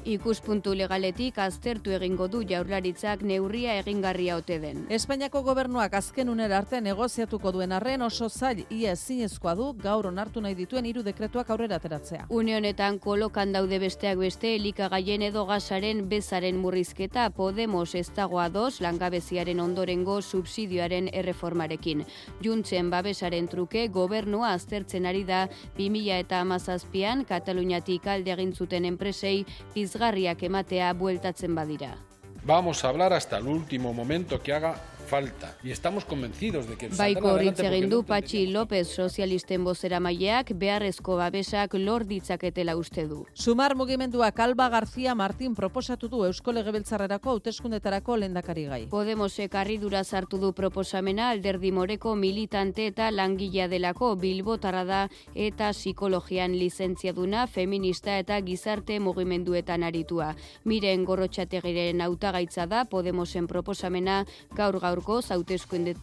Ikuspuntu 0.04 0.74
legaletik 0.76 1.38
aztertu 1.40 1.94
egingo 1.96 2.26
du 2.28 2.42
jaurlaritzak 2.44 3.22
neurria 3.24 3.78
egingarria 3.80 4.36
ote 4.36 4.58
den. 4.60 4.82
Espainiako 4.92 5.40
gobernuak 5.46 5.94
azken 5.96 6.28
unera 6.28 6.58
arte 6.58 6.82
negoziatuko 6.84 7.54
duen 7.56 7.72
arren 7.72 8.02
oso 8.04 8.28
zail 8.28 8.66
ia 8.70 8.92
ezinezkoa 8.98 9.54
du 9.56 9.70
gaur 9.80 10.10
onartu 10.10 10.42
nahi 10.44 10.58
dituen 10.60 10.90
hiru 10.90 11.06
dekretuak 11.06 11.50
aurrera 11.56 11.78
ateratzea. 11.80 12.26
Une 12.30 12.58
honetan 12.58 13.00
kolokan 13.00 13.54
daude 13.56 13.80
besteak 13.80 14.20
beste 14.20 14.52
elikagaien 14.58 15.24
edo 15.24 15.46
gasaren 15.46 16.10
bezaren 16.10 16.60
murrizketa 16.60 17.30
Podemos 17.30 17.96
ez 17.96 18.10
dago 18.12 18.42
ados 18.44 18.82
langabeziaren 18.82 19.64
ondorengo 19.64 20.20
subsidioaren 20.22 21.08
erreformarekin. 21.14 22.04
Juntzen 22.44 22.92
babesaren 22.92 23.48
truke 23.48 23.88
gobernua 23.88 24.52
aztertzen 24.52 25.06
ari 25.06 25.24
da 25.24 25.48
2000 25.80 26.20
eta 26.20 26.44
amazazpian 26.44 27.24
Kataluniatik 27.24 28.06
alde 28.08 28.36
egin 28.36 28.52
zuten 28.54 28.84
enpresei 28.84 29.46
pizgarriak 29.94 30.42
ematea 30.44 30.94
bueltatzen 30.94 31.54
badira. 31.56 31.98
Vamos 32.46 32.84
a 32.84 32.90
hablar 32.90 33.14
hasta 33.14 33.38
el 33.38 33.48
último 33.48 33.94
momento 33.94 34.42
que 34.42 34.54
haga 34.54 34.76
falta. 35.14 35.56
Y 35.64 35.70
estamos 35.70 36.06
convencidos 36.06 36.68
de 36.68 36.76
que... 36.76 36.88
Baiko 36.88 37.38
egin 37.38 37.90
du 37.92 38.00
Patxi 38.02 38.48
López 38.50 38.88
sozialisten 38.90 39.62
bozera 39.64 40.00
maileak 40.02 40.56
beharrezko 40.58 41.20
babesak 41.20 41.76
lor 41.78 42.08
ditzaketela 42.10 42.74
uste 42.76 43.06
du. 43.06 43.20
Sumar 43.34 43.76
mugimenduak 43.78 44.40
Alba 44.40 44.70
García 44.74 45.14
Martín 45.14 45.54
proposatu 45.54 46.10
du 46.10 46.24
Eusko 46.26 46.52
Legebiltzarrerako 46.58 47.36
hauteskundetarako 47.36 48.18
lendakari 48.24 48.64
gai. 48.72 48.80
Podemosek 48.90 49.54
harridura 49.54 50.02
sartu 50.04 50.40
du 50.42 50.52
proposamena 50.58 51.30
alderdi 51.30 51.72
moreko 51.72 52.16
militante 52.16 52.88
eta 52.90 53.12
langilea 53.12 53.70
delako 53.70 54.16
bilbotarra 54.16 54.84
da 54.84 55.04
eta 55.36 55.70
psikologian 55.78 56.58
lizentziaduna 56.58 57.46
feminista 57.46 58.18
eta 58.18 58.42
gizarte 58.42 58.98
mugimenduetan 59.00 59.84
aritua. 59.84 60.34
Miren 60.66 61.06
gorrotxategiren 61.06 62.02
hautagaitza 62.02 62.66
da 62.66 62.86
Podemosen 62.90 63.46
proposamena 63.46 64.24
gaur 64.58 64.82
gaur 64.82 65.03
gaurko 65.04 65.20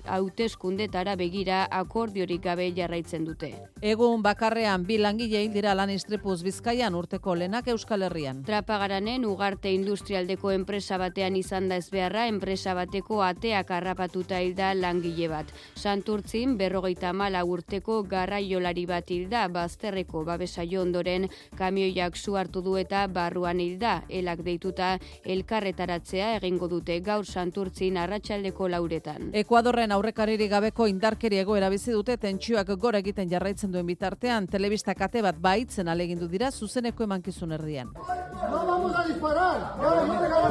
hauteskundetara 0.05 1.15
begira 1.17 1.67
akordiorik 1.71 2.43
gabe 2.45 2.71
jarraitzen 2.77 3.25
dute. 3.25 3.53
Egun 3.81 4.23
bakarrean 4.23 4.85
bi 4.85 4.99
langile 4.99 5.43
hil 5.43 5.53
dira 5.53 5.75
lan 5.75 5.91
istripuz 5.91 6.43
Bizkaian 6.43 6.95
urteko 6.95 7.35
lenak 7.35 7.69
Euskal 7.69 8.03
Herrian. 8.03 8.43
Trapagaranen 8.45 9.25
ugarte 9.25 9.73
industrialdeko 9.73 10.51
enpresa 10.53 10.99
batean 10.99 11.37
izan 11.37 11.69
da 11.69 11.77
ezbeharra 11.81 12.27
enpresa 12.29 12.75
bateko 12.75 13.23
ateak 13.23 13.71
harrapatuta 13.71 14.41
hilda 14.41 14.75
langile 14.75 15.29
bat. 15.29 15.53
Santurtzin 15.77 16.57
berrogeita 16.59 17.13
mala 17.13 17.45
urteko 17.45 18.03
garraiolari 18.03 18.87
bat 18.87 19.11
hilda 19.11 19.47
bazterreko 19.49 20.25
babesaio 20.25 20.83
ondoren 20.83 21.29
kamioiak 21.57 22.17
zu 22.17 22.37
hartu 22.37 22.61
du 22.63 22.77
eta 22.77 23.07
barruan 23.07 23.61
hilda 23.61 24.03
elak 24.09 24.45
deituta 24.45 24.99
elkarretaratzea 25.25 26.37
egingo 26.37 26.69
dute 26.69 27.01
gaur 27.01 27.25
Santurtzin 27.25 27.97
arratsaldeko 27.97 28.69
laur 28.69 28.80
uretan. 28.83 29.31
Ekuadorren 29.43 29.93
aurrekariri 29.93 30.49
gabeko 30.49 30.87
indarkeri 30.91 31.41
egoera 31.45 31.69
bizi 31.71 31.93
dute 31.93 32.17
tentsioak 32.17 32.75
gora 32.81 32.99
egiten 33.05 33.31
jarraitzen 33.31 33.73
duen 33.73 33.87
bitartean 33.87 34.47
telebista 34.47 34.95
kate 34.95 35.23
bat 35.23 35.39
baitzen 35.41 35.89
alegindu 35.89 36.29
dira 36.29 36.51
zuzeneko 36.51 37.05
emankizun 37.05 37.53
erdian. 37.53 37.93
No 37.95 38.67
vamos 38.67 38.95
a 38.97 39.05
disparar. 39.05 39.77
No, 39.81 39.95
no 40.07 40.51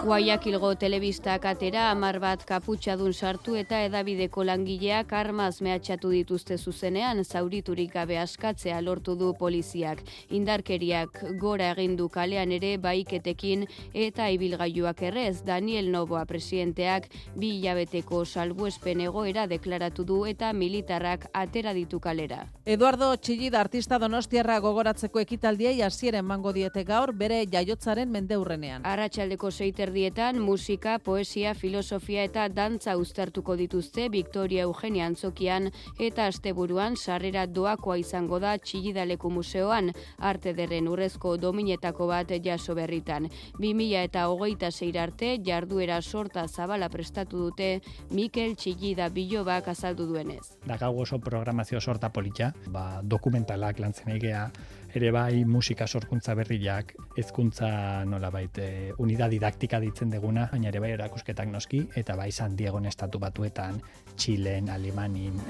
Guaiakilgo 0.00 0.70
telebistak 0.80 1.44
atera 1.44 1.90
amar 1.90 2.16
bat 2.22 2.44
kaputxadun 2.48 3.12
sartu 3.12 3.54
eta 3.60 3.82
edabideko 3.84 4.44
langileak 4.48 5.12
armaz 5.12 5.60
mehatxatu 5.60 6.10
dituzte 6.14 6.56
zuzenean 6.56 7.20
zauriturik 7.24 7.92
gabe 7.94 8.16
askatzea 8.18 8.80
lortu 8.80 9.14
du 9.20 9.34
poliziak. 9.38 10.00
Indarkeriak 10.38 11.20
gora 11.42 11.70
egin 11.74 11.96
du 11.98 12.08
kalean 12.08 12.52
ere 12.56 12.72
baiketekin 12.78 13.66
eta 14.06 14.30
ibilgailuak 14.32 15.02
errez 15.10 15.42
Daniel 15.44 15.92
Novoa 15.92 16.24
presidenteak 16.40 17.08
bi 17.36 17.50
hilabeteko 17.58 18.24
salbuespen 18.24 19.00
egoera 19.04 19.46
deklaratu 19.46 20.04
du 20.08 20.24
eta 20.26 20.52
militarrak 20.56 21.26
atera 21.36 21.74
ditu 21.76 22.00
kalera. 22.00 22.46
Eduardo 22.64 23.12
Txillida 23.16 23.60
artista 23.60 23.98
donostiarra 23.98 24.58
gogoratzeko 24.64 25.20
ekitaldiei 25.20 25.82
hasieren 25.82 26.24
mango 26.24 26.52
diete 26.56 26.84
gaur 26.84 27.12
bere 27.12 27.42
jaiotzaren 27.52 28.10
mendeurrenean. 28.10 28.86
Arratxaldeko 28.86 29.50
seiter 29.50 29.90
erdietan 29.90 30.38
musika, 30.38 30.98
poesia, 31.02 31.54
filosofia 31.54 32.24
eta 32.28 32.46
dantza 32.48 32.96
uztartuko 32.96 33.56
dituzte 33.56 34.08
Victoria 34.08 34.62
Eugenia 34.68 35.06
Antzokian 35.10 35.70
eta 35.98 36.26
asteburuan 36.30 36.96
sarrera 36.96 37.46
doakoa 37.46 37.96
izango 37.98 38.38
da 38.38 38.56
Txillidaleku 38.58 39.30
Museoan 39.30 39.90
arte 40.18 40.54
derren 40.54 40.88
urrezko 40.88 41.36
dominetako 41.36 42.06
bat 42.06 42.30
jaso 42.44 42.74
berritan. 42.78 43.28
2000 43.58 44.04
eta 44.04 44.28
hogeita 44.30 44.70
zeir 44.70 44.98
arte 45.02 45.36
jarduera 45.44 46.00
sorta 46.30 46.46
zabala 46.48 46.88
prestatu 46.88 47.38
dute 47.38 47.80
Mikel 48.14 48.54
Txillida 48.54 49.08
Bilobak 49.10 49.68
azaldu 49.68 50.06
duenez. 50.06 50.54
Dakau 50.66 51.00
oso 51.02 51.18
programazio 51.18 51.80
sorta 51.80 52.10
politxa, 52.10 52.52
ba, 52.70 53.02
dokumentalak 53.02 53.80
lantzen 53.80 54.12
egea, 54.14 54.46
ere 54.94 55.10
bai 55.10 55.44
musika 55.44 55.86
sorkuntza 55.86 56.34
berriak, 56.38 56.94
ezkuntza 57.18 58.04
nola 58.04 58.30
baite, 58.30 58.66
eh, 58.90 58.94
unida 58.98 59.28
didaktika 59.28 59.80
ditzen 59.80 60.10
deguna, 60.10 60.48
baina 60.52 60.68
ere 60.68 60.80
bai 60.80 60.92
erakusketak 60.94 61.50
noski, 61.50 61.88
eta 61.96 62.14
bai 62.16 62.30
San 62.30 62.56
Diego 62.56 62.78
estatu 62.80 63.18
batuetan, 63.18 63.82
Txilen, 64.16 64.68
Alemanin. 64.70 65.40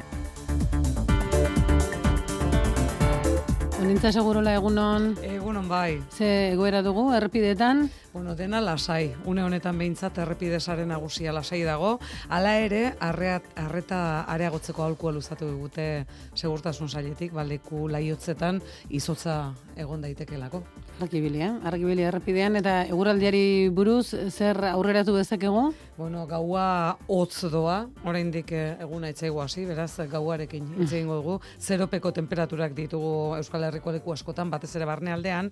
Onintza 3.80 4.10
segurola 4.12 4.52
egunon. 4.52 5.14
Egunon 5.24 5.64
bai. 5.70 6.02
Ze 6.12 6.50
egoera 6.52 6.82
dugu, 6.84 7.06
errepidetan? 7.16 7.86
Bueno, 8.12 8.34
dena 8.36 8.60
lasai. 8.60 9.14
Une 9.24 9.40
honetan 9.40 9.78
behintzat 9.80 10.18
errepidesaren 10.20 10.92
nagusia 10.92 11.32
lasai 11.32 11.62
dago. 11.64 11.94
Hala 12.28 12.58
ere, 12.60 12.82
arreat, 13.00 13.46
arreta 13.56 14.02
areagotzeko 14.28 14.84
aholkua 14.84 15.14
luzatu 15.16 15.48
digute 15.48 15.86
segurtasun 16.34 16.92
sailetik, 16.92 17.32
baleku 17.32 17.86
laiotzetan 17.88 18.60
izotza 19.00 19.54
egon 19.80 20.04
daitekelako. 20.04 20.60
Argibili, 21.00 21.40
eh? 21.40 21.50
Argibili 21.64 22.04
errepidean 22.04 22.58
eta 22.60 22.82
eguraldiari 22.84 23.70
buruz 23.72 24.12
zer 24.28 24.58
aurreratu 24.68 25.14
dezakegu? 25.16 25.70
Bueno, 25.96 26.26
gaua 26.28 26.98
hotz 27.08 27.48
doa, 27.52 27.78
oraindik 28.04 28.52
eh, 28.52 28.74
eguna 28.84 29.08
itzaigu 29.08 29.40
hasi, 29.40 29.64
beraz 29.68 29.94
gauarekin 30.10 30.66
hitz 30.76 30.90
dugu. 31.08 31.38
Zeropeko 31.60 32.12
temperaturak 32.12 32.76
ditugu 32.76 33.36
Euskal 33.38 33.64
Herriko 33.70 33.94
leku 33.96 34.12
askotan, 34.12 34.50
batez 34.52 34.74
ere 34.76 34.88
barnealdean 34.88 35.48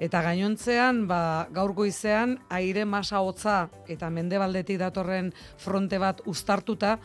eta 0.00 0.20
gainontzean, 0.26 1.06
ba, 1.08 1.48
gaur 1.52 1.72
goizean 1.72 2.36
aire 2.50 2.84
masa 2.84 3.22
hotza 3.24 3.70
eta 3.88 4.10
mendebaldetik 4.12 4.78
datorren 4.84 5.32
fronte 5.56 5.98
bat 5.98 6.20
uztartuta, 6.28 6.98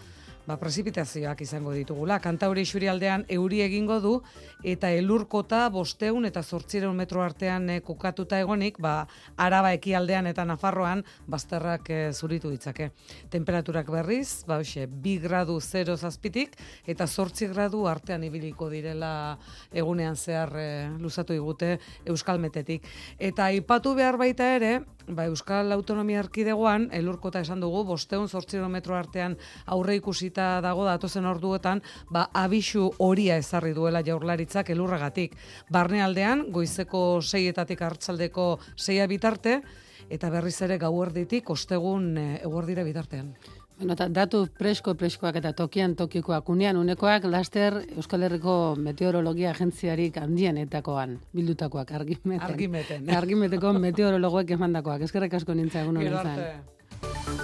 ba, 0.47 0.57
prezipitazioak 0.61 1.41
izango 1.41 1.73
ditugula. 1.73 2.19
Kantauri 2.19 2.63
aldean 2.89 3.25
euri 3.29 3.61
egingo 3.61 3.99
du 3.99 4.21
eta 4.63 4.91
elurkota 4.91 5.69
bosteun 5.69 6.25
eta 6.25 6.43
zortzireun 6.43 6.95
metro 6.95 7.21
artean 7.21 7.69
e, 7.69 7.81
kokatuta 7.81 8.39
egonik, 8.39 8.79
ba, 8.79 9.07
araba 9.37 9.73
ekialdean 9.73 10.27
eta 10.27 10.45
nafarroan 10.45 11.03
bazterrak 11.27 11.89
e, 11.89 11.99
zuritu 12.13 12.49
ditzake. 12.49 12.91
Temperaturak 13.29 13.89
berriz, 13.91 14.43
ba, 14.47 14.59
hoxe, 14.59 14.87
bi 14.87 15.17
gradu 15.19 15.59
0 15.59 15.97
zazpitik 15.97 16.55
eta 16.85 17.07
zortzi 17.07 17.47
gradu 17.47 17.85
artean 17.87 18.23
ibiliko 18.23 18.69
direla 18.69 19.37
egunean 19.73 20.15
zehar 20.15 20.53
e, 20.57 20.69
luzatu 20.99 21.33
digute 21.33 21.79
Euskal 22.05 22.39
Metetik. 22.39 22.85
Eta 23.19 23.49
aipatu 23.51 23.95
behar 23.95 24.17
baita 24.17 24.55
ere, 24.55 24.79
ba, 25.07 25.25
Euskal 25.31 25.71
Autonomia 25.71 26.19
Erkidegoan, 26.19 26.89
elurkota 26.91 27.39
esan 27.39 27.63
dugu, 27.63 27.83
bosteun 27.87 28.27
zortzireun 28.29 28.71
metro 28.71 28.95
artean 28.95 29.37
aurre 29.65 29.95
ikusi 29.95 30.25
idatzita 30.25 30.61
dago 30.61 30.85
datozen 30.85 31.25
orduetan, 31.25 31.81
ba, 32.09 32.29
abisu 32.33 32.91
horia 32.99 33.37
ezarri 33.37 33.73
duela 33.73 34.01
jaurlaritzak 34.03 34.69
elurragatik. 34.69 35.35
Barnealdean, 35.71 36.51
goizeko 36.51 37.21
seietatik 37.21 37.81
hartzaldeko 37.81 38.59
seia 38.75 39.07
bitarte, 39.07 39.61
eta 40.09 40.29
berriz 40.29 40.61
ere 40.61 40.77
gauerditik 40.77 41.49
ostegun 41.49 42.17
e, 42.17 42.41
eguerdire 42.43 42.83
bitartean. 42.83 43.33
Bueno, 43.77 43.93
eta 43.93 44.07
datu 44.07 44.45
presko 44.57 44.93
preskoak 44.95 45.35
eta 45.41 45.51
tokian 45.53 45.95
tokikoak 45.99 46.49
unean 46.49 46.77
unekoak 46.79 47.25
laster 47.27 47.81
Euskal 47.97 48.23
Herriko 48.23 48.75
Meteorologia 48.79 49.51
Agentziarik 49.51 50.17
handienetakoan 50.21 51.17
bildutakoak 51.35 51.91
argimeten. 51.91 52.45
Argimeten. 52.47 53.09
Argimeteko 53.17 53.73
meteorologoek 53.73 54.55
emandakoak. 54.55 55.03
Eskerrik 55.09 55.35
asko 55.41 55.57
nintza 55.59 55.83
egun 55.83 55.99
honetan. 55.99 57.43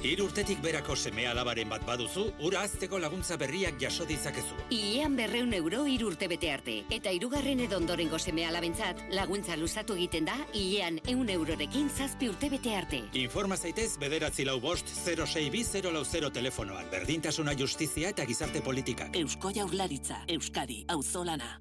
Hiru 0.00 0.24
urtetik 0.30 0.62
berako 0.64 0.94
seme 0.96 1.26
alabaren 1.28 1.68
bat 1.68 1.82
baduzu, 1.84 2.22
ura 2.48 2.62
azteko 2.64 2.96
laguntza 2.98 3.36
berriak 3.36 3.76
jaso 3.82 4.06
ditzakezu. 4.08 4.56
Iean 4.72 5.12
berreun 5.18 5.52
euro 5.58 5.82
hiru 5.84 6.08
urte 6.08 6.28
bete 6.30 6.48
arte. 6.52 6.76
Eta 6.96 7.12
irugarren 7.12 7.60
edo 7.66 7.76
ondorengo 7.76 8.18
seme 8.18 8.46
alabentzat, 8.48 9.02
laguntza 9.12 9.58
luzatu 9.60 9.98
egiten 10.00 10.24
da, 10.30 10.38
iean 10.56 11.02
eun 11.04 11.28
eurorekin 11.28 11.90
zazpi 11.90 12.32
urte 12.32 12.48
bete 12.48 12.72
arte. 12.78 13.02
Informa 13.20 13.60
zaitez 13.60 13.98
bederatzi 14.00 14.48
lau 14.48 14.56
bost 14.60 14.88
06 14.88 15.84
lau 15.92 16.04
0 16.04 16.32
telefonoan. 16.32 16.88
Berdintasuna 16.90 17.52
justizia 17.52 18.08
eta 18.16 18.24
gizarte 18.24 18.64
politika. 18.64 19.10
Eusko 19.12 19.52
jaurlaritza, 19.52 20.24
Euskadi, 20.28 20.86
auzolana. 20.88 21.58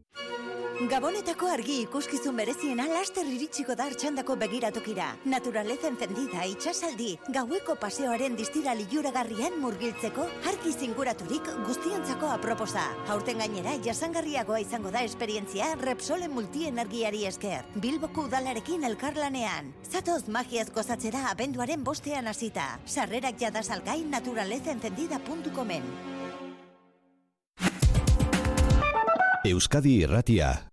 Gabonetako 0.79 1.49
argi 1.51 1.73
ikuskizun 1.83 2.37
bereziena 2.39 2.85
laster 2.87 3.27
iritsiko 3.27 3.73
da 3.75 3.89
hartxandako 3.89 4.37
begiratokira. 4.39 5.09
Naturaleza 5.27 5.89
encendida, 5.91 6.45
itxasaldi, 6.47 7.09
gaueko 7.35 7.75
paseoaren 7.81 8.28
distira 8.37 8.75
liuragarrian 8.75 9.55
murgiltzeko, 9.61 10.25
argi 10.49 10.73
zinguraturik 10.73 11.49
guztiantzako 11.65 12.29
aproposa. 12.33 12.83
Haurten 13.07 13.41
gainera, 13.41 13.73
jasangarriagoa 13.85 14.59
izango 14.61 14.91
da 14.91 15.03
esperientzia 15.07 15.73
Repsolen 15.81 16.33
multienergiari 16.35 17.25
esker. 17.29 17.65
Bilboko 17.75 18.27
udalarekin 18.27 18.83
elkarlanean. 18.89 19.73
Zatoz 19.89 20.27
magiaz 20.27 20.69
gozatzera 20.75 21.29
abenduaren 21.31 21.83
bostean 21.83 22.27
hasita. 22.27 22.79
Sarrerak 22.85 23.39
jada 23.39 23.63
salgai 23.63 24.03
naturalezaencendida.comen. 24.05 25.83
Euskadi 29.49 30.01
Irratia 30.03 30.68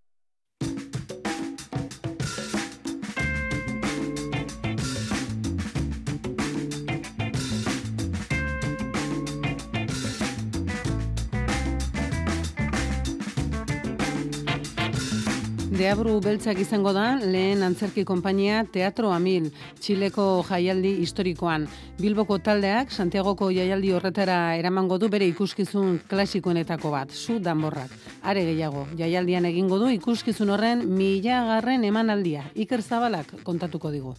Deabru 15.77 16.15
beltzak 16.25 16.57
izango 16.63 16.95
da, 16.97 17.19
lehen 17.21 17.61
antzerki 17.61 18.01
konpainia 18.09 18.63
Teatro 18.73 19.11
Amil, 19.13 19.51
Txileko 19.77 20.25
jaialdi 20.49 20.95
historikoan. 21.03 21.67
Bilboko 22.01 22.39
taldeak, 22.41 22.95
Santiagoko 22.95 23.51
jaialdi 23.53 23.93
horretara 23.93 24.39
eramango 24.57 24.97
du 24.97 25.11
bere 25.13 25.29
ikuskizun 25.29 25.99
klasikoenetako 26.09 26.95
bat, 26.97 27.13
zu 27.13 27.37
danborrak. 27.45 27.93
Are 28.25 28.47
gehiago, 28.49 28.87
jaialdian 28.97 29.51
egingo 29.53 29.77
du 29.83 29.93
ikuskizun 29.93 30.55
horren 30.57 30.87
mila 30.97 31.43
garren 31.51 31.85
emanaldia. 31.85 32.49
Iker 32.57 32.81
Zabalak 32.81 33.37
kontatuko 33.45 33.93
digu. 33.93 34.17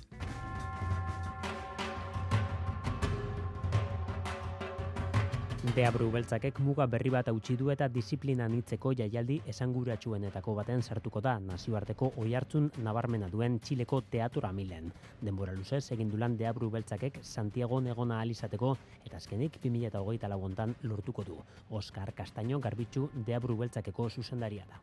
Deabru 5.77 6.07
beltzakek 6.09 6.57
muga 6.65 6.87
berri 6.89 7.11
bat 7.13 7.27
hautsi 7.29 7.53
du 7.57 7.67
eta 7.69 7.85
disiplina 7.95 8.47
nitzeko 8.49 8.95
jaialdi 8.97 9.35
esanguratsuenetako 9.51 10.55
baten 10.57 10.81
sartuko 10.81 11.21
da 11.21 11.35
nazioarteko 11.43 12.09
oihartzun 12.23 12.71
nabarmena 12.87 13.29
duen 13.29 13.59
Txileko 13.59 13.99
teatura 14.15 14.49
milen. 14.59 14.89
Denbora 15.21 15.53
luzez 15.53 15.83
egin 15.93 16.09
dulan 16.09 16.33
Deabru 16.39 16.71
beltzakek 16.73 17.19
Santiago 17.21 17.77
negona 17.89 18.17
alizateko 18.23 18.73
eta 19.05 19.21
azkenik 19.21 19.61
2008 19.67 20.33
laguntan 20.33 20.73
lortuko 20.81 21.27
du. 21.29 21.37
Oscar 21.69 22.09
Castaño 22.21 22.57
garbitzu 22.59 23.11
Deabru 23.29 23.61
beltzakeko 23.61 24.09
zuzendaria 24.09 24.65
da. 24.65 24.81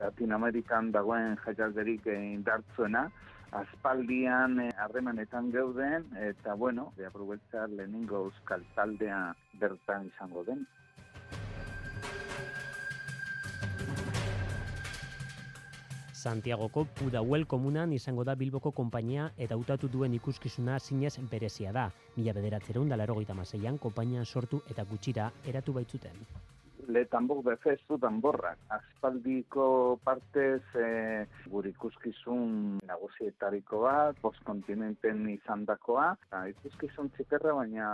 Latin 0.00 0.34
Amerikan 0.34 0.90
dagoen 0.90 1.38
jaialderik 1.44 2.10
indartzuena, 2.16 3.06
aspaldian 3.52 4.60
eh, 4.60 4.72
harremanetan 4.78 5.50
geuden 5.52 6.04
eta 6.20 6.54
bueno, 6.54 6.92
de 6.96 7.06
aprobetza 7.06 7.66
lehenengo 7.66 8.24
euskal 8.28 8.64
taldea 8.74 9.34
bertan 9.60 10.10
izango 10.12 10.44
den. 10.44 10.66
Santiagoko 16.18 16.84
Pudahuel 16.98 17.46
komunan 17.46 17.92
izango 17.94 18.24
da 18.26 18.34
Bilboko 18.34 18.72
konpainia 18.74 19.30
eta 19.38 19.54
hautatu 19.54 19.88
duen 19.88 20.16
ikuskizuna 20.18 20.80
zinez 20.80 21.14
berezia 21.30 21.72
da. 21.72 21.86
Mila 22.16 22.34
bederatzerun 22.34 22.90
dalaro 22.90 23.14
gaita 23.20 23.38
maseian, 23.38 23.78
konpainian 23.78 24.26
sortu 24.26 24.60
eta 24.68 24.84
gutxira 24.84 25.30
eratu 25.46 25.72
baitzuten. 25.78 26.18
Le 26.88 27.04
tambor 27.04 27.42
de 27.44 27.56
festu 27.60 27.98
tamborrak. 28.00 28.58
Aspaldiko 28.72 30.00
partez 30.04 30.62
e, 30.74 31.26
gure 31.52 31.72
ikuskizun 31.74 32.78
nagusietariko 32.88 33.82
bat, 33.84 34.16
postkontinenten 34.24 35.26
izan 35.34 35.66
dakoa. 35.68 36.14
Ikuskizun 36.54 37.10
txiperra 37.16 37.52
baina 37.60 37.88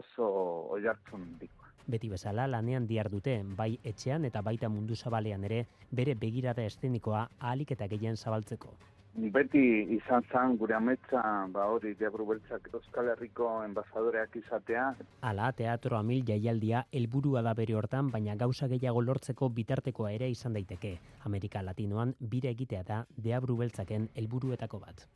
oso 0.00 0.30
oiartzun 0.76 1.26
diko. 1.40 1.68
Beti 1.90 2.08
bezala 2.08 2.46
lanean 2.46 2.86
diar 2.86 3.10
dute, 3.12 3.40
bai 3.58 3.74
etxean 3.84 4.24
eta 4.28 4.40
baita 4.46 4.68
mundu 4.72 4.96
zabalean 4.96 5.44
ere, 5.48 5.64
bere 5.90 6.14
begirada 6.14 6.64
estenikoa 6.64 7.26
ahalik 7.40 7.76
eta 7.76 7.88
gehien 7.92 8.16
zabaltzeko. 8.16 8.72
Beti 9.14 9.60
izan 9.96 10.22
zan 10.30 10.56
gure 10.56 10.74
ametsa, 10.76 11.20
ba 11.50 11.64
hori, 11.72 11.94
diabru 11.98 12.26
beltzak 12.28 12.68
Euskal 12.72 13.10
Herriko 13.10 13.48
enbasadoreak 13.64 14.36
izatea. 14.38 14.84
Ala, 15.30 15.50
teatro 15.52 15.98
amil 15.98 16.22
jaialdia 16.28 16.84
helburua 16.92 17.42
da 17.42 17.54
bere 17.54 17.74
hortan, 17.74 18.10
baina 18.14 18.36
gauza 18.36 18.68
gehiago 18.68 19.02
lortzeko 19.02 19.48
bitartekoa 19.58 20.12
ere 20.12 20.30
izan 20.30 20.54
daiteke. 20.54 20.94
Amerika 21.24 21.62
Latinoan 21.62 22.14
bire 22.20 22.54
egitea 22.54 22.84
da 22.86 23.04
deabru 23.16 23.58
beltzaken 23.64 24.08
helburuetako 24.14 24.78
bat. 24.86 25.06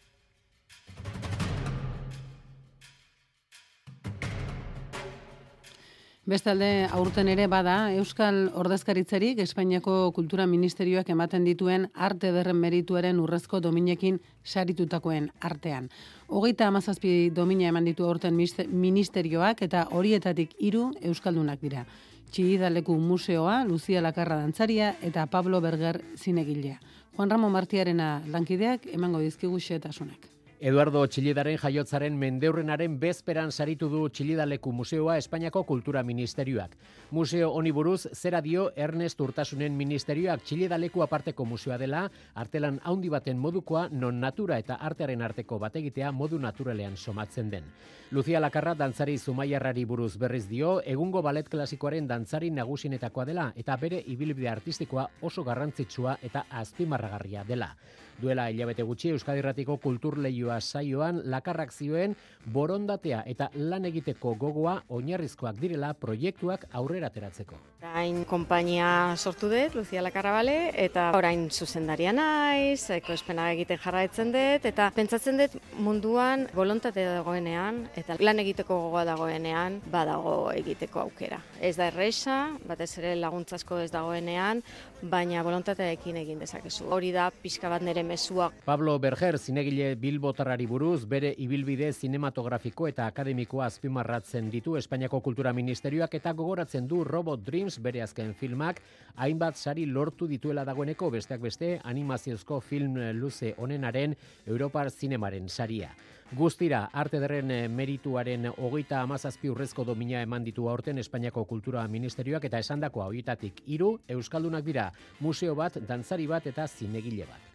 Bestalde, 6.24 6.88
aurten 6.88 7.28
ere 7.28 7.44
bada, 7.52 7.90
Euskal 7.92 8.46
Ordezkaritzerik 8.56 9.42
Espainiako 9.44 10.08
Kultura 10.16 10.46
Ministerioak 10.48 11.10
ematen 11.12 11.44
dituen 11.44 11.84
arte 11.92 12.30
derren 12.32 12.56
merituaren 12.56 13.20
urrezko 13.20 13.60
dominekin 13.60 14.16
saritutakoen 14.40 15.28
artean. 15.44 15.90
Hogeita 16.32 16.70
amazazpi 16.72 17.28
domina 17.28 17.68
eman 17.68 17.84
ditu 17.84 18.08
aurten 18.08 18.40
ministerioak 18.40 19.60
eta 19.68 19.84
horietatik 19.92 20.56
hiru 20.58 20.94
Euskaldunak 21.12 21.60
dira. 21.60 21.84
Txidaleku 22.32 22.96
Museoa, 22.96 23.60
Lucia 23.68 24.00
Lakarra 24.00 24.40
Dantzaria 24.40 24.94
eta 25.04 25.26
Pablo 25.26 25.60
Berger 25.60 26.00
zinegilea. 26.16 26.80
Juan 27.18 27.30
Ramon 27.30 27.52
Martiarena 27.52 28.22
lankideak 28.32 28.88
emango 28.96 29.20
dizkigu 29.20 29.60
xetasunak. 29.60 30.33
Eduardo 30.64 31.02
Txilidaren 31.04 31.58
jaiotzaren 31.60 32.14
mendeurrenaren 32.16 32.94
bezperan 32.96 33.50
saritu 33.52 33.90
du 33.92 33.98
Txilidaleku 34.08 34.70
Museoa 34.72 35.18
Espainiako 35.20 35.60
Kultura 35.68 36.00
Ministerioak. 36.02 36.70
Museo 37.10 37.50
honi 37.52 37.68
buruz 37.76 38.06
zera 38.14 38.40
dio 38.40 38.70
Ernest 38.74 39.20
Urtasunen 39.20 39.76
Ministerioak 39.76 40.40
Txilidaleku 40.40 41.02
aparteko 41.04 41.44
museoa 41.44 41.76
dela, 41.76 42.06
artelan 42.34 42.78
haundi 42.82 43.10
baten 43.12 43.36
modukoa 43.36 43.90
non 43.92 44.22
natura 44.22 44.56
eta 44.62 44.78
artearen 44.80 45.20
arteko 45.26 45.58
bategitea 45.66 46.12
modu 46.12 46.40
naturalean 46.40 46.96
somatzen 46.96 47.50
den. 47.52 47.68
Lucia 48.10 48.40
Lakarra 48.40 48.72
dantzari 48.74 49.18
zumaiarrari 49.18 49.84
buruz 49.84 50.14
berriz 50.16 50.46
dio, 50.48 50.78
egungo 50.80 51.20
balet 51.20 51.52
klasikoaren 51.52 52.08
dantzari 52.08 52.48
nagusinetakoa 52.50 53.28
dela 53.28 53.50
eta 53.54 53.76
bere 53.76 54.00
ibilbide 54.16 54.48
artistikoa 54.48 55.10
oso 55.20 55.44
garrantzitsua 55.44 56.16
eta 56.22 56.46
azpimarragarria 56.48 57.44
dela. 57.44 57.74
Duela 58.22 58.48
hilabete 58.50 58.84
gutxi 58.86 59.10
Euskadirratiko 59.14 59.76
kulturleioa 59.82 60.60
saioan 60.60 61.20
lakarrak 61.34 61.72
zioen 61.72 62.16
borondatea 62.56 63.22
eta 63.26 63.50
lan 63.54 63.84
egiteko 63.90 64.34
gogoa 64.38 64.80
oinarrizkoak 64.88 65.60
direla 65.60 65.94
proiektuak 65.94 66.68
aurrera 66.72 67.10
ateratzeko. 67.12 67.58
Orain 67.84 68.22
konpainia 68.24 69.12
sortu 69.20 69.50
dut, 69.52 69.74
Lucia 69.76 70.00
Lakarrabale, 70.00 70.70
eta 70.80 71.10
orain 71.18 71.42
zuzendaria 71.52 72.14
naiz, 72.16 72.88
eko 72.96 73.12
espena 73.12 73.50
egiten 73.52 73.76
jarraitzen 73.82 74.30
dut, 74.32 74.64
eta 74.70 74.86
pentsatzen 74.96 75.42
dut 75.42 75.58
munduan 75.84 76.46
bolontate 76.56 77.04
dagoenean, 77.04 77.82
eta 78.00 78.16
lan 78.24 78.40
egiteko 78.40 78.78
gogoa 78.86 79.04
dagoenean, 79.10 79.82
badago 79.92 80.32
egiteko 80.54 81.02
aukera. 81.02 81.42
Ez 81.60 81.74
da 81.76 81.90
erresa, 81.92 82.38
batez 82.64 82.88
ere 83.02 83.12
laguntzasko 83.20 83.82
ez 83.84 83.90
dagoenean, 83.92 84.64
baina 85.04 85.42
bolontateekin 85.44 86.16
egin 86.22 86.40
dezakezu. 86.40 86.88
Hori 86.88 87.12
da 87.12 87.28
pixka 87.28 87.68
bat 87.68 87.84
nere 87.84 88.02
mezuak. 88.06 88.56
Pablo 88.64 88.96
Berger, 88.98 89.36
zinegile 89.38 89.92
Bilbotarrari 90.00 90.64
buruz, 90.66 91.04
bere 91.04 91.34
ibilbide 91.36 91.92
zinematografiko 91.92 92.88
eta 92.88 93.10
akademikoa 93.12 93.68
azpimarratzen 93.68 94.48
ditu 94.50 94.78
Espainiako 94.80 95.20
Kultura 95.20 95.52
Ministerioak 95.52 96.16
eta 96.16 96.32
gogoratzen 96.32 96.88
du 96.88 97.04
Robot 97.04 97.44
Dreams 97.44 97.73
bere 97.82 98.02
azken 98.02 98.34
filmak, 98.34 98.80
hainbat 99.16 99.56
sari 99.56 99.86
lortu 99.86 100.26
dituela 100.26 100.64
dagoeneko 100.64 101.10
besteak 101.10 101.40
beste 101.40 101.78
animaziozko 101.84 102.60
film 102.60 102.98
luze 103.14 103.54
onenaren 103.58 104.16
Europar 104.46 104.90
Zinemaren 104.90 105.48
saria. 105.48 105.90
Guztira, 106.32 106.88
arte 106.92 107.20
derren 107.22 107.50
eh, 107.52 107.68
merituaren 107.68 108.48
hogeita 108.56 109.02
amazazpi 109.04 109.50
urrezko 109.52 109.84
domina 109.84 110.22
eman 110.24 110.44
ditu 110.44 110.68
aurten 110.72 110.98
Espainiako 110.98 111.44
Kultura 111.44 111.84
Ministerioak 111.88 112.48
eta 112.48 112.58
esandakoa 112.58 113.06
horietatik 113.12 113.60
hiru 113.66 113.98
Euskaldunak 114.08 114.64
dira, 114.64 114.88
museo 115.20 115.54
bat, 115.54 115.76
dantzari 115.86 116.26
bat 116.26 116.46
eta 116.50 116.66
zinegile 116.66 117.28
bat. 117.28 117.50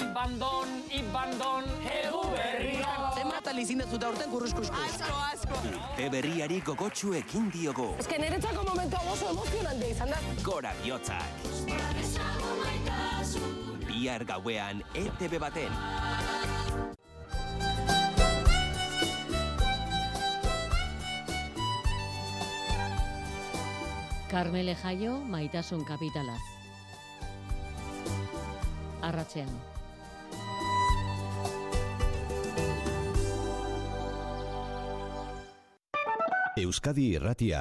Ibandon, 0.00 0.68
ibandon. 0.90 1.59
Zenbat 3.60 3.76
alizin 3.76 3.92
dut 3.92 4.04
aurten 4.04 4.30
kurruskusku. 4.30 4.76
Asko, 4.86 5.16
asko. 5.32 5.58
Urte 5.68 6.08
berriari 6.10 6.60
gogotsu 6.64 7.12
ekin 7.18 7.50
diogo. 7.52 7.94
Ez 7.98 8.06
que 8.08 8.18
niretzako 8.18 8.64
momentu 8.64 8.96
oso 9.12 9.28
emozionante 9.30 9.90
izan 9.90 10.08
da. 10.08 10.20
Gora 10.42 10.72
bihotzak. 10.82 11.24
Bihar 13.86 14.24
gauean 14.24 14.80
ETV 14.94 15.38
baten. 15.38 15.72
Carmele 24.30 24.76
Jaio, 24.84 25.18
maitasun 25.26 25.84
kapitala. 25.84 26.38
Arratzean. 29.02 29.69
Euskadi 36.60 37.04
Irratia. 37.16 37.60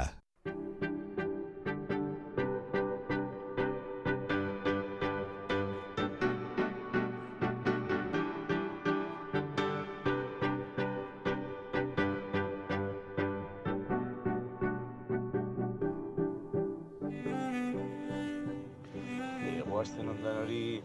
Goazten 19.69 20.09
ondan 20.11 20.41
hori 20.41 20.81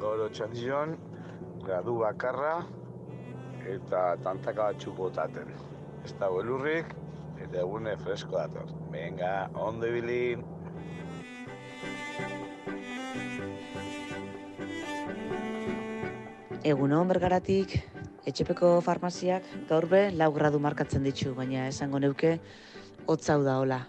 goro 0.00 0.30
txandion, 0.32 0.96
gradu 1.66 1.98
bakarra 2.00 2.62
eta 3.76 4.06
tantaka 4.24 4.70
batzuk 4.70 4.96
botaten. 4.96 5.52
Ez 6.06 6.14
da 6.16 6.30
elurrik 6.40 6.96
eta 7.56 7.64
egune 7.64 7.96
fresko 7.96 8.36
dator. 8.36 8.68
Venga, 8.92 9.48
ondo 9.56 9.88
ibili. 9.88 10.36
Egunon 16.66 17.08
bergaratik, 17.08 17.78
etxepeko 18.28 18.82
farmaziak 18.84 19.48
gaur 19.70 19.86
be 19.88 20.10
lau 20.12 20.28
gradu 20.34 20.60
markatzen 20.60 21.06
ditu, 21.06 21.32
baina 21.32 21.64
esango 21.70 21.98
neuke 21.98 22.36
hotzau 23.06 23.40
da 23.46 23.56
hola. 23.62 23.80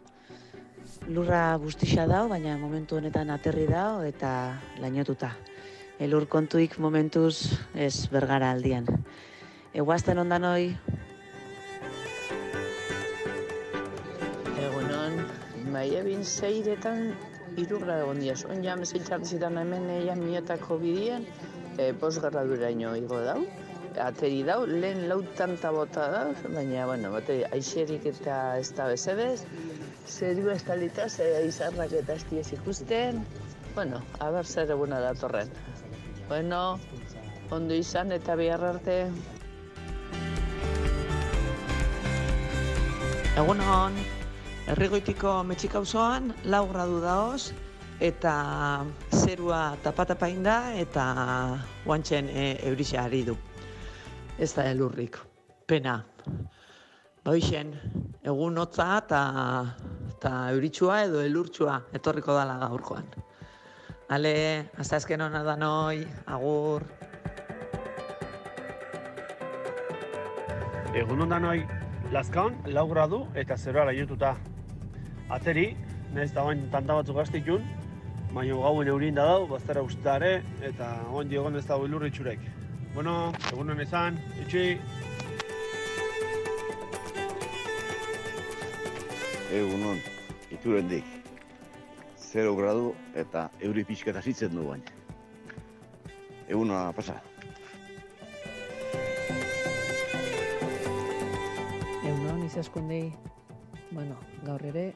Lurra 1.12 1.58
bustixa 1.60 2.08
dao, 2.08 2.30
baina 2.32 2.56
momentu 2.62 3.02
honetan 3.02 3.34
aterri 3.36 3.68
dao 3.68 4.00
eta 4.08 4.62
lainotuta. 4.80 5.34
Elur 6.00 6.30
kontuik 6.32 6.80
momentuz 6.80 7.58
ez 7.76 8.08
bergara 8.14 8.54
aldian. 8.56 8.88
Eguazten 9.74 10.24
ondan 10.24 10.48
ebin 15.96 16.24
zeiretan 16.24 17.14
irugra 17.58 18.02
egon 18.04 18.20
diaz. 18.20 18.44
On 18.50 18.64
jam 18.64 18.84
zitan 18.86 19.58
hemen 19.58 19.90
eia 19.90 20.16
miotako 20.16 20.78
bidian, 20.82 21.26
e, 21.78 21.94
posgarra 21.94 22.44
duraino 22.46 22.96
igo 22.96 23.22
dau. 23.24 23.42
Ateri 23.98 24.44
dau, 24.46 24.60
lehen 24.70 25.08
lautan 25.10 25.56
bota 25.74 26.10
da, 26.14 26.24
baina, 26.54 26.86
bueno, 26.86 27.12
bate, 27.12 27.40
aixerik 27.52 28.06
eta 28.06 28.58
ez 28.60 28.70
da 28.78 28.88
bezedez. 28.88 29.46
Zeru 30.06 30.52
ez 30.54 30.62
talita, 30.64 31.10
zer 31.10 31.46
izarrak 31.46 31.92
eta 31.92 32.14
ez 32.14 32.54
ikusten. 32.54 33.24
Bueno, 33.74 34.04
haber 34.20 34.46
zer 34.46 34.70
eguna 34.72 35.00
datorren. 35.00 35.50
Bueno, 36.28 36.80
ondo 37.52 37.74
izan 37.74 38.12
eta 38.12 38.36
bihar 38.36 38.64
arte. 38.64 39.08
Egunon, 43.38 43.94
Errigoitiko 44.68 45.32
metxika 45.48 45.80
auzoan 45.80 46.34
lau 46.52 46.66
gradu 46.68 46.98
daoz, 47.00 47.54
eta 48.04 48.34
zerua 49.16 49.78
tapatapain 49.80 50.42
da, 50.44 50.74
eta 50.76 51.06
guantxen 51.86 52.28
e, 52.28 52.50
eurixa 52.68 53.06
ari 53.06 53.24
du. 53.30 53.38
Ez 54.38 54.52
da 54.58 54.66
elurrik, 54.68 55.16
pena. 55.66 56.02
Baixen, 57.24 57.72
egun 58.28 58.60
hotza 58.60 58.90
eta 59.06 59.22
eta 60.18 60.34
euritsua 60.52 61.00
edo 61.06 61.24
elurtsua 61.24 61.78
etorriko 61.96 62.36
dala 62.36 62.58
gaurkoan. 62.68 63.08
Ale, 64.10 64.34
hasta 64.76 65.00
azken 65.00 65.22
hona 65.22 65.44
da 65.48 65.56
noi, 65.56 66.04
agur. 66.26 66.84
Egun 70.92 71.24
ondan 71.28 71.46
hoi, 71.46 71.66
Lazkaon, 72.12 72.62
lau 72.76 72.88
gradu 72.92 73.26
eta 73.36 73.58
zeroa 73.58 73.88
lainotuta. 73.92 74.36
Ateri, 75.28 75.76
nahiz 76.16 76.32
da 76.32 76.44
bain 76.48 76.62
tanta 76.72 76.96
batzuk 76.96 77.18
gaztikun, 77.20 77.66
baina 78.32 78.56
gauen 78.64 78.88
eurien 78.88 79.18
da 79.18 79.26
dau, 79.28 79.48
baztera 79.50 79.82
ustare, 79.84 80.30
eta 80.64 80.88
ondi 81.12 81.36
egon 81.36 81.60
ez 81.60 81.66
dago 81.68 81.88
ilurri 81.90 82.12
txurek. 82.16 82.46
Bueno, 82.94 83.16
egun 83.52 83.74
hon 83.74 83.82
izan, 83.84 84.20
itxi. 84.44 84.62
Egun 89.58 89.84
hon, 89.90 90.00
iturendik. 90.56 91.12
Zero 92.28 92.56
gradu 92.56 92.94
eta 93.16 93.50
euri 93.68 93.84
pixka 93.88 94.14
eta 94.14 94.24
zitzen 94.24 94.56
du 94.56 94.64
baina. 94.70 94.96
Egun 96.48 96.72
hona 96.72 96.94
pasa. 96.96 97.18
Egunon, 102.08 102.46
izaskundei, 102.48 103.12
bueno, 103.92 104.16
gaur 104.48 104.64
ere, 104.72 104.88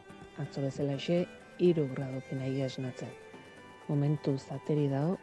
atzo 0.41 0.61
bezala 0.65 0.97
xe, 0.99 1.26
iru 1.59 1.88
gradokin 1.93 2.41
nahi 2.41 2.61
esnatzen. 2.65 3.11
Momentu 3.88 4.38
zateri 4.38 4.88
dago, 4.89 5.18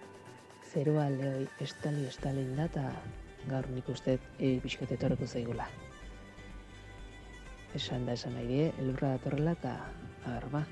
zerua 0.72 1.08
lehoi 1.10 1.46
estali 1.64 2.06
estalin 2.06 2.54
da, 2.56 2.66
eta 2.68 2.84
gaur 3.48 3.68
nik 3.74 3.88
uste 3.88 4.18
egi 4.38 4.58
pixkat 4.64 4.94
zaigula. 5.26 5.68
Esan 7.74 8.06
da 8.06 8.12
esan 8.12 8.34
nahi 8.34 8.46
die, 8.46 8.72
elurra 8.80 9.16
datorrela 9.16 9.52
eta, 9.52 9.74
agar 10.24 10.48
ba, 10.50 10.66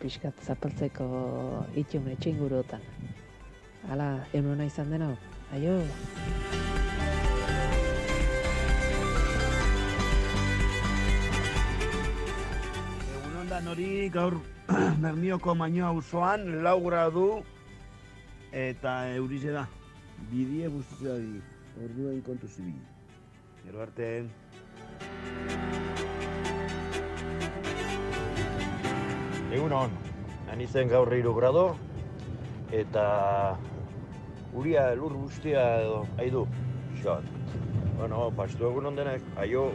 pixkat 0.00 0.40
zapaltzeko 0.42 1.06
itxun 1.74 2.08
etxe 2.12 2.30
inguruotan. 2.30 2.82
Hala, 3.88 4.26
emunona 4.32 4.64
izan 4.64 4.90
dena, 4.90 5.14
aio! 5.52 5.82
Hori 13.74 14.08
gaur 14.08 14.34
Bernioko 15.02 15.54
mainoa 15.58 15.88
auzoan 15.90 16.62
lau 16.62 16.78
gradu 16.84 17.24
eta 18.54 18.92
eurize 19.16 19.50
da. 19.50 19.64
Bidie 20.30 20.68
guztitzea 20.70 21.16
di, 21.18 21.40
orduen 21.82 22.20
kontu 22.22 22.46
zibil. 22.46 22.78
Gero 23.64 23.82
arte. 23.82 24.10
Egun 29.50 29.74
hon, 29.80 29.98
nani 30.46 30.70
zen 30.70 30.94
gaur 30.94 31.10
hiru 31.18 31.34
grado, 31.34 31.66
eta 32.70 33.04
uria 34.54 34.86
lur 34.94 35.18
guztia 35.18 35.66
edo, 35.82 36.00
ahi 36.18 36.30
du, 36.30 36.46
xot. 37.02 37.26
Bueno, 37.98 38.28
pastu 38.38 38.70
egun 38.70 38.92
hon 38.92 39.02
denek, 39.02 39.30
aio. 39.34 39.70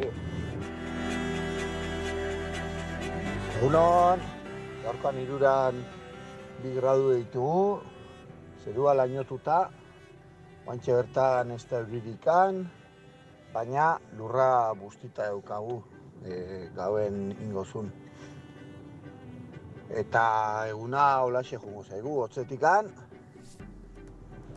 Egunon, 3.59 4.21
gaurkoan 4.85 5.17
iruran 5.19 5.81
bi 6.63 6.69
gradu 6.77 7.09
ditugu, 7.11 7.81
zerua 8.63 8.93
lainotuta, 8.95 9.57
guantxe 10.63 10.95
bertan 10.95 11.51
ez 11.51 11.65
da 11.67 11.83
baina 13.51 13.99
lurra 14.15 14.71
bustita 14.79 15.27
eukagu 15.33 15.83
e, 16.23 16.69
gauen 16.73 17.35
ingozun. 17.43 17.91
Eta 19.91 20.23
eguna 20.69 21.19
holaxe 21.19 21.57
jungo 21.59 21.83
zaigu, 21.83 22.15
hotzetikan, 22.23 22.87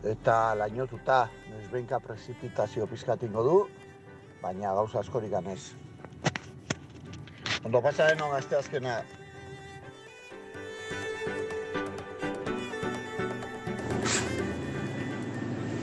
eta 0.04 0.54
lainotuta, 0.54 1.28
nesbenka 1.50 1.98
prezipitazio 1.98 2.86
pizkatingo 2.86 3.42
du, 3.42 3.62
baina 4.40 4.72
gauza 4.78 5.00
askorik 5.00 5.32
ganez. 5.32 5.81
Ondo 7.64 7.80
pasa 7.80 8.08
denon 8.10 8.34
azte 8.34 8.56
azkena. 8.58 9.02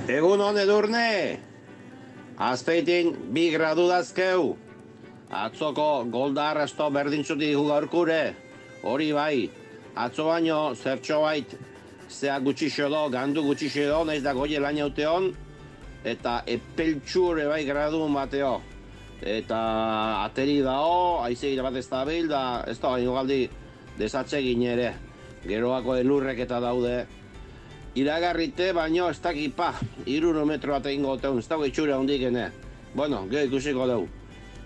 Egun 0.10 0.42
hon 0.42 0.58
edurne, 0.58 1.40
azpeitin 2.42 3.14
bi 3.34 3.50
gradu 3.54 3.86
dazkeu. 3.88 4.56
Atzoko 5.30 5.88
golda 6.10 6.48
arrasto 6.50 6.88
berdintzutik 6.90 7.54
gaurkure, 7.70 8.22
hori 8.82 9.12
bai, 9.14 9.50
atzo 9.96 10.26
baino 10.32 10.74
zertxo 10.74 11.22
bait 11.22 11.54
zea 12.10 12.40
gutxixo 12.40 12.90
do, 12.90 13.04
gandu 13.14 13.44
gutxixo 13.46 13.86
do, 13.92 14.02
nahiz 14.10 14.24
da 14.26 14.34
goie 14.34 14.60
lan 14.60 14.82
jauteon, 14.82 15.30
eta 16.04 16.42
epeltxure 16.48 17.46
bai 17.52 17.64
gradu 17.70 18.02
bateo. 18.14 18.58
Eta 19.20 19.60
ateri 20.24 20.62
dao, 20.64 21.20
aizegire 21.26 21.64
bat 21.66 21.76
ez 21.76 21.88
da 21.90 22.06
bil, 22.08 22.30
da 22.32 22.64
ez 22.68 22.80
da 22.80 22.96
galdi 22.98 23.50
desatzegin 23.98 24.64
ere. 24.64 24.94
Geroako 25.44 25.96
elurrek 26.00 26.40
eta 26.40 26.60
daude, 26.60 27.06
iragarrite, 27.96 28.72
baino 28.74 29.10
ez 29.10 29.20
dakipa, 29.22 29.74
iruro 30.06 30.46
metro 30.46 30.72
bat 30.72 30.86
egingo 30.86 31.16
ez 31.16 31.48
dago 31.48 31.66
itxura 31.66 31.98
hondik 31.98 32.22
ene. 32.22 32.50
Bueno, 32.94 33.26
geho 33.30 33.46
ikusiko 33.46 33.88
dugu. 33.88 34.08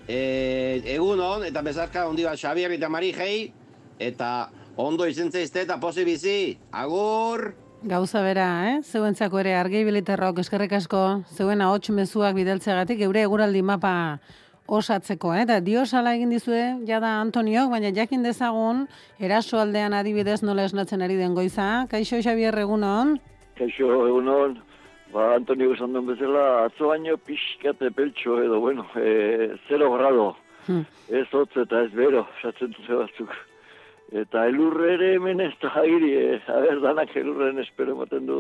E, 0.08 0.82
egun 0.96 1.20
hon, 1.20 1.46
eta 1.46 1.62
bezarka 1.62 2.08
hondi 2.08 2.24
bat 2.24 2.38
Xabier 2.38 2.72
eta 2.72 2.90
Marijei, 2.90 3.52
eta 4.00 4.50
ondo 4.78 5.08
izte 5.08 5.62
eta 5.62 5.80
posi 5.80 6.04
bizi. 6.04 6.58
Agur! 6.72 7.54
Gauza 7.84 8.22
bera, 8.24 8.48
eh? 8.70 8.82
Zeuentzako 8.82 9.42
ere 9.42 9.58
argi 9.60 9.84
biliterrok 9.84 10.40
eskerrik 10.40 10.72
asko, 10.72 11.24
zeuen 11.36 11.62
ahots 11.62 11.90
mezuak 11.92 12.36
bidaltzeagatik, 12.36 12.98
geure 13.00 13.26
eguraldi 13.28 13.62
mapa 13.62 14.20
osatzeko, 14.68 15.34
eh? 15.36 15.44
Eta 15.44 15.60
diosala 15.62 16.14
egin 16.16 16.32
dizue, 16.32 16.62
jada 16.88 17.20
Antoniok, 17.22 17.70
baina 17.72 17.92
jakin 17.96 18.24
dezagun, 18.24 18.88
eraso 19.20 19.60
aldean 19.60 19.94
adibidez 19.94 20.42
nola 20.44 20.66
esnatzen 20.66 21.02
ari 21.02 21.18
den 21.20 21.36
goiza. 21.36 21.86
Kaixo 21.92 22.22
Xabier 22.24 22.58
egunon? 22.60 23.18
Kaixo 23.58 23.90
egunon, 24.08 24.58
ba 25.14 25.34
Antonio 25.36 25.74
esan 25.76 25.94
duen 25.94 26.08
bezala, 26.10 26.66
atzo 26.66 26.90
baino 26.90 27.18
pixkate 27.18 27.92
peltxo 27.92 28.40
edo, 28.42 28.60
bueno, 28.60 28.88
e, 28.96 29.56
zero 29.68 29.92
grado. 29.94 30.36
Hmm. 30.68 30.86
Ez 31.10 31.28
hotz 31.34 31.52
eta 31.60 31.84
ez 31.84 31.92
bero, 31.94 32.26
satzen 32.42 32.72
dute 32.74 33.02
batzuk. 33.04 33.34
Eta 34.24 34.46
elurre 34.48 34.94
ere 34.94 35.14
hemen 35.18 35.42
ez 35.42 35.54
da 35.62 35.74
agiri, 35.82 36.14
eh, 36.18 36.42
a 36.48 36.60
ber, 36.62 36.82
danak 36.82 37.16
elurren 37.18 37.60
espero 37.60 37.96
ematen 37.98 38.28
du 38.30 38.40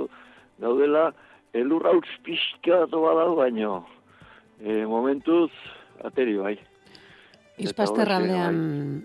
daudela, 0.62 1.12
elurra 1.54 1.94
hutz 1.98 2.10
pixka 2.24 2.86
badau 2.88 3.36
baino, 3.36 3.84
e, 4.62 4.86
momentuz, 4.86 5.52
ateri 6.02 6.38
bai. 6.38 6.56
Izpasterraldean 7.62 8.56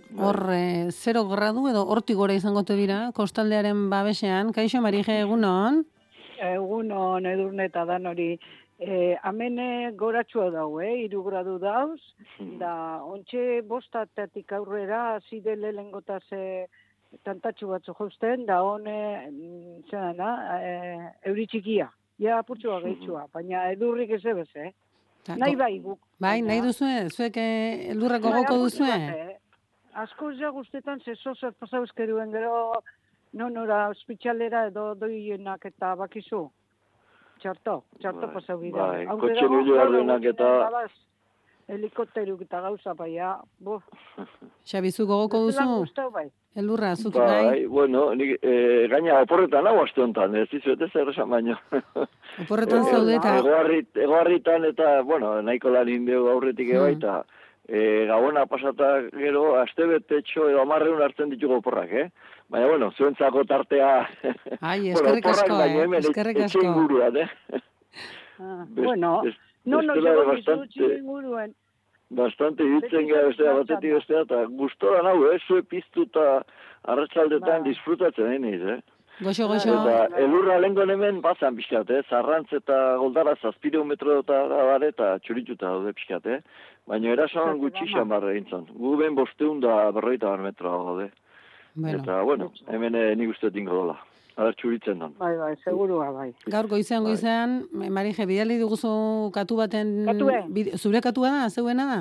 Bai. 0.08 0.24
hor 0.24 0.38
eh, 0.54 0.88
zero 0.90 1.26
gradu 1.28 1.66
edo 1.68 1.82
hortik 1.92 2.16
gora 2.16 2.36
izango 2.38 2.62
te 2.64 2.78
dira, 2.78 3.10
kostaldearen 3.14 3.88
babesean. 3.92 4.54
Kaixo 4.56 4.80
Marije 4.80 5.20
egunon? 5.20 5.82
Egunon 6.40 7.26
edurne 7.28 7.68
eta 7.68 7.84
dan 7.84 8.06
hori. 8.08 8.38
E, 8.78 9.16
amene 9.26 9.90
goratxua 9.98 10.52
dau, 10.54 10.78
eh? 10.80 11.02
iru 11.02 11.24
gradu 11.26 11.56
dauz, 11.58 11.98
da 12.60 13.02
ontxe 13.02 13.60
bostatetik 13.66 14.52
aurrera 14.54 15.16
hasi 15.16 15.40
dele 15.42 15.72
lengota 15.74 16.20
ze 16.30 16.68
tantatxu 17.26 17.72
batzu 17.72 17.94
jausten, 17.98 18.46
da 18.46 18.60
hone, 18.62 18.98
mm, 19.32 19.80
zena 19.90 20.12
da, 20.14 20.60
e, 20.62 21.10
euri 21.26 21.48
txikia. 21.50 21.88
Ja, 22.22 22.38
apurtxua 22.38 22.78
gehitxua, 22.84 23.26
baina 23.34 23.66
edurrik 23.72 24.14
ez 24.14 24.24
ebez, 24.24 24.48
eh? 24.54 24.70
Nahi 25.36 25.56
bai 25.56 25.78
guk. 25.80 25.98
Bai, 26.20 26.40
nahi 26.42 26.60
duzue, 26.60 27.08
zuek 27.10 27.36
eh, 27.36 27.90
elurrak 27.90 28.22
Bai, 28.22 28.30
gogoko 28.32 28.58
duzue? 28.64 28.88
eh? 28.88 29.36
Asko 29.94 30.30
ja 30.38 30.50
guztetan 30.50 31.00
zezo 31.04 31.34
zer 31.34 31.52
pasau 31.58 31.82
eskeruen 31.84 32.30
gero 32.30 32.82
nonora 33.32 33.88
ospitxalera 33.90 34.66
edo 34.68 34.94
doienak 34.94 35.64
eta 35.66 35.94
bakizu. 35.96 36.50
Txarto, 37.40 37.84
txarto 38.00 38.26
Bai, 38.26 38.34
pasau 38.34 38.58
bidea. 38.58 38.86
bai, 38.86 39.06
kotxe 39.06 39.44
egun 39.44 40.24
eta- 40.24 40.88
Helikopteruk 41.68 42.40
eta 42.46 42.60
gauza 42.64 42.94
baia, 42.96 43.34
bo. 43.60 43.82
Xabi, 44.64 44.90
zu 44.90 45.04
gogoko 45.06 45.42
duzu? 45.46 45.84
bai. 46.14 46.30
Elurra, 46.58 46.94
zuk 46.96 47.14
Bai, 47.14 47.44
bai? 47.44 47.66
bueno, 47.66 48.14
nik, 48.16 48.38
e, 48.42 48.86
gaina 48.90 49.20
oporretan 49.22 49.66
hau 49.68 49.82
aste 49.84 50.00
honetan, 50.02 50.34
ez 50.34 50.48
dizuet 50.50 50.80
ez 50.82 50.88
zer 50.92 51.08
esan 51.12 51.28
baino. 51.30 51.58
Oporretan 52.44 52.84
zaude 52.84 53.14
eta... 53.16 53.36
Egoarrit, 53.38 53.90
egoarritan 53.96 54.64
eta, 54.64 55.02
bueno, 55.02 55.36
nahiko 55.42 55.70
lan 55.70 55.88
indeu 55.92 56.26
aurretik 56.32 56.72
eba, 56.72 56.88
Hmm. 56.88 56.96
eta 56.96 57.24
e, 57.68 58.06
gabona 58.08 58.46
pasata 58.46 58.88
gero, 59.12 59.44
aste 59.60 59.86
betetxo 59.86 60.48
edo 60.48 60.62
amarreun 60.64 61.02
hartzen 61.04 61.30
ditugu 61.30 61.60
oporrak, 61.60 61.92
eh? 61.92 62.08
Baina, 62.48 62.66
bueno, 62.72 62.90
zuentzako 62.96 63.44
tartea... 63.44 64.08
Ai, 64.60 64.80
bueno, 64.92 64.94
eskerrik 64.96 65.26
asko, 65.34 65.58
baina 65.58 65.82
eh? 65.82 65.84
hemen 65.84 66.00
Eskerrik 66.00 66.40
etxe 66.46 66.58
asko. 66.58 66.64
inguruan, 66.66 67.16
eh? 67.16 67.28
Ah, 68.40 68.64
bueno, 68.70 69.20
best- 69.26 69.44
no, 69.68 69.82
no, 69.82 69.96
yo 69.96 70.26
bastante- 70.26 70.92
inguruen. 70.98 71.54
Bastante 72.10 72.64
ditzen 72.64 73.08
gara 73.08 73.26
bestea 73.28 73.54
batetik 73.58 73.92
bestea, 73.98 74.22
eta 74.24 74.44
gustora 74.60 75.02
nau, 75.04 75.18
eh? 75.28 75.38
Zue 75.46 75.62
piztu 75.62 76.06
eta 76.08 76.42
arratsaldetan 76.88 77.66
disfrutatzen 77.66 78.32
eniz, 78.38 78.62
eh? 78.62 78.80
Goxo, 79.20 79.48
goxo. 79.50 79.74
Eta 79.74 80.20
elurra 80.22 80.56
lengon 80.62 80.90
hemen 80.94 81.20
bazan 81.20 81.56
pixkat, 81.58 81.90
eh? 81.90 82.02
Zarrantz 82.08 82.52
eta 82.54 82.96
goldara 83.02 83.34
zazpiro 83.42 83.84
metro 83.84 84.20
eta 84.22 84.44
bare 84.48 84.92
eta 84.94 85.16
txurituta 85.24 85.66
daude 85.66 85.92
pixkat, 85.92 86.26
eh? 86.26 86.40
Baina 86.88 87.12
erasoan 87.12 87.58
gutxi 87.58 87.90
xamarra 87.92 88.32
egin 88.32 88.66
Gu 88.72 88.96
ben 88.96 89.14
bosteun 89.18 89.60
da 89.60 89.90
berroita 89.90 90.30
bar 90.30 90.40
metroa 90.40 90.84
gaude. 90.84 91.10
Bueno. 91.74 91.98
Eta, 91.98 92.22
bueno, 92.22 92.52
hemen 92.68 92.94
eh, 92.94 93.14
nik 93.16 93.30
uste 93.30 93.50
dola. 93.50 93.98
Ara 94.38 94.52
txuritzen 94.54 95.00
dan. 95.02 95.14
Bai, 95.18 95.32
bai, 95.36 95.54
segurua, 95.64 96.12
bai. 96.14 96.28
Gaur 96.46 96.68
goizean 96.70 97.02
goizean, 97.02 97.56
Marije, 97.72 98.26
bidali 98.30 98.58
duguzu 98.60 98.92
katu 99.34 99.56
baten... 99.58 99.90
Katue. 100.06 100.36
bide- 100.54 100.78
Zure 100.78 101.00
katua 101.02 101.32
da, 101.34 101.48
zeuena 101.50 101.86
da? 101.90 101.98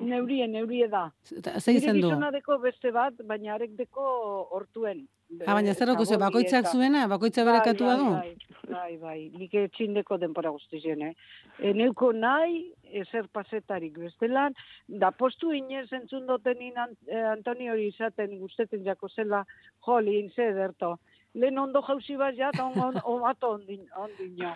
Neurie, 0.00 0.46
neurie 0.48 0.88
da. 0.88 1.10
Eta 1.36 1.60
ze 1.60 1.74
izen 1.76 2.00
du? 2.00 2.08
Nire 2.16 2.40
beste 2.62 2.90
bat, 2.90 3.14
baina 3.28 3.54
arek 3.54 3.76
deko 3.76 4.48
hortuen. 4.50 5.04
Ah, 5.46 5.54
baina 5.54 5.74
zer 5.74 5.86
dugu 5.92 6.18
bakoitzak 6.18 6.66
zuena? 6.72 7.06
Bakoitza 7.06 7.44
bere 7.44 7.58
Bai, 7.60 7.66
katua 7.68 7.94
bai, 7.94 8.00
du? 8.00 8.10
Bai, 8.10 8.34
bai, 8.72 8.96
bai. 8.96 9.30
Nik 9.38 9.54
etxindeko 9.54 10.16
denpora 10.18 10.50
guztizien, 10.50 11.02
eh? 11.02 11.12
E, 11.60 11.72
neuko 11.76 12.10
nahi, 12.16 12.72
ezer 13.04 13.28
pasetarik 13.30 13.98
bestelan, 14.00 14.56
da 14.88 15.12
postu 15.12 15.52
inez 15.54 15.86
entzun 15.92 16.26
dotenin 16.26 16.78
an, 16.80 16.96
eh, 17.06 17.22
Antonio 17.36 17.72
hori 17.76 17.92
izaten 17.92 18.38
guzteten 18.40 18.82
jako 18.84 19.08
zela, 19.08 19.44
joli, 19.86 20.18
inze 20.24 20.48
ederto. 20.50 20.96
Lehen 21.34 21.58
ondo 21.58 21.80
jauzi 21.86 22.16
bat 22.18 22.34
ja, 22.36 22.48
eta 22.52 22.64
on, 22.66 22.96
on, 23.12 23.36
ondin, 23.42 23.86
ondino. 23.96 24.54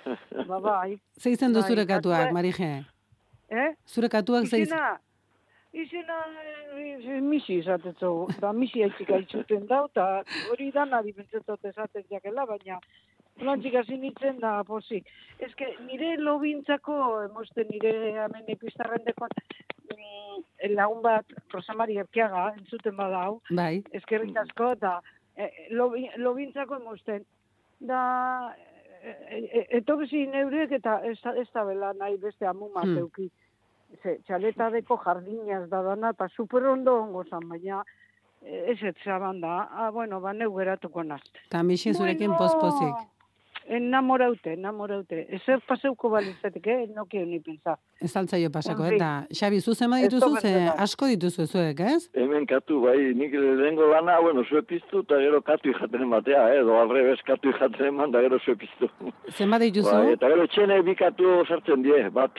Ba, 0.48 0.60
bai. 0.60 0.98
Ze 1.20 1.30
izen 1.30 1.52
du 1.52 1.60
Bai, 1.60 1.68
zure 1.70 1.86
katuak, 1.86 2.18
katua- 2.28 2.32
Marije? 2.32 2.84
Eh? 3.48 3.74
Zure 3.86 4.08
katuak 4.08 4.46
ze 4.46 4.58
izen? 4.64 4.74
Izena, 4.74 4.98
izena 5.72 6.18
e, 6.74 7.20
misi 7.20 7.58
izatetzo, 7.60 8.26
da 8.40 8.52
misi 8.52 8.82
haitzik 8.82 9.10
aitzuten 9.10 9.66
dau, 9.70 9.84
eta 9.86 10.22
hori 10.50 10.70
da 10.74 10.84
nari 10.84 11.12
bentsetot 11.12 11.64
esaten 11.70 12.04
jakela, 12.10 12.46
baina 12.46 12.80
plantzik 13.38 13.74
hasi 13.74 13.96
nintzen 13.98 14.38
da 14.40 14.62
pozik. 14.64 15.06
Ez 15.38 15.52
que 15.54 15.66
nire 15.86 16.16
lobintzako, 16.18 16.98
emoste 17.28 17.64
nire 17.70 17.92
hemen 18.24 18.44
epistarrendeko 18.54 19.26
mm, 19.26 20.70
lagun 20.74 21.02
bat, 21.02 21.26
Rosamari 21.52 21.98
Erkiaga, 22.02 22.52
entzuten 22.58 22.96
badau, 22.96 23.40
Bai. 23.50 23.82
eskerrik 23.92 24.36
asko, 24.36 24.72
eta 24.78 25.00
e, 25.36 25.50
lobi, 25.70 26.08
lobintzako 26.16 26.76
emosten. 26.76 27.24
Da, 27.80 28.54
e, 29.02 29.66
etorri 29.78 30.26
neurek 30.26 30.72
eta 30.72 31.00
ez, 31.04 31.18
ez 31.36 31.48
da 31.54 31.64
bela 31.64 31.92
nahi 31.92 32.16
beste 32.18 32.46
amu 32.46 32.68
Hmm. 32.68 32.74
mateuki. 32.74 33.30
Ze, 34.02 34.18
txaletadeko 34.26 34.96
jardinaz 35.04 35.68
da 35.70 35.82
dana, 35.82 36.10
eta 36.10 36.28
super 36.28 36.64
ondo 36.66 36.96
ongo 37.02 37.24
zan, 37.24 37.48
baina 37.48 37.84
ez 38.42 38.82
ez 38.82 38.94
zaban 39.04 39.40
da. 39.40 39.68
Ah, 39.70 39.90
bueno, 39.90 40.20
ba, 40.20 40.32
neu 40.32 40.52
geratuko 40.56 41.02
naz. 41.02 41.22
Eta 41.46 41.62
Mixe 41.62 41.92
zurekin 41.94 42.34
pospozik. 42.36 42.94
Enamoraute, 43.66 44.52
enamoraute. 44.52 45.22
Ezer 45.32 45.60
paseuko 45.66 46.10
balizatik, 46.12 46.66
eh? 46.66 46.86
No 46.94 47.06
quiero 47.06 47.26
ni 47.26 47.38
pensar. 47.40 47.78
Ez 48.00 48.14
altzaio 48.16 48.50
pasako, 48.50 48.84
En 48.84 48.88
fin. 48.90 48.96
eta 48.96 49.26
Xabi, 49.32 49.60
zuzema 49.60 50.00
Ez 50.00 50.10
dituzu, 50.10 50.36
ze 50.40 50.68
asko 50.76 51.06
dituzu 51.06 51.46
zuek, 51.46 51.80
ez? 51.80 52.10
Hemen 52.12 52.46
katu, 52.46 52.80
bai, 52.82 53.14
nik 53.14 53.32
lehengo 53.32 53.86
lana, 53.88 54.18
bueno, 54.20 54.44
zue 54.44 54.62
piztu, 54.62 55.00
eta 55.00 55.16
gero 55.18 55.40
katu 55.42 55.70
ijaten 55.70 56.10
batea, 56.10 56.42
eh? 56.52 56.60
edo 56.60 56.76
alrebez 56.80 57.20
katu 57.24 57.48
ijaten 57.48 57.86
eman, 57.86 58.10
da 58.12 58.20
gero 58.20 58.38
zue 58.44 58.54
piztu. 58.56 58.90
Zenbat 59.30 59.62
dituzu? 59.62 59.90
Bai, 59.90 60.12
eta 60.12 60.28
gero 60.28 60.46
txene 60.46 60.82
bi 60.82 60.94
katu 60.94 61.44
sartzen 61.48 61.82
die, 61.82 62.10
bat, 62.10 62.38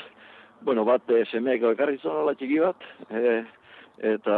bueno, 0.61 0.85
bat 0.85 1.09
e, 1.09 1.23
semeeko 1.31 1.71
ekarri 1.73 1.97
zonola 2.03 2.35
txiki 2.35 2.59
bat, 2.59 2.85
e, 3.09 3.43
eta 4.13 4.37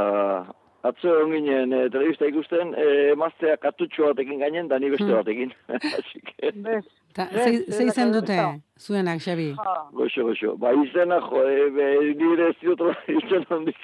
atzo 0.89 1.13
egon 1.19 1.31
ginen 1.35 1.73
e, 1.73 1.81
telebista 1.93 2.25
ikusten, 2.29 2.73
e, 2.77 2.87
emaztea 3.13 3.57
katutxo 3.61 4.09
batekin 4.11 4.39
gainen, 4.43 4.67
da 4.71 4.79
ni 4.79 4.89
beste 4.93 5.05
Hmm. 5.07 5.17
batekin. 5.19 5.53
Ta, 7.17 7.25
ze, 7.33 7.63
ze 7.71 7.83
izen 7.89 8.11
dute 8.13 8.35
zuenak, 8.77 9.19
Xabi? 9.23 9.47
goxo, 9.93 10.23
goxo. 10.27 10.55
Ba, 10.61 10.69
izena, 10.83 11.17
jo, 11.29 11.41
e, 11.49 11.69
be, 11.73 11.87
nire 12.19 12.49
ez 12.51 12.57
diotela 12.61 12.93
izen 13.07 13.45
handik. 13.49 13.79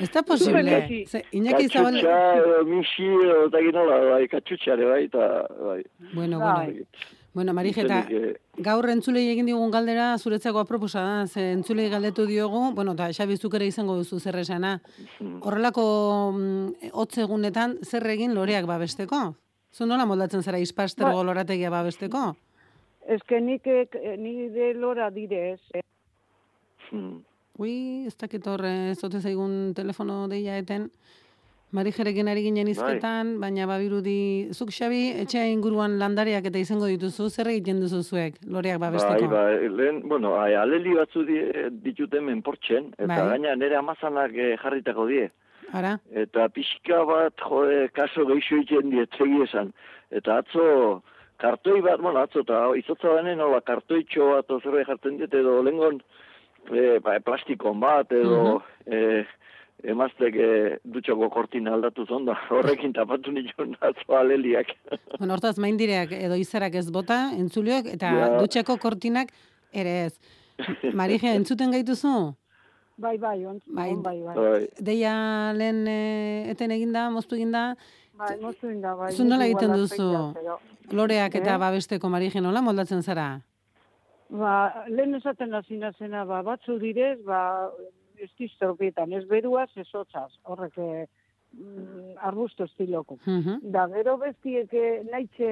Ez 0.00 0.08
da 0.14 0.22
posible. 0.22 0.78
Ze, 1.06 1.22
Iñaki 1.34 1.68
Zabal... 1.68 1.98
Katxutxa, 2.00 3.06
edo 3.26 3.46
eta 3.48 3.62
ginola, 3.66 3.98
bai, 4.12 4.28
katxutxare, 4.32 4.86
bai, 4.86 5.02
eta, 5.10 5.26
bai. 5.60 5.82
Bueno, 6.14 6.38
bueno. 6.38 6.86
Bueno, 7.32 7.54
Marije, 7.54 7.82
eta 7.82 8.00
Izenik, 8.00 8.36
eh, 8.36 8.62
gaur 8.66 8.88
entzulei 8.90 9.28
egin 9.30 9.46
digun 9.46 9.70
galdera 9.70 10.16
zuretzako 10.18 10.58
aproposa 10.64 11.02
da, 11.04 11.26
ze 11.28 11.52
entzulei 11.52 11.88
galdetu 11.88 12.26
diogu, 12.26 12.72
bueno, 12.74 12.92
eta 12.98 13.12
Xabi 13.14 13.36
ere 13.54 13.66
izango 13.66 13.94
duzu 13.96 14.18
zer 14.18 14.36
esana. 14.36 14.80
Horrelako 15.20 16.32
mm, 16.34 16.90
hotz 16.92 17.18
egunetan 17.18 17.78
zer 17.84 18.06
egin 18.10 18.34
loreak 18.34 18.66
babesteko? 18.66 19.36
Zu 19.72 19.86
nola 19.86 20.06
moldatzen 20.06 20.42
zara 20.42 20.58
ispastergo 20.58 21.16
Ba- 21.16 21.24
lorategia 21.24 21.70
babesteko? 21.70 22.34
Ez 23.06 23.22
que 23.22 23.40
nik, 23.40 23.66
eh, 23.66 24.16
nire 24.18 24.74
lora 24.74 25.10
direz, 25.10 25.60
eh? 25.74 25.82
Ui, 27.58 28.06
ez 28.06 28.16
dakit 28.16 28.46
hor, 28.46 28.64
eh, 28.64 28.90
ez 28.90 29.04
ote 29.04 29.20
zaigun 29.20 29.72
telefono 29.74 30.26
deia 30.28 30.58
eten, 30.58 30.90
Marijerekin 31.72 32.26
ari 32.26 32.42
ginen 32.42 32.68
izketan, 32.72 33.36
baina 33.38 33.66
babirudi, 33.70 34.50
zuk 34.50 34.72
Xabi, 34.74 35.02
etxea 35.22 35.44
inguruan 35.52 35.98
landareak 36.00 36.48
eta 36.50 36.58
izango 36.58 36.88
dituzu, 36.90 37.28
zer 37.30 37.50
egiten 37.52 37.78
duzu 37.82 38.00
zuek, 38.02 38.40
loreak 38.42 38.80
Bai, 38.82 38.88
babesteko? 38.90 39.28
bai, 39.30 39.68
lehen, 39.68 40.00
bueno, 40.10 40.34
ai, 40.40 40.54
aleli 40.58 40.96
batzu 40.98 41.22
di, 41.28 41.38
ditut 41.84 42.16
hemen 42.18 42.42
portxen, 42.42 42.90
eta 42.98 43.12
Bai. 43.12 43.28
gaina 43.34 43.54
nire 43.54 43.78
amazanak 43.78 44.34
eh, 44.34 44.56
jarritako 44.62 45.06
die. 45.12 45.28
Ara? 45.72 45.94
Eta 46.10 46.48
pixka 46.50 47.04
bat, 47.06 47.38
jode, 47.46 47.84
kaso 47.94 48.26
geixo 48.26 48.58
egiten 48.58 48.90
diet, 48.90 49.14
segi 49.14 49.44
esan. 49.46 49.70
Eta 50.10 50.40
atzo, 50.42 50.64
kartoi 51.38 51.78
bat, 51.86 52.02
bueno, 52.02 52.24
atzo, 52.26 52.42
eta 52.42 52.64
izotza 52.80 53.14
denen, 53.20 53.38
nola, 53.38 53.62
kartoitxo 53.62 54.32
bat, 54.34 54.50
o 54.50 54.58
zerbait 54.58 54.90
jartzen 54.90 55.20
diet, 55.22 55.38
edo 55.38 55.60
lengon, 55.62 56.02
e, 56.74 56.98
ba, 56.98 57.14
plastikon 57.22 57.78
bat, 57.78 58.10
edo, 58.10 58.58
e, 58.90 59.22
emaztek 59.84 60.34
e, 60.36 60.78
dutxako 60.84 61.28
kortina 61.30 61.72
aldatu 61.74 62.04
zonda, 62.06 62.34
horrekin 62.50 62.92
tapatu 62.92 63.32
nituen 63.32 63.76
atzo 63.80 64.16
aleliak. 64.16 64.66
Bueno, 65.18 65.34
hortaz, 65.34 65.56
maindireak 65.58 66.12
edo 66.12 66.34
izarak 66.36 66.74
ez 66.74 66.90
bota, 66.90 67.30
entzulioak, 67.36 67.86
eta 67.94 68.12
Ja. 68.16 68.28
dutxeko 68.40 68.76
kortinak 68.78 69.32
ere 69.72 70.04
ez. 70.06 70.18
Marije, 70.94 71.34
entzuten 71.34 71.70
gaituzu? 71.72 72.34
Bai, 73.00 73.16
bai, 73.18 73.46
on, 73.46 73.60
Bai, 73.66 73.90
on, 73.92 74.02
bai, 74.02 74.18
bai. 74.20 74.34
Bai. 74.36 74.68
Deia 74.78 75.52
lehen 75.56 75.86
e, 75.88 76.50
eten 76.50 76.70
eginda, 76.70 77.08
moztu 77.10 77.34
eginda, 77.38 77.74
Bai, 78.20 78.34
moztu 78.42 78.68
inda, 78.68 78.94
bai. 78.94 79.12
zu 79.16 79.24
nola 79.24 79.46
egiten 79.46 79.72
duzu? 79.72 80.34
Loreak 80.92 81.34
eta 81.34 81.54
Eh? 81.54 81.58
babesteko 81.58 82.10
Marije, 82.10 82.40
nola 82.42 82.60
moldatzen 82.60 83.00
zara? 83.02 83.40
Ba, 84.28 84.84
lehen 84.88 85.14
esaten 85.14 85.54
hasi 85.54 85.76
nazena, 85.78 86.24
ba, 86.24 86.42
batzu 86.42 86.76
direz, 86.78 87.18
ba, 87.24 87.70
ez 88.20 88.30
diztropietan, 88.38 89.12
ez 89.12 89.24
beruaz, 89.28 89.70
ez 89.76 89.88
hotzaz, 89.92 90.30
horrek 90.44 90.76
mm, 90.78 92.16
arbusto 92.28 92.66
estiloko. 92.68 93.18
Mhm. 93.24 93.70
Da, 93.74 93.86
gero 93.94 94.16
bestiek 94.20 94.72
naitxe 95.10 95.50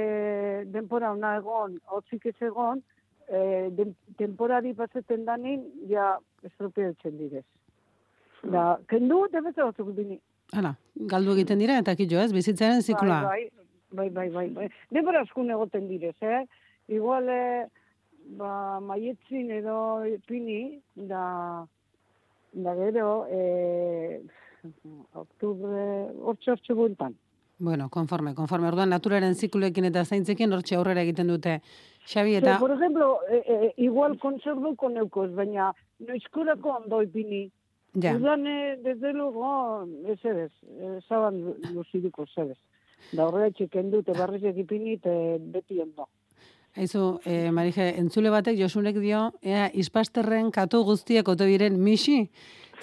denpora 0.75 1.13
ona 1.17 1.37
egon, 1.41 1.79
hotzik 1.95 2.27
ez 2.33 2.37
egon, 2.51 2.83
eh, 3.29 3.69
den, 3.71 3.95
temporari 4.17 4.75
paseten 4.75 5.25
danin, 5.29 5.65
ja, 5.89 6.17
estropeatzen 6.43 7.17
direz. 7.19 7.47
Da, 8.43 8.79
kendu, 8.89 9.25
debete 9.33 9.65
batzuk 9.65 9.95
dini. 9.97 10.21
Hala, 10.57 10.77
galdu 11.11 11.35
egiten 11.35 11.61
dira 11.61 11.77
eta 11.83 11.95
kito 11.99 12.21
ez, 12.23 12.31
bizitzaren 12.33 12.83
zikloa. 12.83 13.21
Bai, 13.27 13.49
bai, 13.91 14.09
bai, 14.11 14.29
bai, 14.37 14.47
bai. 14.55 14.69
Denbora 14.95 15.25
askun 15.27 15.51
egoten 15.53 15.89
direz, 15.91 16.17
eh? 16.23 16.45
Igual, 16.89 17.29
eh, 17.29 17.67
ba, 18.39 18.53
maietzin 18.85 19.51
edo 19.59 19.79
pini, 20.29 20.81
da, 21.11 21.67
da 22.53 22.75
gero, 22.75 23.27
eh, 23.31 24.21
oktubre, 25.15 25.83
hortxe 26.23 26.53
hortxe 26.53 26.75
buntan. 26.75 27.17
Bueno, 27.59 27.89
konforme, 27.91 28.35
konforme. 28.35 28.69
Orduan 28.69 28.93
naturaren 28.95 29.35
zikloekin 29.35 29.89
eta 29.89 30.05
zaintzekin 30.05 30.53
hortxe 30.55 30.77
aurrera 30.79 31.03
egiten 31.03 31.31
dute. 31.33 31.59
Xabi 32.07 32.37
Eta... 32.39 32.53
eta 32.53 32.59
por 32.61 32.71
ejemplo, 32.73 33.09
eh, 33.29 33.43
eh, 33.45 33.73
igual 33.85 34.19
konserveuko 34.19 34.89
neukoz, 34.89 35.33
baina 35.35 35.73
noizkurako 35.99 36.77
ondo 36.77 37.03
ipini. 37.03 37.49
Ja. 37.99 38.15
Udan, 38.15 38.47
eh, 38.47 38.79
desde 38.83 39.13
luego, 39.13 39.85
ez 40.07 40.25
ez, 40.25 40.53
zaban 41.09 41.43
luziriko, 41.75 42.25
ez 42.37 42.57
Da 43.13 43.27
horrela 43.27 43.51
txiken 43.51 43.91
dute 43.91 44.13
barrizek 44.13 44.57
ipini, 44.59 44.99
te 44.99 45.39
beti 45.39 45.81
ondo. 45.81 46.09
Aizu, 46.79 47.19
eh, 47.27 47.51
Marije, 47.51 47.89
entzule 47.99 48.31
batek 48.31 48.59
Josunek 48.61 49.01
dio, 49.03 49.33
ea, 49.43 49.67
ispasterren 49.75 50.53
katu 50.55 50.85
guztiak 50.87 51.29
ote 51.29 51.49
diren 51.49 51.81
misi, 51.83 52.29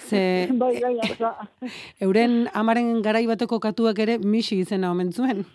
Ze 0.08 0.48
Bai, 0.60 0.80
bai, 0.80 1.70
euren 2.04 2.48
amaren 2.52 3.00
garai 3.02 3.24
bateko 3.26 3.58
katuak 3.60 3.98
ere 4.04 4.18
misi 4.18 4.60
izena 4.60 4.90
omen 4.92 5.12
zuen. 5.12 5.46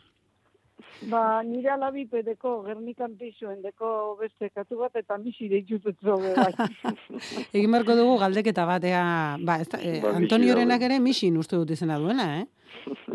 Ba, 1.10 1.42
nire 1.42 1.72
alabipe 1.74 2.22
deko, 2.22 2.60
Gernikan 2.68 3.16
pixoen 3.18 3.62
deko 3.64 4.18
beste 4.20 4.52
katu 4.54 4.78
bat, 4.84 4.94
eta 5.00 5.18
misi 5.18 5.48
deitutut 5.50 5.98
zobe, 6.06 6.34
bai. 6.38 6.52
Egin 7.58 7.72
beharko 7.74 7.96
dugu 7.98 8.20
galdeketa 8.22 8.68
batea, 8.70 9.04
ba, 9.42 9.58
ez 9.64 9.70
da, 9.72 9.80
eh, 9.82 9.98
Ba, 10.04 10.14
Antoniorenak 10.20 10.86
ere 10.86 11.00
misin 11.02 11.40
uste 11.42 11.58
dut 11.58 11.74
izena 11.74 11.98
duela, 11.98 12.28
eh? 12.42 12.46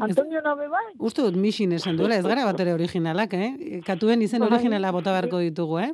Antonio 0.03 0.43
nabe 0.43 0.67
bai? 0.73 0.87
Uste 0.99 1.23
dut 1.23 1.39
misin 1.39 1.73
esan 1.79 1.97
duela, 1.97 2.19
ez 2.19 2.27
gara 2.27 2.45
bat 2.49 2.59
ere 2.65 2.75
originalak, 2.75 3.39
eh? 3.39 3.81
Katuen 3.87 4.23
izen 4.23 4.43
Bai. 4.43 4.51
originala 4.51 4.91
bota 4.93 5.15
beharko 5.15 5.39
ditugu, 5.45 5.79
eh? 5.87 5.93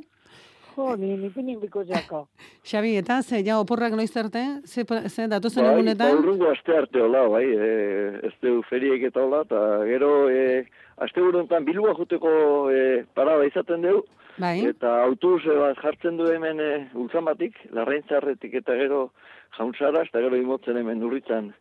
Jo, 0.73 0.95
ni 0.97 1.13
nipinin 1.21 1.59
biko 1.61 1.83
jako. 1.85 2.25
Xabi, 2.69 2.95
eta 2.97 3.21
ze 3.21 3.43
ja 3.45 3.59
oporrak 3.61 3.93
noiz 3.93 4.15
arte? 4.17 4.41
Ze, 4.65 4.81
ze 5.09 5.27
datozen 5.27 5.63
Bai, 5.63 5.75
egunetan? 5.75 6.17
urrungo 6.17 6.49
aste 6.49 6.73
arte 6.75 7.01
hola, 7.05 7.27
bai, 7.29 7.45
e, 7.45 7.69
ez 8.25 8.33
du 8.41 8.61
feriek 8.69 9.05
eta 9.11 9.21
hola, 9.21 9.43
eta 9.45 9.61
gero 9.85 10.09
e, 10.33 10.65
aste 10.97 11.21
honetan 11.21 11.65
bilua 11.65 11.93
juteko 11.97 12.33
e, 12.71 13.03
parada 13.15 13.45
izaten 13.45 13.81
dugu, 13.81 14.03
Bai. 14.37 14.59
eta 14.65 14.91
autobus 15.03 15.43
bat 15.45 15.77
jartzen 15.81 16.17
du 16.17 16.29
hemen 16.31 16.59
e, 16.59 16.71
ultzamatik, 16.93 17.57
larraintzarretik 17.71 18.53
eta 18.61 18.75
gero 18.79 19.09
jauntzara, 19.57 20.03
eta 20.03 20.21
gero 20.21 20.37
imotzen 20.37 20.77
hemen 20.77 21.03
urritzan 21.03 21.53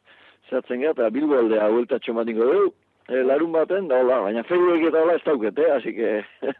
zehatzen 0.50 0.80
gara, 0.80 0.96
eta 0.96 1.10
bilbo 1.10 1.38
aldea 1.38 1.68
hueltatxo 1.72 2.14
bat 2.16 2.28
dugu, 2.28 2.72
e, 3.12 3.22
larun 3.28 3.52
baten, 3.52 3.88
da 3.90 4.00
hola, 4.02 4.20
baina 4.24 4.42
feriek 4.48 4.88
eta 4.88 5.02
hola 5.04 5.14
ez 5.18 5.24
dauket, 5.26 5.58
eh? 5.58 5.70
así 5.76 5.94
que 5.94 6.24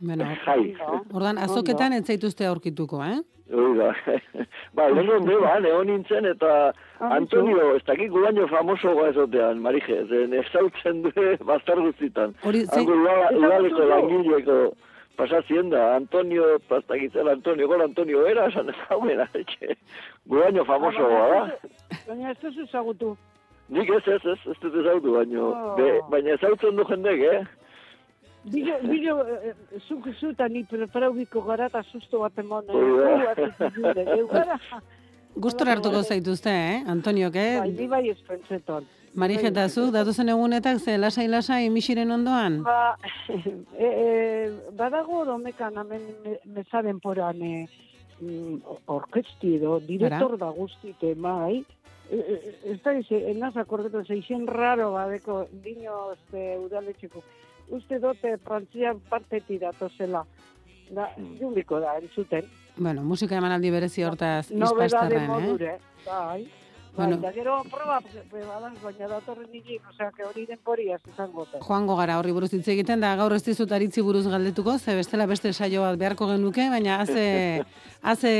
Bueno, 0.00 0.24
jai. 0.46 0.74
ordan 1.12 1.38
azoketan 1.38 1.92
ez 1.92 2.04
zaituzte 2.06 2.46
aurkituko, 2.46 3.02
eh? 3.04 3.20
Hori 3.50 3.78
da. 3.78 3.88
ba, 4.78 4.84
lehen 4.94 5.24
ba, 5.42 5.56
neon 5.60 5.86
nintzen, 5.90 6.26
eta 6.30 6.72
Antonio, 7.00 7.72
ez 7.76 7.82
dakik 7.88 8.12
baino 8.14 8.46
famoso 8.48 8.92
ezotean, 9.08 9.58
Marije, 9.64 10.04
zen 10.06 10.34
ezautzen 10.38 11.02
du 11.02 11.10
bastar 11.44 11.80
guztitan. 11.82 12.34
Hori, 12.46 12.60
ze- 12.66 12.80
Ezagutu 12.84 13.40
udaleko 13.40 13.80
du. 13.82 13.88
langileko 13.90 14.58
pasazien 15.18 15.68
da, 15.70 15.96
Antonio, 15.96 16.44
pastakitzen 16.68 17.28
Antonio, 17.28 17.66
gol 17.68 17.82
Antonio 17.82 18.22
era, 18.26 18.46
esan 18.48 18.70
ez 18.70 18.76
hauen, 18.88 19.20
etxe. 19.42 19.74
Guaino 20.30 20.64
famoso 20.64 21.08
da. 21.10 21.42
Baina 22.06 22.30
ez 22.30 22.38
duzu 22.44 22.62
ezagutu. 22.68 23.16
Nik 23.70 23.88
ez, 23.94 24.02
ez, 24.06 24.24
ez, 24.32 24.38
ez 24.50 24.56
dut 24.62 24.74
ezautu, 24.80 25.12
baino, 25.14 25.48
Oh. 25.54 25.76
be, 25.78 26.00
baina 26.10 26.34
ezautzen 26.34 26.76
du 26.76 26.84
jendek, 26.88 27.20
eh? 27.32 27.44
Bilo, 28.50 28.78
bilo, 28.88 29.14
eh, 29.28 29.52
zuk 29.88 30.06
zuta 30.18 30.48
ni 30.48 30.64
preparabiko 30.64 31.42
gara 31.44 31.66
eta 31.66 31.82
susto 31.92 32.20
bat 32.20 32.38
emon. 32.38 32.64
eh, 32.68 32.72
Hori 32.72 33.24
da. 33.26 33.34
gu 33.34 33.50
bat 33.58 33.74
zure, 33.74 34.06
eu 34.18 34.26
gara. 34.28 34.56
Gustora 35.36 35.72
hartuko 35.76 36.02
zaituzte, 36.02 36.50
eh? 36.50 36.82
Antoniok, 36.88 37.32
Bai, 37.34 37.68
eh? 37.68 37.74
ni 37.78 37.86
bai 37.86 38.08
espentseton. 38.10 38.86
Marijeta, 39.14 39.68
zu, 39.68 39.90
datozen 39.90 40.28
egunetak, 40.28 40.78
ze 40.78 40.96
lasai-lasai 40.98 41.68
misiren 41.70 42.10
ondoan? 42.10 42.62
Ba, 42.62 42.96
e, 43.28 43.84
e, 43.86 44.50
badago 44.72 45.24
domekan 45.24 45.76
hemen 45.76 46.02
me- 46.24 46.38
mezaren 46.44 46.98
poran 47.00 47.42
e, 47.42 47.68
mm, 48.20 48.60
orkesti 48.86 49.56
edo, 49.56 49.80
direktor 49.80 50.36
da 50.38 50.50
guztite, 50.50 51.14
bai. 51.14 51.58
E, 51.58 51.64
e, 52.10 52.98
ize, 52.98 53.20
enaz 53.30 53.56
akordetu, 53.56 54.02
zeixen 54.04 54.46
raro 54.46 54.92
badeko 54.92 55.46
dino 55.64 56.12
este, 56.12 56.56
udaletxeko. 56.58 57.22
Uste 57.70 58.00
dote 58.02 58.36
Frantzian 58.44 59.00
partetik 59.08 59.60
datozela. 59.62 60.24
Da, 60.90 61.06
entzuten. 62.00 62.48
Bueno, 62.76 63.02
musika 63.02 63.36
emanaldi 63.36 63.70
berezi 63.70 64.02
hortaz 64.02 64.50
Nobedade 64.50 64.86
izpastarren, 64.86 65.22
eh? 65.22 65.28
modure, 65.28 65.76
bai. 66.06 66.48
Bueno. 66.96 67.16
Da 67.22 67.30
gero 67.32 67.62
proba, 67.70 68.00
badan, 68.32 68.74
baina 68.82 69.06
datorren 69.08 69.46
niri, 69.52 69.78
osea, 69.88 70.10
que 70.16 70.24
hori 70.26 70.44
denporia 70.46 70.98
izango 71.08 71.46
da. 71.52 71.60
Joango 71.62 71.96
gara 71.96 72.18
horri 72.18 72.32
buruz 72.34 72.50
hitz 72.52 72.66
egiten 72.68 73.00
da 73.00 73.14
gaur 73.16 73.32
ez 73.32 73.42
dizut 73.46 73.70
aritzi 73.72 74.02
buruz 74.02 74.26
galdetuko, 74.28 74.76
ze 74.78 74.96
bestela 74.98 75.26
beste 75.30 75.52
saio 75.52 75.82
bat 75.86 75.96
beharko 76.00 76.26
genuke, 76.32 76.66
baina 76.68 76.98
haze, 77.00 77.64
haze 78.12 78.32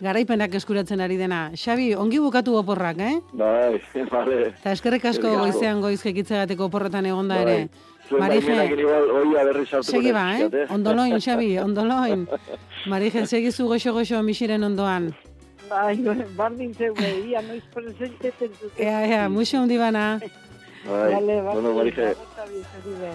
garaipenak 0.00 0.54
eskuratzen 0.54 1.00
ari 1.04 1.16
dena. 1.20 1.50
Xabi, 1.54 1.92
ongi 1.94 2.18
bukatu 2.24 2.56
oporrak, 2.56 2.98
eh? 2.98 3.18
Bai, 3.32 3.80
vale. 4.14 4.40
Eta 4.54 4.72
eskerrik 4.72 5.04
asko 5.04 5.28
Eskerrik 5.28 5.38
asko. 5.38 5.44
goizean 5.44 5.80
goiz 5.84 6.00
jekitzegateko 6.02 6.70
oporretan 6.70 7.06
egonda 7.06 7.42
ere. 7.44 7.58
Bai. 8.10 8.36
Igual 8.36 9.10
oia 9.16 9.44
berriz 9.48 9.68
hartuko 9.72 9.92
Segi 9.94 10.10
ba, 10.12 10.24
eh? 10.36 10.48
eh? 10.52 10.66
Ondoloin, 10.74 11.20
Xabi, 11.20 11.54
ondoloin. 11.68 12.26
Marije, 12.86 13.26
segizu 13.26 13.68
goxo-goxo 13.70 14.20
misiren 14.22 14.64
ondoan. 14.64 15.12
Bai, 15.68 15.96
bardin 16.36 16.74
zeu, 16.74 16.94
ia 17.26 17.42
noiz 17.42 17.62
presenteten 17.72 18.50
zuten. 18.52 18.78
Ea, 18.78 19.04
ea, 19.06 19.28
muxo 19.28 19.60
hundi 19.60 19.78
bana. 19.78 20.18
Bai, 20.84 21.14
vale, 21.14 21.40
bueno, 21.42 21.72
bizaribe. 21.80 23.12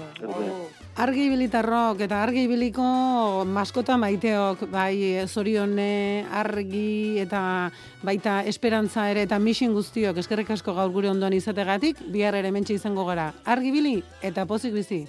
Argi 1.00 1.28
ibilitarrok 1.30 2.02
eta 2.02 2.24
argi 2.24 2.48
ibiliko 2.48 2.86
maskota 3.46 3.96
maiteok, 4.02 4.66
bai 4.74 5.22
zorione, 5.28 6.26
argi 6.34 7.20
eta 7.22 7.70
baita 8.02 8.42
esperantza 8.50 9.06
ere 9.12 9.28
eta 9.28 9.40
misin 9.40 9.74
guztiok 9.78 10.18
eskerrik 10.18 10.50
asko 10.58 10.74
gaur 10.74 10.90
gure 10.92 11.14
ondoan 11.14 11.38
izategatik, 11.38 12.02
bihar 12.10 12.36
ere 12.36 12.52
mentxe 12.52 12.74
izango 12.74 13.06
gara. 13.06 13.32
Argi 13.46 13.70
ibili 13.70 13.96
eta 14.22 14.50
pozik 14.50 14.74
bizi. 14.74 15.06